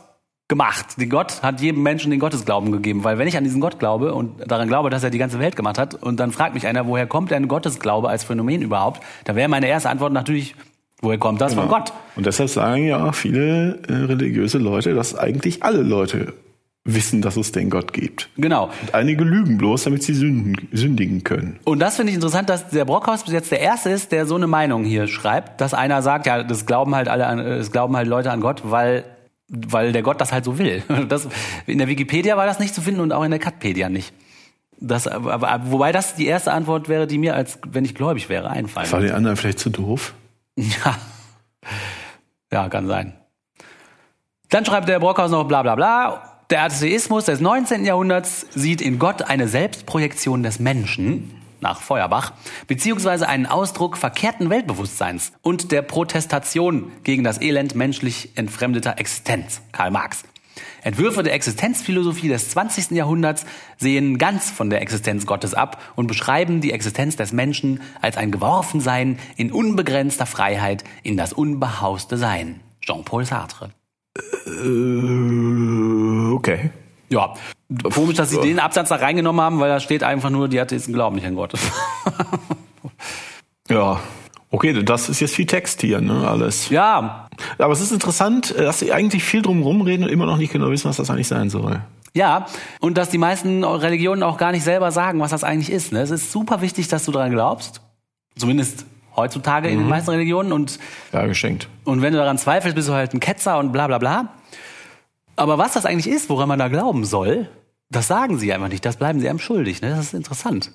gemacht. 0.48 1.01
Den 1.01 1.11
Gott 1.11 1.43
hat 1.43 1.61
jedem 1.61 1.82
Menschen 1.82 2.11
den 2.11 2.20
Gottesglauben 2.20 2.73
gegeben. 2.73 3.05
Weil 3.05 3.19
wenn 3.19 3.28
ich 3.28 3.36
an 3.36 3.44
diesen 3.44 3.61
Gott 3.61 3.78
glaube 3.78 4.15
und 4.15 4.51
daran 4.51 4.69
glaube, 4.69 4.90
dass 4.90 5.03
er 5.03 5.11
die 5.11 5.19
ganze 5.19 5.40
Welt 5.40 5.57
gemacht 5.57 5.78
hat, 5.78 5.94
und 5.94 6.20
dann 6.20 6.31
fragt 6.31 6.55
mich 6.55 6.66
einer, 6.66 6.86
woher 6.86 7.07
kommt 7.07 7.31
denn 7.31 7.48
Gottesglaube 7.48 8.09
als 8.09 8.24
Phänomen 8.24 8.62
überhaupt, 8.62 9.03
da 9.24 9.35
wäre 9.35 9.48
meine 9.48 9.66
erste 9.66 9.90
Antwort 9.90 10.12
natürlich, 10.12 10.55
woher 11.01 11.19
kommt 11.19 11.40
das 11.40 11.53
genau. 11.53 11.62
von 11.62 11.70
Gott? 11.70 11.93
Und 12.15 12.27
deshalb 12.27 12.48
sagen 12.48 12.86
ja 12.86 13.09
auch 13.09 13.15
viele 13.15 13.81
äh, 13.89 13.93
religiöse 13.93 14.59
Leute, 14.59 14.94
dass 14.94 15.16
eigentlich 15.16 15.62
alle 15.62 15.82
Leute 15.82 16.32
wissen, 16.87 17.21
dass 17.21 17.37
es 17.37 17.53
den 17.53 17.69
Gott 17.69 17.93
gibt. 17.93 18.31
Genau. 18.37 18.71
Und 18.81 18.95
einige 18.95 19.25
lügen 19.25 19.59
bloß, 19.59 19.85
damit 19.85 20.03
sie 20.03 20.15
sünden, 20.15 20.69
sündigen 20.73 21.25
können. 21.25 21.59
Und 21.65 21.81
das 21.81 21.97
finde 21.97 22.11
ich 22.11 22.15
interessant, 22.15 22.49
dass 22.49 22.69
der 22.71 22.85
Brockhaus 22.85 23.25
bis 23.25 23.33
jetzt 23.33 23.51
der 23.51 23.61
erste 23.61 23.91
ist, 23.91 24.13
der 24.13 24.27
so 24.27 24.37
eine 24.37 24.47
Meinung 24.47 24.85
hier 24.85 25.09
schreibt, 25.09 25.61
dass 25.61 25.75
einer 25.75 26.01
sagt, 26.03 26.27
ja, 26.27 26.43
das 26.43 26.65
glauben 26.65 26.95
halt 26.95 27.09
alle 27.09 27.27
an, 27.27 27.39
das 27.39 27.73
glauben 27.73 27.97
halt 27.97 28.09
Leute 28.09 28.31
an 28.31 28.41
Gott, 28.41 28.63
weil 28.65 29.05
weil 29.49 29.93
der 29.93 30.03
Gott 30.03 30.21
das 30.21 30.33
halt 30.33 30.45
so 30.45 30.59
will. 30.59 30.83
Das, 31.09 31.29
in 31.67 31.79
der 31.79 31.87
Wikipedia 31.87 32.37
war 32.37 32.47
das 32.47 32.59
nicht 32.59 32.75
zu 32.75 32.81
finden 32.81 33.01
und 33.01 33.13
auch 33.13 33.23
in 33.23 33.31
der 33.31 33.39
Katpedia 33.39 33.89
nicht. 33.89 34.13
Das, 34.81 35.07
aber, 35.07 35.61
wobei 35.67 35.93
das 35.93 36.17
die 36.17 36.27
erste 36.27 36.53
Antwort 36.53 36.89
wäre, 36.89 37.07
die 37.07 37.17
mir 37.17 37.35
als 37.35 37.59
wenn 37.69 37.85
ich 37.85 37.95
gläubig 37.95 38.29
wäre 38.29 38.51
einfallen. 38.51 38.91
War 38.91 39.01
die 39.01 39.13
anderen 39.13 39.37
vielleicht 39.37 39.59
zu 39.59 39.71
doof? 39.71 40.15
Ja, 40.57 40.97
ja, 42.53 42.69
kann 42.69 42.87
sein. 42.87 43.15
Dann 44.51 44.65
schreibt 44.65 44.89
der 44.89 44.99
Brockhaus 45.01 45.31
noch 45.31 45.45
bla 45.45 45.63
bla 45.63 45.75
bla 45.75 46.36
der 46.51 46.62
Atheismus 46.62 47.24
des 47.24 47.40
19. 47.40 47.85
Jahrhunderts 47.85 48.47
sieht 48.55 48.81
in 48.81 48.98
Gott 48.98 49.23
eine 49.23 49.48
Selbstprojektion 49.48 50.43
des 50.43 50.60
Menschen, 50.60 51.32
nach 51.60 51.81
Feuerbach, 51.81 52.32
beziehungsweise 52.68 53.28
einen 53.28 53.47
Ausdruck 53.47 53.97
verkehrten 53.97 54.51
Weltbewusstseins 54.51 55.32
und 55.43 55.73
der 55.73 55.82
Protestation 55.82 56.93
gegen 57.02 57.24
das 57.24 57.40
Elend 57.40 57.74
menschlich 57.74 58.31
entfremdeter 58.36 58.98
Existenz, 58.98 59.60
Karl 59.73 59.90
Marx. 59.90 60.23
Entwürfe 60.82 61.24
der 61.24 61.35
Existenzphilosophie 61.35 62.28
des 62.28 62.51
20. 62.51 62.93
Jahrhunderts 62.93 63.44
sehen 63.77 64.18
ganz 64.18 64.48
von 64.48 64.70
der 64.70 64.82
Existenz 64.82 65.27
Gottes 65.27 65.52
ab 65.52 65.82
und 65.97 66.06
beschreiben 66.06 66.60
die 66.60 66.70
Existenz 66.70 67.16
des 67.16 67.32
Menschen 67.32 67.81
als 68.01 68.16
ein 68.16 68.31
Geworfensein 68.31 69.18
in 69.36 69.51
unbegrenzter 69.51 70.27
Freiheit 70.27 70.85
in 71.02 71.16
das 71.16 71.32
unbehauste 71.32 72.16
Sein. 72.16 72.60
Jean-Paul 72.81 73.24
Sartre. 73.24 73.70
Äh, 74.47 76.32
okay. 76.32 76.70
Ja, 77.09 77.34
komisch, 77.94 78.16
dass 78.16 78.30
sie 78.30 78.40
den 78.40 78.59
Absatz 78.59 78.88
da 78.88 78.97
reingenommen 78.97 79.40
haben, 79.40 79.60
weil 79.60 79.68
da 79.68 79.78
steht 79.80 80.02
einfach 80.02 80.30
nur, 80.30 80.48
die 80.48 80.59
Atheisten 80.59 80.93
glauben 80.93 81.16
nicht 81.16 81.26
an 81.26 81.36
Gott. 81.36 81.52
ja, 83.70 84.01
okay, 84.51 84.82
das 84.82 85.09
ist 85.09 85.20
jetzt 85.20 85.34
viel 85.34 85.47
Text 85.47 85.82
hier, 85.82 86.01
ne, 86.01 86.26
alles. 86.28 86.68
Ja. 86.70 87.28
Aber 87.59 87.72
es 87.72 87.80
ist 87.80 87.93
interessant, 87.93 88.55
dass 88.56 88.80
sie 88.80 88.93
eigentlich 88.93 89.22
viel 89.22 89.43
drum 89.43 89.62
rumreden 89.62 90.05
und 90.05 90.10
immer 90.10 90.26
noch 90.26 90.38
nicht 90.38 90.52
genau 90.52 90.70
wissen, 90.70 90.88
was 90.88 90.97
das 90.97 91.10
eigentlich 91.10 91.28
sein 91.28 91.48
soll. 91.48 91.80
Ja, 92.14 92.47
und 92.80 92.97
dass 92.97 93.10
die 93.10 93.18
meisten 93.18 93.62
Religionen 93.62 94.22
auch 94.22 94.38
gar 94.38 94.51
nicht 94.51 94.64
selber 94.64 94.90
sagen, 94.90 95.20
was 95.20 95.32
das 95.32 95.44
eigentlich 95.44 95.70
ist. 95.70 95.93
Ne? 95.93 96.01
Es 96.01 96.10
ist 96.10 96.32
super 96.32 96.62
wichtig, 96.62 96.88
dass 96.88 97.05
du 97.05 97.12
daran 97.12 97.30
glaubst. 97.30 97.82
Zumindest 98.36 98.86
heutzutage 99.16 99.68
mhm. 99.68 99.72
in 99.72 99.78
den 99.80 99.84
mhm. 99.84 99.90
meisten 99.90 100.10
Religionen 100.10 100.52
und 100.52 100.78
ja, 101.12 101.26
geschenkt. 101.26 101.68
Und 101.84 102.02
wenn 102.02 102.12
du 102.12 102.18
daran 102.18 102.38
zweifelst, 102.38 102.74
bist 102.74 102.88
du 102.88 102.93
halt 102.93 103.14
ein 103.14 103.20
Ketzer 103.20 103.59
und 103.59 103.72
bla 103.72 103.86
bla 103.86 103.98
bla. 103.98 104.28
Aber 105.36 105.59
was 105.59 105.74
das 105.74 105.84
eigentlich 105.84 106.12
ist, 106.12 106.30
woran 106.30 106.48
man 106.48 106.59
da 106.59 106.68
glauben 106.68 107.05
soll, 107.05 107.48
das 107.90 108.09
sagen 108.09 108.38
sie 108.38 108.52
einfach 108.52 108.68
nicht. 108.68 108.84
Das 108.84 108.97
bleiben 108.97 109.20
sie 109.20 109.28
einem 109.28 109.38
schuldig. 109.38 109.80
Ne? 109.80 109.90
Das 109.90 110.01
ist 110.01 110.14
interessant. 110.14 110.72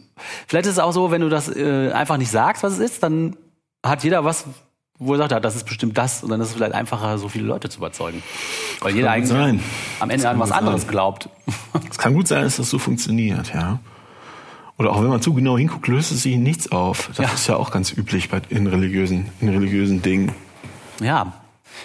Vielleicht 0.48 0.66
ist 0.66 0.74
es 0.74 0.80
auch 0.80 0.94
so, 0.94 1.12
wenn 1.12 1.22
du 1.22 1.30
das 1.30 1.54
äh, 1.54 1.92
einfach 1.92 2.18
nicht 2.18 2.32
sagst, 2.32 2.64
was 2.64 2.74
es 2.74 2.80
ist, 2.80 3.04
dann 3.04 3.36
hat 3.86 4.04
jeder 4.04 4.24
was, 4.24 4.46
wo 4.98 5.14
er 5.14 5.18
sagt, 5.18 5.32
ja, 5.32 5.40
das 5.40 5.56
ist 5.56 5.66
bestimmt 5.66 5.98
das. 5.98 6.24
Und 6.24 6.30
dann 6.30 6.40
ist 6.40 6.50
es 6.50 6.54
vielleicht 6.54 6.74
einfacher, 6.74 7.18
so 7.18 7.28
viele 7.28 7.46
Leute 7.46 7.70
zu 7.70 7.80
überzeugen. 7.80 8.24
Weil 8.80 8.96
jeder 8.96 9.12
eigentlich 9.12 9.30
sein. 9.30 9.62
am 10.00 10.10
Ende 10.10 10.30
an 10.30 10.40
was 10.40 10.52
anderes 10.52 10.84
sein. 10.84 10.92
glaubt. 10.92 11.30
Es 11.90 11.98
kann 11.98 12.14
gut 12.14 12.28
sein, 12.28 12.44
dass 12.44 12.58
das 12.58 12.70
so 12.70 12.80
funktioniert, 12.80 13.54
ja. 13.54 13.80
Oder 14.82 14.94
auch 14.94 15.04
wenn 15.04 15.10
man 15.10 15.22
zu 15.22 15.36
genau 15.36 15.60
hinguckt, 15.60 15.88
löst 15.88 16.12
es 16.12 16.24
sich 16.24 16.38
nichts 16.38 16.72
auf. 16.72 17.10
Das 17.10 17.18
ja. 17.20 17.26
ist 17.26 17.48
ja 17.48 17.56
auch 17.56 17.70
ganz 17.70 17.96
üblich 17.96 18.30
bei, 18.30 18.42
in, 18.50 18.66
religiösen, 18.66 19.28
in 19.40 19.50
religiösen 19.50 20.02
Dingen. 20.02 20.34
Ja. 21.00 21.34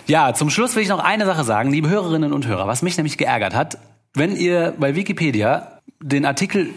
Ja, 0.06 0.32
zum 0.32 0.48
Schluss 0.48 0.74
will 0.74 0.82
ich 0.82 0.88
noch 0.88 1.04
eine 1.04 1.26
Sache 1.26 1.44
sagen, 1.44 1.70
liebe 1.70 1.90
Hörerinnen 1.90 2.32
und 2.32 2.46
Hörer, 2.46 2.66
was 2.66 2.80
mich 2.80 2.96
nämlich 2.96 3.18
geärgert 3.18 3.54
hat. 3.54 3.76
Wenn 4.14 4.34
ihr 4.34 4.72
bei 4.80 4.94
Wikipedia 4.94 5.82
den 6.00 6.24
Artikel 6.24 6.70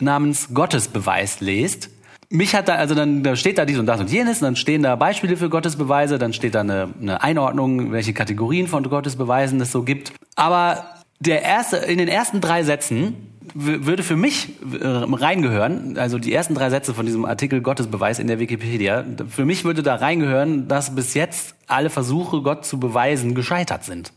namens 0.00 0.48
Gottesbeweis 0.52 1.40
lest, 1.40 1.90
mich 2.30 2.56
hat 2.56 2.66
da, 2.66 2.74
also 2.74 2.96
dann 2.96 3.22
da 3.22 3.36
steht 3.36 3.56
da 3.56 3.64
dies 3.64 3.78
und 3.78 3.86
das 3.86 4.00
und 4.00 4.10
jenes, 4.10 4.38
und 4.38 4.46
dann 4.46 4.56
stehen 4.56 4.82
da 4.82 4.96
Beispiele 4.96 5.36
für 5.36 5.50
Gottesbeweise, 5.50 6.18
dann 6.18 6.32
steht 6.32 6.56
da 6.56 6.62
eine, 6.62 6.88
eine 7.00 7.22
Einordnung, 7.22 7.92
welche 7.92 8.12
Kategorien 8.12 8.66
von 8.66 8.82
Gottesbeweisen 8.82 9.60
es 9.60 9.70
so 9.70 9.84
gibt. 9.84 10.14
Aber 10.34 10.84
der 11.20 11.42
erste, 11.42 11.76
in 11.76 11.98
den 11.98 12.08
ersten 12.08 12.40
drei 12.40 12.64
Sätzen 12.64 13.14
würde 13.54 14.02
für 14.02 14.16
mich 14.16 14.48
äh, 14.80 14.86
reingehören, 14.86 15.98
also 15.98 16.18
die 16.18 16.32
ersten 16.32 16.54
drei 16.54 16.70
Sätze 16.70 16.94
von 16.94 17.06
diesem 17.06 17.24
Artikel 17.24 17.60
Gottesbeweis 17.60 18.18
in 18.18 18.26
der 18.26 18.38
Wikipedia, 18.38 19.04
für 19.28 19.44
mich 19.44 19.64
würde 19.64 19.82
da 19.82 19.96
reingehören, 19.96 20.68
dass 20.68 20.94
bis 20.94 21.14
jetzt 21.14 21.54
alle 21.66 21.90
Versuche, 21.90 22.42
Gott 22.42 22.64
zu 22.64 22.78
beweisen, 22.78 23.34
gescheitert 23.34 23.84
sind. 23.84 24.12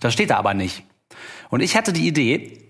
Das 0.00 0.12
steht 0.12 0.30
da 0.30 0.36
aber 0.36 0.54
nicht. 0.54 0.84
Und 1.50 1.60
ich 1.60 1.76
hatte 1.76 1.92
die 1.92 2.06
Idee, 2.06 2.68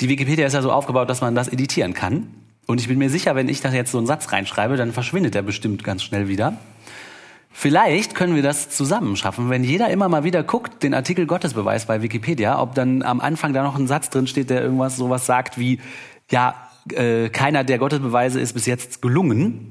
die 0.00 0.08
Wikipedia 0.08 0.46
ist 0.46 0.54
ja 0.54 0.62
so 0.62 0.72
aufgebaut, 0.72 1.08
dass 1.08 1.20
man 1.20 1.34
das 1.34 1.48
editieren 1.48 1.94
kann. 1.94 2.28
Und 2.66 2.80
ich 2.80 2.88
bin 2.88 2.98
mir 2.98 3.10
sicher, 3.10 3.36
wenn 3.36 3.48
ich 3.48 3.60
da 3.60 3.70
jetzt 3.70 3.92
so 3.92 3.98
einen 3.98 4.06
Satz 4.06 4.32
reinschreibe, 4.32 4.76
dann 4.76 4.92
verschwindet 4.92 5.34
der 5.34 5.42
bestimmt 5.42 5.84
ganz 5.84 6.02
schnell 6.02 6.28
wieder. 6.28 6.58
Vielleicht 7.56 8.16
können 8.16 8.34
wir 8.34 8.42
das 8.42 8.68
zusammen 8.68 9.14
schaffen, 9.16 9.48
wenn 9.48 9.62
jeder 9.62 9.88
immer 9.88 10.08
mal 10.08 10.24
wieder 10.24 10.42
guckt, 10.42 10.82
den 10.82 10.92
Artikel 10.92 11.24
Gottesbeweis 11.24 11.86
bei 11.86 12.02
Wikipedia, 12.02 12.60
ob 12.60 12.74
dann 12.74 13.02
am 13.04 13.20
Anfang 13.20 13.52
da 13.52 13.62
noch 13.62 13.78
ein 13.78 13.86
Satz 13.86 14.10
drin 14.10 14.26
steht, 14.26 14.50
der 14.50 14.60
irgendwas 14.60 14.96
sowas 14.96 15.24
sagt 15.24 15.56
wie, 15.56 15.78
ja, 16.32 16.56
äh, 16.92 17.28
keiner 17.28 17.62
der 17.62 17.78
Gottesbeweise 17.78 18.40
ist 18.40 18.54
bis 18.54 18.66
jetzt 18.66 19.00
gelungen. 19.02 19.70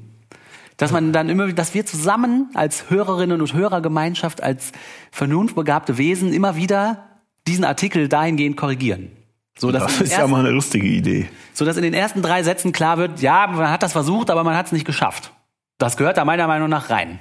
Dass 0.78 0.92
man 0.92 1.12
dann 1.12 1.28
immer, 1.28 1.52
dass 1.52 1.74
wir 1.74 1.84
zusammen 1.84 2.48
als 2.54 2.88
Hörerinnen 2.90 3.40
und 3.42 3.52
Hörergemeinschaft, 3.52 4.42
als 4.42 4.72
vernunftbegabte 5.12 5.98
Wesen 5.98 6.32
immer 6.32 6.56
wieder 6.56 7.04
diesen 7.46 7.64
Artikel 7.66 8.08
dahingehend 8.08 8.56
korrigieren. 8.56 9.10
So, 9.58 9.70
dass 9.70 9.82
Das 9.84 10.00
ist 10.00 10.10
ja 10.12 10.18
ersten- 10.20 10.30
mal 10.32 10.40
eine 10.40 10.50
lustige 10.50 10.86
Idee. 10.88 11.28
so 11.52 11.66
dass 11.66 11.76
in 11.76 11.82
den 11.84 11.94
ersten 11.94 12.22
drei 12.22 12.42
Sätzen 12.42 12.72
klar 12.72 12.96
wird, 12.96 13.20
ja, 13.20 13.46
man 13.46 13.70
hat 13.70 13.82
das 13.82 13.92
versucht, 13.92 14.30
aber 14.30 14.42
man 14.42 14.56
hat 14.56 14.66
es 14.66 14.72
nicht 14.72 14.86
geschafft. 14.86 15.32
Das 15.78 15.98
gehört 15.98 16.16
da 16.16 16.24
meiner 16.24 16.46
Meinung 16.48 16.70
nach 16.70 16.88
rein. 16.88 17.18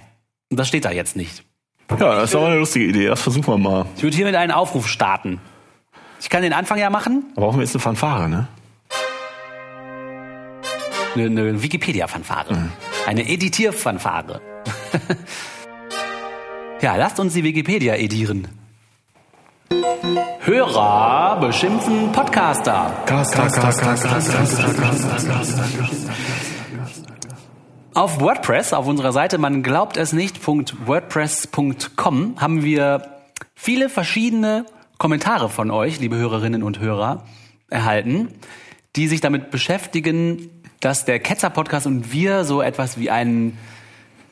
Und 0.53 0.57
das 0.57 0.67
steht 0.67 0.85
da 0.85 0.91
jetzt 0.91 1.15
nicht. 1.15 1.43
Ja, 1.89 2.13
das 2.13 2.25
ist 2.29 2.35
aber 2.35 2.45
eine 2.45 2.59
lustige 2.59 2.85
Idee. 2.85 3.07
Das 3.07 3.23
versuchen 3.23 3.47
wir 3.47 3.57
mal. 3.57 3.87
Ich 3.97 4.03
würde 4.03 4.15
hiermit 4.15 4.35
einen 4.35 4.51
Aufruf 4.51 4.87
starten. 4.87 5.41
Ich 6.21 6.29
kann 6.29 6.43
den 6.43 6.53
Anfang 6.53 6.77
ja 6.77 6.91
machen. 6.91 7.25
Aber 7.35 7.47
brauchen 7.47 7.57
wir 7.57 7.63
jetzt 7.63 7.73
eine 7.73 7.81
Fanfare, 7.81 8.29
ne? 8.29 8.47
Eine, 11.15 11.25
eine 11.25 11.63
Wikipedia-Fanfare. 11.63 12.69
Eine 13.07 13.27
Editier-Fanfare. 13.27 14.41
ja, 16.81 16.95
lasst 16.95 17.19
uns 17.19 17.33
die 17.33 17.43
Wikipedia 17.43 17.95
edieren. 17.95 18.47
Hörer 20.41 21.39
beschimpfen 21.41 22.11
Podcaster. 22.11 22.91
Auf 27.95 28.19
WordPress, 28.19 28.73
auf 28.73 28.87
unserer 28.87 29.11
Seite 29.11 29.37
man 29.37 29.61
glaubt 29.61 29.97
es 29.97 30.13
nicht.wordpress.com 30.13 32.41
haben 32.41 32.63
wir 32.63 33.19
viele 33.53 33.87
verschiedene 33.87 34.65
Kommentare 34.97 35.47
von 35.49 35.69
euch, 35.69 35.99
liebe 35.99 36.15
Hörerinnen 36.15 36.63
und 36.63 36.79
Hörer, 36.79 37.23
erhalten, 37.69 38.29
die 38.95 39.07
sich 39.07 39.21
damit 39.21 39.51
beschäftigen, 39.51 40.49
dass 40.79 41.05
der 41.05 41.19
Ketzer 41.19 41.51
Podcast 41.51 41.85
und 41.85 42.11
wir 42.11 42.45
so 42.45 42.63
etwas 42.63 42.97
wie 42.97 43.11
einen 43.11 43.59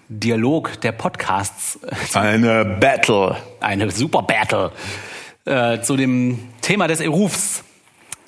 Dialog 0.10 0.82
der 0.82 0.92
Podcasts, 0.92 1.80
Eine 2.14 2.66
Battle. 2.66 3.38
eine 3.60 3.92
Super 3.92 4.24
Battle 4.24 4.72
äh, 5.46 5.82
zu 5.82 5.98
dem 5.98 6.40
Thema 6.62 6.88
des 6.88 7.00
Erufs 7.00 7.64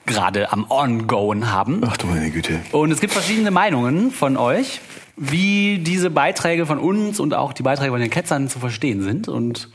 gerade 0.06 0.52
am 0.52 0.70
Ongoing 0.70 1.50
haben. 1.50 1.82
Ach 1.86 1.98
du 1.98 2.06
meine 2.08 2.30
Güte. 2.30 2.60
Und 2.72 2.92
es 2.92 3.00
gibt 3.02 3.14
verschiedene 3.14 3.50
Meinungen 3.52 4.12
von 4.12 4.38
euch, 4.38 4.80
wie 5.16 5.80
diese 5.80 6.10
Beiträge 6.10 6.66
von 6.66 6.80
uns 6.80 7.20
und 7.20 7.34
auch 7.34 7.54
die 7.54 7.64
Beiträge 7.64 7.92
von 7.92 8.02
den 8.02 8.10
Ketzern 8.10 8.50
zu 8.50 8.60
verstehen 8.60 9.02
sind. 9.02 9.28
Und 9.28 9.70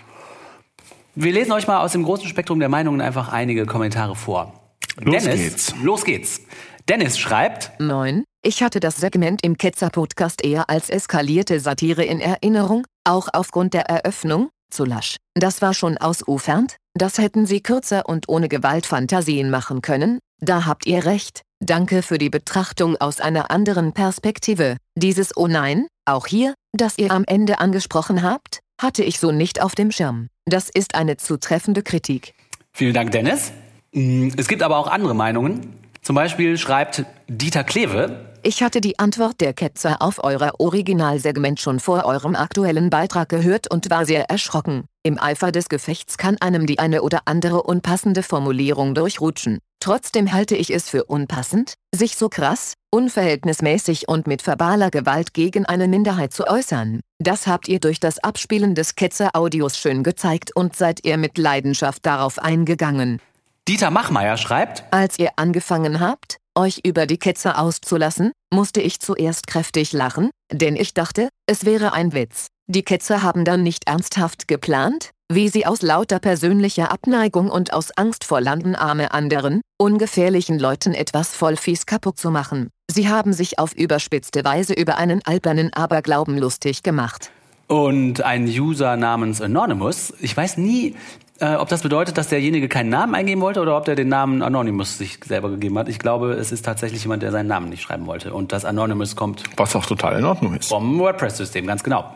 wir 1.15 1.33
lesen 1.33 1.53
euch 1.53 1.67
mal 1.67 1.81
aus 1.81 1.93
dem 1.93 2.03
großen 2.03 2.29
Spektrum 2.29 2.61
der 2.61 2.69
Meinungen 2.69 3.01
einfach 3.01 3.29
einige 3.33 3.67
Kommentare 3.67 4.17
vor. 4.17 4.53
Los 5.01 5.25
Dennis, 5.25 5.41
geht's. 5.41 5.75
los 5.83 6.05
geht's. 6.05 6.41
Dennis 6.89 7.19
schreibt, 7.19 7.73
9. 7.81 8.25
Ich 8.43 8.63
hatte 8.63 8.81
das 8.81 8.97
Segment 8.97 9.45
im 9.45 9.59
Ketzer-Podcast 9.59 10.45
eher 10.45 10.71
als 10.71 10.91
eskalierte 10.91 11.61
Satire 11.61 12.05
in 12.05 12.21
Erinnerung, 12.21 12.87
auch 13.05 13.29
aufgrund 13.33 13.75
der 13.75 13.83
Eröffnung, 13.83 14.51
zu 14.71 14.85
lasch. 14.85 15.17
Das 15.35 15.63
war 15.63 15.75
schon 15.75 15.99
ausufernd, 15.99 16.77
das 17.03 17.19
hätten 17.19 17.47
sie 17.47 17.61
kürzer 17.63 18.09
und 18.09 18.29
ohne 18.29 18.49
Gewalt 18.49 18.87
Fantasien 18.87 19.51
machen 19.51 19.83
können, 19.83 20.19
da 20.41 20.67
habt 20.67 20.87
ihr 20.87 21.05
recht. 21.05 21.43
Danke 21.61 22.03
für 22.03 22.19
die 22.19 22.31
Betrachtung 22.31 22.97
aus 22.97 23.21
einer 23.21 23.51
anderen 23.51 23.93
Perspektive. 23.93 24.77
Dieses 24.97 25.37
Oh 25.37 25.49
nein, 25.49 25.87
auch 26.05 26.27
hier, 26.27 26.55
das 26.73 26.99
ihr 26.99 27.11
am 27.11 27.25
Ende 27.27 27.59
angesprochen 27.59 28.23
habt, 28.23 28.61
hatte 28.81 29.03
ich 29.03 29.19
so 29.19 29.33
nicht 29.33 29.61
auf 29.61 29.75
dem 29.75 29.91
Schirm. 29.91 30.29
Das 30.47 30.69
ist 30.69 30.95
eine 30.95 31.17
zutreffende 31.17 31.83
Kritik. 31.83 32.35
vielen 32.73 32.95
Dank 32.95 33.11
Dennis. 33.11 33.53
Mm, 33.93 34.29
Es 34.37 34.47
gibt 34.47 34.63
aber 34.63 34.77
auch 34.77 34.87
andere 34.87 35.15
Meinungen. 35.15 35.73
Zum 36.03 36.15
Beispiel 36.15 36.57
schreibt 36.57 37.05
Dieter 37.27 37.65
Klewe, 37.65 38.25
Ich 38.45 38.63
hatte 38.63 38.81
die 38.81 38.99
Antwort 39.01 39.41
der 39.41 39.53
Ketzer 39.53 40.01
auf 40.01 40.23
euer 40.23 40.53
Originalsegment 40.59 41.59
schon 41.61 41.81
vor 41.81 42.05
eurem 42.05 42.37
aktuellen 42.37 42.89
Beitrag 42.89 43.29
gehört 43.29 43.69
und 43.69 43.91
war 43.91 44.07
sehr 44.07 44.31
erschrocken. 44.31 44.85
Im 45.09 45.19
Eifer 45.19 45.53
des 45.53 45.71
Gefechts 45.71 46.19
kann 46.19 46.37
einem 46.39 46.67
die 46.67 46.81
eine 46.81 47.01
oder 47.01 47.23
andere 47.25 47.63
unpassende 47.63 48.23
Formulierung 48.23 48.95
durchrutschen. 48.95 49.59
Trotzdem 49.81 50.35
halte 50.35 50.55
ich 50.55 50.69
es 50.69 50.91
für 50.91 51.05
unpassend, 51.05 51.77
sich 51.95 52.15
so 52.17 52.29
krass, 52.29 52.75
unverhältnismäßig 52.91 54.07
und 54.07 54.27
mit 54.27 54.47
verbaler 54.47 54.91
Gewalt 54.91 55.33
gegen 55.33 55.65
eine 55.65 55.89
Minderheit 55.89 56.35
zu 56.35 56.47
äußern. 56.47 57.01
Das 57.19 57.47
habt 57.47 57.69
ihr 57.69 57.81
durch 57.81 58.01
das 58.01 58.19
Abspielen 58.19 58.75
des 58.75 58.97
Ketzer-Audios 58.97 59.79
schön 59.79 60.03
gezeigt 60.03 60.55
und 60.55 60.77
seid 60.77 61.07
ihr 61.07 61.17
mit 61.17 61.39
Leidenschaft 61.39 62.05
darauf 62.05 62.39
eingegangen. 62.39 63.19
Dieter 63.67 63.91
Machmeier 63.91 64.37
schreibt, 64.37 64.85
Als 64.91 65.19
ihr 65.19 65.31
angefangen 65.37 66.01
habt, 66.01 66.37
euch 66.55 66.81
über 66.85 67.07
die 67.07 67.19
Ketzer 67.19 67.59
auszulassen, 67.59 68.33
musste 68.53 68.83
ich 68.83 69.01
zuerst 69.01 69.47
kräftig 69.47 69.95
lachen, 69.95 70.29
denn 70.53 70.77
ich 70.77 70.93
dachte, 70.93 71.31
es 71.47 71.65
wäre 71.65 71.95
ein 71.95 72.13
Witz. 72.13 72.49
Die 72.71 72.83
Ketzer 72.83 73.23
haben 73.23 73.47
dann 73.47 73.63
nicht 73.63 73.89
ernsthaft 73.89 74.47
geplant, 74.47 75.13
wie 75.33 75.49
sie 75.49 75.65
aus 75.65 75.81
lauter 75.81 76.19
persönlicher 76.19 76.93
Abneigung 76.93 77.49
und 77.49 77.73
aus 77.73 77.93
Angst 77.97 78.25
vor 78.25 78.43
Landenarme 78.43 79.13
anderen, 79.15 79.63
ungefährlichen 79.79 80.59
Leuten 80.59 80.93
etwas 80.93 81.35
voll 81.35 81.57
fies 81.57 81.87
kaputt 81.87 82.19
zu 82.19 82.31
machen. 82.31 82.69
Sie 82.87 83.09
haben 83.09 83.33
sich 83.33 83.59
auf 83.59 83.73
überspitzte 83.73 84.45
Weise 84.45 84.75
über 84.75 84.99
einen 84.99 85.23
albernen 85.25 85.73
Aberglauben 85.73 86.37
lustig 86.37 86.83
gemacht. 86.83 87.31
und 87.69 88.23
ein 88.23 88.45
User 88.45 88.97
namens 88.97 89.41
Anonymous. 89.41 90.13
Ich 90.21 90.37
weiß 90.37 90.59
nie, 90.59 90.95
äh, 91.41 91.55
ob 91.55 91.69
das 91.71 91.83
bedeutet, 91.83 92.19
dass 92.19 92.29
derjenige 92.29 92.69
keinen 92.69 92.91
Namen 92.91 93.15
eingeben 93.15 93.41
wollte 93.41 93.61
oder 93.63 93.79
ob 93.79 93.87
der 93.87 93.95
den 93.95 94.09
Namen 94.09 94.43
Anonymous 94.43 94.99
sich 94.99 95.21
selber 95.25 95.49
gegeben 95.51 95.79
hat. 95.79 95.89
Ich 95.89 95.99
glaube, 95.99 96.33
es 96.33 96.53
ist 96.53 96.67
tatsächlich 96.67 97.03
jemand, 97.03 97.23
der 97.23 97.31
seinen 97.33 97.47
Namen 97.47 97.71
nicht 97.71 97.81
schreiben 97.83 98.07
wollte. 98.07 98.35
Und 98.35 98.53
das 98.53 98.67
Anonymous 98.67 99.17
kommt 99.17 99.45
Was 99.57 99.75
auch 99.75 99.87
total 99.87 100.19
in 100.19 100.25
Ordnung 100.27 100.55
ist. 100.55 100.69
vom 100.69 100.99
WordPress-System, 100.99 101.67
ganz 101.67 101.83
genau. 101.83 102.15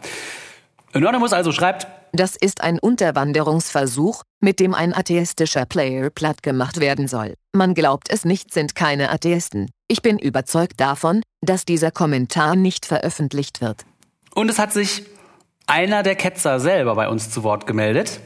Anonymous 0.94 1.32
also 1.32 1.52
schreibt, 1.52 1.86
Das 2.12 2.36
ist 2.36 2.60
ein 2.60 2.78
Unterwanderungsversuch, 2.78 4.22
mit 4.40 4.60
dem 4.60 4.74
ein 4.74 4.92
atheistischer 4.94 5.64
Player 5.64 6.10
platt 6.10 6.42
gemacht 6.42 6.80
werden 6.80 7.08
soll. 7.08 7.34
Man 7.52 7.74
glaubt 7.74 8.08
es 8.10 8.24
nicht, 8.24 8.52
sind 8.52 8.74
keine 8.74 9.10
Atheisten. 9.10 9.70
Ich 9.88 10.02
bin 10.02 10.18
überzeugt 10.18 10.80
davon, 10.80 11.22
dass 11.40 11.64
dieser 11.64 11.90
Kommentar 11.90 12.56
nicht 12.56 12.84
veröffentlicht 12.86 13.60
wird. 13.60 13.84
und 14.34 14.50
es 14.50 14.58
hat 14.58 14.72
sich 14.72 15.02
einer 15.66 16.02
der 16.02 16.14
Ketzer 16.16 16.60
selber 16.60 16.94
bei 16.94 17.08
uns 17.08 17.30
zu 17.30 17.42
Wort 17.42 17.66
gemeldet. 17.66 18.20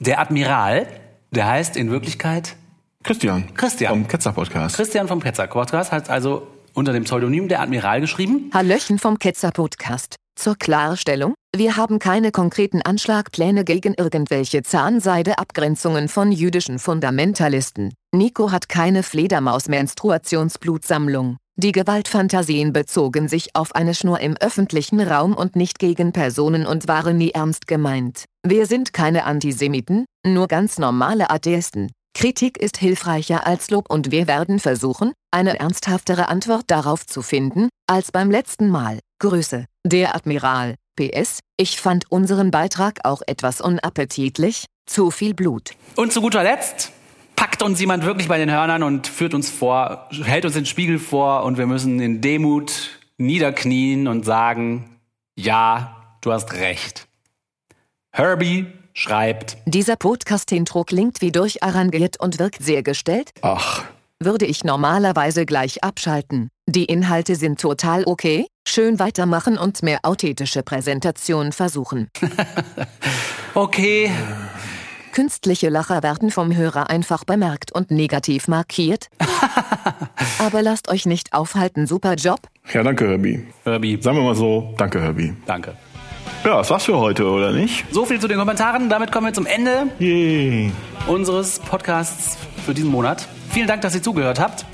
Der 0.00 0.18
Admiral, 0.18 0.86
der 1.30 1.46
heißt 1.46 1.76
in 1.76 1.90
Wirklichkeit 1.90 2.56
Christian. 3.02 3.54
Christian. 3.54 3.92
Vom 3.92 4.08
Ketzer 4.08 4.32
Podcast. 4.32 4.76
Christian 4.76 5.08
vom 5.08 5.20
Ketzer 5.20 5.46
Podcast, 5.46 5.92
hat 5.92 6.10
also 6.10 6.46
unter 6.74 6.92
dem 6.92 7.04
Pseudonym 7.04 7.48
der 7.48 7.60
Admiral 7.62 8.00
geschrieben. 8.02 8.50
Hallöchen 8.52 8.98
vom 8.98 9.18
Ketzer 9.18 9.50
Podcast. 9.52 10.16
Zur 10.40 10.56
Klarstellung, 10.56 11.34
wir 11.54 11.76
haben 11.76 11.98
keine 11.98 12.32
konkreten 12.32 12.80
Anschlagpläne 12.80 13.62
gegen 13.62 13.92
irgendwelche 13.92 14.62
Zahnseideabgrenzungen 14.62 16.08
von 16.08 16.32
jüdischen 16.32 16.78
Fundamentalisten. 16.78 17.92
Nico 18.14 18.50
hat 18.50 18.70
keine 18.70 19.02
Fledermaus-Menstruationsblutsammlung. 19.02 21.36
Die 21.56 21.72
Gewaltfantasien 21.72 22.72
bezogen 22.72 23.28
sich 23.28 23.54
auf 23.54 23.74
eine 23.74 23.94
Schnur 23.94 24.20
im 24.20 24.38
öffentlichen 24.38 25.02
Raum 25.02 25.34
und 25.34 25.56
nicht 25.56 25.78
gegen 25.78 26.12
Personen 26.12 26.64
und 26.64 26.88
waren 26.88 27.18
nie 27.18 27.32
ernst 27.32 27.66
gemeint. 27.66 28.24
Wir 28.42 28.64
sind 28.64 28.94
keine 28.94 29.24
Antisemiten, 29.24 30.06
nur 30.26 30.48
ganz 30.48 30.78
normale 30.78 31.28
Atheisten. 31.28 31.92
Kritik 32.14 32.56
ist 32.56 32.78
hilfreicher 32.78 33.46
als 33.46 33.70
Lob 33.70 33.90
und 33.90 34.10
wir 34.10 34.26
werden 34.26 34.58
versuchen, 34.58 35.12
eine 35.30 35.60
ernsthaftere 35.60 36.30
Antwort 36.30 36.64
darauf 36.68 37.04
zu 37.04 37.20
finden, 37.20 37.68
als 37.86 38.10
beim 38.10 38.30
letzten 38.30 38.70
Mal. 38.70 39.00
Grüße, 39.20 39.66
der 39.84 40.16
Admiral. 40.16 40.76
PS, 40.96 41.40
ich 41.58 41.78
fand 41.78 42.10
unseren 42.10 42.50
Beitrag 42.50 43.00
auch 43.04 43.20
etwas 43.26 43.60
unappetitlich, 43.60 44.64
zu 44.86 45.10
viel 45.10 45.34
Blut. 45.34 45.72
Und 45.96 46.10
zu 46.12 46.22
guter 46.22 46.42
Letzt 46.42 46.90
packt 47.36 47.62
uns 47.62 47.78
jemand 47.80 48.04
wirklich 48.04 48.28
bei 48.28 48.38
den 48.38 48.50
Hörnern 48.50 48.82
und 48.82 49.06
führt 49.06 49.34
uns 49.34 49.50
vor, 49.50 50.08
hält 50.24 50.46
uns 50.46 50.54
den 50.54 50.64
Spiegel 50.66 50.98
vor 50.98 51.44
und 51.44 51.58
wir 51.58 51.66
müssen 51.66 52.00
in 52.00 52.20
Demut 52.22 52.98
niederknien 53.18 54.08
und 54.08 54.24
sagen, 54.24 54.96
ja, 55.36 56.16
du 56.22 56.32
hast 56.32 56.54
recht. 56.54 57.06
Herbie 58.12 58.66
schreibt, 58.94 59.58
Dieser 59.66 59.96
Podcast-Intro 59.96 60.84
klingt 60.84 61.20
wie 61.20 61.30
durcharrangiert 61.30 62.18
und 62.20 62.38
wirkt 62.38 62.62
sehr 62.62 62.82
gestellt. 62.82 63.30
Ach, 63.42 63.84
Würde 64.18 64.46
ich 64.46 64.64
normalerweise 64.64 65.44
gleich 65.46 65.84
abschalten. 65.84 66.48
Die 66.66 66.84
Inhalte 66.86 67.36
sind 67.36 67.60
total 67.60 68.04
okay. 68.06 68.46
Schön 68.72 69.00
weitermachen 69.00 69.58
und 69.58 69.82
mehr 69.82 69.98
authentische 70.04 70.62
Präsentation 70.62 71.50
versuchen. 71.50 72.08
okay, 73.54 74.12
Künstliche 75.12 75.70
Lacher 75.70 76.04
werden 76.04 76.30
vom 76.30 76.54
Hörer 76.54 76.88
einfach 76.88 77.24
bemerkt 77.24 77.72
und 77.72 77.90
negativ 77.90 78.46
markiert. 78.46 79.08
Aber 80.38 80.62
lasst 80.62 80.88
euch 80.88 81.04
nicht 81.04 81.32
aufhalten, 81.32 81.88
super 81.88 82.14
Job. 82.14 82.38
ja, 82.72 82.84
danke, 82.84 83.08
Herbie. 83.08 83.44
Herbie, 83.64 84.00
Sagen 84.00 84.18
wir 84.18 84.22
mal 84.22 84.36
so, 84.36 84.72
danke, 84.78 85.02
Herbie. 85.02 85.34
danke. 85.46 85.74
Ja, 86.44 86.58
das 86.58 86.70
war's 86.70 86.84
für 86.84 86.96
heute, 86.96 87.26
oder 87.26 87.50
nicht? 87.50 87.84
So 87.90 88.06
viel 88.06 88.20
zu 88.20 88.28
den 88.28 88.38
Kommentaren. 88.38 88.88
Damit 88.88 89.10
kommen 89.10 89.26
wir 89.26 89.32
zum 89.34 89.46
Ende 89.46 89.88
Yay. 89.98 90.70
unseres 91.08 91.58
Podcasts 91.58 92.38
für 92.64 92.72
diesen 92.72 92.90
Monat. 92.92 93.26
Vielen 93.50 93.66
Dank, 93.66 93.82
dass 93.82 93.96
ihr 93.96 94.02
zugehört 94.04 94.38
habt. 94.38 94.64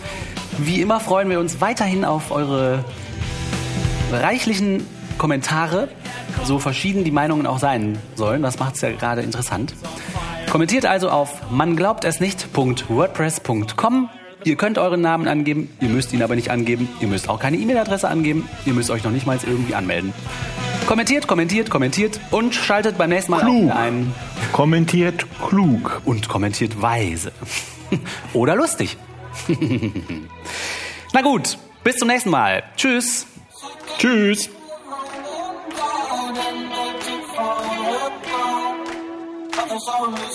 Wie 0.59 0.82
immer 0.82 1.01
freuen 1.01 1.31
wir 1.31 1.40
uns 1.40 1.62
weiterhin 1.62 2.05
auf 2.05 2.31
eure 2.31 2.85
reichlichen 4.12 4.87
Kommentare, 5.19 5.89
so 6.45 6.59
verschieden 6.59 7.05
die 7.05 7.11
Meinungen 7.11 7.47
auch 7.47 7.59
sein 7.59 7.99
sollen. 8.15 8.43
Das 8.43 8.59
macht 8.59 8.74
es 8.77 8.81
ja 8.83 8.91
gerade 8.93 9.23
interessant. 9.23 9.74
Kommentiert 10.51 10.85
also 10.87 11.11
auf 11.11 11.51
manglaubtesnicht.wordpress.com. 11.51 14.09
Ihr 14.45 14.57
könnt 14.57 14.78
euren 14.78 15.01
Namen 15.01 15.27
angeben, 15.27 15.70
ihr 15.81 15.89
müsst 15.89 16.12
ihn 16.12 16.23
aber 16.23 16.37
nicht 16.37 16.51
angeben. 16.51 16.89
Ihr 17.01 17.09
müsst 17.09 17.28
auch 17.28 17.41
keine 17.41 17.57
E-Mail-Adresse 17.57 18.07
angeben. 18.09 18.49
Ihr 18.65 18.74
müsst 18.74 18.91
euch 18.91 19.03
noch 19.03 19.11
nicht 19.11 19.27
mal 19.27 19.39
irgendwie 19.45 19.74
anmelden. 19.74 20.12
Kommentiert, 20.87 21.27
kommentiert, 21.27 21.69
kommentiert 21.69 22.20
und 22.31 22.55
schaltet 22.55 22.97
beim 22.97 23.11
nächsten 23.11 23.33
Mal 23.33 23.41
Klug. 23.41 23.74
ein. 23.74 24.15
Kommentiert 24.53 25.27
klug. 25.49 26.01
Und 26.05 26.28
kommentiert 26.28 26.81
weise. 26.81 27.33
Oder 28.35 28.55
lustig. 28.55 28.97
Na 31.12 31.23
gut, 31.23 31.59
bis 31.83 31.97
zum 31.97 32.07
nächsten 32.07 32.31
Mal. 32.31 32.62
Tschüss. 32.77 33.27
Tschüss. 33.99 34.49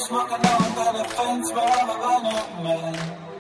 Smoking 0.08 0.36
on 0.36 0.76
that 0.76 0.96
offense, 1.06 1.52
but 1.52 1.64
I'm 1.64 2.24
running, 2.24 2.64
man. 2.64 3.31